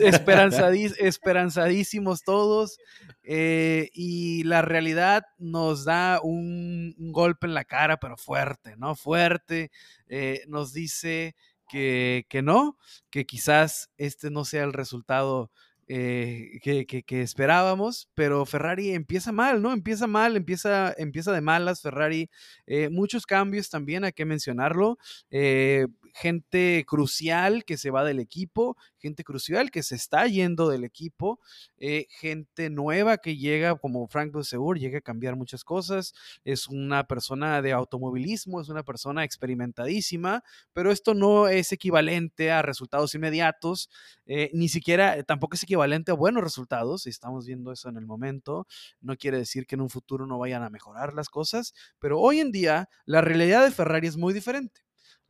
esperanzadísimos 1.00 2.22
todos. 2.22 2.78
Eh, 3.24 3.90
y 3.94 4.44
la 4.44 4.62
realidad 4.62 5.24
nos 5.38 5.84
da 5.84 6.20
un, 6.22 6.94
golpe 6.96 7.48
en 7.48 7.54
la 7.54 7.64
cara, 7.64 7.96
pero 7.96 8.16
fuerte, 8.16 8.76
¿no? 8.76 8.94
Fuerte. 8.94 9.72
Eh, 10.06 10.44
nos 10.46 10.72
dice 10.72 11.34
que, 11.68 12.26
que 12.28 12.42
no, 12.42 12.78
que 13.10 13.26
quizás 13.26 13.90
este 13.96 14.30
no 14.30 14.44
sea 14.44 14.62
el 14.62 14.72
resultado 14.72 15.50
eh, 15.94 16.58
que, 17.06 17.20
esperábamos, 17.20 18.08
pero 18.14 18.46
Ferrari 18.46 18.92
empieza 18.92 19.30
mal, 19.30 19.60
¿no? 19.60 19.72
Empieza 19.74 20.06
mal, 20.06 20.36
empieza, 20.36 20.94
empieza 20.96 21.32
de 21.32 21.42
malas 21.42 21.82
Ferrari. 21.82 22.30
Eh, 22.66 22.88
muchos 22.88 23.26
cambios 23.26 23.68
también, 23.68 24.04
hay 24.04 24.12
que 24.12 24.24
mencionarlo. 24.24 24.96
Eh, 25.30 25.86
gente 26.12 26.84
crucial 26.86 27.64
que 27.64 27.76
se 27.76 27.90
va 27.90 28.04
del 28.04 28.20
equipo, 28.20 28.76
gente 28.98 29.24
crucial 29.24 29.70
que 29.70 29.82
se 29.82 29.96
está 29.96 30.26
yendo 30.26 30.68
del 30.68 30.84
equipo, 30.84 31.40
eh, 31.78 32.06
gente 32.10 32.70
nueva 32.70 33.18
que 33.18 33.36
llega 33.36 33.74
como 33.76 34.06
Frank 34.08 34.32
Busseur, 34.32 34.78
llega 34.78 34.98
a 34.98 35.02
cambiar 35.02 35.36
muchas 35.36 35.64
cosas, 35.64 36.14
es 36.44 36.68
una 36.68 37.04
persona 37.06 37.62
de 37.62 37.72
automovilismo, 37.72 38.60
es 38.60 38.68
una 38.68 38.82
persona 38.82 39.24
experimentadísima, 39.24 40.42
pero 40.72 40.92
esto 40.92 41.14
no 41.14 41.48
es 41.48 41.72
equivalente 41.72 42.50
a 42.50 42.62
resultados 42.62 43.14
inmediatos, 43.14 43.88
eh, 44.26 44.50
ni 44.52 44.68
siquiera, 44.68 45.16
eh, 45.16 45.24
tampoco 45.24 45.56
es 45.56 45.62
equivalente 45.62 46.12
a 46.12 46.14
buenos 46.14 46.42
resultados, 46.42 47.06
estamos 47.06 47.46
viendo 47.46 47.72
eso 47.72 47.88
en 47.88 47.96
el 47.96 48.06
momento, 48.06 48.66
no 49.00 49.16
quiere 49.16 49.38
decir 49.38 49.66
que 49.66 49.74
en 49.74 49.80
un 49.80 49.90
futuro 49.90 50.26
no 50.26 50.38
vayan 50.38 50.62
a 50.62 50.70
mejorar 50.70 51.14
las 51.14 51.28
cosas, 51.28 51.74
pero 51.98 52.20
hoy 52.20 52.40
en 52.40 52.52
día 52.52 52.88
la 53.06 53.20
realidad 53.20 53.64
de 53.64 53.70
Ferrari 53.70 54.06
es 54.06 54.16
muy 54.16 54.34
diferente. 54.34 54.82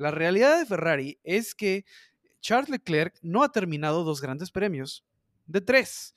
La 0.02 0.10
realidad 0.10 0.58
de 0.58 0.66
Ferrari 0.66 1.20
es 1.22 1.54
que 1.54 1.84
Charles 2.40 2.68
Leclerc 2.68 3.14
no 3.22 3.44
ha 3.44 3.52
terminado 3.52 4.02
dos 4.02 4.20
grandes 4.20 4.50
premios 4.50 5.04
de 5.46 5.60
tres. 5.60 6.16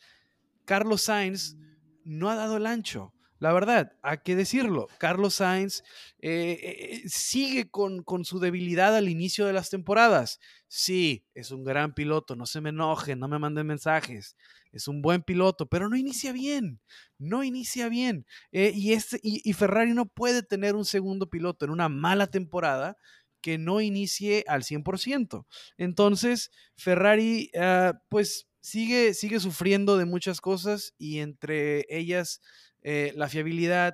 Carlos 0.65 1.03
Sainz 1.03 1.55
no 2.03 2.31
ha 2.31 2.35
dado 2.35 2.57
el 2.57 2.65
ancho. 2.65 3.13
La 3.37 3.53
verdad, 3.53 3.91
hay 4.01 4.19
que 4.23 4.35
decirlo, 4.35 4.87
Carlos 4.97 5.35
Sainz 5.35 5.83
eh, 6.19 6.57
eh, 6.63 7.03
sigue 7.05 7.69
con, 7.69 8.01
con, 8.01 8.25
su 8.25 8.39
debilidad 8.39 8.95
al 8.95 9.07
inicio 9.07 9.45
de 9.45 9.53
las 9.53 9.69
temporadas. 9.69 10.39
Sí, 10.67 11.23
es 11.35 11.51
un 11.51 11.63
gran 11.63 11.93
piloto, 11.93 12.35
no 12.35 12.47
se 12.47 12.61
me 12.61 12.69
enojen, 12.69 13.19
no 13.19 13.27
me 13.27 13.37
manden 13.37 13.67
mensajes. 13.67 14.35
Es 14.71 14.87
un 14.87 15.03
buen 15.03 15.21
piloto, 15.21 15.67
pero 15.67 15.89
no 15.89 15.95
inicia 15.95 16.31
bien, 16.31 16.79
no 17.19 17.43
inicia 17.43 17.87
bien. 17.87 18.25
Eh, 18.51 18.73
este, 18.87 19.19
y 19.21 19.53
Ferrari 19.53 19.93
no 19.93 20.07
puede 20.07 20.41
tener 20.41 20.73
un 20.73 20.85
segundo 20.85 21.29
piloto 21.29 21.65
en 21.65 21.71
una 21.71 21.87
mala 21.87 22.25
temporada 22.25 22.97
que 23.45 23.59
no 23.59 23.79
inicie 23.79 24.43
al 24.47 24.63
100%. 24.63 25.45
Entonces, 25.77 26.49
Ferrari, 26.75 27.51
ah, 27.55 27.93
pues 28.09 28.47
sigue, 28.59 29.13
sigue 29.13 29.39
sufriendo 29.39 29.99
de 29.99 30.05
muchas 30.05 30.41
cosas 30.41 30.95
y 30.97 31.19
entre 31.19 31.85
ellas 31.87 32.41
eh, 32.81 33.13
la 33.15 33.29
fiabilidad, 33.29 33.93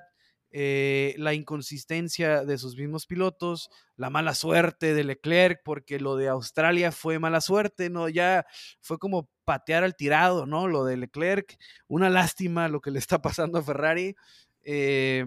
eh, 0.52 1.14
la 1.18 1.34
inconsistencia 1.34 2.46
de 2.46 2.56
sus 2.56 2.78
mismos 2.78 3.04
pilotos, 3.04 3.68
la 3.96 4.08
mala 4.08 4.34
suerte 4.34 4.94
de 4.94 5.04
Leclerc, 5.04 5.60
porque 5.62 6.00
lo 6.00 6.16
de 6.16 6.28
Australia 6.28 6.90
fue 6.90 7.18
mala 7.18 7.42
suerte, 7.42 7.90
¿no? 7.90 8.08
Ya 8.08 8.46
fue 8.80 8.98
como 8.98 9.28
patear 9.44 9.84
al 9.84 9.96
tirado, 9.96 10.46
¿no? 10.46 10.66
Lo 10.66 10.86
de 10.86 10.96
Leclerc, 10.96 11.58
una 11.88 12.08
lástima 12.08 12.68
lo 12.68 12.80
que 12.80 12.90
le 12.90 12.98
está 12.98 13.20
pasando 13.20 13.58
a 13.58 13.62
Ferrari. 13.62 14.16
Eh, 14.62 15.26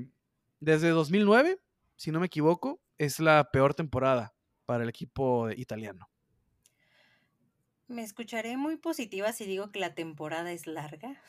desde 0.59 0.89
2009, 0.89 1.59
si 1.95 2.11
no 2.11 2.19
me 2.19 2.26
equivoco, 2.26 2.82
es 2.98 3.20
la 3.20 3.52
peor 3.52 3.74
temporada 3.74 4.36
para 4.66 4.84
el 4.84 4.89
equipo 4.89 5.50
italiano. 5.52 6.10
Me 7.88 8.02
escucharé 8.02 8.58
muy 8.58 8.78
positiva 8.78 9.32
si 9.32 9.46
digo 9.46 9.72
que 9.72 9.80
la 9.80 9.93
temporada 9.93 10.52
es 10.52 10.66
larga. 10.66 11.22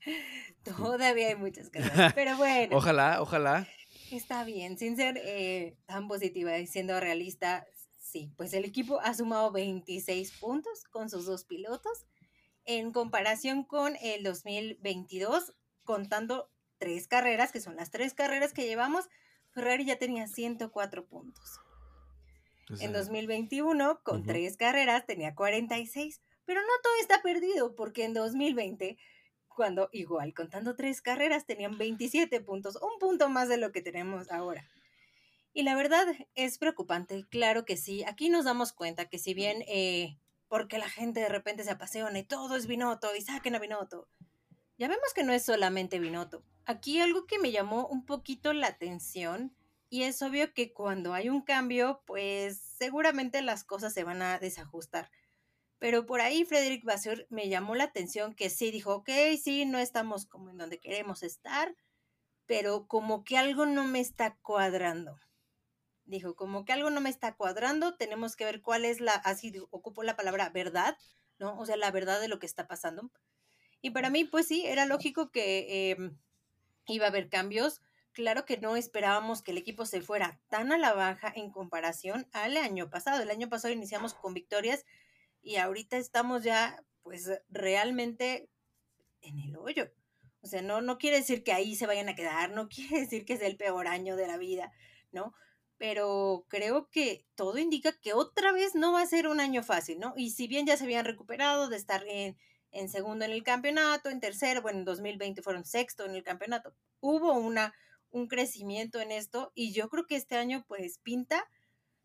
Todavía 0.64 1.28
hay 1.28 1.36
muchas 1.36 1.70
cosas, 1.70 2.14
pero 2.14 2.36
bueno. 2.36 2.76
ojalá, 2.76 3.20
ojalá. 3.20 3.68
Está 4.10 4.44
bien, 4.44 4.78
sin 4.78 4.96
ser 4.96 5.18
eh, 5.18 5.76
tan 5.86 6.08
positiva 6.08 6.56
y 6.58 6.66
siendo 6.66 6.98
realista, 7.00 7.66
sí, 7.98 8.32
pues 8.36 8.54
el 8.54 8.64
equipo 8.64 9.00
ha 9.00 9.14
sumado 9.14 9.50
26 9.50 10.32
puntos 10.38 10.84
con 10.84 11.10
sus 11.10 11.26
dos 11.26 11.44
pilotos 11.44 12.06
en 12.64 12.92
comparación 12.92 13.64
con 13.64 13.96
el 14.00 14.22
2022, 14.22 15.54
contando 15.84 16.50
tres 16.78 17.08
carreras, 17.08 17.52
que 17.52 17.60
son 17.60 17.76
las 17.76 17.90
tres 17.90 18.14
carreras 18.14 18.52
que 18.52 18.66
llevamos, 18.66 19.08
Ferrari 19.56 19.86
ya 19.86 19.98
tenía 19.98 20.26
104 20.26 21.06
puntos. 21.06 21.60
en 22.78 22.92
2021, 22.92 24.02
con 24.02 24.22
tres 24.22 24.58
carreras, 24.58 25.06
tenía 25.06 25.34
46. 25.34 26.20
Pero 26.44 26.60
no 26.60 26.68
todo 26.82 26.92
está 27.00 27.22
perdido, 27.22 27.74
porque 27.74 28.04
en 28.04 28.12
2020, 28.12 28.98
cuando 29.48 29.88
igual, 29.92 30.34
contando 30.34 30.76
tres 30.76 31.00
carreras, 31.00 31.46
tenían 31.46 31.78
27 31.78 32.38
puntos, 32.42 32.76
un 32.76 32.98
punto 33.00 33.30
más 33.30 33.48
de 33.48 33.56
lo 33.56 33.72
que 33.72 33.80
tenemos 33.80 34.30
ahora. 34.30 34.68
Y 35.54 35.62
la 35.62 35.74
verdad 35.74 36.06
es 36.34 36.58
preocupante, 36.58 37.24
claro 37.30 37.64
que 37.64 37.78
sí. 37.78 38.04
Aquí 38.04 38.28
nos 38.28 38.44
damos 38.44 38.74
cuenta 38.74 39.08
que 39.08 39.18
si 39.18 39.32
bien, 39.32 39.64
eh, 39.68 40.18
porque 40.48 40.76
la 40.76 40.90
gente 40.90 41.20
de 41.20 41.30
repente 41.30 41.64
se 41.64 41.70
apasiona 41.70 42.18
y 42.18 42.24
todo 42.24 42.56
es 42.56 42.66
Binotto 42.66 43.16
y 43.16 43.22
saquen 43.22 43.54
a 43.54 43.58
Binotto, 43.58 44.06
ya 44.76 44.86
vemos 44.86 45.14
que 45.14 45.24
no 45.24 45.32
es 45.32 45.46
solamente 45.46 45.98
Binotto. 45.98 46.44
Aquí 46.66 47.00
algo 47.00 47.26
que 47.26 47.38
me 47.38 47.52
llamó 47.52 47.86
un 47.86 48.04
poquito 48.04 48.52
la 48.52 48.66
atención 48.66 49.54
y 49.88 50.02
es 50.02 50.20
obvio 50.20 50.52
que 50.52 50.72
cuando 50.72 51.14
hay 51.14 51.28
un 51.28 51.42
cambio, 51.42 52.02
pues 52.06 52.58
seguramente 52.58 53.40
las 53.40 53.62
cosas 53.62 53.94
se 53.94 54.02
van 54.02 54.20
a 54.20 54.40
desajustar. 54.40 55.10
Pero 55.78 56.06
por 56.06 56.20
ahí 56.20 56.44
Frederick 56.44 56.84
Vasseur 56.84 57.26
me 57.30 57.48
llamó 57.48 57.76
la 57.76 57.84
atención 57.84 58.34
que 58.34 58.50
sí 58.50 58.72
dijo, 58.72 58.96
ok, 58.96 59.10
sí, 59.40 59.64
no 59.64 59.78
estamos 59.78 60.26
como 60.26 60.50
en 60.50 60.58
donde 60.58 60.80
queremos 60.80 61.22
estar, 61.22 61.76
pero 62.46 62.88
como 62.88 63.22
que 63.22 63.38
algo 63.38 63.64
no 63.64 63.84
me 63.84 64.00
está 64.00 64.36
cuadrando. 64.42 65.20
Dijo, 66.04 66.34
como 66.34 66.64
que 66.64 66.72
algo 66.72 66.90
no 66.90 67.00
me 67.00 67.10
está 67.10 67.36
cuadrando, 67.36 67.96
tenemos 67.96 68.34
que 68.34 68.44
ver 68.44 68.60
cuál 68.60 68.84
es 68.84 69.00
la, 69.00 69.12
así 69.12 69.52
ocupo 69.70 70.02
la 70.02 70.16
palabra 70.16 70.48
verdad, 70.50 70.98
¿no? 71.38 71.56
O 71.58 71.64
sea, 71.66 71.76
la 71.76 71.92
verdad 71.92 72.20
de 72.20 72.28
lo 72.28 72.40
que 72.40 72.46
está 72.46 72.66
pasando. 72.66 73.10
Y 73.82 73.90
para 73.90 74.10
mí, 74.10 74.24
pues 74.24 74.48
sí, 74.48 74.64
era 74.66 74.86
lógico 74.86 75.30
que 75.30 75.92
em, 75.92 76.18
iba 76.86 77.06
a 77.06 77.08
haber 77.08 77.28
cambios. 77.28 77.80
Claro 78.12 78.44
que 78.44 78.58
no 78.58 78.76
esperábamos 78.76 79.42
que 79.42 79.50
el 79.50 79.58
equipo 79.58 79.84
se 79.84 80.00
fuera 80.00 80.40
tan 80.48 80.72
a 80.72 80.78
la 80.78 80.94
baja 80.94 81.32
en 81.34 81.50
comparación 81.50 82.26
al 82.32 82.56
año 82.56 82.88
pasado. 82.88 83.22
El 83.22 83.30
año 83.30 83.48
pasado 83.48 83.74
iniciamos 83.74 84.14
con 84.14 84.34
victorias 84.34 84.86
y 85.42 85.56
ahorita 85.56 85.96
estamos 85.96 86.42
ya, 86.42 86.82
pues 87.02 87.30
realmente 87.50 88.48
en 89.20 89.38
el 89.40 89.56
hoyo. 89.56 89.90
O 90.40 90.46
sea, 90.46 90.62
no, 90.62 90.80
no 90.80 90.96
quiere 90.96 91.18
decir 91.18 91.42
que 91.42 91.52
ahí 91.52 91.74
se 91.74 91.86
vayan 91.86 92.08
a 92.08 92.14
quedar, 92.14 92.50
no 92.50 92.68
quiere 92.70 93.00
decir 93.00 93.24
que 93.24 93.34
es 93.34 93.42
el 93.42 93.56
peor 93.56 93.88
año 93.88 94.16
de 94.16 94.26
la 94.26 94.38
vida, 94.38 94.72
¿no? 95.12 95.34
Pero 95.76 96.46
creo 96.48 96.88
que 96.88 97.26
todo 97.34 97.58
indica 97.58 97.92
que 98.00 98.14
otra 98.14 98.52
vez 98.52 98.74
no 98.74 98.92
va 98.92 99.02
a 99.02 99.06
ser 99.06 99.28
un 99.28 99.40
año 99.40 99.62
fácil, 99.62 99.98
¿no? 99.98 100.14
Y 100.16 100.30
si 100.30 100.46
bien 100.46 100.66
ya 100.66 100.76
se 100.76 100.84
habían 100.84 101.04
recuperado 101.04 101.68
de 101.68 101.76
estar 101.76 102.02
en, 102.08 102.38
en 102.76 102.88
segundo 102.88 103.24
en 103.24 103.32
el 103.32 103.42
campeonato, 103.42 104.10
en 104.10 104.20
tercero, 104.20 104.62
bueno, 104.62 104.80
en 104.80 104.84
2020 104.84 105.42
fueron 105.42 105.64
sexto 105.64 106.04
en 106.04 106.14
el 106.14 106.22
campeonato. 106.22 106.74
Hubo 107.00 107.32
una, 107.32 107.74
un 108.10 108.28
crecimiento 108.28 109.00
en 109.00 109.12
esto 109.12 109.50
y 109.54 109.72
yo 109.72 109.88
creo 109.88 110.06
que 110.06 110.16
este 110.16 110.36
año 110.36 110.64
pues 110.68 110.98
pinta 110.98 111.48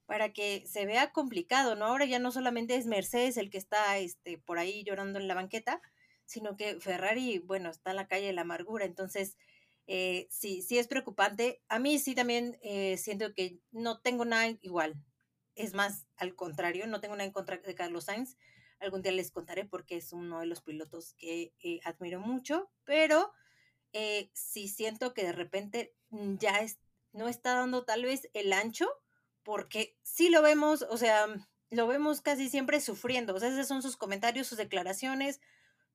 para 0.05 0.33
que 0.33 0.65
se 0.67 0.85
vea 0.85 1.11
complicado, 1.11 1.75
¿no? 1.75 1.85
Ahora 1.85 2.05
ya 2.05 2.19
no 2.19 2.31
solamente 2.31 2.75
es 2.75 2.85
Mercedes 2.85 3.37
el 3.37 3.49
que 3.49 3.57
está 3.57 3.97
este, 3.97 4.37
por 4.37 4.59
ahí 4.59 4.83
llorando 4.83 5.19
en 5.19 5.27
la 5.27 5.35
banqueta, 5.35 5.81
sino 6.25 6.55
que 6.55 6.79
Ferrari, 6.79 7.39
bueno, 7.39 7.69
está 7.69 7.91
en 7.91 7.97
la 7.97 8.07
calle 8.07 8.27
de 8.27 8.33
la 8.33 8.41
amargura, 8.41 8.85
entonces 8.85 9.37
eh, 9.87 10.27
sí, 10.29 10.61
sí 10.61 10.77
es 10.77 10.87
preocupante. 10.87 11.61
A 11.67 11.79
mí 11.79 11.99
sí 11.99 12.15
también 12.15 12.57
eh, 12.61 12.97
siento 12.97 13.33
que 13.33 13.59
no 13.71 13.99
tengo 13.99 14.25
nada 14.25 14.47
igual, 14.61 14.95
es 15.55 15.73
más, 15.73 16.07
al 16.17 16.35
contrario, 16.35 16.87
no 16.87 17.01
tengo 17.01 17.15
nada 17.15 17.25
en 17.25 17.33
contra 17.33 17.57
de 17.57 17.75
Carlos 17.75 18.05
Sainz, 18.05 18.37
Algún 18.81 19.01
día 19.01 19.11
les 19.11 19.31
contaré 19.31 19.65
porque 19.65 19.97
es 19.97 20.11
uno 20.11 20.39
de 20.39 20.47
los 20.47 20.61
pilotos 20.61 21.13
que 21.13 21.53
eh, 21.63 21.79
admiro 21.85 22.19
mucho, 22.19 22.69
pero 22.83 23.31
eh, 23.93 24.29
sí 24.33 24.67
siento 24.67 25.13
que 25.13 25.23
de 25.23 25.31
repente 25.31 25.93
mm, 26.09 26.37
ya 26.37 26.59
no 27.13 27.27
está 27.27 27.55
dando 27.55 27.85
tal 27.85 28.03
vez 28.03 28.29
el 28.33 28.51
ancho, 28.53 28.89
porque 29.43 29.97
sí 30.01 30.29
lo 30.29 30.41
vemos, 30.41 30.85
o 30.89 30.97
sea, 30.97 31.27
lo 31.69 31.87
vemos 31.87 32.21
casi 32.21 32.49
siempre 32.49 32.81
sufriendo. 32.81 33.35
O 33.35 33.39
sea, 33.39 33.49
esos 33.49 33.67
son 33.67 33.81
sus 33.81 33.97
comentarios, 33.97 34.47
sus 34.47 34.57
declaraciones, 34.57 35.39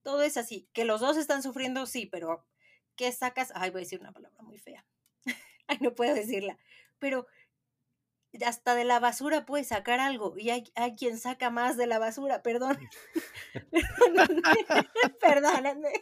todo 0.03 0.23
es 0.23 0.37
así. 0.37 0.69
Que 0.73 0.85
los 0.85 1.01
dos 1.01 1.17
están 1.17 1.43
sufriendo, 1.43 1.87
sí, 1.87 2.07
pero 2.07 2.47
¿qué 2.97 3.11
sacas? 3.13 3.53
Ay, 3.55 3.71
voy 3.71 3.81
a 3.81 3.85
decir 3.85 4.01
una 4.01 4.13
palabra 4.13 4.43
muy 4.43 4.59
fea. 4.59 4.85
Ay, 5.67 5.79
no 5.81 5.95
puedo 5.95 6.15
decirla. 6.15 6.59
Pero 6.99 7.27
hasta 8.45 8.75
de 8.75 8.85
la 8.85 9.01
basura 9.01 9.47
puede 9.47 9.65
sacar 9.65 10.01
algo 10.01 10.35
y 10.37 10.51
hay, 10.51 10.65
hay 10.75 10.95
quien 10.95 11.19
saca 11.19 11.51
más 11.51 11.77
de 11.77 11.87
la 11.87 11.99
basura, 11.99 12.43
perdón. 12.43 12.79
Perdóname. 15.21 15.93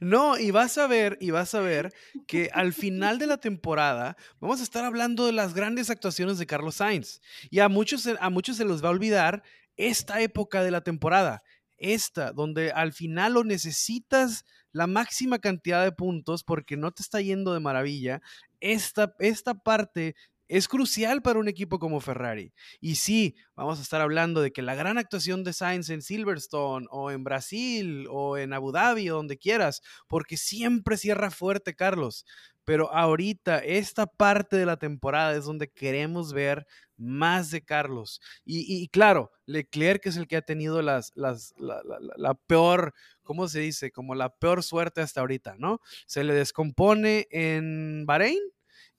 No, 0.00 0.38
y 0.38 0.50
vas 0.50 0.78
a 0.78 0.86
ver, 0.86 1.18
y 1.20 1.30
vas 1.30 1.54
a 1.54 1.60
ver 1.60 1.92
que 2.26 2.50
al 2.52 2.72
final 2.72 3.18
de 3.18 3.26
la 3.26 3.36
temporada 3.40 4.16
vamos 4.40 4.60
a 4.60 4.62
estar 4.62 4.84
hablando 4.84 5.26
de 5.26 5.32
las 5.32 5.54
grandes 5.54 5.90
actuaciones 5.90 6.38
de 6.38 6.46
Carlos 6.46 6.76
Sainz. 6.76 7.20
Y 7.50 7.60
a 7.60 7.68
muchos, 7.68 8.06
a 8.06 8.30
muchos 8.30 8.56
se 8.56 8.64
les 8.64 8.82
va 8.82 8.88
a 8.88 8.92
olvidar 8.92 9.42
esta 9.76 10.20
época 10.20 10.62
de 10.62 10.70
la 10.70 10.82
temporada, 10.82 11.42
esta, 11.78 12.32
donde 12.32 12.72
al 12.72 12.92
final 12.92 13.34
lo 13.34 13.44
necesitas 13.44 14.44
la 14.72 14.86
máxima 14.86 15.38
cantidad 15.38 15.82
de 15.82 15.92
puntos 15.92 16.44
porque 16.44 16.76
no 16.76 16.92
te 16.92 17.02
está 17.02 17.20
yendo 17.20 17.54
de 17.54 17.60
maravilla. 17.60 18.20
Esta, 18.60 19.14
esta 19.18 19.54
parte 19.54 20.14
es 20.50 20.66
crucial 20.66 21.22
para 21.22 21.38
un 21.38 21.46
equipo 21.46 21.78
como 21.78 22.00
Ferrari. 22.00 22.52
Y 22.80 22.96
sí, 22.96 23.36
vamos 23.54 23.78
a 23.78 23.82
estar 23.82 24.00
hablando 24.00 24.42
de 24.42 24.50
que 24.50 24.62
la 24.62 24.74
gran 24.74 24.98
actuación 24.98 25.44
de 25.44 25.52
Sainz 25.52 25.90
en 25.90 26.02
Silverstone 26.02 26.88
o 26.90 27.12
en 27.12 27.22
Brasil 27.22 28.06
o 28.10 28.36
en 28.36 28.52
Abu 28.52 28.72
Dhabi 28.72 29.08
o 29.10 29.14
donde 29.14 29.38
quieras, 29.38 29.80
porque 30.08 30.36
siempre 30.36 30.96
cierra 30.96 31.30
fuerte 31.30 31.76
Carlos. 31.76 32.24
Pero 32.64 32.92
ahorita, 32.92 33.58
esta 33.58 34.06
parte 34.06 34.56
de 34.56 34.66
la 34.66 34.76
temporada 34.76 35.36
es 35.36 35.44
donde 35.44 35.70
queremos 35.70 36.32
ver 36.32 36.66
más 36.96 37.52
de 37.52 37.64
Carlos. 37.64 38.20
Y, 38.44 38.88
claro, 38.88 39.30
Leclerc 39.46 40.04
es 40.06 40.16
el 40.16 40.26
que 40.26 40.36
ha 40.36 40.42
tenido 40.42 40.82
las, 40.82 41.12
las, 41.14 41.54
la, 41.58 41.80
la, 42.16 42.34
peor, 42.34 42.92
¿cómo 43.22 43.46
se 43.46 43.60
dice? 43.60 43.92
Como 43.92 44.16
la 44.16 44.30
peor 44.34 44.64
suerte 44.64 45.00
hasta 45.00 45.20
ahorita, 45.20 45.54
¿no? 45.58 45.80
Se 46.06 46.24
le 46.24 46.34
descompone 46.34 47.28
en 47.30 48.04
Bahrein 48.04 48.40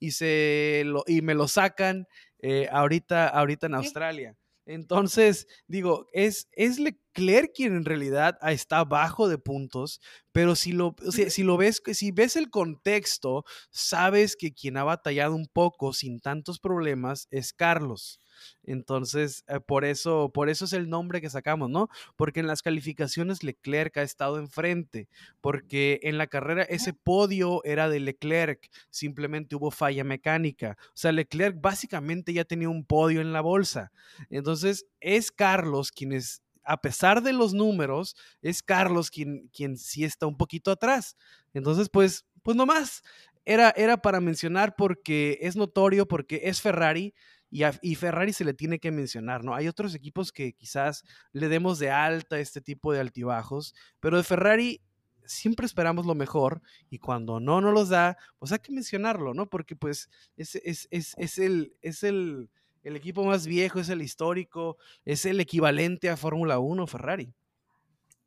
y, 0.02 0.10
se 0.10 0.82
lo, 0.84 1.04
y 1.06 1.22
me 1.22 1.34
lo 1.34 1.46
sacan 1.46 2.08
eh, 2.40 2.68
ahorita, 2.72 3.28
ahorita 3.28 3.68
en 3.68 3.74
Australia. 3.74 4.36
Entonces, 4.66 5.46
digo, 5.68 6.08
es, 6.12 6.48
es 6.52 6.80
Leclerc 7.14 7.52
quien 7.54 7.76
en 7.76 7.84
realidad 7.84 8.38
está 8.42 8.84
bajo 8.84 9.28
de 9.28 9.38
puntos, 9.38 10.00
pero 10.32 10.56
si 10.56 10.72
lo, 10.72 10.94
si 11.10 11.42
lo 11.42 11.56
ves, 11.56 11.82
si 11.92 12.10
ves 12.10 12.36
el 12.36 12.50
contexto, 12.50 13.44
sabes 13.70 14.36
que 14.36 14.52
quien 14.52 14.76
ha 14.76 14.84
batallado 14.84 15.34
un 15.34 15.46
poco 15.46 15.92
sin 15.92 16.20
tantos 16.20 16.58
problemas 16.58 17.28
es 17.30 17.52
Carlos. 17.52 18.18
Entonces, 18.64 19.44
eh, 19.46 19.60
por, 19.60 19.84
eso, 19.84 20.30
por 20.32 20.48
eso 20.48 20.64
es 20.64 20.72
el 20.72 20.88
nombre 20.88 21.20
que 21.20 21.30
sacamos, 21.30 21.68
¿no? 21.70 21.88
Porque 22.16 22.40
en 22.40 22.46
las 22.46 22.62
calificaciones 22.62 23.42
Leclerc 23.42 23.96
ha 23.98 24.02
estado 24.02 24.38
enfrente, 24.38 25.08
porque 25.40 26.00
en 26.02 26.18
la 26.18 26.26
carrera 26.26 26.62
ese 26.62 26.92
podio 26.92 27.62
era 27.64 27.88
de 27.88 28.00
Leclerc, 28.00 28.70
simplemente 28.90 29.54
hubo 29.54 29.70
falla 29.70 30.02
mecánica. 30.02 30.76
O 30.88 30.96
sea, 30.96 31.12
Leclerc 31.12 31.60
básicamente 31.60 32.32
ya 32.32 32.44
tenía 32.44 32.68
un 32.68 32.84
podio 32.84 33.20
en 33.20 33.32
la 33.32 33.42
bolsa. 33.42 33.92
Entonces, 34.30 34.86
es 35.00 35.30
Carlos 35.30 35.92
quien 35.92 36.12
es 36.12 36.41
a 36.64 36.80
pesar 36.80 37.22
de 37.22 37.32
los 37.32 37.54
números, 37.54 38.16
es 38.40 38.62
Carlos 38.62 39.10
quien, 39.10 39.48
quien 39.52 39.76
sí 39.76 40.04
está 40.04 40.26
un 40.26 40.36
poquito 40.36 40.70
atrás. 40.70 41.16
Entonces, 41.54 41.88
pues, 41.88 42.26
pues 42.42 42.56
nomás, 42.56 43.02
era, 43.44 43.70
era 43.76 43.96
para 43.96 44.20
mencionar 44.20 44.76
porque 44.76 45.38
es 45.40 45.56
notorio, 45.56 46.06
porque 46.06 46.42
es 46.44 46.60
Ferrari, 46.60 47.14
y, 47.52 47.94
Ferrari 47.96 48.32
se 48.32 48.46
le 48.46 48.54
tiene 48.54 48.78
que 48.78 48.90
mencionar, 48.90 49.44
¿no? 49.44 49.54
Hay 49.54 49.68
otros 49.68 49.94
equipos 49.94 50.32
que 50.32 50.54
quizás 50.54 51.04
le 51.32 51.48
demos 51.48 51.78
de 51.78 51.90
alta 51.90 52.38
este 52.38 52.62
tipo 52.62 52.94
de 52.94 53.00
altibajos, 53.00 53.74
pero 54.00 54.16
de 54.16 54.22
Ferrari 54.22 54.80
siempre 55.26 55.66
esperamos 55.66 56.06
lo 56.06 56.14
mejor 56.14 56.62
y 56.88 56.98
cuando 56.98 57.40
no 57.40 57.60
nos 57.60 57.74
los 57.74 57.88
da, 57.90 58.16
pues 58.38 58.52
hay 58.52 58.60
que 58.60 58.72
mencionarlo, 58.72 59.34
¿no? 59.34 59.50
Porque 59.50 59.76
pues 59.76 60.08
es, 60.34 60.54
es, 60.56 60.88
es, 60.90 61.14
es 61.18 61.38
el, 61.38 61.76
es 61.82 62.02
el, 62.02 62.48
el, 62.82 62.96
equipo 62.96 63.24
más 63.24 63.46
viejo, 63.46 63.80
es 63.80 63.88
el 63.88 64.02
histórico, 64.02 64.76
es 65.04 65.24
el 65.24 65.40
equivalente 65.40 66.08
a 66.08 66.16
Fórmula 66.16 66.58
1 66.58 66.86
Ferrari. 66.86 67.34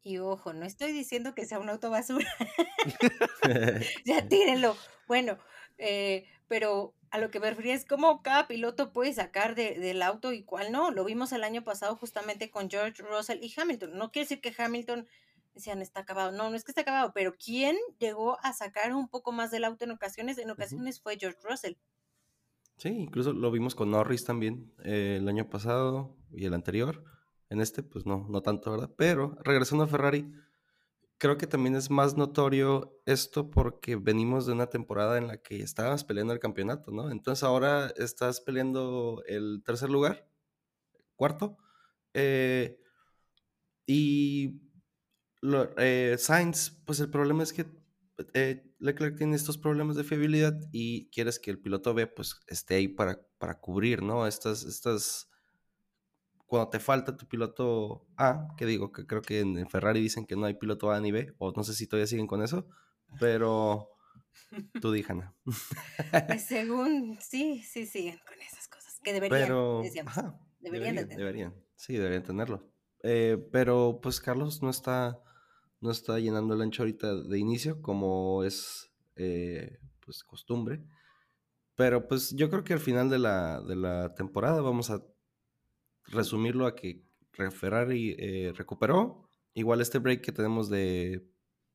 Y 0.03 0.19
ojo, 0.19 0.53
no 0.53 0.65
estoy 0.65 0.91
diciendo 0.91 1.33
que 1.33 1.45
sea 1.45 1.59
un 1.59 1.69
auto 1.69 1.89
basura. 1.89 2.27
ya 4.05 4.27
tírenlo. 4.27 4.77
Bueno, 5.07 5.37
eh, 5.77 6.25
pero 6.47 6.93
a 7.09 7.17
lo 7.17 7.31
que 7.31 7.39
me 7.39 7.49
refería 7.49 7.73
es 7.73 7.85
cómo 7.85 8.21
cada 8.21 8.47
piloto 8.47 8.91
puede 8.91 9.13
sacar 9.13 9.55
del 9.55 10.01
auto 10.01 10.33
y 10.33 10.43
cuál 10.43 10.71
no. 10.71 10.91
Lo 10.91 11.05
vimos 11.05 11.31
el 11.31 11.43
año 11.43 11.63
pasado 11.63 11.95
justamente 11.95 12.51
con 12.51 12.69
George 12.69 13.01
Russell 13.03 13.39
y 13.41 13.53
Hamilton. 13.55 13.97
No 13.97 14.11
quiere 14.11 14.25
decir 14.25 14.41
que 14.41 14.53
Hamilton 14.55 15.07
decían 15.53 15.81
está 15.81 16.01
acabado. 16.01 16.31
No, 16.31 16.49
no 16.49 16.55
es 16.55 16.63
que 16.63 16.71
está 16.71 16.81
acabado, 16.81 17.13
pero 17.13 17.35
¿quién 17.35 17.77
llegó 17.97 18.37
a 18.43 18.53
sacar 18.53 18.93
un 18.93 19.07
poco 19.07 19.31
más 19.31 19.49
del 19.49 19.63
auto 19.63 19.85
en 19.85 19.91
ocasiones? 19.91 20.37
En 20.37 20.51
ocasiones 20.51 21.01
fue 21.01 21.17
George 21.17 21.39
Russell. 21.41 21.75
Sí, 22.77 22.89
incluso 22.89 23.33
lo 23.33 23.51
vimos 23.51 23.73
con 23.73 23.91
Norris 23.91 24.25
también 24.25 24.73
eh, 24.83 25.17
el 25.19 25.27
año 25.29 25.49
pasado 25.49 26.17
y 26.31 26.45
el 26.45 26.53
anterior. 26.53 27.03
En 27.49 27.61
este, 27.61 27.83
pues 27.83 28.05
no, 28.05 28.27
no 28.29 28.41
tanto, 28.41 28.71
¿verdad? 28.71 28.91
Pero 28.97 29.37
regresando 29.43 29.83
a 29.85 29.87
Ferrari, 29.87 30.29
creo 31.17 31.37
que 31.37 31.47
también 31.47 31.75
es 31.75 31.89
más 31.89 32.17
notorio 32.17 33.01
esto 33.05 33.49
porque 33.51 33.95
venimos 33.95 34.45
de 34.45 34.53
una 34.53 34.67
temporada 34.67 35.17
en 35.17 35.27
la 35.27 35.37
que 35.37 35.61
estabas 35.61 36.03
peleando 36.03 36.33
el 36.33 36.39
campeonato, 36.39 36.91
¿no? 36.91 37.11
Entonces 37.11 37.43
ahora 37.43 37.93
estás 37.97 38.41
peleando 38.41 39.23
el 39.27 39.63
tercer 39.65 39.89
lugar, 39.89 40.27
cuarto, 41.15 41.57
eh, 42.13 42.79
y 43.85 44.61
eh, 45.77 46.15
Sainz, 46.17 46.71
pues 46.85 46.99
el 46.99 47.09
problema 47.09 47.43
es 47.43 47.53
que 47.53 47.65
eh, 48.33 48.63
Leclerc 48.79 49.17
tiene 49.17 49.35
estos 49.35 49.57
problemas 49.57 49.95
de 49.95 50.03
fiabilidad 50.03 50.57
y 50.71 51.09
quieres 51.09 51.39
que 51.39 51.51
el 51.51 51.59
piloto 51.59 51.93
B 51.93 52.07
pues 52.07 52.39
esté 52.47 52.75
ahí 52.75 52.87
para, 52.87 53.19
para 53.37 53.59
cubrir, 53.59 54.01
¿no? 54.01 54.27
Estas, 54.27 54.63
estas 54.63 55.29
cuando 56.47 56.69
te 56.69 56.79
falta 56.79 57.17
tu 57.17 57.27
piloto 57.27 58.07
A, 58.17 58.47
que 58.57 58.65
digo 58.65 58.91
que 58.91 59.05
creo 59.05 59.21
que 59.21 59.39
en 59.39 59.67
Ferrari 59.69 59.99
dicen 59.99 60.25
que 60.25 60.35
no 60.35 60.45
hay 60.45 60.53
piloto 60.53 60.91
A 60.91 60.99
ni 60.99 61.11
B, 61.11 61.33
o 61.37 61.51
no 61.51 61.63
sé 61.63 61.73
si 61.73 61.87
todavía 61.87 62.07
siguen 62.07 62.27
con 62.27 62.43
eso, 62.43 62.67
pero 63.19 63.89
tú 64.81 64.91
díjana. 64.91 65.35
Pues 66.27 66.45
según, 66.45 67.17
sí, 67.19 67.61
sí 67.63 67.85
siguen 67.85 68.19
con 68.27 68.39
esas 68.41 68.67
cosas, 68.67 68.99
que 69.03 69.13
deberían, 69.13 69.41
pero, 69.41 69.81
deberían, 70.59 71.07
deberían, 71.07 71.55
sí, 71.75 71.93
deberían 71.93 72.23
tenerlo. 72.23 72.71
Eh, 73.03 73.37
pero 73.51 73.99
pues 74.01 74.19
Carlos 74.19 74.61
no 74.61 74.69
está, 74.69 75.21
no 75.85 75.91
está 75.91 76.19
llenando 76.19 76.53
el 76.53 76.61
ancho 76.61 76.83
ahorita 76.83 77.15
de 77.15 77.39
inicio, 77.39 77.81
como 77.81 78.43
es 78.43 78.91
eh, 79.15 79.79
pues 80.01 80.23
costumbre. 80.23 80.83
Pero 81.75 82.07
pues 82.07 82.31
yo 82.31 82.49
creo 82.49 82.63
que 82.63 82.73
al 82.73 82.79
final 82.79 83.09
de 83.09 83.19
la, 83.19 83.61
de 83.61 83.75
la 83.75 84.15
temporada 84.15 84.61
vamos 84.61 84.89
a 84.89 85.03
resumirlo 86.07 86.65
a 86.65 86.75
que 86.75 87.03
Ferrari 87.51 88.15
eh, 88.17 88.53
recuperó. 88.55 89.29
Igual 89.53 89.81
este 89.81 89.99
break 89.99 90.21
que 90.21 90.31
tenemos 90.31 90.69
de, 90.69 91.27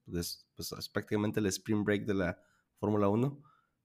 pues, 0.05 0.47
prácticamente 0.93 1.41
el 1.41 1.47
sprint 1.47 1.85
break 1.85 2.05
de 2.05 2.15
la 2.15 2.39
Fórmula 2.79 3.09
1, 3.09 3.43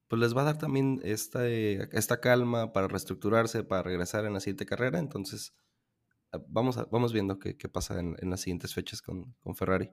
pues 0.07 0.19
les 0.19 0.35
va 0.35 0.41
a 0.41 0.45
dar 0.45 0.57
también 0.57 1.01
esta, 1.03 1.47
eh, 1.47 1.89
esta 1.91 2.19
calma 2.19 2.73
para 2.73 2.87
reestructurarse, 2.87 3.63
para 3.63 3.83
regresar 3.83 4.25
en 4.25 4.33
la 4.33 4.39
siguiente 4.39 4.65
carrera. 4.65 4.99
Entonces, 4.99 5.53
ah, 6.31 6.39
vamos, 6.47 6.77
a, 6.77 6.85
vamos 6.85 7.13
viendo 7.13 7.39
qué, 7.39 7.55
pasa 7.69 7.99
en, 7.99 8.29
las 8.29 8.41
siguientes 8.41 8.73
fechas 8.73 9.01
con, 9.01 9.33
con 9.41 9.55
Ferrari. 9.55 9.91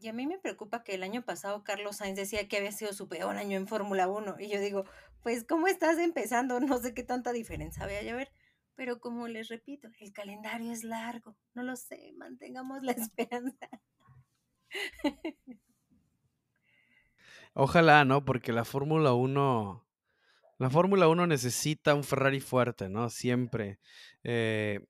Y 0.00 0.08
a 0.08 0.12
mí 0.12 0.26
me 0.26 0.38
preocupa 0.38 0.84
que 0.84 0.94
el 0.94 1.02
año 1.02 1.24
pasado 1.24 1.64
Carlos 1.64 1.96
Sainz 1.96 2.16
decía 2.16 2.46
que 2.46 2.56
había 2.56 2.70
sido 2.70 2.92
su 2.92 3.08
peor 3.08 3.36
año 3.36 3.56
en 3.56 3.66
Fórmula 3.66 4.06
1. 4.06 4.36
Y 4.38 4.48
yo 4.48 4.60
digo, 4.60 4.84
pues, 5.22 5.44
¿cómo 5.44 5.66
estás 5.66 5.98
empezando? 5.98 6.60
No 6.76 6.78
sé 6.78 6.94
qué 6.94 7.02
tanta 7.02 7.32
diferencia 7.32 7.84
vaya 7.84 8.10
a 8.10 8.14
haber. 8.14 8.30
Pero 8.76 9.00
como 9.00 9.26
les 9.26 9.48
repito, 9.48 9.88
el 9.98 10.12
calendario 10.12 10.70
es 10.72 10.84
largo. 10.84 11.36
No 11.54 11.64
lo 11.64 11.74
sé, 11.74 12.12
mantengamos 12.16 12.82
la 12.84 12.92
esperanza. 13.18 13.68
Ojalá, 17.54 18.04
¿no? 18.04 18.24
Porque 18.24 18.52
la 18.52 18.64
Fórmula 18.64 19.14
1, 19.14 19.84
la 20.58 20.70
Fórmula 20.70 21.08
1 21.08 21.26
necesita 21.26 21.94
un 21.94 22.04
Ferrari 22.04 22.38
fuerte, 22.38 22.88
¿no? 22.88 23.10
Siempre. 23.10 23.80
Eh, 24.22 24.86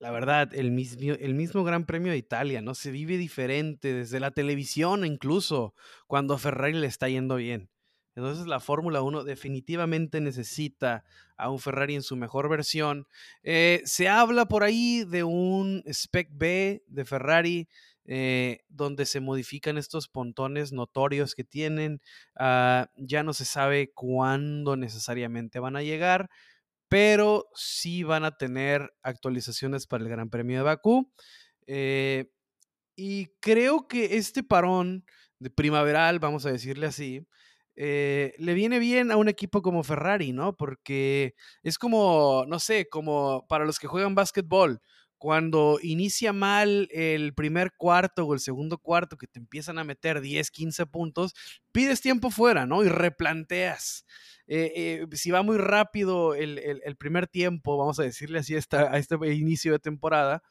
la 0.00 0.10
verdad, 0.10 0.54
el 0.54 0.70
mismo, 0.70 1.14
el 1.18 1.34
mismo 1.34 1.64
Gran 1.64 1.84
Premio 1.84 2.12
de 2.12 2.18
Italia, 2.18 2.62
¿no? 2.62 2.74
Se 2.74 2.90
vive 2.90 3.16
diferente 3.16 3.92
desde 3.92 4.20
la 4.20 4.30
televisión 4.30 5.04
incluso 5.04 5.74
cuando 6.06 6.34
a 6.34 6.38
Ferrari 6.38 6.74
le 6.74 6.86
está 6.86 7.08
yendo 7.08 7.36
bien. 7.36 7.68
Entonces 8.14 8.46
la 8.46 8.58
Fórmula 8.58 9.00
1 9.02 9.22
definitivamente 9.24 10.20
necesita 10.20 11.04
a 11.36 11.50
un 11.50 11.60
Ferrari 11.60 11.94
en 11.94 12.02
su 12.02 12.16
mejor 12.16 12.48
versión. 12.48 13.06
Eh, 13.44 13.80
se 13.84 14.08
habla 14.08 14.46
por 14.46 14.64
ahí 14.64 15.04
de 15.04 15.22
un 15.22 15.84
Spec 15.86 16.28
B 16.32 16.82
de 16.86 17.04
Ferrari. 17.04 17.68
Eh, 18.10 18.60
donde 18.70 19.04
se 19.04 19.20
modifican 19.20 19.76
estos 19.76 20.08
pontones 20.08 20.72
notorios 20.72 21.34
que 21.34 21.44
tienen. 21.44 22.00
Ah, 22.34 22.90
ya 22.96 23.22
no 23.22 23.34
se 23.34 23.44
sabe 23.44 23.92
cuándo 23.92 24.76
necesariamente 24.76 25.60
van 25.60 25.76
a 25.76 25.82
llegar, 25.82 26.30
pero 26.88 27.46
sí 27.54 28.02
van 28.02 28.24
a 28.24 28.36
tener 28.36 28.92
actualizaciones 29.02 29.86
para 29.86 30.04
el 30.04 30.10
Gran 30.10 30.30
Premio 30.30 30.58
de 30.58 30.64
Bakú. 30.64 31.12
Eh, 31.66 32.30
y 32.96 33.28
creo 33.40 33.88
que 33.88 34.16
este 34.16 34.42
parón 34.42 35.04
de 35.38 35.50
primaveral, 35.50 36.18
vamos 36.18 36.46
a 36.46 36.52
decirle 36.52 36.86
así, 36.86 37.26
eh, 37.76 38.34
le 38.38 38.54
viene 38.54 38.80
bien 38.80 39.12
a 39.12 39.16
un 39.16 39.28
equipo 39.28 39.62
como 39.62 39.84
Ferrari, 39.84 40.32
¿no? 40.32 40.56
Porque 40.56 41.34
es 41.62 41.78
como, 41.78 42.44
no 42.48 42.58
sé, 42.58 42.88
como 42.88 43.46
para 43.48 43.64
los 43.64 43.78
que 43.78 43.86
juegan 43.86 44.16
básquetbol, 44.16 44.80
cuando 45.18 45.78
inicia 45.82 46.32
mal 46.32 46.88
el 46.92 47.34
primer 47.34 47.72
cuarto 47.76 48.24
o 48.24 48.34
el 48.34 48.40
segundo 48.40 48.78
cuarto, 48.78 49.18
que 49.18 49.26
te 49.26 49.38
empiezan 49.38 49.78
a 49.78 49.84
meter 49.84 50.20
10, 50.20 50.50
15 50.50 50.86
puntos, 50.86 51.34
pides 51.72 52.00
tiempo 52.00 52.30
fuera, 52.30 52.66
¿no? 52.66 52.84
Y 52.84 52.88
replanteas. 52.88 54.06
Eh, 54.46 54.72
eh, 54.74 55.06
si 55.16 55.30
va 55.30 55.42
muy 55.42 55.58
rápido 55.58 56.34
el, 56.34 56.96
primer 56.96 57.26
tiempo, 57.26 57.76
vamos 57.76 57.98
a 58.00 58.04
decirle 58.04 58.38
así 58.38 58.54
a 58.54 58.96
este 58.98 59.16
inicio 59.34 59.72
de 59.72 59.78
temporada, 59.78 60.42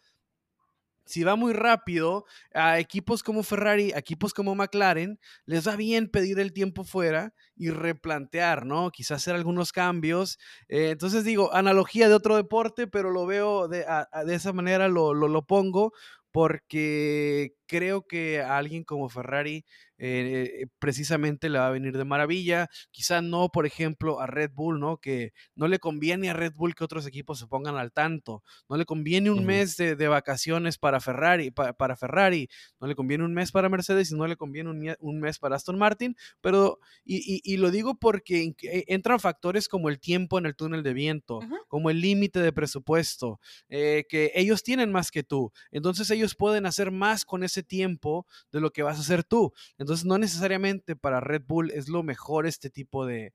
si 1.08 1.24
va 1.24 1.36
muy 1.36 1.54
rápido, 1.54 2.26
a 2.54 2.80
equipos 2.80 3.24
como 3.24 3.44
Ferrari, 3.44 3.92
a 3.94 4.00
equipos 4.00 4.34
como 4.34 4.56
McLaren, 4.56 5.20
les 5.46 5.68
va 5.68 5.76
bien 5.76 6.10
pedir 6.10 6.40
el 6.40 6.54
tiempo 6.54 6.84
fuera 6.84 7.34
y 7.56 7.70
replantear, 7.70 8.66
¿no? 8.66 8.92
Quizás 8.92 9.18
hacer 9.18 9.36
algunos 9.36 9.72
cambios. 9.72 10.38
Eh, 10.70 10.90
entonces 10.92 11.24
digo, 11.24 11.54
analogía 11.54 12.08
de 12.10 12.16
otro 12.16 12.36
deporte, 12.36 12.88
pero 12.88 13.12
lo 13.12 13.26
veo 13.26 13.68
de, 13.68 13.86
esa 14.30 14.54
manera, 14.54 14.88
lo, 14.88 15.14
lo, 15.14 15.28
lo 15.28 15.46
pongo 15.46 15.94
porque 16.32 17.56
creo 17.66 18.06
que 18.06 18.42
a 18.42 18.58
alguien 18.58 18.84
como 18.84 19.10
Ferrari 19.10 19.66
eh, 20.00 20.68
precisamente 20.80 21.50
le 21.50 21.60
va 21.60 21.68
a 21.68 21.72
venir 21.72 21.98
de 21.98 22.06
maravilla. 22.06 22.70
Quizá 22.92 23.22
no, 23.22 23.50
por 23.50 23.66
ejemplo, 23.66 24.20
a 24.20 24.28
Red 24.28 24.52
Bull, 24.54 24.80
¿no? 24.80 24.98
Que 24.98 25.34
no 25.56 25.68
le 25.68 25.80
conviene 25.80 26.30
a 26.30 26.34
Red 26.34 26.54
Bull 26.54 26.76
que 26.76 26.84
otros 26.84 27.06
equipos 27.08 27.40
se 27.40 27.48
pongan 27.48 27.78
al 27.78 27.92
tanto. 27.92 28.44
No 28.70 28.78
le 28.78 28.86
conviene 28.86 29.32
un 29.32 29.46
mes 29.46 29.78
de, 29.78 30.08
vacaciones 30.08 30.78
para 30.78 31.00
Ferrari, 31.00 31.52
para 31.52 31.96
Ferrari. 31.96 32.48
No 32.80 32.88
le 32.88 32.96
conviene 32.96 33.26
un 33.26 33.34
mes 33.34 33.52
para 33.52 33.70
Mercedes 33.70 34.12
y 34.12 34.16
no 34.16 34.28
le 34.28 34.38
conviene 34.38 34.70
un, 35.00 35.20
mes 35.20 35.40
para 35.40 35.56
Aston 35.56 35.78
Martin. 35.78 36.16
Pero, 36.42 36.80
y, 37.04 37.58
lo 37.58 37.72
digo 37.72 37.96
porque 37.96 38.54
entran 38.88 39.20
factores 39.20 39.68
como 39.68 39.90
el 39.90 40.00
tiempo 40.00 40.38
en 40.38 40.46
el 40.46 40.56
túnel 40.56 40.84
de 40.84 40.94
viento, 40.94 41.40
como 41.68 41.90
el 41.90 42.02
límite 42.02 42.40
de 42.40 42.54
presupuesto, 42.54 43.40
eh, 43.70 44.06
que 44.08 44.32
ellos 44.36 44.64
tienen 44.64 44.92
más 44.92 45.12
que 45.12 45.24
tú. 45.24 45.52
Entonces 45.72 46.10
ellos 46.12 46.36
pueden 46.36 46.66
hacer 46.66 46.92
más 46.92 47.26
con 47.26 47.44
ese 47.44 47.64
tiempo 47.64 48.26
de 48.52 48.62
lo 48.62 48.72
que 48.72 48.84
vas 48.84 48.98
a 48.98 49.02
hacer 49.02 49.24
tú. 49.24 49.54
Entonces, 49.78 49.87
no 50.06 50.18
necesariamente 50.18 50.96
para 50.96 51.20
Red 51.20 51.44
Bull 51.48 51.72
es 51.72 51.88
lo 51.88 52.04
mejor 52.04 52.46
este 52.46 52.70
tipo 52.70 53.06
de, 53.06 53.34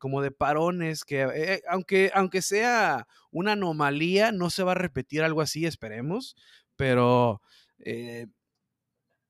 como 0.00 0.22
de 0.22 0.30
parones 0.30 1.04
que, 1.04 1.22
eh, 1.22 1.62
aunque, 1.68 2.10
aunque 2.14 2.42
sea 2.42 3.06
una 3.30 3.52
anomalía, 3.52 4.32
no 4.32 4.50
se 4.50 4.62
va 4.62 4.72
a 4.72 4.76
repetir 4.76 5.22
algo 5.22 5.40
así, 5.40 5.66
esperemos, 5.66 6.36
pero 6.76 7.42
eh, 7.78 8.26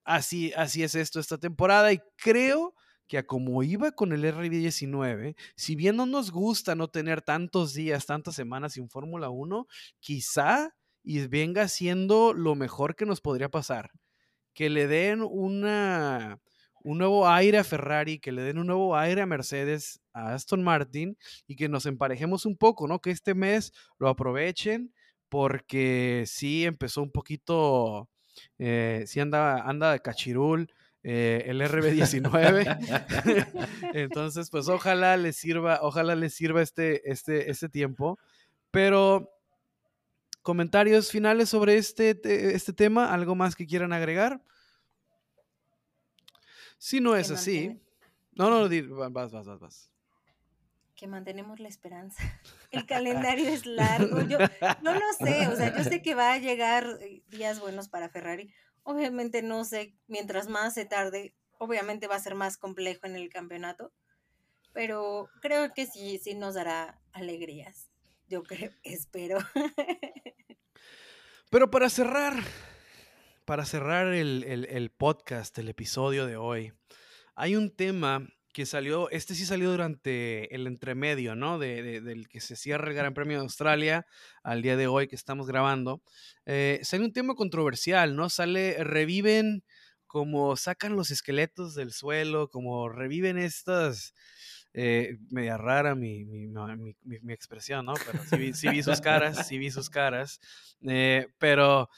así, 0.05 0.53
así 0.57 0.83
es 0.83 0.95
esto 0.95 1.21
esta 1.21 1.39
temporada. 1.39 1.93
Y 1.93 2.01
creo 2.17 2.75
que 3.09 3.19
a 3.19 3.27
como 3.27 3.63
iba 3.63 3.93
con 3.93 4.13
el 4.13 4.25
RB19, 4.25 5.37
si 5.57 5.77
bien 5.77 5.97
no 5.97 6.07
nos 6.07 6.31
gusta 6.31 6.75
no 6.75 6.89
tener 6.89 7.23
tantos 7.23 7.75
días, 7.75 8.07
tantas 8.07 8.35
semanas 8.35 8.75
sin 8.75 8.89
Fórmula 8.89 9.31
1, 9.31 9.67
quizá 10.01 10.75
y 11.03 11.27
venga 11.29 11.69
siendo 11.69 12.33
lo 12.33 12.55
mejor 12.55 12.97
que 12.97 13.07
nos 13.07 13.21
podría 13.21 13.49
pasar 13.49 13.91
que 14.57 14.71
le 14.71 14.89
den 14.89 15.21
un 15.21 15.61
nuevo 16.83 17.29
aire 17.29 17.59
a 17.59 17.65
Ferrari, 17.65 18.19
que 18.19 18.33
le 18.33 18.41
den 18.41 18.59
un 18.59 18.69
nuevo 18.69 18.97
aire 18.97 19.21
a 19.21 19.27
Mercedes, 19.27 20.01
a 20.15 20.33
Aston 20.33 20.65
Martin 20.65 21.19
y 21.47 21.57
que 21.57 21.69
nos 21.69 21.85
emparejemos 21.85 22.47
un 22.47 22.57
poco, 22.57 22.89
¿no? 22.89 23.01
Que 23.01 23.11
este 23.11 23.35
mes 23.35 23.75
lo 23.99 24.09
aprovechen 24.09 24.95
porque 25.29 26.25
sí 26.27 26.65
empezó 26.65 27.03
un 27.03 27.13
poquito, 27.13 28.09
eh, 28.59 29.05
sí 29.07 29.21
anda, 29.21 29.61
anda 29.61 29.93
de 29.93 30.01
cachirul. 30.01 30.73
Eh, 31.09 31.45
el 31.47 31.61
RB19. 31.61 32.67
Entonces, 33.95 34.51
pues 34.51 34.69
ojalá 34.69 35.17
les 35.17 35.37
sirva, 35.37 35.79
ojalá 35.83 36.17
les 36.17 36.35
sirva 36.35 36.63
este, 36.63 37.09
este, 37.09 37.49
este 37.49 37.69
tiempo. 37.69 38.19
Pero 38.73 39.36
comentarios 40.47 41.11
finales 41.11 41.49
sobre 41.49 41.77
este, 41.77 42.21
este 42.55 42.73
tema, 42.73 43.13
algo 43.13 43.35
más 43.35 43.57
que 43.57 43.67
quieran 43.67 43.93
agregar. 43.93 44.41
Si 46.79 47.01
no 47.01 47.17
es 47.17 47.33
así, 47.33 47.83
no, 48.31 48.49
no, 48.49 49.11
vas, 49.11 49.33
vas, 49.33 49.45
vas, 49.45 49.59
vas. 49.59 49.91
Que 50.95 51.09
mantenemos 51.09 51.59
la 51.59 51.67
esperanza. 51.67 52.23
El 52.71 52.87
calendario 52.87 53.49
es 53.49 53.67
largo. 53.67 54.21
Yo 54.21 54.39
no 54.83 54.95
lo 54.95 55.13
sé, 55.19 55.49
o 55.49 55.57
sea, 55.57 55.77
yo 55.77 55.83
sé 55.83 56.01
que 56.01 56.15
va 56.15 56.35
a 56.35 56.39
llegar 56.39 56.99
eh, 57.01 57.25
días 57.27 57.59
buenos 57.59 57.89
para 57.89 58.09
Ferrari. 58.09 58.55
Obviamente 58.85 59.43
no 59.43 59.65
sé, 59.65 59.97
mientras 60.07 60.49
más 60.49 60.75
se 60.75 60.85
tarde, 60.85 61.35
obviamente 61.59 62.07
va 62.07 62.15
a 62.15 62.21
ser 62.21 62.37
más 62.37 62.57
complejo 62.57 63.01
en 63.07 63.17
el 63.17 63.31
campeonato, 63.31 63.93
pero 64.73 65.29
creo 65.43 65.75
que 65.75 65.87
sí, 65.87 66.21
sí 66.23 66.37
nos 66.37 66.55
dará 66.55 67.01
alegrías. 67.11 67.91
Yo 68.29 68.43
creo, 68.43 68.71
espero. 68.83 69.39
Pero 71.49 71.71
para 71.71 71.89
cerrar, 71.89 72.43
para 73.45 73.65
cerrar 73.65 74.13
el, 74.13 74.91
podcast, 74.97 75.57
el 75.59 75.69
episodio 75.69 76.27
de 76.27 76.37
hoy, 76.37 76.73
hay 77.37 77.55
un 77.55 77.71
tema 77.71 78.27
que 78.53 78.67
salió, 78.67 79.09
este 79.11 79.37
sí 79.37 79.47
salió 79.47 79.71
durante 79.71 80.53
el 80.53 80.67
entremedio, 80.67 81.37
¿no? 81.37 81.61
De, 81.61 82.01
del 82.01 82.29
que 82.29 82.41
se 82.41 82.57
cierra 82.57 82.89
el 82.89 82.97
Gran 82.97 83.15
Premio 83.15 83.37
de 83.37 83.43
Australia 83.43 84.07
al 84.43 84.61
día 84.61 84.77
de 84.77 84.89
hoy 84.89 85.07
que 85.07 85.15
estamos 85.15 85.47
grabando. 85.47 86.03
Eh, 86.47 86.81
sale 86.83 87.05
un 87.05 87.13
tema 87.13 87.35
controversial, 87.35 88.17
¿no? 88.17 88.29
Sale, 88.29 88.83
reviven 88.83 89.63
como 90.07 90.57
sacan 90.57 90.97
los 90.97 91.13
esqueletos 91.13 91.77
del 91.77 91.93
suelo, 91.93 92.49
como 92.49 92.89
reviven 92.89 93.39
estas 93.39 94.15
eh, 94.79 95.17
media 95.31 95.57
rara 95.57 95.95
mi, 95.95 96.27
mi, 96.27 96.49
mi, 97.03 97.33
expresión, 97.33 97.87
¿no? 97.87 97.95
Pero 97.95 98.23
sí 98.53 98.69
vi, 98.69 98.83
sus 98.83 99.01
caras, 99.01 99.47
sí 99.49 99.57
vi 99.57 99.71
sus 99.71 99.89
caras. 99.89 100.39
Eh, 100.87 101.29
pero 101.39 101.89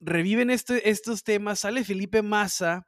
reviven 0.00 0.48
este, 0.48 0.88
estos 0.88 1.24
temas. 1.24 1.60
Sale 1.60 1.84
Felipe 1.84 2.22
Massa, 2.22 2.86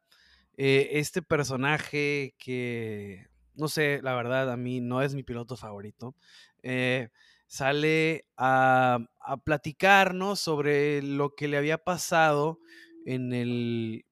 eh, 0.57 0.89
este 0.93 1.21
personaje 1.21 2.35
que, 2.39 3.27
no 3.57 3.69
sé, 3.69 4.01
la 4.03 4.15
verdad, 4.15 4.51
a 4.51 4.57
mí 4.57 4.81
no 4.81 5.03
es 5.03 5.15
mi 5.15 5.23
piloto 5.23 5.59
favorito. 5.59 6.17
sale 7.47 8.25
a, 8.39 9.01
a 9.21 9.37
platicarnos 9.37 10.41
sobre 10.41 11.03
lo 11.03 11.35
que 11.35 11.47
le 11.47 11.59
había 11.59 11.77
pasado 11.77 12.59
en 13.05 13.35
el, 13.35 14.07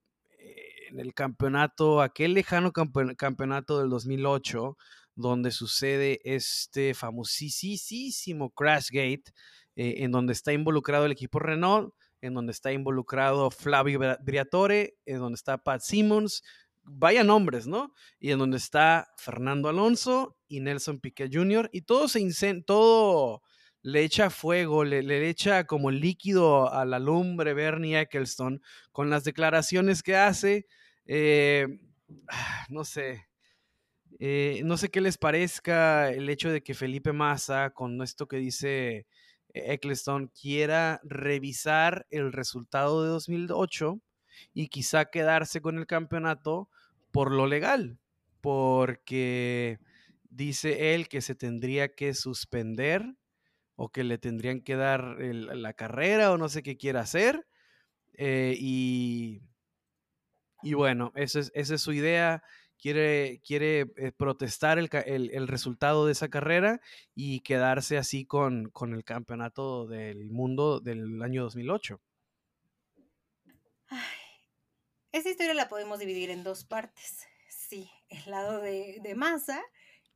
en 0.89 0.99
el 0.99 1.13
campeonato, 1.13 2.01
aquel 2.01 2.33
lejano 2.33 2.71
campeonato 2.71 3.79
del 3.79 3.89
2008, 3.89 4.77
donde 5.15 5.51
sucede 5.51 6.19
este 6.23 6.93
famosísimo 6.93 8.51
Crashgate, 8.51 9.23
eh, 9.75 9.95
en 9.97 10.11
donde 10.11 10.33
está 10.33 10.53
involucrado 10.53 11.05
el 11.05 11.11
equipo 11.11 11.39
Renault, 11.39 11.93
en 12.21 12.33
donde 12.33 12.51
está 12.51 12.71
involucrado 12.71 13.51
Flavio 13.51 13.99
Briatore, 14.21 14.95
en 15.05 15.19
donde 15.19 15.35
está 15.35 15.57
Pat 15.57 15.81
Simmons, 15.81 16.43
vaya 16.83 17.23
nombres, 17.23 17.67
¿no? 17.67 17.93
Y 18.19 18.31
en 18.31 18.39
donde 18.39 18.57
está 18.57 19.07
Fernando 19.17 19.69
Alonso 19.69 20.37
y 20.47 20.59
Nelson 20.59 20.99
Piquet 20.99 21.33
Jr. 21.33 21.69
y 21.71 21.81
todo 21.81 22.07
se 22.07 22.61
todo 22.65 23.41
le 23.81 24.03
echa 24.03 24.29
fuego, 24.29 24.83
le, 24.83 25.03
le, 25.03 25.29
echa 25.29 25.65
como 25.65 25.91
líquido 25.91 26.71
a 26.71 26.85
la 26.85 26.99
lumbre 26.99 27.53
Bernie 27.53 27.99
Eccleston 27.99 28.61
con 28.91 29.09
las 29.09 29.23
declaraciones 29.23 30.03
que 30.03 30.17
hace. 30.17 30.67
Eh, 31.11 31.67
no 32.69 32.85
sé. 32.85 33.27
Eh, 34.19 34.61
no 34.63 34.77
sé 34.77 34.89
qué 34.89 35.01
les 35.01 35.17
parezca 35.17 36.11
el 36.11 36.29
hecho 36.29 36.51
de 36.51 36.61
que 36.61 36.75
Felipe 36.75 37.13
Massa, 37.13 37.71
con 37.71 37.99
esto 38.03 38.27
que 38.27 38.37
dice 38.37 39.07
Eccleston, 39.53 40.27
quiera 40.27 41.01
revisar 41.03 42.05
el 42.11 42.31
resultado 42.31 43.03
de 43.03 43.09
2008 43.09 43.99
y 44.53 44.67
quizá 44.67 45.05
quedarse 45.05 45.61
con 45.61 45.79
el 45.79 45.87
campeonato 45.87 46.69
por 47.11 47.31
lo 47.31 47.47
legal, 47.47 47.97
porque 48.39 49.79
dice 50.29 50.93
él 50.93 51.07
que 51.07 51.21
se 51.21 51.33
tendría 51.33 51.95
que 51.95 52.13
suspender 52.13 53.15
o 53.75 53.89
que 53.89 54.03
le 54.03 54.19
tendrían 54.19 54.61
que 54.61 54.75
dar 54.75 55.17
la 55.19 55.73
carrera 55.73 56.31
o 56.31 56.37
no 56.37 56.49
sé 56.49 56.61
qué 56.61 56.77
quiera 56.77 57.01
hacer. 57.01 57.47
Eh, 58.13 58.55
y, 58.59 59.41
y 60.61 60.73
bueno, 60.73 61.11
esa 61.15 61.39
es, 61.53 61.81
su 61.81 61.93
idea. 61.93 62.43
Quiere, 62.77 63.41
eh, 63.49 64.11
protestar 64.15 64.79
el, 64.79 65.47
resultado 65.47 66.05
de 66.05 66.13
esa 66.13 66.29
carrera 66.29 66.79
y 67.13 67.41
quedarse 67.41 67.97
así 67.97 68.25
con, 68.25 68.71
el 68.81 69.03
campeonato 69.03 69.85
del 69.85 70.29
mundo 70.29 70.79
del 70.79 71.21
año 71.21 71.43
2008. 71.43 71.99
Ay, 73.87 73.99
esa 75.11 75.29
historia 75.29 75.53
la 75.53 75.67
podemos 75.67 75.99
dividir 75.99 76.29
en 76.29 76.43
dos 76.43 76.63
partes. 76.63 77.25
Sí, 77.49 77.91
el 78.07 78.31
lado 78.31 78.61
de, 78.61 78.99
de 79.03 79.15
masa 79.15 79.61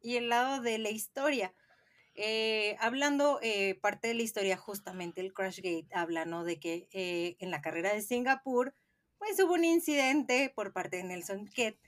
y 0.01 0.15
el 0.15 0.29
lado 0.29 0.61
de 0.61 0.77
la 0.77 0.89
historia. 0.89 1.53
Eh, 2.15 2.77
hablando 2.79 3.39
eh, 3.41 3.75
parte 3.81 4.07
de 4.07 4.13
la 4.13 4.21
historia, 4.21 4.55
justamente 4.55 5.19
el 5.19 5.33
Crashgate 5.33 5.87
habla, 5.91 6.25
¿no? 6.25 6.43
De 6.43 6.59
que 6.59 6.87
en 7.39 7.51
la 7.51 7.61
carrera 7.61 7.93
de 7.93 8.01
Singapur, 8.01 8.73
pues 9.25 9.39
hubo 9.39 9.53
un 9.53 9.63
incidente 9.63 10.51
por 10.53 10.73
parte 10.73 10.97
de 10.97 11.05
Nelson 11.05 11.45
Piquet 11.45 11.79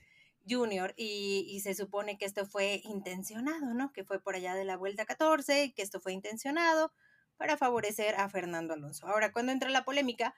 Junior 0.48 0.94
y, 0.96 1.60
se 1.62 1.74
supone 1.74 2.16
que 2.16 2.24
esto 2.24 2.46
fue 2.46 2.80
intencionado, 2.84 3.74
¿no? 3.74 3.92
Que 3.92 4.04
fue 4.04 4.20
por 4.22 4.36
allá 4.36 4.54
de 4.54 4.64
la 4.64 4.78
vuelta 4.78 5.04
14 5.04 5.64
y 5.64 5.72
que 5.72 5.82
esto 5.82 6.00
fue 6.00 6.14
intencionado 6.14 6.92
para 7.36 7.58
favorecer 7.58 8.14
a 8.14 8.30
Fernando 8.30 8.72
Alonso. 8.72 9.06
Ahora, 9.06 9.32
cuando 9.32 9.52
entra 9.52 9.68
la 9.68 9.84
polémica, 9.84 10.34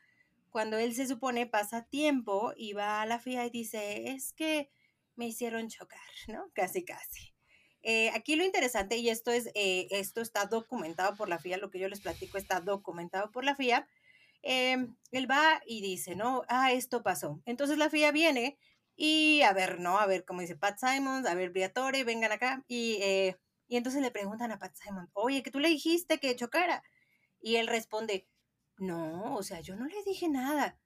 cuando 0.51 0.77
él 0.77 0.93
se 0.93 1.07
supone 1.07 1.47
pasa 1.47 1.85
tiempo 1.85 2.53
y 2.57 2.73
va 2.73 3.01
a 3.01 3.07
la 3.07 3.21
FIA 3.21 3.47
y 3.47 3.51
dice, 3.51 4.11
es 4.11 4.33
que 4.33 4.69
me 5.15 5.29
hicieron 5.29 5.69
chocar, 5.69 6.01
¿no? 6.27 6.51
Casi, 6.53 6.85
casi. 6.85 7.33
Eh, 7.83 8.11
aquí 8.11 8.35
lo 8.35 8.45
interesante, 8.45 8.97
y 8.97 9.09
esto, 9.09 9.31
es, 9.31 9.51
eh, 9.55 9.87
esto 9.93 10.21
está 10.21 10.47
documentado 10.47 11.15
por 11.17 11.29
la 11.29 11.39
FIA, 11.39 11.59
lo 11.59 11.71
que 11.71 11.79
yo 11.79 11.89
les 11.89 12.01
platico 12.01 12.39
está 12.39 12.61
documentado 12.61 13.31
por 13.31 13.45
la 13.45 13.55
FIA, 13.55 13.87
em, 14.43 14.97
él 15.11 15.31
va 15.31 15.61
y 15.67 15.81
dice, 15.81 16.17
no, 16.17 16.43
ah, 16.49 16.73
esto 16.73 17.03
pasó. 17.03 17.43
Entonces 17.47 17.79
la 17.79 17.91
FIA 17.91 18.13
viene 18.13 18.59
y 18.97 19.43
a 19.43 19.53
ver, 19.53 19.81
¿no? 19.81 19.99
A 19.99 20.07
ver, 20.07 20.25
como 20.25 20.41
dice 20.41 20.57
Pat 20.57 20.79
Simons, 20.79 21.27
a 21.27 21.35
ver, 21.35 21.51
Briatore, 21.51 22.05
vengan 22.05 22.33
acá. 22.33 22.65
Y, 22.69 22.99
eh, 23.03 23.37
y 23.69 23.77
entonces 23.77 24.03
le 24.03 24.11
preguntan 24.11 24.51
a 24.53 24.59
Pat 24.59 24.75
Simons, 24.75 25.11
oye, 25.15 25.43
que 25.43 25.51
tú 25.51 25.61
le 25.61 25.69
dijiste 25.69 26.19
que 26.19 26.35
chocara. 26.37 26.83
Y 27.41 27.57
él 27.57 27.69
responde, 27.69 28.27
no, 28.79 29.37
o 29.37 29.43
sea, 29.43 29.61
yo 29.61 29.77
no 29.77 29.87
le 29.87 30.03
dije 30.05 30.29
nada. 30.29 30.79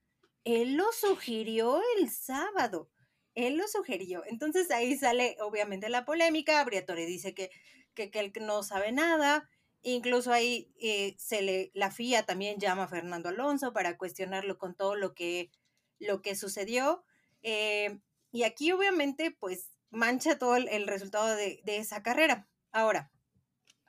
Él 0.45 0.75
lo 0.77 0.93
sugirió 0.93 1.81
el 1.99 2.11
sábado. 2.11 2.91
Él 3.35 3.57
lo 3.57 3.67
sugirió. 3.69 4.25
Entonces 4.27 4.71
ahí 4.71 4.97
sale 4.99 5.37
obviamente 5.41 5.89
la 5.89 6.05
polémica. 6.05 6.63
Briatore 6.65 7.07
dice 7.07 7.35
que, 7.35 7.51
que, 7.95 8.11
que 8.11 8.21
él 8.21 8.33
no 8.41 8.63
sabe 8.63 8.93
nada. 8.93 9.49
Incluso 9.83 10.33
ahí 10.33 10.73
eh, 10.81 11.17
se 11.19 11.43
le, 11.43 11.73
la 11.75 11.91
FIA 11.91 12.25
también 12.25 12.61
llama 12.61 12.85
a 12.85 12.89
Fernando 12.89 13.29
Alonso 13.29 13.73
para 13.73 13.99
cuestionarlo 13.99 14.57
con 14.57 14.77
todo 14.77 14.95
lo 14.95 15.13
que, 15.15 15.51
lo 15.99 16.23
que 16.23 16.37
sucedió. 16.37 17.05
Eh, 17.43 17.99
y 18.31 18.45
aquí 18.45 18.71
obviamente 18.71 19.37
pues 19.39 19.71
mancha 19.91 20.39
todo 20.39 20.57
el, 20.57 20.87
resultado 20.87 21.35
de, 21.35 21.61
esa 21.67 22.03
carrera. 22.03 22.49
Ahora, 22.71 23.11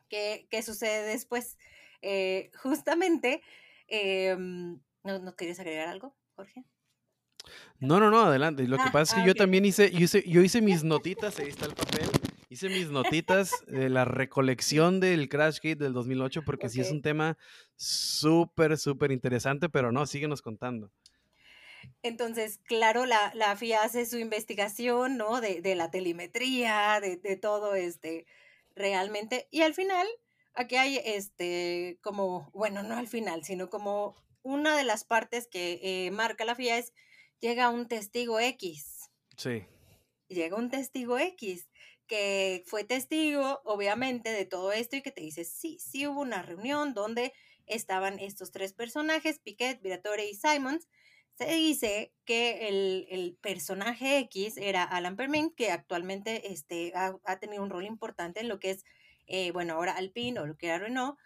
¿qué, 0.09 0.47
sucede 0.65 1.07
después? 1.07 1.57
Eh, 2.01 2.51
justamente, 2.61 3.41
em, 3.87 4.79
¿no, 5.03 5.35
querías 5.35 5.59
agregar 5.59 5.89
algo, 5.89 6.15
Jorge? 6.35 6.65
No, 7.79 7.99
no, 7.99 8.09
no, 8.09 8.21
adelante. 8.21 8.67
Lo 8.67 8.77
que 8.77 8.83
ah, 8.83 8.91
pasa 8.91 9.15
es 9.15 9.15
que 9.15 9.21
ah, 9.21 9.27
yo 9.27 9.35
también 9.35 9.65
hice, 9.65 9.91
yo 9.91 9.99
hice, 9.99 10.23
yo 10.27 10.41
hice 10.41 10.61
mis 10.61 10.83
notitas, 10.83 11.37
ahí 11.37 11.49
está 11.49 11.65
el 11.65 11.75
papel. 11.75 12.09
Hice 12.53 12.69
mis 12.69 12.91
notitas 12.91 13.51
de 13.65 13.89
la 13.89 14.05
recolección 14.05 14.99
del 14.99 15.27
Crash 15.27 15.55
Gate 15.55 15.77
del 15.77 15.91
2008 15.91 16.43
porque 16.45 16.69
sí 16.69 16.81
es 16.81 16.91
un 16.91 17.01
tema 17.01 17.35
súper, 17.75 18.77
súper 18.77 19.11
interesante, 19.11 19.69
pero 19.69 19.91
no, 19.91 20.05
síguenos 20.05 20.43
contando. 20.43 20.91
Entonces, 22.03 22.59
claro, 22.59 23.07
la, 23.07 23.31
la 23.33 23.55
FIA 23.55 23.81
hace 23.81 24.05
su 24.05 24.19
investigación, 24.19 25.17
¿no? 25.17 25.41
De, 25.41 25.61
de 25.61 25.73
la 25.73 25.89
telemetría, 25.89 26.99
de, 27.01 27.17
de, 27.17 27.37
todo 27.37 27.73
este, 27.73 28.27
realmente. 28.75 29.47
Y 29.49 29.63
al 29.63 29.73
final, 29.73 30.05
aquí 30.53 30.75
hay 30.75 31.01
este, 31.03 31.97
como, 32.03 32.51
bueno, 32.53 32.83
no 32.83 32.95
al 32.95 33.07
final, 33.07 33.43
sino 33.43 33.71
como 33.71 34.15
una 34.43 34.77
de 34.77 34.83
las 34.83 35.05
partes 35.05 35.47
que 35.47 35.79
eh, 35.81 36.11
marca 36.11 36.45
la 36.45 36.53
FIA 36.53 36.77
es, 36.77 36.93
llega 37.39 37.69
un 37.69 37.87
testigo 37.87 38.39
X. 38.39 39.09
Sí. 39.37 39.65
Llega 40.27 40.55
un 40.55 40.69
testigo 40.69 41.17
X 41.17 41.67
que 42.13 42.63
fue 42.67 42.83
testigo, 42.83 43.61
obviamente, 43.65 44.29
de 44.29 44.45
todo 44.45 44.71
esto 44.71 44.95
y 44.95 45.01
que 45.01 45.09
te 45.09 45.21
dice, 45.21 45.45
sí, 45.45 45.79
sí 45.79 46.05
hubo 46.05 46.21
una 46.21 46.43
reunión 46.43 46.93
donde 46.93 47.33
estaban 47.65 48.19
estos 48.19 48.51
tres 48.51 48.71
personajes, 48.71 49.39
Piquet, 49.39 49.81
Viratore 49.81 50.29
y 50.29 50.35
Simons, 50.35 50.87
se 51.33 51.47
dice 51.55 52.13
que 52.23 52.67
el, 52.67 53.35
personaje 53.41 54.19
X 54.19 54.57
era 54.57 54.83
Alan 54.83 55.15
Permin, 55.15 55.49
que 55.55 55.71
actualmente 55.71 56.53
este, 56.53 56.93
ha, 56.93 57.39
tenido 57.39 57.63
un 57.63 57.71
rol 57.71 57.85
importante 57.85 58.41
en 58.41 58.47
lo 58.47 58.59
que 58.59 58.69
es, 58.69 58.85
eh, 59.25 59.49
bueno, 59.49 59.73
ahora 59.73 59.93
Alpine 59.93 60.39
o 60.39 60.45
lo 60.45 60.55
que 60.55 60.67
era 60.67 60.77
Renault. 60.77 61.17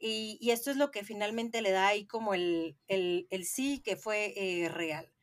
Y, 0.00 0.36
y, 0.40 0.50
esto 0.50 0.72
es 0.72 0.76
lo 0.76 0.90
que 0.90 1.04
finalmente 1.04 1.62
le 1.62 1.70
da 1.70 1.86
ahí 1.86 2.08
como 2.08 2.34
el, 2.34 2.76
el, 2.88 3.44
sí 3.44 3.80
que 3.84 3.94
fue 3.94 4.34
eh, 4.36 4.68
real. 4.68 5.13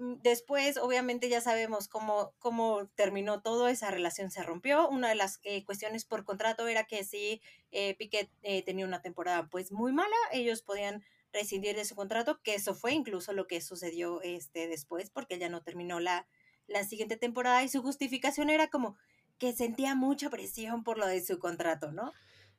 Mm, 0.00 0.14
después, 0.22 0.78
obviamente, 0.78 1.28
ya 1.28 1.40
sabemos 1.40 1.86
cómo, 1.86 2.32
cómo 2.40 2.88
terminó 2.96 3.42
todo, 3.42 3.68
esa 3.68 3.90
relación 3.90 4.30
se 4.30 4.42
rompió. 4.42 4.88
Una 4.88 5.10
de 5.10 5.14
las 5.14 5.38
eh, 5.44 5.64
cuestiones 5.64 6.04
por 6.04 6.24
contrato 6.24 6.66
era 6.66 6.84
que 6.84 7.04
si 7.04 7.40
Piquet 7.98 8.28
tenía 8.64 8.84
una 8.84 9.00
temporada 9.00 9.48
pues 9.48 9.70
muy 9.70 9.92
mala, 9.92 10.16
ellos 10.32 10.62
podían 10.62 11.04
rescindir 11.32 11.76
de 11.76 11.84
su 11.84 11.94
contrato, 11.94 12.40
que 12.42 12.54
eso 12.54 12.74
fue 12.74 12.92
incluso 12.92 13.32
lo 13.32 13.46
que 13.46 13.60
sucedió 13.60 14.20
este, 14.22 14.66
después, 14.66 15.10
porque 15.10 15.36
ella 15.36 15.48
no 15.48 15.62
terminó 15.62 16.00
la, 16.00 16.26
la 16.66 16.84
siguiente 16.84 17.16
temporada 17.16 17.62
y 17.62 17.68
su 17.68 17.82
justificación 17.82 18.50
era 18.50 18.68
como 18.68 18.96
que 19.38 19.52
sentía 19.52 19.94
mucha 19.94 20.30
presión 20.30 20.84
por 20.84 20.98
lo 20.98 21.06
de 21.06 21.24
su 21.24 21.38
contrato, 21.38 21.92
¿no? 21.92 22.12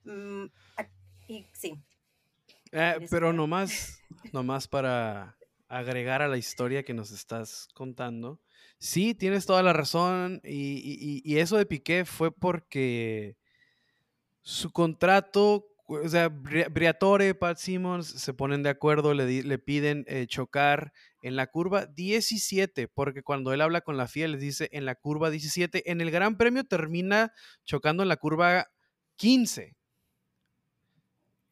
Mm, 0.03 0.45
y 1.27 1.47
sí. 1.53 1.79
Eh, 2.71 3.07
pero 3.09 3.33
nomás, 3.33 4.01
nomás 4.31 4.67
para 4.67 5.37
agregar 5.71 6.21
a 6.21 6.27
la 6.27 6.37
historia 6.37 6.83
que 6.83 6.93
nos 6.93 7.11
estás 7.11 7.69
contando. 7.73 8.41
Sí, 8.77 9.15
tienes 9.15 9.45
toda 9.45 9.63
la 9.63 9.73
razón 9.73 10.41
y, 10.43 11.37
eso 11.37 11.57
de 11.57 11.65
Piqué 11.65 12.03
fue 12.03 12.31
porque 12.31 13.37
su 14.41 14.71
contrato 14.71 15.67
o 15.87 16.07
sea, 16.07 16.29
Briatore, 16.29 17.35
Pat 17.35 17.57
Simmons 17.57 18.07
se 18.07 18.33
ponen 18.33 18.63
de 18.63 18.69
acuerdo, 18.69 19.13
le, 19.13 19.43
le 19.43 19.59
piden 19.59 20.05
eh, 20.07 20.25
chocar 20.25 20.93
en 21.21 21.35
la 21.35 21.47
curva 21.47 21.85
17, 21.85 22.87
porque 22.87 23.23
cuando 23.23 23.51
él 23.51 23.59
habla 23.59 23.81
con 23.81 23.97
la 23.97 24.07
FIA 24.07 24.29
les 24.29 24.39
dice 24.39 24.69
en 24.71 24.85
la 24.85 24.95
curva 24.95 25.29
17, 25.29 25.91
en 25.91 25.99
el 25.99 26.09
Gran 26.09 26.37
Premio 26.37 26.63
termina 26.63 27.33
chocando 27.65 28.03
en 28.03 28.09
la 28.09 28.15
curva 28.15 28.69
15. 29.17 29.75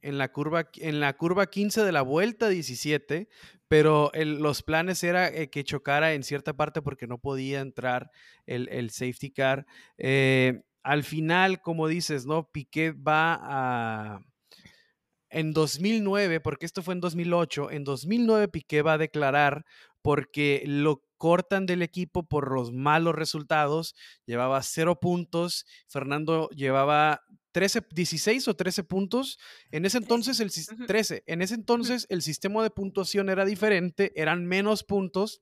En 0.02 0.18
la 0.18 0.32
curva, 0.32 0.70
en 0.76 1.00
la 1.00 1.18
curva 1.18 1.48
15 1.48 1.84
de 1.84 1.92
la 1.92 2.02
vuelta 2.02 2.48
17, 2.48 3.28
pero 3.68 4.12
los 4.16 4.64
planes 4.64 5.04
era 5.04 5.28
eh, 5.28 5.50
que 5.50 5.64
chocara 5.64 6.14
en 6.14 6.24
cierta 6.24 6.54
parte 6.54 6.82
porque 6.82 7.08
no 7.08 7.18
podía 7.18 7.60
entrar 7.60 8.10
el, 8.46 8.90
safety 8.90 9.32
car. 9.32 9.66
Eh, 9.98 10.62
al 10.84 11.04
final, 11.04 11.62
como 11.62 11.88
dices, 11.88 12.26
¿no? 12.26 12.50
Piquet 12.52 12.96
va 12.96 13.38
a, 13.42 14.22
en 15.30 15.54
2009, 15.54 16.40
porque 16.40 16.66
esto 16.66 16.82
fue 16.82 16.94
en 16.94 17.02
2008, 17.02 17.72
en 17.72 17.84
2009 17.84 18.48
Piqué 18.48 18.82
va 18.82 18.94
a 18.94 18.98
declarar 18.98 19.66
porque 20.02 20.64
lo 20.66 21.04
cortan 21.18 21.66
del 21.66 21.82
equipo 21.82 22.24
por 22.24 22.52
los 22.52 22.72
malos 22.72 23.14
resultados, 23.14 23.96
llevaba 24.26 24.62
cero 24.64 25.00
puntos, 25.00 25.66
Fernando 25.88 26.50
llevaba 26.50 27.22
13, 27.52 27.82
16 27.92 28.48
o 28.48 28.56
13 28.56 28.84
puntos. 28.84 29.40
En 29.72 29.86
ese 29.86 29.98
entonces, 29.98 30.40
el 30.40 30.52
13, 30.86 31.24
en 31.26 31.42
ese 31.42 31.56
entonces 31.56 32.06
el 32.10 32.22
sistema 32.22 32.64
de 32.64 32.70
puntuación 32.70 33.30
era 33.30 33.46
diferente, 33.46 34.12
eran 34.16 34.46
menos 34.46 34.84
puntos 34.84 35.42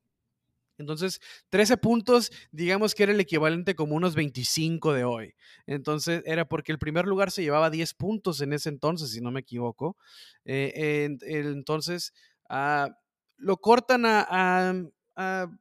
entonces, 0.77 1.19
13 1.49 1.77
puntos, 1.77 2.31
digamos 2.51 2.93
que 2.93 3.03
era 3.03 3.11
el 3.11 3.19
equivalente 3.19 3.75
como 3.75 3.95
unos 3.95 4.15
25 4.15 4.93
de 4.93 5.03
hoy. 5.03 5.33
Entonces, 5.65 6.21
era 6.25 6.47
porque 6.47 6.71
el 6.71 6.77
primer 6.77 7.05
lugar 7.05 7.31
se 7.31 7.41
llevaba 7.41 7.69
10 7.69 7.93
puntos 7.95 8.41
en 8.41 8.53
ese 8.53 8.69
entonces, 8.69 9.11
si 9.11 9.21
no 9.21 9.31
me 9.31 9.39
equivoco. 9.39 9.97
Eh, 10.45 11.17
entonces, 11.21 12.13
ah, 12.49 12.95
lo 13.37 13.57
cortan 13.57 14.05
a, 14.05 14.75
a 15.15 15.51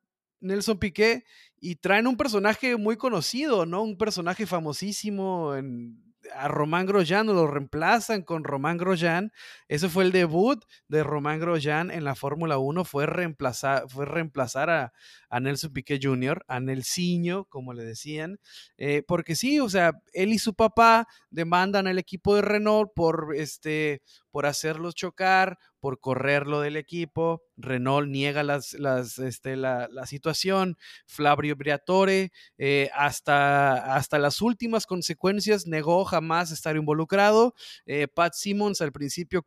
Nelson 0.40 0.78
Piqué 0.78 1.24
y 1.58 1.76
traen 1.76 2.06
un 2.06 2.16
personaje 2.16 2.76
muy 2.76 2.96
conocido, 2.96 3.64
¿no? 3.64 3.82
Un 3.82 3.96
personaje 3.96 4.44
famosísimo 4.46 5.54
en 5.54 6.02
a 6.34 6.48
Román 6.48 6.86
Grosjean, 6.86 7.26
lo 7.26 7.46
reemplazan 7.46 8.22
con 8.22 8.44
Román 8.44 8.76
Grosjean. 8.76 9.32
Ese 9.68 9.88
fue 9.88 10.04
el 10.04 10.12
debut 10.12 10.62
de 10.88 11.02
Román 11.02 11.40
Grosjean 11.40 11.90
en 11.90 12.04
la 12.04 12.14
Fórmula 12.14 12.58
1, 12.58 12.84
fue 12.84 13.06
reemplazar, 13.06 13.88
fue 13.88 14.06
reemplazar 14.06 14.70
a, 14.70 14.92
Nelson 15.40 15.72
Piquet 15.72 16.00
Jr., 16.02 16.44
a 16.48 16.60
Nelsinho, 16.60 17.44
como 17.44 17.74
le 17.74 17.84
decían, 17.84 18.38
eh, 18.78 19.02
porque 19.06 19.36
sí, 19.36 19.60
o 19.60 19.68
sea, 19.68 19.92
él 20.14 20.32
y 20.32 20.38
su 20.38 20.54
papá 20.54 21.06
demandan 21.30 21.86
al 21.86 21.98
equipo 21.98 22.34
de 22.34 22.42
Renault 22.42 22.90
por, 22.94 23.34
este, 23.36 24.00
por 24.36 24.44
hacerlos 24.44 24.94
chocar, 24.94 25.58
por 25.80 25.98
correrlo 25.98 26.60
del 26.60 26.76
equipo. 26.76 27.42
Renault 27.56 28.06
niega 28.06 28.42
las, 28.42 28.74
las, 28.74 29.18
este, 29.18 29.56
la, 29.56 29.88
la, 29.90 30.04
situación. 30.04 30.76
Flavio 31.06 31.56
Briatore, 31.56 32.32
eh, 32.58 32.90
hasta, 32.94 33.96
hasta 33.96 34.18
las 34.18 34.42
últimas 34.42 34.84
consecuencias, 34.84 35.66
negó 35.66 36.04
jamás 36.04 36.50
estar 36.50 36.76
involucrado. 36.76 37.54
Eh, 37.86 38.08
Pat 38.08 38.34
Simmons 38.34 38.82
al 38.82 38.92
principio 38.92 39.42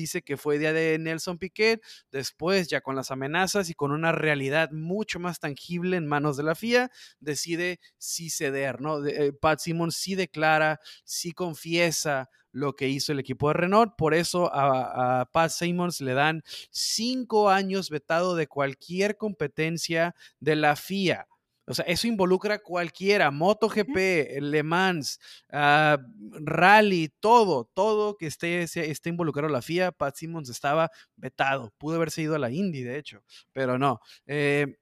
dice 0.00 0.22
que 0.22 0.36
fue 0.36 0.56
idea 0.56 0.72
de 0.72 0.98
Nelson 0.98 1.38
Piquet, 1.38 1.82
después 2.10 2.68
ya 2.68 2.80
con 2.80 2.96
las 2.96 3.10
amenazas 3.10 3.70
y 3.70 3.74
con 3.74 3.92
una 3.92 4.12
realidad 4.12 4.70
mucho 4.70 5.20
más 5.20 5.38
tangible 5.40 5.96
en 5.96 6.06
manos 6.06 6.36
de 6.36 6.42
la 6.42 6.54
FIA, 6.54 6.90
decide 7.20 7.80
sí 7.98 8.30
ceder, 8.30 8.80
¿no? 8.80 9.06
Eh, 9.06 9.32
Pat 9.32 9.60
Simmons 9.60 9.96
sí 9.96 10.14
declara, 10.14 10.80
sí 11.04 11.32
confiesa 11.32 12.30
lo 12.52 12.74
que 12.74 12.88
hizo 12.88 13.12
el 13.12 13.20
equipo 13.20 13.48
de 13.48 13.54
Renault. 13.54 13.94
Por 13.96 14.14
eso 14.14 14.50
a, 14.52 15.28
Pat 15.32 15.50
Simmons 15.50 16.00
le 16.00 16.14
dan 16.14 16.42
cinco 16.70 17.50
años 17.50 17.90
vetado 17.90 18.34
de 18.34 18.46
cualquier 18.46 19.16
competencia 19.16 20.14
de 20.40 20.56
la 20.56 20.76
FIA. 20.76 21.26
O 21.66 21.74
sea, 21.74 21.84
eso 21.84 22.08
involucra 22.08 22.54
a 22.54 22.58
cualquiera, 22.58 23.30
MotoGP, 23.30 24.40
Le 24.40 24.62
Mans, 24.62 25.20
ah, 25.52 25.98
Rally, 26.32 27.12
todo, 27.20 27.70
todo 27.74 28.16
que 28.16 28.26
esté, 28.26 28.62
esté 28.62 29.08
involucrado 29.08 29.48
en 29.48 29.52
la 29.52 29.62
FIA. 29.62 29.92
Pat 29.92 30.16
Simmons 30.16 30.48
estaba 30.48 30.90
vetado. 31.16 31.72
Pudo 31.78 31.96
haberse 31.96 32.22
ido 32.22 32.34
a 32.34 32.38
la 32.38 32.50
Indy, 32.50 32.82
de 32.82 32.98
hecho, 32.98 33.22
pero 33.52 33.78
no. 33.78 34.00
Eh, 34.26 34.78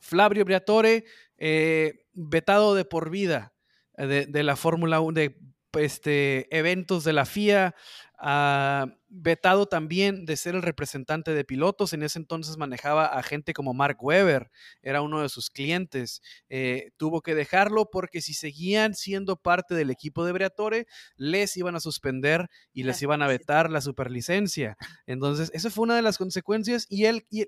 Flavio 0.00 0.44
Briatore, 0.44 1.04
eh, 1.36 2.06
vetado 2.12 2.74
de 2.74 2.84
por 2.84 3.10
vida 3.10 3.52
de, 3.96 4.26
de 4.26 4.42
la 4.42 4.56
Fórmula 4.56 5.00
1, 5.00 5.12
de 5.12 5.36
este, 5.72 6.54
eventos 6.56 7.04
de 7.04 7.12
la 7.12 7.26
FIA, 7.26 7.74
ha 8.18 8.86
vetado 9.08 9.66
también 9.66 10.26
de 10.26 10.36
ser 10.36 10.54
el 10.56 10.62
representante 10.62 11.32
de 11.32 11.44
pilotos. 11.44 11.92
En 11.92 12.02
ese 12.02 12.18
entonces 12.18 12.56
manejaba 12.56 13.06
a 13.06 13.22
gente 13.22 13.52
como 13.52 13.74
Mark 13.74 13.98
Webber, 14.00 14.50
era 14.82 15.02
uno 15.02 15.22
de 15.22 15.28
sus 15.28 15.50
clientes. 15.50 16.20
Eh, 16.48 16.90
tuvo 16.96 17.22
que 17.22 17.34
dejarlo 17.34 17.90
porque 17.90 18.20
si 18.20 18.34
seguían 18.34 18.94
siendo 18.94 19.36
parte 19.36 19.74
del 19.74 19.90
equipo 19.90 20.24
de 20.24 20.32
Briatore, 20.32 20.86
les 21.16 21.56
iban 21.56 21.76
a 21.76 21.80
suspender 21.80 22.48
y 22.72 22.82
les 22.82 23.00
iban 23.00 23.22
a 23.22 23.28
vetar 23.28 23.70
la 23.70 23.80
superlicencia. 23.80 24.76
Entonces, 25.06 25.50
esa 25.54 25.70
fue 25.70 25.84
una 25.84 25.96
de 25.96 26.02
las 26.02 26.18
consecuencias 26.18 26.86
y, 26.88 27.04
él, 27.04 27.26
y, 27.30 27.46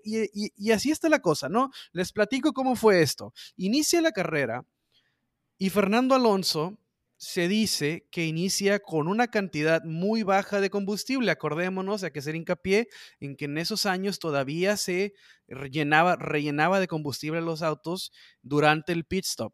y 0.56 0.70
así 0.70 0.90
está 0.90 1.08
la 1.08 1.20
cosa, 1.20 1.48
¿no? 1.48 1.70
Les 1.92 2.12
platico 2.12 2.52
cómo 2.52 2.76
fue 2.76 3.02
esto. 3.02 3.34
Inicia 3.56 4.00
la 4.00 4.12
carrera 4.12 4.64
y 5.58 5.68
Fernando 5.70 6.14
Alonso 6.14 6.78
se 7.20 7.48
dice 7.48 8.08
que 8.10 8.24
inicia 8.26 8.78
con 8.80 9.06
una 9.06 9.28
cantidad 9.28 9.84
muy 9.84 10.22
baja 10.22 10.60
de 10.60 10.70
combustible. 10.70 11.30
Acordémonos, 11.30 12.02
hay 12.02 12.12
que 12.12 12.20
hacer 12.20 12.34
hincapié 12.34 12.88
en 13.20 13.36
que 13.36 13.44
en 13.44 13.58
esos 13.58 13.84
años 13.84 14.18
todavía 14.18 14.76
se 14.78 15.12
rellenaba, 15.46 16.16
rellenaba 16.16 16.80
de 16.80 16.88
combustible 16.88 17.42
los 17.42 17.60
autos 17.62 18.10
durante 18.42 18.92
el 18.92 19.04
pit 19.04 19.26
stop. 19.26 19.52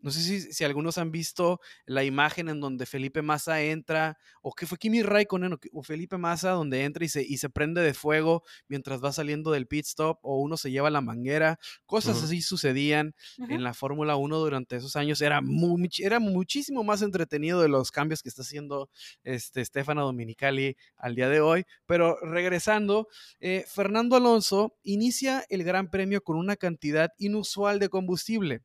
No 0.00 0.10
sé 0.10 0.52
si, 0.52 0.64
algunos 0.64 0.98
han 0.98 1.10
visto 1.10 1.60
la 1.84 2.04
imagen 2.04 2.48
en 2.48 2.60
donde 2.60 2.86
Felipe 2.86 3.22
Massa 3.22 3.62
entra, 3.62 4.18
o 4.42 4.52
que 4.52 4.66
fue 4.66 4.78
Kimi 4.78 5.02
Raikkonen 5.02 5.58
o, 5.72 5.82
Felipe 5.82 6.18
Massa, 6.18 6.50
donde 6.50 6.84
entra 6.84 7.04
y 7.04 7.08
se, 7.08 7.22
y 7.22 7.38
se 7.38 7.48
prende 7.50 7.80
de 7.80 7.94
fuego 7.94 8.42
mientras 8.68 9.02
va 9.02 9.12
saliendo 9.12 9.50
del 9.50 9.66
pit 9.66 9.86
stop, 9.86 10.18
o 10.22 10.38
uno 10.40 10.56
se 10.56 10.70
lleva 10.70 10.90
la 10.90 11.00
manguera. 11.00 11.58
Cosas 11.86 12.22
así 12.22 12.42
sucedían 12.42 13.14
en 13.38 13.64
la 13.64 13.74
Fórmula 13.74 14.16
1 14.16 14.38
durante 14.38 14.76
esos 14.76 14.96
años. 14.96 15.20
Era, 15.20 15.40
muy, 15.40 15.90
era 15.98 16.20
muchísimo 16.20 16.84
más 16.84 17.02
entretenido 17.02 17.60
de 17.60 17.68
los 17.68 17.90
cambios 17.90 18.22
que 18.22 18.28
está 18.28 18.42
haciendo 18.42 18.90
este, 19.24 19.64
Stefano 19.64 20.04
Dominicali 20.04 20.76
al 20.96 21.14
día 21.14 21.28
de 21.28 21.40
hoy. 21.40 21.64
Pero 21.86 22.18
regresando, 22.20 23.08
eh, 23.40 23.64
Fernando 23.66 24.16
Alonso 24.16 24.76
inicia 24.82 25.44
el 25.48 25.64
Gran 25.64 25.90
Premio 25.90 26.22
con 26.22 26.36
una 26.36 26.56
cantidad 26.56 27.10
inusual 27.18 27.78
de 27.78 27.88
combustible 27.88 28.62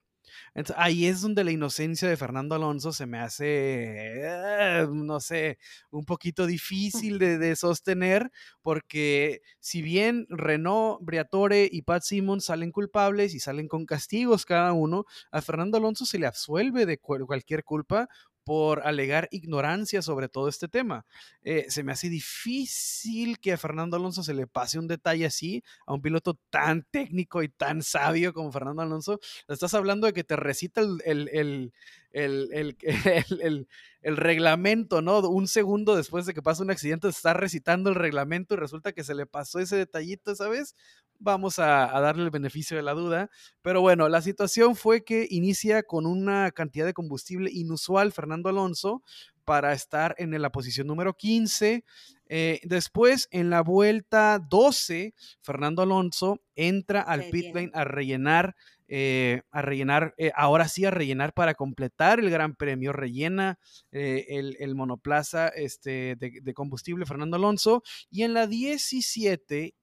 ahí 0.76 1.06
es 1.06 1.22
donde 1.22 1.44
la 1.44 1.52
inocencia 1.52 2.08
de 2.10 2.18
Fernando 2.18 2.56
Alonso 2.56 2.92
se 2.94 3.06
me 3.06 3.20
hace, 3.20 3.46
eh, 3.48 4.88
no 4.92 5.20
sé, 5.20 5.58
un 5.90 6.06
poquito 6.06 6.46
difícil 6.46 7.20
de, 7.20 7.56
sostener, 7.56 8.32
porque 8.62 9.42
si 9.60 9.82
bien 9.82 10.26
Renault, 10.30 11.00
Briatore 11.02 11.68
y 11.72 11.82
Pat 11.82 12.04
Simmons 12.04 12.46
salen 12.46 12.72
culpables 12.72 13.34
y 13.34 13.40
salen 13.40 13.68
con 13.68 13.86
castigos 13.86 14.46
cada 14.46 14.72
uno, 14.74 15.06
a 15.32 15.42
Fernando 15.42 15.78
Alonso 15.78 16.06
se 16.06 16.20
le 16.20 16.28
absuelve 16.28 16.86
de 16.86 16.98
cualquier 16.98 17.64
culpa 17.64 18.08
por 18.52 18.86
alegar 18.86 19.30
ignorancia 19.32 20.02
sobre 20.02 20.28
todo 20.28 20.49
este 20.49 20.68
tema. 20.68 21.06
Eh, 21.41 21.68
se 21.70 21.86
me 21.86 21.93
hace 21.93 22.10
difícil 22.10 23.39
que 23.39 23.54
a 23.54 23.58
Fernando 23.58 23.95
Alonso 23.95 24.24
se 24.24 24.34
le 24.34 24.45
pase 24.45 24.78
un 24.78 24.89
detalle 24.89 25.26
así 25.26 25.64
a 25.86 25.93
un 25.93 26.02
piloto 26.02 26.38
tan 26.49 26.84
técnico 26.91 27.43
y 27.43 27.47
tan 27.47 27.82
sabio 27.82 28.34
como 28.34 28.52
Fernando 28.52 28.82
Alonso. 28.82 29.22
Estás 29.47 29.74
hablando 29.74 30.06
de 30.06 30.12
que 30.12 30.26
te 30.26 30.36
recita 30.36 30.82
el, 30.82 31.72
el, 32.14 33.68
reglamento, 34.03 35.01
¿no? 35.01 35.20
Un 35.20 35.47
segundo 35.47 35.95
después 35.95 36.26
de 36.26 36.34
que 36.34 36.41
pasa 36.41 36.64
un 36.64 36.72
accidente, 36.72 37.07
está 37.07 37.34
recitando 37.34 37.89
el 37.89 37.95
reglamento 37.95 38.53
y 38.53 38.57
resulta 38.57 38.91
que 38.93 39.03
se 39.03 39.16
le 39.16 39.26
pasó 39.26 39.59
ese 39.59 39.76
detallito, 39.76 40.36
¿sabes? 40.36 40.76
Vamos 41.20 41.59
a, 41.59 41.95
a, 41.95 42.01
darle 42.01 42.24
el 42.24 42.32
beneficio 42.32 42.76
de 42.76 42.84
la 42.84 42.93
duda. 42.93 43.30
Pero 43.62 43.82
bueno, 43.82 44.09
la 44.09 44.22
situación 44.22 44.76
fue 44.76 45.03
que 45.03 45.28
inicia 45.30 45.84
con 45.84 46.05
una 46.05 46.51
cantidad 46.51 46.86
de 46.86 46.93
combustible 46.93 47.51
inusual 47.51 48.12
Fernando 48.12 48.49
Alonso 48.49 49.03
para 49.45 49.74
estar 49.74 50.16
en 50.18 50.39
la 50.41 50.51
posición 50.51 50.88
número 50.88 51.16
15. 51.16 51.84
Eh, 52.30 52.62
después, 52.64 53.28
en 53.32 53.49
la 53.49 53.62
vuelta 53.62 54.39
12, 54.39 55.14
Fernando 55.41 55.82
Alonso 55.82 56.41
entra 56.55 57.01
al 57.01 57.26
pit 57.30 57.53
lane 57.53 57.72
a 57.74 57.84
rellenar 57.84 58.55
eh, 58.94 59.44
a 59.52 59.62
rellenar, 59.62 60.14
eh, 60.18 60.34
ahora 60.36 60.68
sí 60.68 60.84
a 60.84 60.92
rellenar 60.92 61.34
para 61.34 61.54
completar 61.54 62.20
el 62.20 62.30
Gran 62.30 62.58
Premio, 62.58 62.92
rellena 62.92 63.58
eh, 63.94 64.26
el, 64.28 64.76
monoplaza 64.76 65.48
este, 65.48 66.18
de, 66.18 66.54
combustible 66.54 67.06
Fernando 67.06 67.38
Alonso 67.38 67.84
y 68.10 68.24
en 68.24 68.34
la 68.34 68.48
17, 68.48 69.76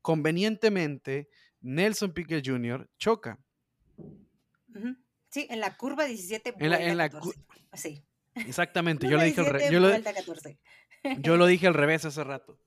convenientemente, 0.00 1.28
Nelson 1.60 2.12
Piquet 2.12 2.46
Jr. 2.46 2.88
choca. 2.98 3.40
Sí, 5.28 5.48
en 5.50 5.58
la 5.58 5.76
curva 5.76 6.04
17. 6.04 6.54
En 6.60 6.96
la, 6.96 7.10
Sí. 7.72 8.04
Exactamente, 8.36 9.08
yo, 9.08 9.16
le 9.16 9.24
dije 9.24 9.42
yo, 9.72 9.80
lo, 9.80 9.90
yo 11.18 11.36
lo 11.36 11.46
dije 11.46 11.66
al 11.66 11.74
revés 11.74 12.04
hace 12.04 12.22
rato. 12.22 12.60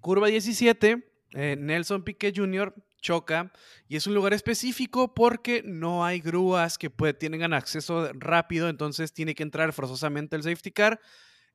Curva 0.00 0.26
17, 0.26 1.12
Nelson 1.58 2.02
Piquet 2.02 2.36
Jr 2.36 2.74
choca 3.02 3.52
y 3.86 3.96
es 3.96 4.06
un 4.06 4.14
lugar 4.14 4.32
específico 4.32 5.12
porque 5.12 5.62
no 5.62 6.06
hay 6.06 6.20
grúas 6.20 6.78
que 6.78 6.88
tengan 6.88 7.52
acceso 7.52 8.10
rápido, 8.14 8.70
entonces 8.70 9.12
tiene 9.12 9.34
que 9.34 9.42
entrar 9.42 9.74
forzosamente 9.74 10.36
el 10.36 10.42
safety 10.42 10.72
car. 10.72 11.00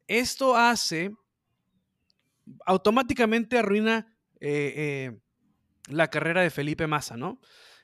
Esto 0.06 0.56
hace, 0.56 1.12
automáticamente 2.66 3.58
arruina 3.58 4.16
eh, 4.40 4.74
eh, 4.76 5.20
la 5.88 6.10
carrera 6.10 6.42
de 6.42 6.52
Felipe 6.52 6.86
Massa, 6.86 7.18
¿no? 7.18 7.40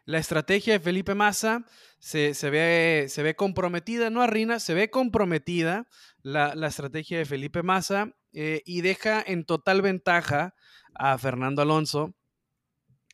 La 0.06 0.18
estrategia 0.18 0.74
de 0.74 0.80
Felipe 0.82 1.16
Massa 1.16 1.66
se, 1.98 2.34
ve, 2.50 3.06
se 3.08 3.24
ve 3.24 3.36
comprometida, 3.36 4.10
no 4.10 4.22
arruina, 4.22 4.60
se 4.60 4.74
ve 4.74 4.90
comprometida 4.90 5.88
la, 6.22 6.54
estrategia 6.68 7.18
de 7.18 7.26
Felipe 7.26 7.64
Massa 7.64 8.14
eh, 8.34 8.62
y 8.66 8.82
deja 8.82 9.24
en 9.26 9.46
total 9.46 9.82
ventaja 9.82 10.56
a 10.94 11.18
Fernando 11.18 11.62
Alonso 11.62 12.14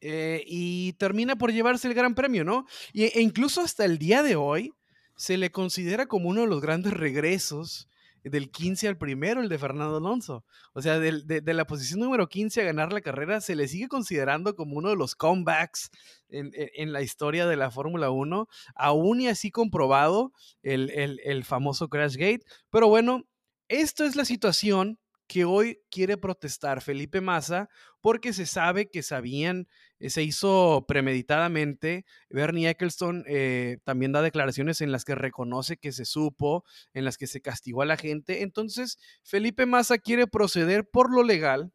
eh, 0.02 0.44
y 0.46 0.94
termina 0.94 1.38
por 1.38 1.52
llevarse 1.52 1.88
el 1.88 1.94
gran 1.94 2.16
premio, 2.16 2.44
¿no? 2.44 2.66
e 2.94 3.22
incluso 3.22 3.62
hasta 3.62 3.86
el 3.86 3.98
día 3.98 4.24
de 4.24 4.36
hoy 4.36 4.74
se 5.16 5.38
le 5.38 5.52
considera 5.52 6.06
como 6.06 6.30
uno 6.30 6.42
de 6.42 6.48
los 6.48 6.62
grandes 6.62 6.94
regresos 6.94 7.90
del 8.24 8.52
15 8.52 8.88
al 8.88 8.98
primero, 8.98 9.42
el 9.42 9.50
de 9.50 9.58
Fernando 9.58 9.98
Alonso. 9.98 10.46
O 10.74 10.82
sea, 10.82 11.00
de, 11.00 11.42
la 11.54 11.66
posición 11.66 12.00
número 12.00 12.28
15 12.28 12.62
a 12.62 12.66
ganar 12.66 12.92
la 12.92 13.02
carrera, 13.02 13.42
se 13.42 13.56
le 13.56 13.68
sigue 13.68 13.88
considerando 13.88 14.56
como 14.56 14.78
uno 14.78 14.90
de 14.90 14.96
los 14.96 15.16
comebacks 15.16 15.90
en, 16.30 16.94
la 16.94 17.02
historia 17.02 17.48
de 17.48 17.56
la 17.56 17.72
Fórmula 17.72 18.12
1, 18.12 18.48
aún 18.76 19.22
y 19.22 19.28
así 19.28 19.52
comprobado 19.52 20.34
el, 20.62 20.90
el, 20.92 21.20
el 21.24 21.44
famoso 21.44 21.90
Crash 21.90 22.16
Gate. 22.16 22.46
Pero 22.70 22.88
bueno, 22.88 23.24
esto 23.68 24.06
es 24.06 24.16
la 24.16 24.26
situación 24.26 25.00
que 25.28 25.46
hoy 25.46 25.80
quiere 25.92 26.18
protestar 26.18 26.82
Felipe 26.82 27.22
Massa 27.22 27.70
porque 28.02 28.34
se 28.34 28.48
sabe 28.48 28.90
que 28.90 29.04
sabían, 29.04 29.68
se 30.08 30.24
hizo 30.24 30.86
premeditadamente. 30.88 32.06
Bernie 32.30 32.70
Eccleston 32.70 33.26
eh, 33.28 33.80
también 33.84 34.12
da 34.12 34.22
declaraciones 34.22 34.82
en 34.82 34.92
las 34.92 35.04
que 35.04 35.16
reconoce 35.16 35.78
que 35.78 35.92
se 35.92 36.06
supo, 36.06 36.64
en 36.94 37.04
las 37.04 37.18
que 37.18 37.28
se 37.28 37.42
castigó 37.42 37.82
a 37.82 37.86
la 37.86 37.98
gente. 37.98 38.42
Entonces, 38.44 38.98
Felipe 39.24 39.66
Massa 39.66 39.98
quiere 39.98 40.28
proceder 40.28 40.90
por 40.90 41.14
lo 41.14 41.24
legal 41.24 41.74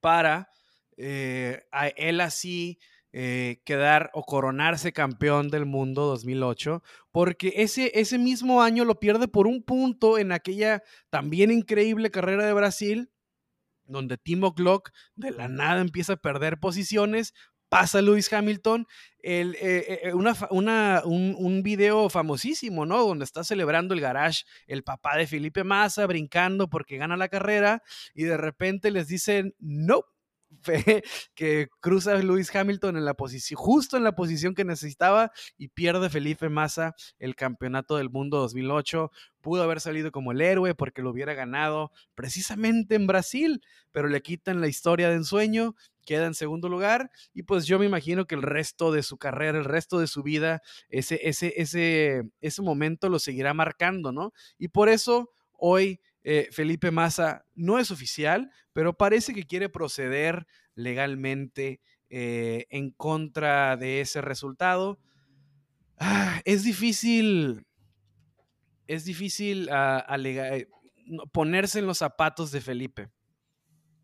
para 0.00 0.48
eh, 0.96 1.62
a 1.70 1.88
él 1.88 2.20
así 2.20 2.78
eh, 3.12 3.62
quedar 3.64 4.10
o 4.12 4.24
coronarse 4.24 4.92
campeón 4.92 5.48
del 5.48 5.64
mundo 5.64 6.04
2008, 6.06 6.82
porque 7.12 7.52
ese, 7.56 7.90
ese 7.98 8.18
mismo 8.18 8.62
año 8.62 8.84
lo 8.84 9.00
pierde 9.00 9.26
por 9.26 9.46
un 9.46 9.62
punto 9.62 10.18
en 10.18 10.32
aquella 10.32 10.82
también 11.08 11.50
increíble 11.50 12.10
carrera 12.10 12.44
de 12.44 12.52
Brasil, 12.52 13.10
donde 13.86 14.18
Timo 14.18 14.52
Glock 14.52 14.90
de 15.14 15.30
la 15.30 15.48
nada 15.48 15.80
empieza 15.80 16.14
a 16.14 16.16
perder 16.16 16.58
posiciones, 16.58 17.34
pasa 17.68 18.02
Lewis 18.02 18.32
Hamilton, 18.32 18.86
el, 19.22 19.56
eh, 19.56 20.00
eh, 20.04 20.14
un, 20.14 21.34
un, 21.36 21.62
video 21.62 22.08
famosísimo, 22.08 22.86
¿no? 22.86 23.04
Donde 23.04 23.24
está 23.24 23.42
celebrando 23.42 23.94
el 23.94 24.00
garage 24.00 24.44
el 24.66 24.84
papá 24.84 25.16
de 25.16 25.26
Felipe 25.26 25.64
Massa, 25.64 26.06
brincando 26.06 26.68
porque 26.68 26.96
gana 26.96 27.16
la 27.16 27.28
carrera, 27.28 27.82
y 28.14 28.24
de 28.24 28.36
repente 28.36 28.90
les 28.90 29.08
dicen, 29.08 29.54
no, 29.58 30.04
que 31.34 31.68
cruza 31.80 32.14
Lewis 32.14 32.54
Hamilton 32.54 32.96
en 32.96 33.04
la 33.04 33.14
posición, 33.14 33.58
justo 33.58 33.96
en 33.96 34.04
la 34.04 34.14
posición 34.14 34.54
que 34.54 34.64
necesitaba 34.64 35.32
y 35.56 35.68
pierde 35.68 36.10
Felipe 36.10 36.48
Massa 36.48 36.94
el 37.18 37.34
campeonato 37.34 37.96
del 37.96 38.10
mundo 38.10 38.38
2008. 38.38 39.10
Pudo 39.40 39.62
haber 39.62 39.80
salido 39.80 40.10
como 40.10 40.32
el 40.32 40.40
héroe 40.40 40.74
porque 40.74 41.02
lo 41.02 41.10
hubiera 41.10 41.34
ganado 41.34 41.92
precisamente 42.14 42.94
en 42.94 43.06
Brasil, 43.06 43.62
pero 43.92 44.08
le 44.08 44.22
quitan 44.22 44.60
la 44.60 44.68
historia 44.68 45.08
de 45.08 45.16
ensueño, 45.16 45.76
queda 46.04 46.26
en 46.26 46.34
segundo 46.34 46.68
lugar 46.68 47.10
y 47.34 47.42
pues 47.42 47.66
yo 47.66 47.78
me 47.78 47.86
imagino 47.86 48.26
que 48.26 48.34
el 48.34 48.42
resto 48.42 48.92
de 48.92 49.02
su 49.02 49.18
carrera, 49.18 49.58
el 49.58 49.64
resto 49.64 49.98
de 49.98 50.06
su 50.06 50.22
vida, 50.22 50.62
ese, 50.88 51.20
ese, 51.28 51.52
ese, 51.56 52.22
ese 52.40 52.62
momento 52.62 53.08
lo 53.08 53.18
seguirá 53.18 53.54
marcando, 53.54 54.12
¿no? 54.12 54.32
Y 54.58 54.68
por 54.68 54.88
eso 54.88 55.32
hoy 55.52 56.00
eh, 56.28 56.48
Felipe 56.50 56.90
Massa 56.90 57.44
no 57.54 57.78
es 57.78 57.92
oficial, 57.92 58.50
pero 58.72 58.98
parece 58.98 59.32
que 59.32 59.44
quiere 59.44 59.68
proceder 59.68 60.48
legalmente 60.74 61.80
eh, 62.10 62.66
en 62.70 62.90
contra 62.90 63.76
de 63.76 64.00
ese 64.00 64.20
resultado. 64.22 64.98
Ah, 65.98 66.42
es 66.44 66.64
difícil, 66.64 67.64
es 68.88 69.04
difícil 69.04 69.68
ah, 69.70 70.04
eh, 70.24 70.66
ponerse 71.30 71.78
en 71.78 71.86
los 71.86 71.98
zapatos 71.98 72.50
de 72.50 72.60
Felipe. 72.60 73.08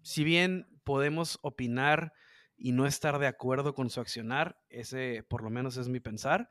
Si 0.03 0.23
bien 0.23 0.69
podemos 0.85 1.41
opinar 1.43 2.13
y 2.57 2.71
no 2.71 2.87
estar 2.87 3.19
de 3.19 3.27
acuerdo 3.27 3.75
con 3.75 3.91
su 3.91 4.01
accionar, 4.01 4.63
ese 4.69 5.25
por 5.29 5.43
lo 5.43 5.51
menos 5.51 5.77
es 5.77 5.89
mi 5.89 5.99
pensar, 5.99 6.49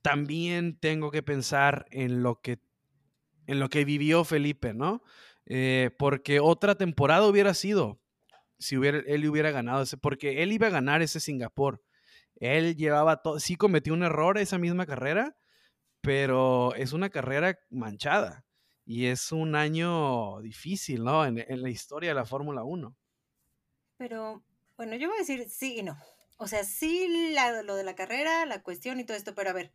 también 0.00 0.78
tengo 0.78 1.10
que 1.10 1.24
pensar 1.24 1.86
en 1.90 2.22
lo 2.22 2.40
que 2.40 2.60
en 3.46 3.60
lo 3.60 3.68
que 3.68 3.84
vivió 3.84 4.24
Felipe, 4.24 4.74
¿no? 4.74 5.02
Eh, 5.46 5.90
porque 5.98 6.40
otra 6.40 6.74
temporada 6.74 7.26
hubiera 7.26 7.54
sido 7.54 8.00
si 8.58 8.76
hubiera, 8.76 8.98
él 9.06 9.28
hubiera 9.28 9.50
ganado 9.50 9.82
ese, 9.82 9.96
porque 9.96 10.42
él 10.42 10.52
iba 10.52 10.68
a 10.68 10.70
ganar 10.70 11.02
ese 11.02 11.20
Singapur. 11.20 11.82
Él 12.36 12.76
llevaba 12.76 13.22
todo, 13.22 13.40
sí 13.40 13.56
cometió 13.56 13.94
un 13.94 14.02
error 14.02 14.38
esa 14.38 14.58
misma 14.58 14.86
carrera, 14.86 15.36
pero 16.00 16.74
es 16.74 16.92
una 16.92 17.10
carrera 17.10 17.58
manchada 17.70 18.44
y 18.84 19.06
es 19.06 19.32
un 19.32 19.54
año 19.54 20.40
difícil, 20.40 21.04
¿no? 21.04 21.24
En, 21.24 21.44
la 21.48 21.70
historia 21.70 22.10
de 22.10 22.14
la 22.14 22.26
Fórmula 22.26 22.62
1. 22.62 22.96
Pero, 23.96 24.42
bueno, 24.76 24.96
yo 24.96 25.08
voy 25.08 25.16
a 25.16 25.20
decir 25.20 25.48
sí 25.48 25.78
y 25.78 25.82
no. 25.82 25.96
O 26.38 26.46
sea, 26.46 26.64
sí 26.64 27.34
lo 27.64 27.76
de 27.76 27.84
la 27.84 27.94
carrera, 27.94 28.44
la 28.44 28.62
cuestión 28.62 29.00
y 29.00 29.04
todo 29.04 29.16
esto, 29.16 29.34
pero 29.34 29.50
a 29.50 29.54
ver, 29.54 29.72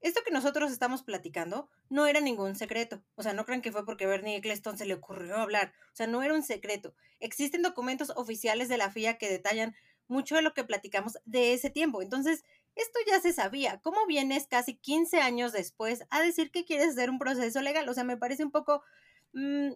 esto 0.00 0.20
que 0.24 0.30
nosotros 0.30 0.70
estamos 0.70 1.02
platicando 1.02 1.68
no 1.88 2.06
era 2.06 2.20
ningún 2.20 2.54
secreto. 2.54 3.02
O 3.14 3.22
sea, 3.22 3.32
no 3.32 3.44
crean 3.44 3.62
que 3.62 3.72
fue 3.72 3.84
porque 3.84 4.06
Bernie 4.06 4.36
Eccleston 4.36 4.78
se 4.78 4.86
le 4.86 4.94
ocurrió 4.94 5.36
hablar. 5.36 5.72
O 5.92 5.96
sea, 5.96 6.06
no 6.06 6.22
era 6.22 6.34
un 6.34 6.42
secreto. 6.42 6.94
Existen 7.18 7.62
documentos 7.62 8.12
oficiales 8.16 8.68
de 8.68 8.76
la 8.76 8.90
FIA 8.90 9.18
que 9.18 9.30
detallan 9.30 9.74
mucho 10.08 10.36
de 10.36 10.42
lo 10.42 10.54
que 10.54 10.64
platicamos 10.64 11.18
de 11.24 11.54
ese 11.54 11.70
tiempo. 11.70 12.02
Entonces, 12.02 12.44
esto 12.74 12.98
ya 13.06 13.20
se 13.20 13.32
sabía. 13.32 13.80
¿Cómo 13.80 14.06
vienes 14.06 14.46
casi 14.46 14.76
15 14.76 15.20
años 15.20 15.52
después 15.52 16.04
a 16.10 16.20
decir 16.20 16.50
que 16.50 16.64
quieres 16.64 16.90
hacer 16.90 17.10
un 17.10 17.18
proceso 17.18 17.60
legal? 17.62 17.88
O 17.88 17.94
sea, 17.94 18.04
me 18.04 18.18
parece 18.18 18.44
un 18.44 18.50
poco 18.50 18.82
mm, 19.32 19.72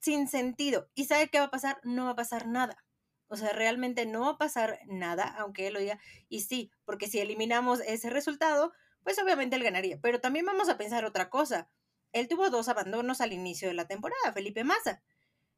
sin 0.00 0.28
sentido. 0.28 0.88
¿Y 0.94 1.06
sabe 1.06 1.28
qué 1.28 1.38
va 1.38 1.46
a 1.46 1.50
pasar? 1.50 1.80
No 1.84 2.04
va 2.04 2.10
a 2.10 2.16
pasar 2.16 2.46
nada. 2.46 2.84
O 3.28 3.36
sea, 3.36 3.52
realmente 3.52 4.06
no 4.06 4.22
va 4.22 4.30
a 4.30 4.38
pasar 4.38 4.80
nada, 4.86 5.24
aunque 5.38 5.66
él 5.66 5.74
lo 5.74 5.80
diga. 5.80 5.98
Y 6.28 6.40
sí, 6.40 6.70
porque 6.84 7.08
si 7.08 7.18
eliminamos 7.18 7.80
ese 7.80 8.10
resultado, 8.10 8.72
pues 9.02 9.18
obviamente 9.18 9.56
él 9.56 9.62
ganaría. 9.62 9.98
Pero 10.00 10.20
también 10.20 10.46
vamos 10.46 10.68
a 10.68 10.76
pensar 10.76 11.04
otra 11.04 11.30
cosa. 11.30 11.68
Él 12.12 12.28
tuvo 12.28 12.50
dos 12.50 12.68
abandonos 12.68 13.20
al 13.20 13.32
inicio 13.32 13.68
de 13.68 13.74
la 13.74 13.86
temporada, 13.86 14.32
Felipe 14.32 14.64
Massa. 14.64 15.02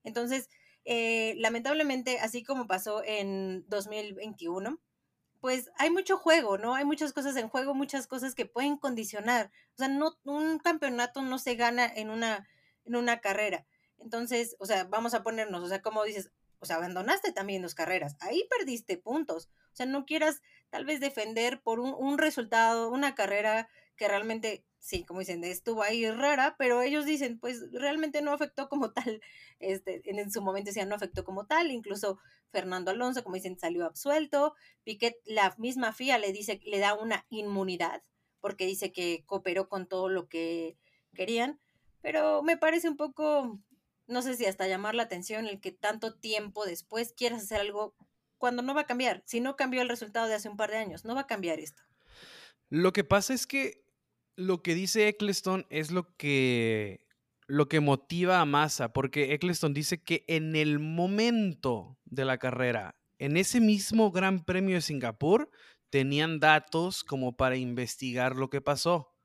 Entonces, 0.03 0.49
eh, 0.85 1.35
lamentablemente, 1.37 2.19
así 2.21 2.43
como 2.43 2.67
pasó 2.67 3.03
en 3.05 3.65
2021, 3.69 4.81
pues 5.41 5.71
hay 5.77 5.91
mucho 5.91 6.19
juego, 6.19 6.59
¿no? 6.59 6.75
Hay 6.75 6.85
muchas 6.85 7.13
cosas 7.13 7.37
en 7.37 7.49
juego, 7.49 7.75
muchas 7.75 8.07
cosas 8.07 8.35
que 8.35 8.47
pueden 8.47 8.77
condicionar. 8.77 9.51
O 9.75 9.79
sea, 9.79 9.89
no, 9.89 10.19
un 10.25 10.59
campeonato 10.59 11.23
no 11.23 11.39
se 11.39 11.55
gana 11.55 11.87
en 11.87 12.11
una, 12.11 12.47
en 12.85 12.97
una 12.97 13.21
carrera. 13.21 13.67
Entonces, 13.99 14.57
o 14.59 14.67
sea, 14.67 14.85
vamos 14.85 15.15
a 15.15 15.23
ponernos, 15.23 15.63
o 15.63 15.69
sea, 15.69 15.83
como 15.83 16.05
dices, 16.05 16.31
o 16.59 16.67
sea, 16.67 16.77
abandonaste 16.77 17.33
también 17.33 17.63
dos 17.63 17.75
carreras, 17.75 18.17
ahí 18.21 18.47
perdiste 18.51 18.99
puntos. 18.99 19.49
O 19.73 19.77
sea, 19.77 19.87
no 19.87 20.05
quieras 20.05 20.43
tal 20.71 20.85
vez 20.85 21.01
defender 21.01 21.61
por 21.63 21.81
un, 21.81 22.19
resultado, 22.19 22.91
una 22.91 23.15
carrera 23.15 23.69
que 23.97 24.09
realmente, 24.09 24.65
sí, 24.79 25.05
como 25.05 25.21
dicen, 25.21 25.45
estuvo 25.45 25.83
ahí 25.83 26.11
rara, 26.11 26.57
pero 26.59 26.81
ellos 26.81 27.05
dicen, 27.05 27.39
pues 27.39 27.71
realmente 27.73 28.23
no 28.23 28.33
afectó 28.33 28.69
como 28.69 28.93
tal, 28.93 29.21
este, 29.59 30.01
en, 30.05 30.31
su 30.31 30.41
momento 30.43 30.69
decían, 30.69 30.89
no 30.89 30.95
afectó 30.95 31.25
como 31.25 31.47
tal, 31.47 31.71
incluso 31.71 32.19
Fernando 32.51 32.91
Alonso, 32.91 33.23
como 33.23 33.37
dicen, 33.37 33.59
salió 33.59 33.85
absuelto, 33.85 34.55
Piquet, 34.85 35.17
la 35.25 35.55
misma 35.59 35.93
FIA 35.93 36.19
le 36.19 36.33
dice, 36.33 36.61
le 36.65 36.79
da 36.79 36.95
una 36.95 37.27
inmunidad, 37.29 38.03
porque 38.41 38.67
dice 38.67 38.93
que 38.93 39.25
cooperó 39.27 39.69
con 39.69 39.87
todo 39.87 40.09
lo 40.09 40.29
que 40.29 40.79
querían, 41.15 41.61
pero 42.01 42.43
me 42.43 42.57
parece 42.57 42.89
un 42.89 42.97
poco 42.97 43.61
no 44.11 44.23
sé 44.23 44.37
si 44.37 44.45
hasta 44.45 44.67
llamar 44.67 44.97
la 44.97 45.05
atención 45.05 45.47
el 45.47 45.61
que 45.61 45.71
tanto 45.71 46.17
tiempo 46.17 46.67
después 46.67 47.13
quieras 47.13 47.45
hacer 47.45 47.61
algo 47.61 47.95
cuando 48.41 48.63
no 48.63 48.75
va 48.75 48.81
a 48.81 48.87
cambiar. 48.87 49.23
Si 49.27 49.39
no 49.39 49.55
cambió 49.55 49.83
el 49.83 49.89
resultado 49.89 50.27
de 50.27 50.35
hace 50.35 50.49
un 50.49 50.57
par 50.57 50.71
de 50.71 50.79
años, 50.79 51.05
no 51.05 51.15
va 51.15 51.21
a 51.21 51.27
cambiar 51.29 51.61
esto. 51.61 51.85
Lo 52.71 52.93
que 52.93 53.05
pasa 53.05 53.35
es 53.35 53.47
que 53.47 53.85
lo 54.35 54.63
que 54.63 54.75
dice 54.75 55.07
Eccleston 55.07 55.67
es 55.71 55.93
lo 55.93 56.17
que 56.17 57.07
lo 57.47 57.69
que 57.69 57.81
motiva 57.81 58.41
a 58.41 58.45
Massa, 58.45 58.93
porque 58.93 59.35
Eccleston 59.35 59.75
dice 59.75 60.03
que 60.03 60.25
en 60.29 60.55
el 60.55 60.79
momento 60.79 61.99
de 62.05 62.25
la 62.25 62.39
carrera, 62.39 62.97
en 63.19 63.37
ese 63.37 63.61
mismo 63.61 64.13
Gran 64.13 64.45
Premio 64.45 64.77
de 64.77 64.83
Singapur, 64.83 65.51
tenían 65.91 66.39
datos 66.39 67.03
como 67.03 67.37
para 67.37 67.57
investigar 67.57 68.37
lo 68.37 68.51
que 68.51 68.61
pasó. 68.61 69.17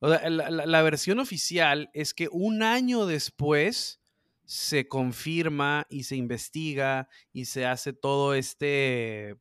la, 0.00 0.82
versión 0.82 1.18
oficial 1.18 1.90
es 1.94 2.14
que 2.14 2.28
un 2.30 2.62
año 2.62 3.06
después 3.06 4.03
se 4.44 4.88
confirma 4.88 5.86
y 5.88 6.04
se 6.04 6.16
investiga 6.16 7.08
y 7.32 7.46
se 7.46 7.66
hace 7.66 7.92
todo 7.92 8.34
este 8.34 9.36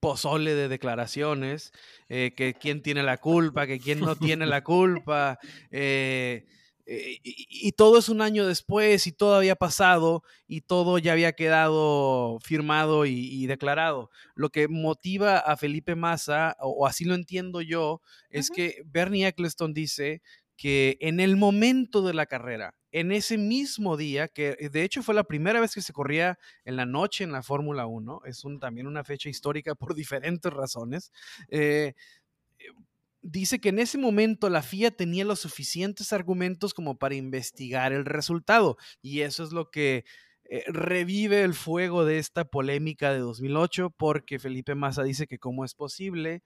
pozole 0.00 0.54
de 0.54 0.68
declaraciones, 0.68 1.72
eh, 2.08 2.32
que 2.36 2.54
quién 2.54 2.82
tiene 2.82 3.02
la 3.02 3.16
culpa, 3.16 3.66
que 3.66 3.80
quién 3.80 4.00
no 4.00 4.14
tiene 4.16 4.46
la 4.46 4.62
culpa, 4.62 5.38
eh, 5.70 6.46
eh, 6.88 7.18
y, 7.24 7.72
todo 7.72 7.98
es 7.98 8.08
un 8.08 8.22
año 8.22 8.46
después 8.46 9.08
y 9.08 9.12
todo 9.12 9.34
había 9.34 9.56
pasado 9.56 10.22
y 10.46 10.60
todo 10.60 10.98
ya 10.98 11.12
había 11.12 11.32
quedado 11.32 12.38
firmado 12.40 13.06
y, 13.06 13.44
declarado. 13.46 14.08
Lo 14.36 14.50
que 14.50 14.68
motiva 14.68 15.38
a 15.38 15.56
Felipe 15.56 15.96
Massa, 15.96 16.56
o, 16.60 16.86
así 16.86 17.04
lo 17.04 17.16
entiendo 17.16 17.60
yo, 17.60 18.02
es 18.30 18.50
que 18.50 18.82
Bernie 18.86 19.26
Eccleston 19.26 19.74
dice 19.74 20.22
que 20.56 20.96
en 21.00 21.20
el 21.20 21.36
momento 21.36 22.02
de 22.02 22.14
la 22.14 22.26
carrera, 22.26 22.74
en 22.92 23.12
ese 23.12 23.36
mismo 23.36 23.96
día, 23.96 24.28
que 24.28 24.56
de 24.70 24.82
hecho 24.82 25.02
fue 25.02 25.14
la 25.14 25.24
primera 25.24 25.60
vez 25.60 25.74
que 25.74 25.82
se 25.82 25.92
corría 25.92 26.38
en 26.64 26.76
la 26.76 26.86
noche 26.86 27.24
en 27.24 27.32
la 27.32 27.42
Fórmula 27.42 27.86
1, 27.86 28.22
es 28.24 28.44
un, 28.44 28.58
también 28.58 28.86
una 28.86 29.04
fecha 29.04 29.28
histórica 29.28 29.74
por 29.76 29.94
diferentes 29.94 30.52
razones, 30.52 31.12
eh, 31.50 31.94
dice 33.22 33.60
que 33.60 33.70
en 33.70 33.80
ese 33.80 33.98
momento 33.98 34.48
la 34.48 34.62
FIA 34.62 34.92
tenía 34.92 35.24
los 35.24 35.40
suficientes 35.40 36.12
argumentos 36.12 36.74
como 36.74 36.96
para 36.96 37.16
investigar 37.16 37.92
el 37.92 38.04
resultado 38.04 38.76
y 39.02 39.22
eso 39.22 39.42
es 39.42 39.52
lo 39.52 39.70
que 39.70 40.04
eh, 40.48 40.62
revive 40.68 41.42
el 41.42 41.54
fuego 41.54 42.04
de 42.04 42.18
esta 42.18 42.44
polémica 42.44 43.12
de 43.12 43.18
2008 43.18 43.90
porque 43.96 44.38
Felipe 44.38 44.76
Massa 44.76 45.02
dice 45.02 45.26
que 45.26 45.38
cómo 45.38 45.64
es 45.64 45.74
posible 45.74 46.44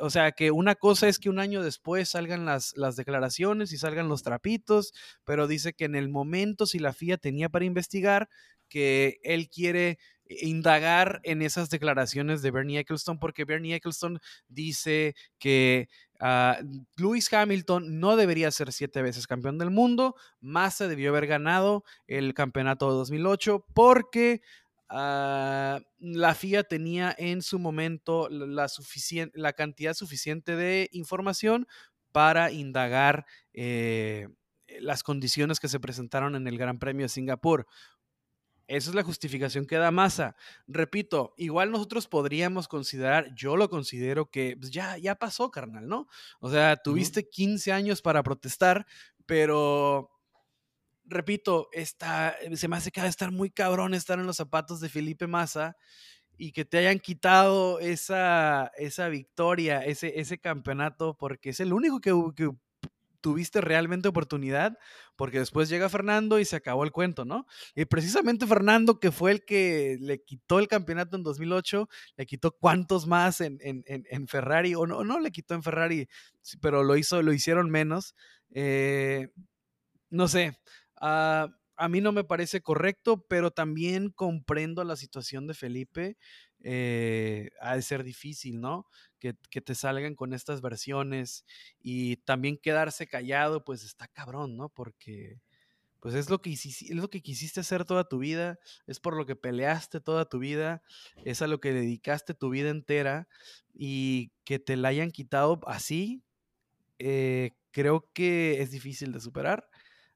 o 0.00 0.10
sea, 0.10 0.32
que 0.32 0.50
una 0.50 0.74
cosa 0.74 1.08
es 1.08 1.18
que 1.18 1.30
un 1.30 1.38
año 1.38 1.62
después 1.62 2.10
salgan 2.10 2.44
las, 2.44 2.72
las 2.76 2.96
declaraciones 2.96 3.72
y 3.72 3.78
salgan 3.78 4.08
los 4.08 4.22
trapitos, 4.22 4.92
pero 5.24 5.46
dice 5.46 5.72
que 5.72 5.84
en 5.84 5.94
el 5.94 6.08
momento 6.08 6.66
si 6.66 6.78
la 6.78 6.92
FIA 6.92 7.18
tenía 7.18 7.48
para 7.48 7.64
investigar, 7.64 8.28
que 8.68 9.18
él 9.22 9.48
quiere 9.48 9.98
indagar 10.30 11.20
en 11.24 11.42
esas 11.42 11.70
declaraciones 11.70 12.40
de 12.40 12.52
Bernie 12.52 12.78
Eccleston, 12.78 13.18
porque 13.18 13.44
Bernie 13.44 13.74
Eccleston 13.74 14.20
dice 14.48 15.14
que 15.38 15.88
uh, 16.20 16.54
Lewis 16.96 17.32
Hamilton 17.32 17.98
no 17.98 18.16
debería 18.16 18.50
ser 18.52 18.72
siete 18.72 19.02
veces 19.02 19.26
campeón 19.26 19.58
del 19.58 19.70
mundo, 19.70 20.14
Massa 20.40 20.86
debió 20.86 21.10
haber 21.10 21.26
ganado 21.26 21.84
el 22.06 22.32
campeonato 22.32 22.88
de 22.90 22.96
2008 22.96 23.66
porque 23.74 24.40
uh, 24.90 25.80
la 25.98 26.34
FIA 26.34 26.64
tenía 26.64 27.14
en 27.18 27.42
su 27.42 27.58
momento 27.58 28.28
la, 28.28 28.66
la 29.34 29.52
cantidad 29.52 29.94
suficiente 29.94 30.56
de 30.56 30.88
información 30.92 31.66
para 32.12 32.50
indagar 32.50 33.26
eh, 33.52 34.28
las 34.80 35.02
condiciones 35.02 35.60
que 35.60 35.68
se 35.68 35.80
presentaron 35.80 36.34
en 36.34 36.46
el 36.46 36.58
Gran 36.58 36.78
Premio 36.78 37.04
de 37.04 37.08
Singapur. 37.08 37.66
Esa 38.66 38.90
es 38.90 38.94
la 38.94 39.02
justificación 39.02 39.66
que 39.66 39.76
da 39.76 39.90
Massa. 39.90 40.36
Repito, 40.68 41.34
igual 41.36 41.72
nosotros 41.72 42.06
podríamos 42.06 42.68
considerar, 42.68 43.34
yo 43.34 43.56
lo 43.56 43.68
considero 43.68 44.30
que 44.30 44.56
pues, 44.56 44.70
ya, 44.70 44.96
ya 44.96 45.16
pasó, 45.16 45.50
carnal, 45.50 45.88
¿no? 45.88 46.06
O 46.38 46.50
sea, 46.50 46.76
tuviste 46.76 47.28
15 47.28 47.72
años 47.72 48.00
para 48.00 48.22
protestar, 48.22 48.86
pero 49.26 50.10
repito, 51.10 51.68
está, 51.72 52.36
se 52.54 52.68
me 52.68 52.76
hace 52.76 52.90
que 52.90 53.00
va 53.00 53.06
estar 53.06 53.32
muy 53.32 53.50
cabrón 53.50 53.94
estar 53.94 54.18
en 54.18 54.26
los 54.26 54.36
zapatos 54.36 54.80
de 54.80 54.88
Felipe 54.88 55.26
Massa 55.26 55.76
y 56.38 56.52
que 56.52 56.64
te 56.64 56.78
hayan 56.78 56.98
quitado 57.00 57.80
esa, 57.80 58.70
esa 58.78 59.08
victoria, 59.08 59.84
ese, 59.84 60.18
ese 60.20 60.38
campeonato, 60.38 61.16
porque 61.18 61.50
es 61.50 61.60
el 61.60 61.72
único 61.72 62.00
que, 62.00 62.12
tuviste 63.20 63.60
realmente 63.60 64.08
oportunidad, 64.08 64.78
porque 65.14 65.40
después 65.40 65.68
llega 65.68 65.90
Fernando 65.90 66.38
y 66.38 66.46
se 66.46 66.56
acabó 66.56 66.84
el 66.84 66.92
cuento, 66.92 67.26
¿no? 67.26 67.46
Y 67.74 67.84
precisamente 67.84 68.46
Fernando, 68.46 68.98
que 68.98 69.12
fue 69.12 69.32
el 69.32 69.44
que 69.44 69.98
le 70.00 70.22
quitó 70.22 70.58
el 70.58 70.68
campeonato 70.68 71.18
en 71.18 71.22
2008, 71.22 71.86
le 72.16 72.24
quitó 72.24 72.52
cuántos 72.52 73.06
más 73.06 73.42
en, 73.42 73.58
en, 73.60 73.84
en 73.86 74.26
Ferrari, 74.26 74.74
o 74.74 74.86
no, 74.86 75.04
no 75.04 75.20
le 75.20 75.30
quitó 75.30 75.52
en 75.52 75.62
Ferrari, 75.62 76.08
pero 76.62 76.82
lo, 76.82 76.96
hizo, 76.96 77.20
lo 77.20 77.34
hicieron 77.34 77.68
menos. 77.68 78.14
Eh, 78.52 79.28
no 80.10 80.26
sé, 80.26 80.58
uh, 81.00 81.52
a 81.76 81.88
mí 81.88 82.00
no 82.00 82.12
me 82.12 82.24
parece 82.24 82.60
correcto, 82.60 83.24
pero 83.28 83.50
también 83.50 84.10
comprendo 84.10 84.84
la 84.84 84.96
situación 84.96 85.46
de 85.46 85.54
Felipe. 85.54 86.18
Eh, 86.62 87.50
ha 87.62 87.74
de 87.74 87.82
ser 87.82 88.04
difícil, 88.04 88.60
¿no? 88.60 88.86
Que, 89.18 89.34
que, 89.50 89.62
te 89.62 89.74
salgan 89.74 90.14
con 90.14 90.34
estas 90.34 90.60
versiones 90.60 91.46
y 91.80 92.16
también 92.18 92.58
quedarse 92.58 93.06
callado, 93.06 93.64
pues 93.64 93.82
está 93.82 94.08
cabrón, 94.08 94.56
¿no? 94.58 94.68
Porque 94.68 95.40
pues 96.00 96.14
es 96.14 96.30
lo 96.30 96.40
que, 96.40 96.50
es 96.50 96.90
lo 96.90 97.10
que 97.10 97.20
quisiste 97.20 97.60
hacer 97.60 97.84
toda 97.84 98.08
tu 98.08 98.18
vida, 98.18 98.58
es 98.86 99.00
por 99.00 99.16
lo 99.16 99.26
que 99.26 99.36
peleaste 99.36 100.00
toda 100.00 100.24
tu 100.28 100.38
vida, 100.38 100.82
es 101.24 101.42
a 101.42 101.46
lo 101.46 101.60
que 101.60 101.72
dedicaste 101.72 102.34
tu 102.34 102.48
vida 102.50 102.70
entera 102.70 103.28
y 103.74 104.32
que 104.44 104.58
te 104.58 104.76
la 104.76 104.88
hayan 104.88 105.10
quitado 105.10 105.60
así, 105.66 106.22
eh, 106.98 107.52
creo 107.70 108.10
que 108.14 108.62
es 108.62 108.70
difícil 108.70 109.12
de 109.12 109.20
superar. 109.20 109.69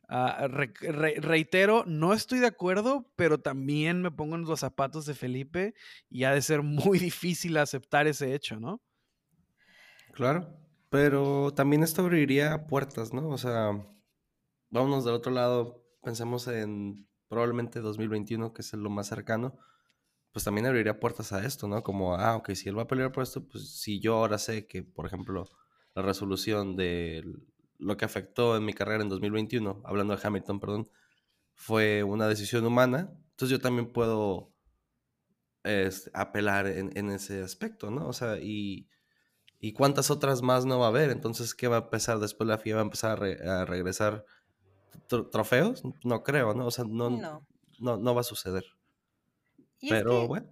Re, 0.08 0.72
reitero, 1.20 1.84
no 1.86 2.12
estoy 2.12 2.38
de 2.38 2.46
acuerdo, 2.46 3.10
pero 3.16 3.38
también 3.38 4.02
me 4.02 4.10
pongo 4.10 4.36
en 4.36 4.42
los 4.42 4.60
zapatos 4.60 5.06
de 5.06 5.14
Felipe 5.14 5.74
y 6.10 6.24
ha 6.24 6.32
de 6.32 6.42
ser 6.42 6.62
muy 6.62 6.98
difícil 7.10 7.56
aceptar 7.56 8.06
ese 8.06 8.34
hecho, 8.34 8.60
¿no? 8.60 8.82
Claro, 10.12 10.56
pero 10.90 11.52
también 11.52 11.82
esto 11.82 12.02
abriría 12.02 12.66
puertas, 12.66 13.12
¿no? 13.12 13.28
O 13.28 13.38
sea, 13.38 13.72
vámonos 14.70 15.04
del 15.04 15.14
otro 15.14 15.32
lado, 15.32 15.84
pensemos 16.02 16.46
en 16.46 17.08
probablemente 17.28 17.80
2021, 17.80 18.52
que 18.52 18.62
es 18.62 18.72
lo 18.74 18.90
más 18.90 19.08
cercano, 19.08 19.58
pues 20.32 20.44
también 20.44 20.66
abriría 20.66 21.00
puertas 21.00 21.32
a 21.32 21.44
esto, 21.44 21.66
¿no? 21.66 21.82
Como, 21.82 22.14
ah, 22.14 22.36
ok, 22.36 22.50
si 22.54 22.68
él 22.68 22.78
va 22.78 22.82
a 22.82 22.86
pelear 22.86 23.12
por 23.12 23.22
esto, 23.22 23.46
pues 23.46 23.80
si 23.80 24.00
yo 24.00 24.16
ahora 24.16 24.38
sé 24.38 24.66
que, 24.66 24.82
por 24.82 25.06
ejemplo, 25.06 25.44
la 25.94 26.02
resolución 26.02 26.76
del 26.76 27.46
lo 27.84 27.96
que 27.96 28.04
afectó 28.04 28.56
en 28.56 28.64
mi 28.64 28.72
carrera 28.72 29.02
en 29.02 29.08
2021, 29.08 29.82
hablando 29.84 30.16
de 30.16 30.26
Hamilton, 30.26 30.58
perdón, 30.58 30.90
fue 31.54 32.02
una 32.02 32.26
decisión 32.26 32.64
humana. 32.64 33.12
Entonces 33.30 33.50
yo 33.50 33.60
también 33.60 33.92
puedo 33.92 34.52
este, 35.64 36.10
apelar 36.14 36.66
en, 36.66 37.10
ese 37.10 37.42
aspecto, 37.42 37.90
¿no? 37.90 38.08
O 38.08 38.12
sea, 38.12 38.38
y, 38.38 38.88
y, 39.60 39.72
cuántas 39.72 40.10
otras 40.10 40.42
más 40.42 40.64
no 40.64 40.78
va 40.78 40.86
a 40.86 40.88
haber. 40.88 41.10
Entonces, 41.10 41.54
¿qué 41.54 41.68
va 41.68 41.76
a 41.76 41.80
empezar 41.80 42.18
después 42.20 42.48
la 42.48 42.58
FIA? 42.58 42.76
¿Va 42.76 42.80
a 42.80 42.84
empezar 42.84 43.22
a, 43.22 43.64
regresar 43.66 44.24
trofeos? 45.30 45.82
No 46.04 46.22
creo, 46.22 46.54
¿no? 46.54 46.66
O 46.66 46.70
sea, 46.70 46.84
no, 46.84 47.10
no. 47.10 47.46
no, 47.98 48.14
va 48.14 48.20
a 48.22 48.24
suceder. 48.24 48.64
Pero 49.80 50.26
bueno. 50.26 50.48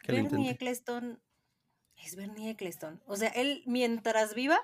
Que 0.00 0.12
Bernie 0.12 0.50
Eccleston 0.50 1.22
es 1.96 2.16
Bernie 2.16 2.50
Eccleston. 2.50 3.02
O 3.06 3.16
sea, 3.16 3.28
él 3.28 3.62
mientras 3.66 4.34
viva 4.34 4.58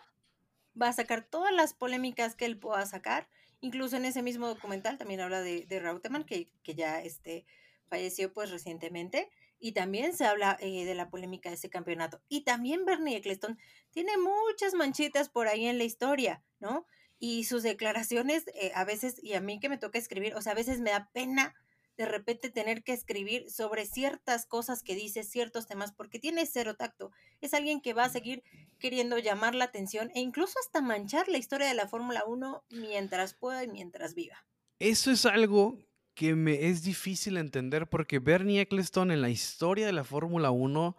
va 0.81 0.89
a 0.89 0.93
sacar 0.93 1.25
todas 1.25 1.53
las 1.53 1.75
polémicas 1.75 2.35
que 2.35 2.45
él 2.45 2.59
pueda 2.59 2.85
sacar. 2.87 3.29
Incluso 3.61 3.97
en 3.97 4.05
ese 4.05 4.23
mismo 4.23 4.47
documental 4.47 4.99
también 4.99 5.21
habla 5.21 5.41
de, 5.43 5.67
de 5.67 5.81
Rauteman, 5.81 6.25
que, 6.25 6.51
que 6.63 6.75
ya 6.75 7.03
este, 7.03 7.45
falleció 7.89 8.33
pues 8.33 8.51
recientemente. 8.51 9.29
Y 9.61 9.73
también 9.73 10.17
se 10.17 10.25
habla 10.25 10.57
eh, 10.61 10.85
de 10.85 10.95
la 10.95 11.11
polémica 11.11 11.49
de 11.49 11.57
ese 11.57 11.69
campeonato. 11.69 12.21
Y 12.29 12.43
también 12.43 12.85
Bernie 12.85 13.17
Eccleston 13.17 13.59
tiene 13.91 14.13
muchas 14.17 14.75
manchitas 14.75 15.29
por 15.29 15.49
ahí 15.49 15.67
en 15.67 15.79
la 15.79 15.85
historia, 15.85 16.45
¿no? 16.61 16.87
Y 17.19 17.45
sus 17.45 17.65
declaraciones 17.65 18.45
eh, 18.55 18.71
a 18.75 18.85
veces, 18.85 19.23
y 19.23 19.35
a 19.35 19.41
mí 19.41 19.59
que 19.59 19.69
me 19.69 19.79
toca 19.79 19.99
escribir, 19.99 20.35
o 20.35 20.43
sea, 20.43 20.53
a 20.53 20.55
veces 20.55 20.81
me 20.81 20.91
da 20.91 21.11
pena 21.13 21.57
de 21.99 22.07
repente 22.07 22.49
tener 22.49 22.85
que 22.85 22.93
escribir 22.93 23.51
sobre 23.51 23.85
ciertas 23.85 24.47
cosas 24.47 24.85
que 24.85 24.95
dice, 24.95 25.25
ciertos 25.25 25.67
temas, 25.67 25.93
porque 25.93 26.21
tiene 26.21 26.47
cero 26.47 26.77
tacto. 26.77 27.11
Es 27.41 27.55
alguien 27.55 27.81
que 27.81 27.93
va 27.93 28.05
a 28.05 28.09
seguir 28.09 28.45
queriendo 28.79 29.19
llamar 29.19 29.57
la 29.57 29.65
atención 29.65 30.11
e 30.15 30.21
incluso 30.21 30.55
hasta 30.65 30.81
manchar 30.81 31.29
la 31.29 31.39
historia 31.39 31.67
de 31.67 31.75
la 31.75 31.89
Fórmula 31.89 32.23
1 32.25 32.65
mientras 32.71 33.35
pueda 33.35 33.65
y 33.65 33.69
mientras 33.69 34.15
viva. 34.15 34.47
Eso 34.79 35.11
es 35.11 35.27
algo 35.27 35.77
que 36.15 36.37
me 36.37 36.69
es 36.69 36.85
difícil 36.85 37.37
entender 37.37 37.89
porque 37.89 38.21
Bernie 38.21 38.61
Eccleston 38.61 39.11
en 39.11 39.21
la 39.21 39.31
historia 39.31 39.85
de 39.85 39.93
la 39.93 40.05
Fórmula 40.05 40.53
1 40.53 40.97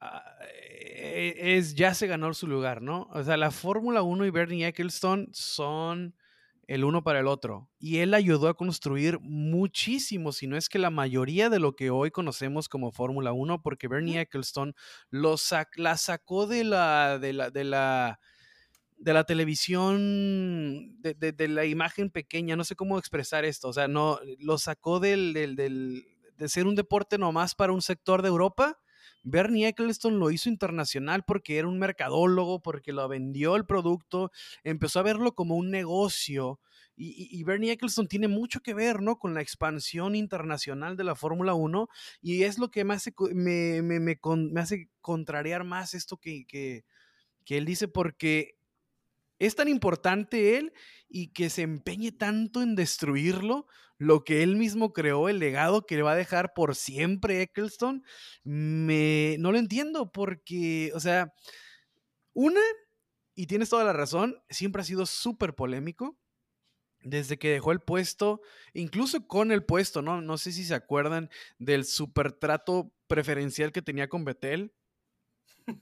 ah, 0.00 0.36
e, 0.94 1.56
es, 1.58 1.74
ya 1.74 1.92
se 1.92 2.06
ganó 2.06 2.32
su 2.32 2.46
lugar, 2.46 2.80
¿no? 2.80 3.08
O 3.12 3.22
sea, 3.22 3.36
la 3.36 3.50
Fórmula 3.50 4.00
1 4.00 4.24
y 4.24 4.30
Bernie 4.30 4.66
Eccleston 4.66 5.28
son 5.32 6.14
el 6.66 6.84
uno 6.84 7.02
para 7.02 7.20
el 7.20 7.26
otro. 7.26 7.68
Y 7.78 7.98
él 7.98 8.14
ayudó 8.14 8.48
a 8.48 8.56
construir 8.56 9.18
muchísimo, 9.20 10.32
si 10.32 10.46
no 10.46 10.56
es 10.56 10.68
que 10.68 10.78
la 10.78 10.90
mayoría 10.90 11.50
de 11.50 11.58
lo 11.58 11.74
que 11.74 11.90
hoy 11.90 12.10
conocemos 12.10 12.68
como 12.68 12.92
Fórmula 12.92 13.32
1, 13.32 13.62
porque 13.62 13.88
Bernie 13.88 14.20
Eccleston 14.20 14.74
lo 15.10 15.36
la 15.76 15.96
sacó 15.96 16.46
de 16.46 16.64
la, 16.64 17.18
de 17.18 17.32
la, 17.32 17.50
de 17.50 17.64
la, 17.64 18.20
de 18.96 19.12
la 19.12 19.24
televisión, 19.24 21.00
de, 21.00 21.14
de, 21.14 21.48
la 21.48 21.64
imagen 21.64 22.10
pequeña, 22.10 22.56
no 22.56 22.64
sé 22.64 22.76
cómo 22.76 22.98
expresar 22.98 23.44
esto, 23.44 23.68
o 23.68 23.72
sea, 23.72 23.88
no, 23.88 24.20
lo 24.38 24.58
sacó 24.58 25.00
del, 25.00 25.32
del, 25.32 25.56
del, 25.56 26.06
de 26.36 26.48
ser 26.48 26.66
un 26.66 26.76
deporte 26.76 27.18
nomás 27.18 27.54
para 27.54 27.72
un 27.72 27.82
sector 27.82 28.22
de 28.22 28.28
Europa 28.28 28.78
Bernie 29.22 29.68
Eccleston 29.68 30.18
lo 30.18 30.30
hizo 30.30 30.48
internacional 30.48 31.24
porque 31.24 31.58
era 31.58 31.68
un 31.68 31.78
mercadólogo, 31.78 32.60
porque 32.60 32.92
lo 32.92 33.06
vendió 33.08 33.56
el 33.56 33.64
producto, 33.66 34.30
empezó 34.64 35.00
a 35.00 35.04
verlo 35.04 35.34
como 35.34 35.56
un 35.56 35.70
negocio. 35.70 36.60
Y, 36.94 37.42
Bernie 37.44 37.72
Eccleston 37.72 38.06
tiene 38.06 38.28
mucho 38.28 38.60
que 38.60 38.74
ver, 38.74 39.00
¿no? 39.00 39.18
Con 39.18 39.34
la 39.34 39.40
expansión 39.40 40.14
internacional 40.14 40.96
de 40.96 41.04
la 41.04 41.16
Fórmula 41.16 41.54
1 41.54 41.88
y 42.20 42.42
es 42.42 42.58
lo 42.58 42.70
que 42.70 42.84
me 42.84 42.94
hace, 42.94 43.12
me, 43.32 43.82
me, 43.82 43.98
me 43.98 44.60
hace 44.60 44.88
contrariar 45.00 45.64
más 45.64 45.94
esto 45.94 46.18
que, 46.18 46.44
que, 46.46 46.84
que 47.44 47.56
él 47.56 47.64
dice 47.64 47.88
porque 47.88 48.56
es 49.38 49.56
tan 49.56 49.68
importante 49.68 50.58
él 50.58 50.72
y 51.08 51.28
que 51.28 51.50
se 51.50 51.62
empeñe 51.62 52.12
tanto 52.12 52.62
en 52.62 52.76
destruirlo, 52.76 53.66
lo 54.02 54.24
que 54.24 54.42
él 54.42 54.56
mismo 54.56 54.92
creó, 54.92 55.28
el 55.28 55.38
legado 55.38 55.86
que 55.86 55.94
le 55.94 56.02
va 56.02 56.12
a 56.12 56.16
dejar 56.16 56.54
por 56.54 56.74
siempre 56.74 57.40
Eccleston, 57.42 58.04
me, 58.42 59.36
no 59.38 59.52
lo 59.52 59.58
entiendo 59.58 60.10
porque, 60.10 60.90
o 60.94 60.98
sea, 61.00 61.32
una, 62.32 62.60
y 63.36 63.46
tienes 63.46 63.68
toda 63.68 63.84
la 63.84 63.92
razón, 63.92 64.42
siempre 64.50 64.82
ha 64.82 64.84
sido 64.84 65.06
súper 65.06 65.54
polémico. 65.54 66.18
Desde 67.04 67.36
que 67.36 67.50
dejó 67.50 67.72
el 67.72 67.80
puesto, 67.80 68.42
incluso 68.74 69.26
con 69.26 69.50
el 69.50 69.64
puesto, 69.64 70.02
¿no? 70.02 70.20
No 70.20 70.38
sé 70.38 70.52
si 70.52 70.62
se 70.64 70.74
acuerdan 70.74 71.30
del 71.58 71.84
super 71.84 72.30
trato 72.30 72.92
preferencial 73.08 73.72
que 73.72 73.82
tenía 73.82 74.08
con 74.08 74.24
Betel. 74.24 74.72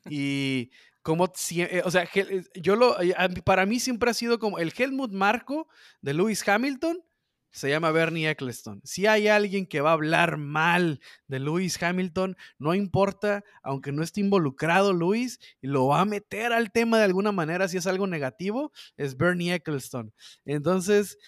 Y 0.08 0.70
como, 1.02 1.30
eh, 1.50 1.82
o 1.84 1.90
sea, 1.90 2.08
eh, 2.14 2.44
yo 2.54 2.74
lo, 2.76 3.00
eh, 3.02 3.14
para 3.44 3.66
mí 3.66 3.80
siempre 3.80 4.10
ha 4.10 4.14
sido 4.14 4.38
como 4.38 4.58
el 4.58 4.72
Helmut 4.76 5.12
Marco 5.12 5.68
de 6.00 6.14
Lewis 6.14 6.46
Hamilton, 6.46 7.02
se 7.50 7.68
llama 7.68 7.90
Bernie 7.90 8.30
Eccleston. 8.30 8.80
Si 8.84 9.06
hay 9.06 9.28
alguien 9.28 9.66
que 9.66 9.80
va 9.80 9.90
a 9.90 9.94
hablar 9.94 10.36
mal 10.36 11.00
de 11.26 11.40
Lewis 11.40 11.82
Hamilton, 11.82 12.36
no 12.58 12.74
importa, 12.74 13.44
aunque 13.62 13.92
no 13.92 14.02
esté 14.02 14.20
involucrado 14.20 14.92
Lewis, 14.92 15.40
lo 15.60 15.88
va 15.88 16.00
a 16.00 16.04
meter 16.04 16.52
al 16.52 16.72
tema 16.72 16.98
de 16.98 17.04
alguna 17.04 17.32
manera 17.32 17.68
si 17.68 17.76
es 17.76 17.86
algo 17.86 18.06
negativo, 18.06 18.72
es 18.96 19.16
Bernie 19.16 19.54
Eccleston. 19.54 20.12
Entonces, 20.44 21.18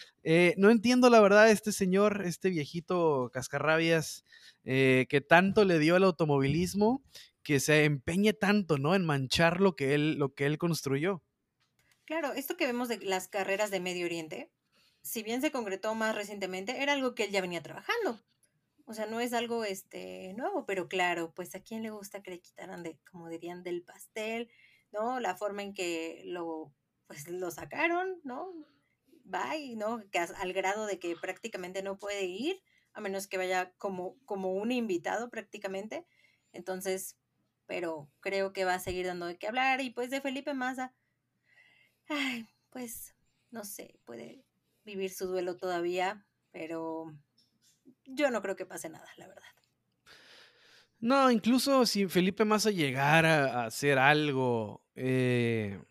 no 0.57 0.71
entiendo 0.71 1.11
la 1.11 1.21
verdad 1.21 1.51
este 1.51 1.73
señor, 1.73 2.23
este 2.25 2.51
viejito 2.51 3.31
cascarrabias, 3.33 4.25
que 4.65 5.27
tanto 5.29 5.65
le 5.65 5.79
dio 5.79 5.97
al 5.97 6.05
automovilismo 6.05 7.03
que 7.43 7.59
se 7.59 7.85
empeñe 7.85 8.33
tanto, 8.33 8.79
¿no? 8.79 8.95
En 8.95 9.05
manchar 9.05 9.61
lo 9.61 9.75
que 9.75 9.95
él, 9.95 10.15
lo 10.15 10.33
que 10.33 10.47
él 10.47 10.59
construyó. 10.59 11.25
Claro, 12.05 12.33
esto 12.35 12.57
que 12.57 12.67
vemos 12.67 12.89
de 12.89 12.99
las 12.99 13.27
carreras 13.27 13.73
de 13.73 13.81
Medio 13.81 14.07
Oriente, 14.07 14.53
si 15.03 15.23
bien 15.23 15.41
se 15.41 15.53
concretó 15.53 15.95
más 15.95 16.15
recientemente, 16.15 16.83
era 16.83 16.93
algo 16.93 17.15
que 17.15 17.25
él 17.25 17.31
ya 17.31 17.41
venía 17.41 17.63
trabajando. 17.63 18.21
O 18.85 18.95
sea, 18.95 19.07
no 19.07 19.21
es 19.21 19.33
algo 19.33 19.65
este 19.65 20.35
nuevo, 20.35 20.67
pero 20.67 20.89
claro, 20.89 21.33
pues 21.35 21.55
a 21.55 21.61
quién 21.61 21.83
le 21.83 21.91
gusta 21.91 22.23
que 22.23 22.31
le 22.33 22.41
quitaran 22.41 22.83
de, 22.83 22.99
como 23.11 23.29
dirían, 23.29 23.63
del 23.63 23.83
pastel, 23.83 24.51
¿no? 24.93 25.21
La 25.21 25.37
forma 25.37 25.63
en 25.63 25.75
que 25.75 26.23
lo, 26.27 26.75
pues 27.07 27.29
lo 27.29 27.51
sacaron, 27.51 28.21
¿no? 28.25 28.53
Bye, 29.25 29.77
¿no? 29.77 30.03
Que 30.11 30.19
al 30.19 30.53
grado 30.53 30.87
de 30.87 30.99
que 30.99 31.17
prácticamente 31.17 31.83
no 31.83 31.99
puede 31.99 32.25
ir, 32.25 32.63
a 32.93 33.01
menos 33.01 33.27
que 33.29 33.39
vaya 33.39 33.73
como, 33.79 34.17
como 34.25 34.53
un 34.53 34.73
invitado 34.73 35.31
prácticamente. 35.31 36.07
Entonces, 36.53 37.17
pero 37.67 38.11
creo 38.21 38.53
que 38.53 38.65
va 38.65 38.75
a 38.75 38.81
seguir 38.81 39.07
dando 39.07 39.27
de 39.27 39.39
qué 39.39 39.49
hablar. 39.49 39.81
Y 39.81 39.91
pues 39.91 40.11
de 40.11 40.21
Felipe 40.21 40.55
Massa, 40.55 40.95
ay, 42.09 42.49
pues 42.71 43.15
no 43.51 43.65
sé, 43.65 43.99
puede 44.05 44.45
vivir 44.85 45.11
su 45.11 45.27
duelo 45.27 45.57
todavía. 45.57 46.27
pero 46.51 47.13
yo 48.05 48.31
no 48.31 48.43
creo 48.43 48.57
que 48.57 48.67
pase 48.67 48.89
nada, 48.89 49.09
la 49.17 49.29
verdad. 49.29 49.43
No, 50.99 51.31
incluso 51.31 51.85
si 51.85 52.07
Felipe 52.07 52.45
Massa 52.45 52.71
llegara 52.71 53.63
a 53.63 53.67
hacer 53.67 53.99
algo 53.99 54.85
eh, 54.95 55.83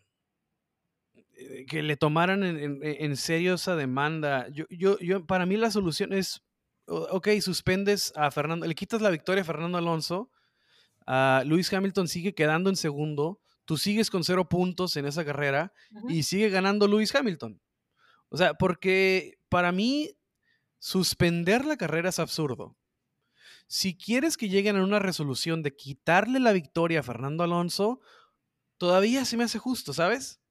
eh, 1.34 1.66
que 1.68 1.84
le 1.84 1.98
tomaran 1.98 2.44
en, 2.44 3.18
serio 3.18 3.56
esa 3.56 3.76
demanda, 3.76 4.48
yo, 4.50 4.66
yo, 4.70 4.98
yo, 5.00 5.26
para 5.26 5.46
mí 5.46 5.58
la 5.58 5.70
solución 5.70 6.14
es, 6.14 6.42
ok, 6.86 7.28
suspendes 7.42 8.14
a 8.16 8.32
Fernando, 8.32 8.66
le 8.66 8.76
quitas 8.76 9.02
la 9.02 9.10
victoria 9.10 9.42
a 9.42 9.46
Fernando 9.46 9.78
Alonso, 9.78 10.32
a 11.06 11.44
Luis 11.46 11.74
Hamilton 11.74 12.08
sigue 12.08 12.34
quedando 12.34 12.70
en 12.70 12.78
segundo, 12.78 13.42
tú 13.66 13.76
sigues 13.76 14.10
con 14.10 14.24
cero 14.24 14.48
puntos 14.48 14.96
en 14.96 15.06
esa 15.06 15.26
carrera 15.26 15.74
y 16.08 16.24
sigue 16.24 16.50
ganando 16.50 16.88
Luis 16.88 17.14
Hamilton. 17.14 17.60
O 18.32 18.38
sea, 18.38 18.56
porque 18.56 19.38
para 19.48 19.72
mí 19.72 20.18
suspender 20.80 21.64
la 21.66 21.78
carrera 21.78 22.10
es 22.10 22.18
absurdo 22.18 22.76
si 23.72 23.96
quieres 23.96 24.36
que 24.36 24.50
lleguen 24.50 24.76
a 24.76 24.84
una 24.84 25.00
resolución 25.00 25.64
de 25.64 25.74
quitarle 25.74 26.42
la 26.42 26.52
victoria 26.52 27.00
a 27.00 27.04
Fernando 27.04 27.46
Alonso, 27.46 28.02
todavía 28.78 29.24
se 29.24 29.38
me 29.38 29.46
hace 29.46 29.60
justo, 29.60 29.94
¿sabes? 29.94 30.42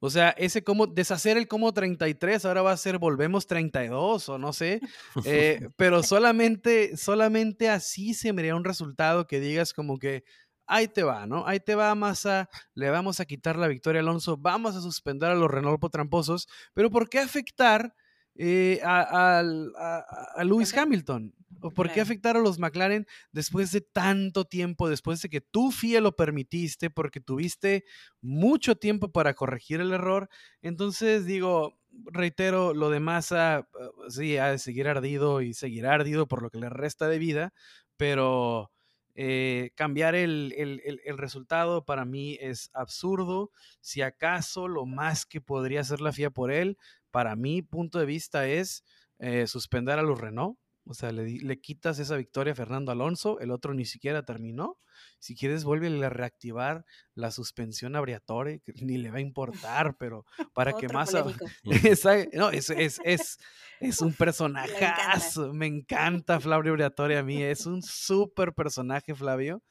O 0.00 0.10
sea, 0.10 0.30
ese 0.30 0.64
como 0.64 0.88
deshacer 0.88 1.36
el 1.36 1.46
como 1.46 1.72
33 1.72 2.44
ahora 2.44 2.62
va 2.62 2.72
a 2.72 2.76
ser 2.76 2.98
volvemos 2.98 3.46
32 3.46 4.28
o 4.28 4.38
no 4.38 4.52
sé, 4.52 4.80
eh, 5.24 5.68
pero 5.76 6.02
solamente, 6.02 6.96
solamente 6.96 7.70
así 7.70 8.12
se 8.12 8.32
me 8.32 8.42
haría 8.42 8.56
un 8.56 8.64
resultado 8.64 9.28
que 9.28 9.38
digas 9.38 9.72
como 9.72 10.00
que 10.00 10.24
ahí 10.66 10.88
te 10.88 11.02
va, 11.02 11.26
¿no? 11.26 11.46
Ahí 11.46 11.60
te 11.60 11.74
va 11.74 11.94
Massa, 11.94 12.48
le 12.74 12.90
vamos 12.90 13.20
a 13.20 13.24
quitar 13.24 13.56
la 13.56 13.68
victoria 13.68 14.00
a 14.00 14.02
Alonso, 14.02 14.36
vamos 14.36 14.76
a 14.76 14.80
suspender 14.80 15.30
a 15.30 15.34
los 15.34 15.50
Renault 15.50 15.82
tramposos, 15.90 16.48
pero 16.72 16.90
¿por 16.90 17.08
qué 17.08 17.18
afectar 17.18 17.94
eh, 18.36 18.80
a, 18.82 19.40
a, 19.40 20.44
Lewis 20.44 20.76
Hamilton? 20.76 21.34
¿O 21.60 21.70
por 21.70 21.90
qué 21.90 22.00
afectar 22.00 22.36
a 22.36 22.40
los 22.40 22.58
McLaren 22.58 23.06
después 23.32 23.70
de 23.72 23.80
tanto 23.80 24.44
tiempo, 24.44 24.88
después 24.88 25.22
de 25.22 25.30
que 25.30 25.40
tú, 25.40 25.70
FIA, 25.70 26.00
lo 26.00 26.14
permitiste, 26.14 26.90
porque 26.90 27.20
tuviste 27.20 27.84
mucho 28.20 28.76
tiempo 28.76 29.12
para 29.12 29.34
corregir 29.34 29.80
el 29.80 29.92
error? 29.92 30.28
Entonces, 30.62 31.24
digo, 31.24 31.78
reitero, 32.06 32.74
lo 32.74 32.90
de 32.90 33.00
Massa, 33.00 33.56
ah, 33.58 33.90
sí, 34.08 34.36
ha 34.36 34.50
de 34.50 34.58
seguir 34.58 34.88
ardido 34.88 35.40
y 35.40 35.54
seguirá 35.54 35.94
ardido 35.94 36.26
por 36.26 36.42
lo 36.42 36.50
que 36.50 36.58
le 36.58 36.68
resta 36.68 37.08
de 37.08 37.18
vida, 37.18 37.54
pero 37.96 38.73
eh, 39.14 39.70
cambiar 39.74 40.14
el, 40.14 40.52
el, 40.56 41.18
resultado 41.18 41.84
para 41.84 42.04
mí 42.04 42.36
es 42.40 42.70
absurdo. 42.72 43.50
Si 43.80 44.02
acaso 44.02 44.66
lo 44.68 44.86
más 44.86 45.24
que 45.24 45.40
podría 45.40 45.80
hacer 45.80 46.00
la 46.00 46.12
FIA 46.12 46.30
por 46.30 46.50
él, 46.50 46.78
para 47.10 47.36
mi 47.36 47.62
punto 47.62 47.98
de 47.98 48.06
vista, 48.06 48.46
es 48.48 48.84
eh, 49.18 49.46
suspender 49.46 49.98
a 49.98 50.02
los 50.02 50.20
Renault 50.20 50.58
o 50.86 50.94
sea, 50.94 51.12
le, 51.12 51.60
quitas 51.60 51.98
esa 51.98 52.16
victoria 52.16 52.52
a 52.52 52.56
Fernando 52.56 52.92
Alonso, 52.92 53.40
el 53.40 53.50
otro 53.50 53.74
ni 53.74 53.84
siquiera 53.84 54.24
terminó. 54.24 54.78
Si 55.18 55.34
quieres, 55.34 55.64
vuelve 55.64 55.88
a 56.04 56.10
reactivar 56.10 56.84
la 57.14 57.30
suspensión 57.30 57.96
abriatoria, 57.96 58.58
que 58.58 58.72
ni 58.82 58.98
le 58.98 59.10
va 59.10 59.18
a 59.18 59.22
importar, 59.22 59.96
pero 59.98 60.26
para 60.52 60.74
que 60.74 60.88
más... 60.88 61.12
no, 62.32 62.50
es, 62.50 62.70
es, 62.70 63.00
es, 63.04 63.38
es 63.80 64.00
un 64.00 64.12
personajazo. 64.18 65.52
Me 65.54 65.66
encanta 65.66 66.40
Flavio 66.40 66.72
Abriatoria 66.72 67.20
a 67.20 67.24
mí, 67.24 67.42
es 67.42 67.66
un 67.66 67.82
súper 67.82 68.52
personaje, 68.52 69.14
Flavio. 69.14 69.62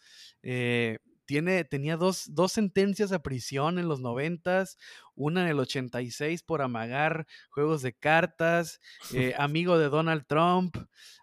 Eh, 0.42 0.98
tiene, 1.26 1.64
tenía 1.64 1.98
dos, 1.98 2.26
dos, 2.30 2.52
sentencias 2.52 3.12
a 3.12 3.22
prisión 3.22 3.80
en 3.80 3.88
los 3.88 4.00
noventas, 4.00 4.78
una 5.16 5.44
en 5.44 5.48
el 5.50 5.60
86 5.60 6.44
por 6.44 6.62
amagar 6.62 7.28
juegos 7.50 7.82
de 7.82 7.94
cartas, 7.94 8.80
eh, 9.14 9.34
amigo 9.38 9.78
de 9.78 9.90
Donald 9.90 10.26
Trump, 10.28 10.76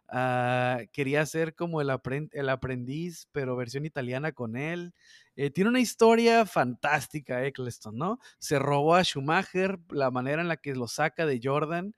ah, 0.08 0.80
quería 0.92 1.24
ser 1.26 1.54
como 1.54 1.80
el, 1.80 1.90
el, 2.32 2.48
aprendiz, 2.48 3.28
pero 3.32 3.56
versión 3.56 3.84
italiana 3.84 4.32
con 4.32 4.56
él. 4.56 4.94
Eh, 5.36 5.50
tiene 5.50 5.70
una 5.70 5.80
historia 5.80 6.44
fantástica, 6.44 7.44
Eccleston, 7.44 7.96
¿no? 7.96 8.18
Se 8.38 8.58
robó 8.58 8.94
a 8.94 9.04
Schumacher, 9.04 9.78
la 9.90 10.10
manera 10.10 10.42
en 10.42 10.48
la 10.48 10.56
que 10.56 10.74
lo 10.74 10.88
saca 10.88 11.26
de 11.26 11.40
Jordan. 11.42 11.94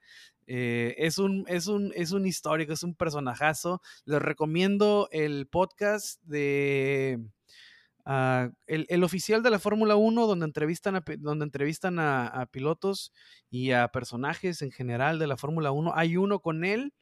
Eh, 0.47 0.95
es, 0.97 1.17
un, 1.17 1.45
es, 1.47 1.67
un, 1.67 1.91
es 1.95 2.11
un 2.11 2.25
histórico, 2.25 2.73
es 2.73 2.83
un 2.83 2.95
personajazo. 2.95 3.81
Les 4.05 4.21
recomiendo 4.21 5.07
el 5.11 5.47
podcast 5.47 6.21
de 6.23 7.19
Ah, 8.05 8.49
el, 8.67 9.03
oficial 9.03 9.43
de 9.43 9.49
la 9.49 9.59
Fórmula 9.59 9.95
1, 9.95 10.27
donde 10.27 10.45
entrevistan, 10.45 10.95
a, 10.97 11.03
donde 11.19 11.45
entrevistan 11.45 11.99
a, 11.99 12.47
pilotos 12.51 13.13
y 13.49 13.71
a 13.71 13.87
personajes 13.89 14.61
en 14.61 14.71
general 14.71 15.19
de 15.19 15.27
la 15.27 15.37
Fórmula 15.37 15.71
1. 15.71 15.93
Hay 15.95 16.17
uno 16.17 16.39
con 16.39 16.65
él, 16.65 16.93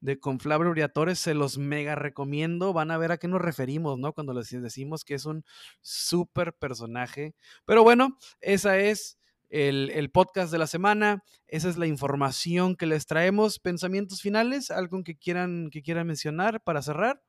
de 0.00 0.18
con 0.18 0.40
Flavio 0.40 0.70
Briatore, 0.70 1.14
se 1.14 1.34
los 1.34 1.58
mega 1.58 1.94
recomiendo. 1.94 2.72
Van 2.72 2.90
a 2.90 2.98
ver 2.98 3.12
a 3.12 3.18
qué 3.18 3.28
nos 3.28 3.40
referimos, 3.40 3.98
¿no? 3.98 4.12
Cuando 4.12 4.32
les 4.34 4.50
decimos 4.50 5.04
que 5.04 5.14
es 5.14 5.26
un 5.26 5.44
súper 5.82 6.54
personaje. 6.54 7.34
Pero 7.66 7.84
bueno, 7.84 8.18
esa 8.40 8.78
es 8.78 9.18
el, 9.50 9.90
el, 9.90 10.10
podcast 10.10 10.50
de 10.50 10.58
la 10.58 10.66
semana. 10.66 11.22
Esa 11.46 11.68
es 11.68 11.76
la 11.76 11.86
información 11.86 12.76
que 12.76 12.86
les 12.86 13.06
traemos. 13.06 13.60
¿Pensamientos 13.60 14.20
finales? 14.22 14.70
¿Algo 14.70 15.04
que 15.04 15.16
quieran, 15.16 15.70
que 15.70 15.82
quieran 15.82 16.06
mencionar 16.06 16.62
para 16.62 16.82
cerrar? 16.82 17.22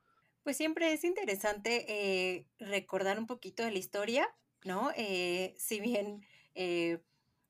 Pues 0.44 0.58
siempre 0.58 0.92
es 0.92 1.04
interesante 1.04 1.86
eh, 1.88 2.48
recordar 2.60 3.20
un 3.20 3.28
poquito 3.28 3.64
de 3.64 3.72
la 3.72 3.78
historia, 3.78 4.28
¿no? 4.64 4.92
Eh, 4.96 5.54
si 5.58 5.80
bien 5.80 6.26
eh, 6.56 7.00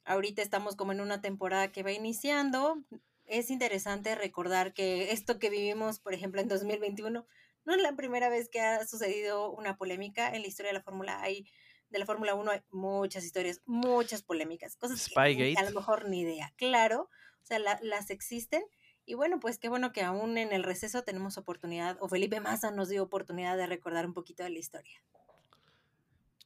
ahorita 0.04 0.42
estamos 0.42 0.76
como 0.76 0.92
en 0.92 1.00
una 1.00 1.22
temporada 1.22 1.72
que 1.72 1.84
va 1.84 1.92
iniciando, 1.94 2.84
es 3.26 3.50
interesante 3.50 4.16
recordar 4.16 4.74
que 4.74 5.12
esto 5.12 5.40
que 5.40 5.50
vivimos, 5.50 6.00
por 6.00 6.14
ejemplo, 6.14 6.42
en 6.42 6.50
2021, 6.50 7.26
no 7.64 7.74
es 7.74 7.82
la 7.82 7.96
primera 7.96 8.28
vez 8.28 8.50
que 8.50 8.60
ha 8.60 8.86
sucedido 8.86 9.52
una 9.52 9.78
polémica 9.78 10.36
en 10.36 10.42
la 10.42 10.48
historia 10.48 10.72
de 10.72 10.78
la 10.78 10.84
Fórmula 10.84 11.22
hay 11.22 11.46
de 11.92 12.00
la 12.00 12.06
Fórmula 12.06 12.36
1 12.36 12.52
hay 12.52 12.62
muchas 12.72 13.26
historias, 13.26 13.62
muchas 13.66 14.24
polémicas, 14.24 14.78
cosas 14.78 15.10
que 15.10 15.56
a 15.58 15.64
lo 15.64 15.72
mejor 15.72 16.08
ni 16.08 16.22
idea, 16.22 16.54
claro, 16.56 17.10
o 17.42 17.46
sea, 17.46 17.60
las 17.60 18.10
existen 18.10 18.64
y 19.12 19.14
bueno, 19.14 19.42
pues 19.42 19.60
qué 19.60 19.68
bueno 19.68 19.92
que 19.92 20.04
aún 20.04 20.38
en 20.38 20.54
el 20.54 20.64
receso 20.64 21.04
tenemos 21.04 21.38
oportunidad, 21.38 21.98
o 22.00 22.08
Felipe 22.08 22.40
Massa 22.40 22.72
nos 22.72 22.88
dio 22.88 23.04
oportunidad 23.04 23.58
de 23.58 23.68
recordar 23.68 24.06
un 24.06 24.14
poquito 24.14 24.42
de 24.42 24.52
la 24.52 24.60
historia. 24.60 25.04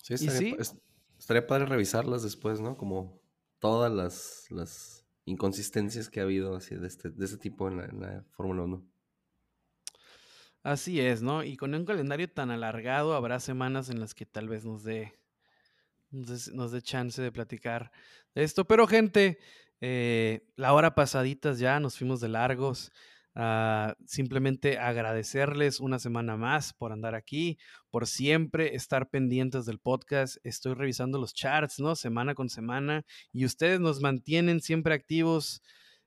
Sí, 0.02 0.16
estaría, 0.16 0.56
estaría 1.20 1.46
padre 1.46 1.68
revisarlas 1.68 2.24
después, 2.24 2.62
¿no? 2.62 2.76
Como 2.76 3.22
todas 3.60 3.92
las, 3.92 4.48
las 4.50 5.06
inconsistencias 5.26 6.10
que 6.10 6.22
ha 6.22 6.24
habido 6.24 6.56
así 6.56 6.74
de, 6.74 6.88
este, 6.88 7.12
de 7.12 7.26
este 7.26 7.38
tipo 7.38 7.68
en 7.68 8.02
la, 8.02 8.26
Fórmula 8.32 8.64
1. 8.64 8.84
Así 10.64 11.00
es, 11.00 11.22
¿no? 11.22 11.44
Y 11.44 11.58
con 11.58 11.76
un 11.76 11.86
calendario 11.86 12.28
tan 12.28 12.50
alargado 12.50 13.14
habrá 13.14 13.40
semanas 13.40 13.92
en 13.92 14.00
las 14.00 14.16
que 14.16 14.26
tal 14.26 14.50
vez 14.50 14.66
nos 14.66 14.84
dé, 14.84 15.14
nos 16.10 16.48
dé, 16.48 16.56
nos 16.56 16.72
dé 16.72 16.82
chance 16.82 17.22
de 17.22 17.32
platicar 17.32 17.92
de 18.34 18.44
esto. 18.44 18.66
Pero 18.66 18.88
gente, 18.88 19.38
eh, 19.82 20.42
la 20.56 20.74
hora 20.74 20.96
pasaditas 20.96 21.60
ya, 21.60 21.80
nos 21.80 21.98
fuimos 21.98 22.22
de 22.22 22.30
largos. 22.30 22.92
Ah, 23.38 23.96
simplemente 24.06 24.78
agradecerles 24.78 25.82
una 25.82 26.00
semana 26.00 26.38
más 26.38 26.72
por 26.74 26.94
andar 26.94 27.16
aquí, 27.16 27.58
por 27.90 28.08
siempre 28.08 28.76
estar 28.76 29.10
pendientes 29.10 29.66
del 29.66 29.80
podcast. 29.80 30.38
Estoy 30.44 30.74
revisando 30.74 31.20
los 31.20 31.34
charts, 31.34 31.80
¿no? 31.80 31.96
Semana 31.96 32.34
con 32.34 32.48
semana 32.48 33.04
y 33.34 33.44
ustedes 33.44 33.82
nos 33.82 34.00
mantienen 34.02 34.62
siempre 34.62 34.94
activos. 34.94 35.62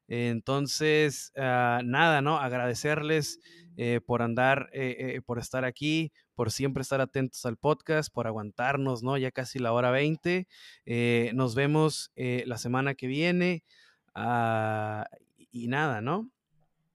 Entonces, 0.09 1.32
ah, 1.36 1.82
nada, 1.85 2.23
¿no? 2.23 2.39
Agradecerles 2.39 3.40
eh, 3.77 4.01
por 4.05 4.23
andar, 4.23 4.70
eh, 4.73 5.20
por 5.27 5.39
estar 5.39 5.66
aquí, 5.66 6.12
por 6.39 6.52
siempre 6.52 6.82
estar 6.82 7.01
atentos 7.01 7.44
al 7.47 7.56
podcast, 7.56 8.15
por 8.15 8.28
aguantarnos, 8.28 9.02
¿no? 9.02 9.19
Ya 9.19 9.32
casi 9.32 9.59
la 9.59 9.73
hora 9.73 9.90
20. 9.90 10.47
Eh, 10.86 11.32
nos 11.35 11.56
vemos 11.56 12.12
eh, 12.15 12.44
la 12.47 12.59
semana 12.59 12.94
que 12.94 13.09
viene. 13.09 13.65
Ah, 14.15 15.05
y 15.51 15.66
nada, 15.66 16.01
¿no? 16.01 16.31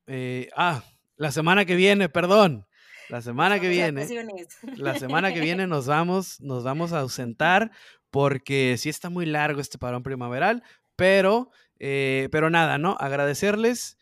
Eh, 0.08 0.48
ah, 0.56 0.82
la 1.18 1.34
semana 1.34 1.66
que 1.66 1.76
viene, 1.76 2.08
perdón. 2.08 2.66
La 3.10 3.22
semana 3.22 3.60
que 3.60 3.68
viene. 3.68 4.08
La 4.78 4.98
semana 4.98 5.34
que 5.34 5.42
viene 5.42 5.68
nos 5.68 5.88
vamos, 5.88 6.40
nos 6.40 6.64
vamos 6.64 6.94
a 6.94 7.00
ausentar 7.00 7.70
porque 8.12 8.78
sí 8.78 8.88
está 8.88 9.10
muy 9.10 9.26
largo 9.26 9.60
este 9.60 9.78
parón 9.78 10.04
primaveral, 10.04 10.64
pero, 10.96 11.52
pero 11.78 12.50
nada, 12.50 12.78
¿no? 12.78 12.96
Agradecerles. 12.98 13.98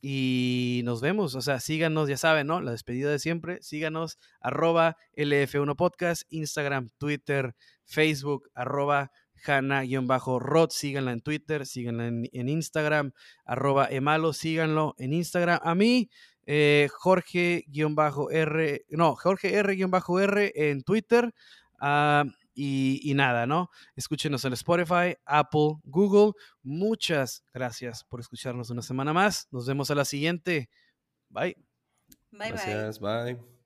Y 0.00 0.82
nos 0.84 1.00
vemos, 1.00 1.34
o 1.34 1.40
sea, 1.40 1.58
síganos, 1.58 2.08
ya 2.08 2.16
saben, 2.16 2.46
¿no? 2.46 2.60
La 2.60 2.70
despedida 2.70 3.10
de 3.10 3.18
siempre, 3.18 3.58
síganos, 3.62 4.18
arroba 4.40 4.96
LF1 5.16 5.74
Podcast, 5.76 6.22
Instagram, 6.30 6.90
Twitter, 6.98 7.54
Facebook, 7.84 8.48
arroba 8.54 9.10
Hanna-Rod, 9.44 10.70
síganla 10.70 11.12
en 11.12 11.20
Twitter, 11.20 11.66
síganla 11.66 12.06
en, 12.06 12.48
Instagram, 12.48 13.12
arroba 13.44 13.88
Emalo, 13.90 14.32
síganlo 14.32 14.94
en 14.98 15.12
Instagram. 15.12 15.58
A 15.62 15.74
mí, 15.74 16.10
eh, 16.46 16.88
Jorge-R, 16.92 18.84
no, 18.90 19.16
Jorge 19.16 19.54
R-R 19.54 20.52
en 20.54 20.82
Twitter. 20.82 21.34
Ah, 21.80 22.24
Y, 22.60 22.98
y 23.08 23.14
nada, 23.14 23.46
¿no? 23.46 23.70
Escúchenos 23.94 24.44
en 24.44 24.52
Spotify, 24.54 25.14
Apple, 25.24 25.76
Google. 25.84 26.32
Muchas 26.60 27.44
gracias 27.54 28.02
por 28.02 28.18
escucharnos 28.18 28.70
una 28.70 28.82
semana 28.82 29.12
más. 29.12 29.46
Nos 29.52 29.64
vemos 29.64 29.92
a 29.92 29.94
la 29.94 30.04
siguiente. 30.04 30.68
Bye. 31.28 31.56
Bye 32.32 32.50
bye. 32.50 32.50
Gracias, 32.50 32.98
bye. 32.98 33.57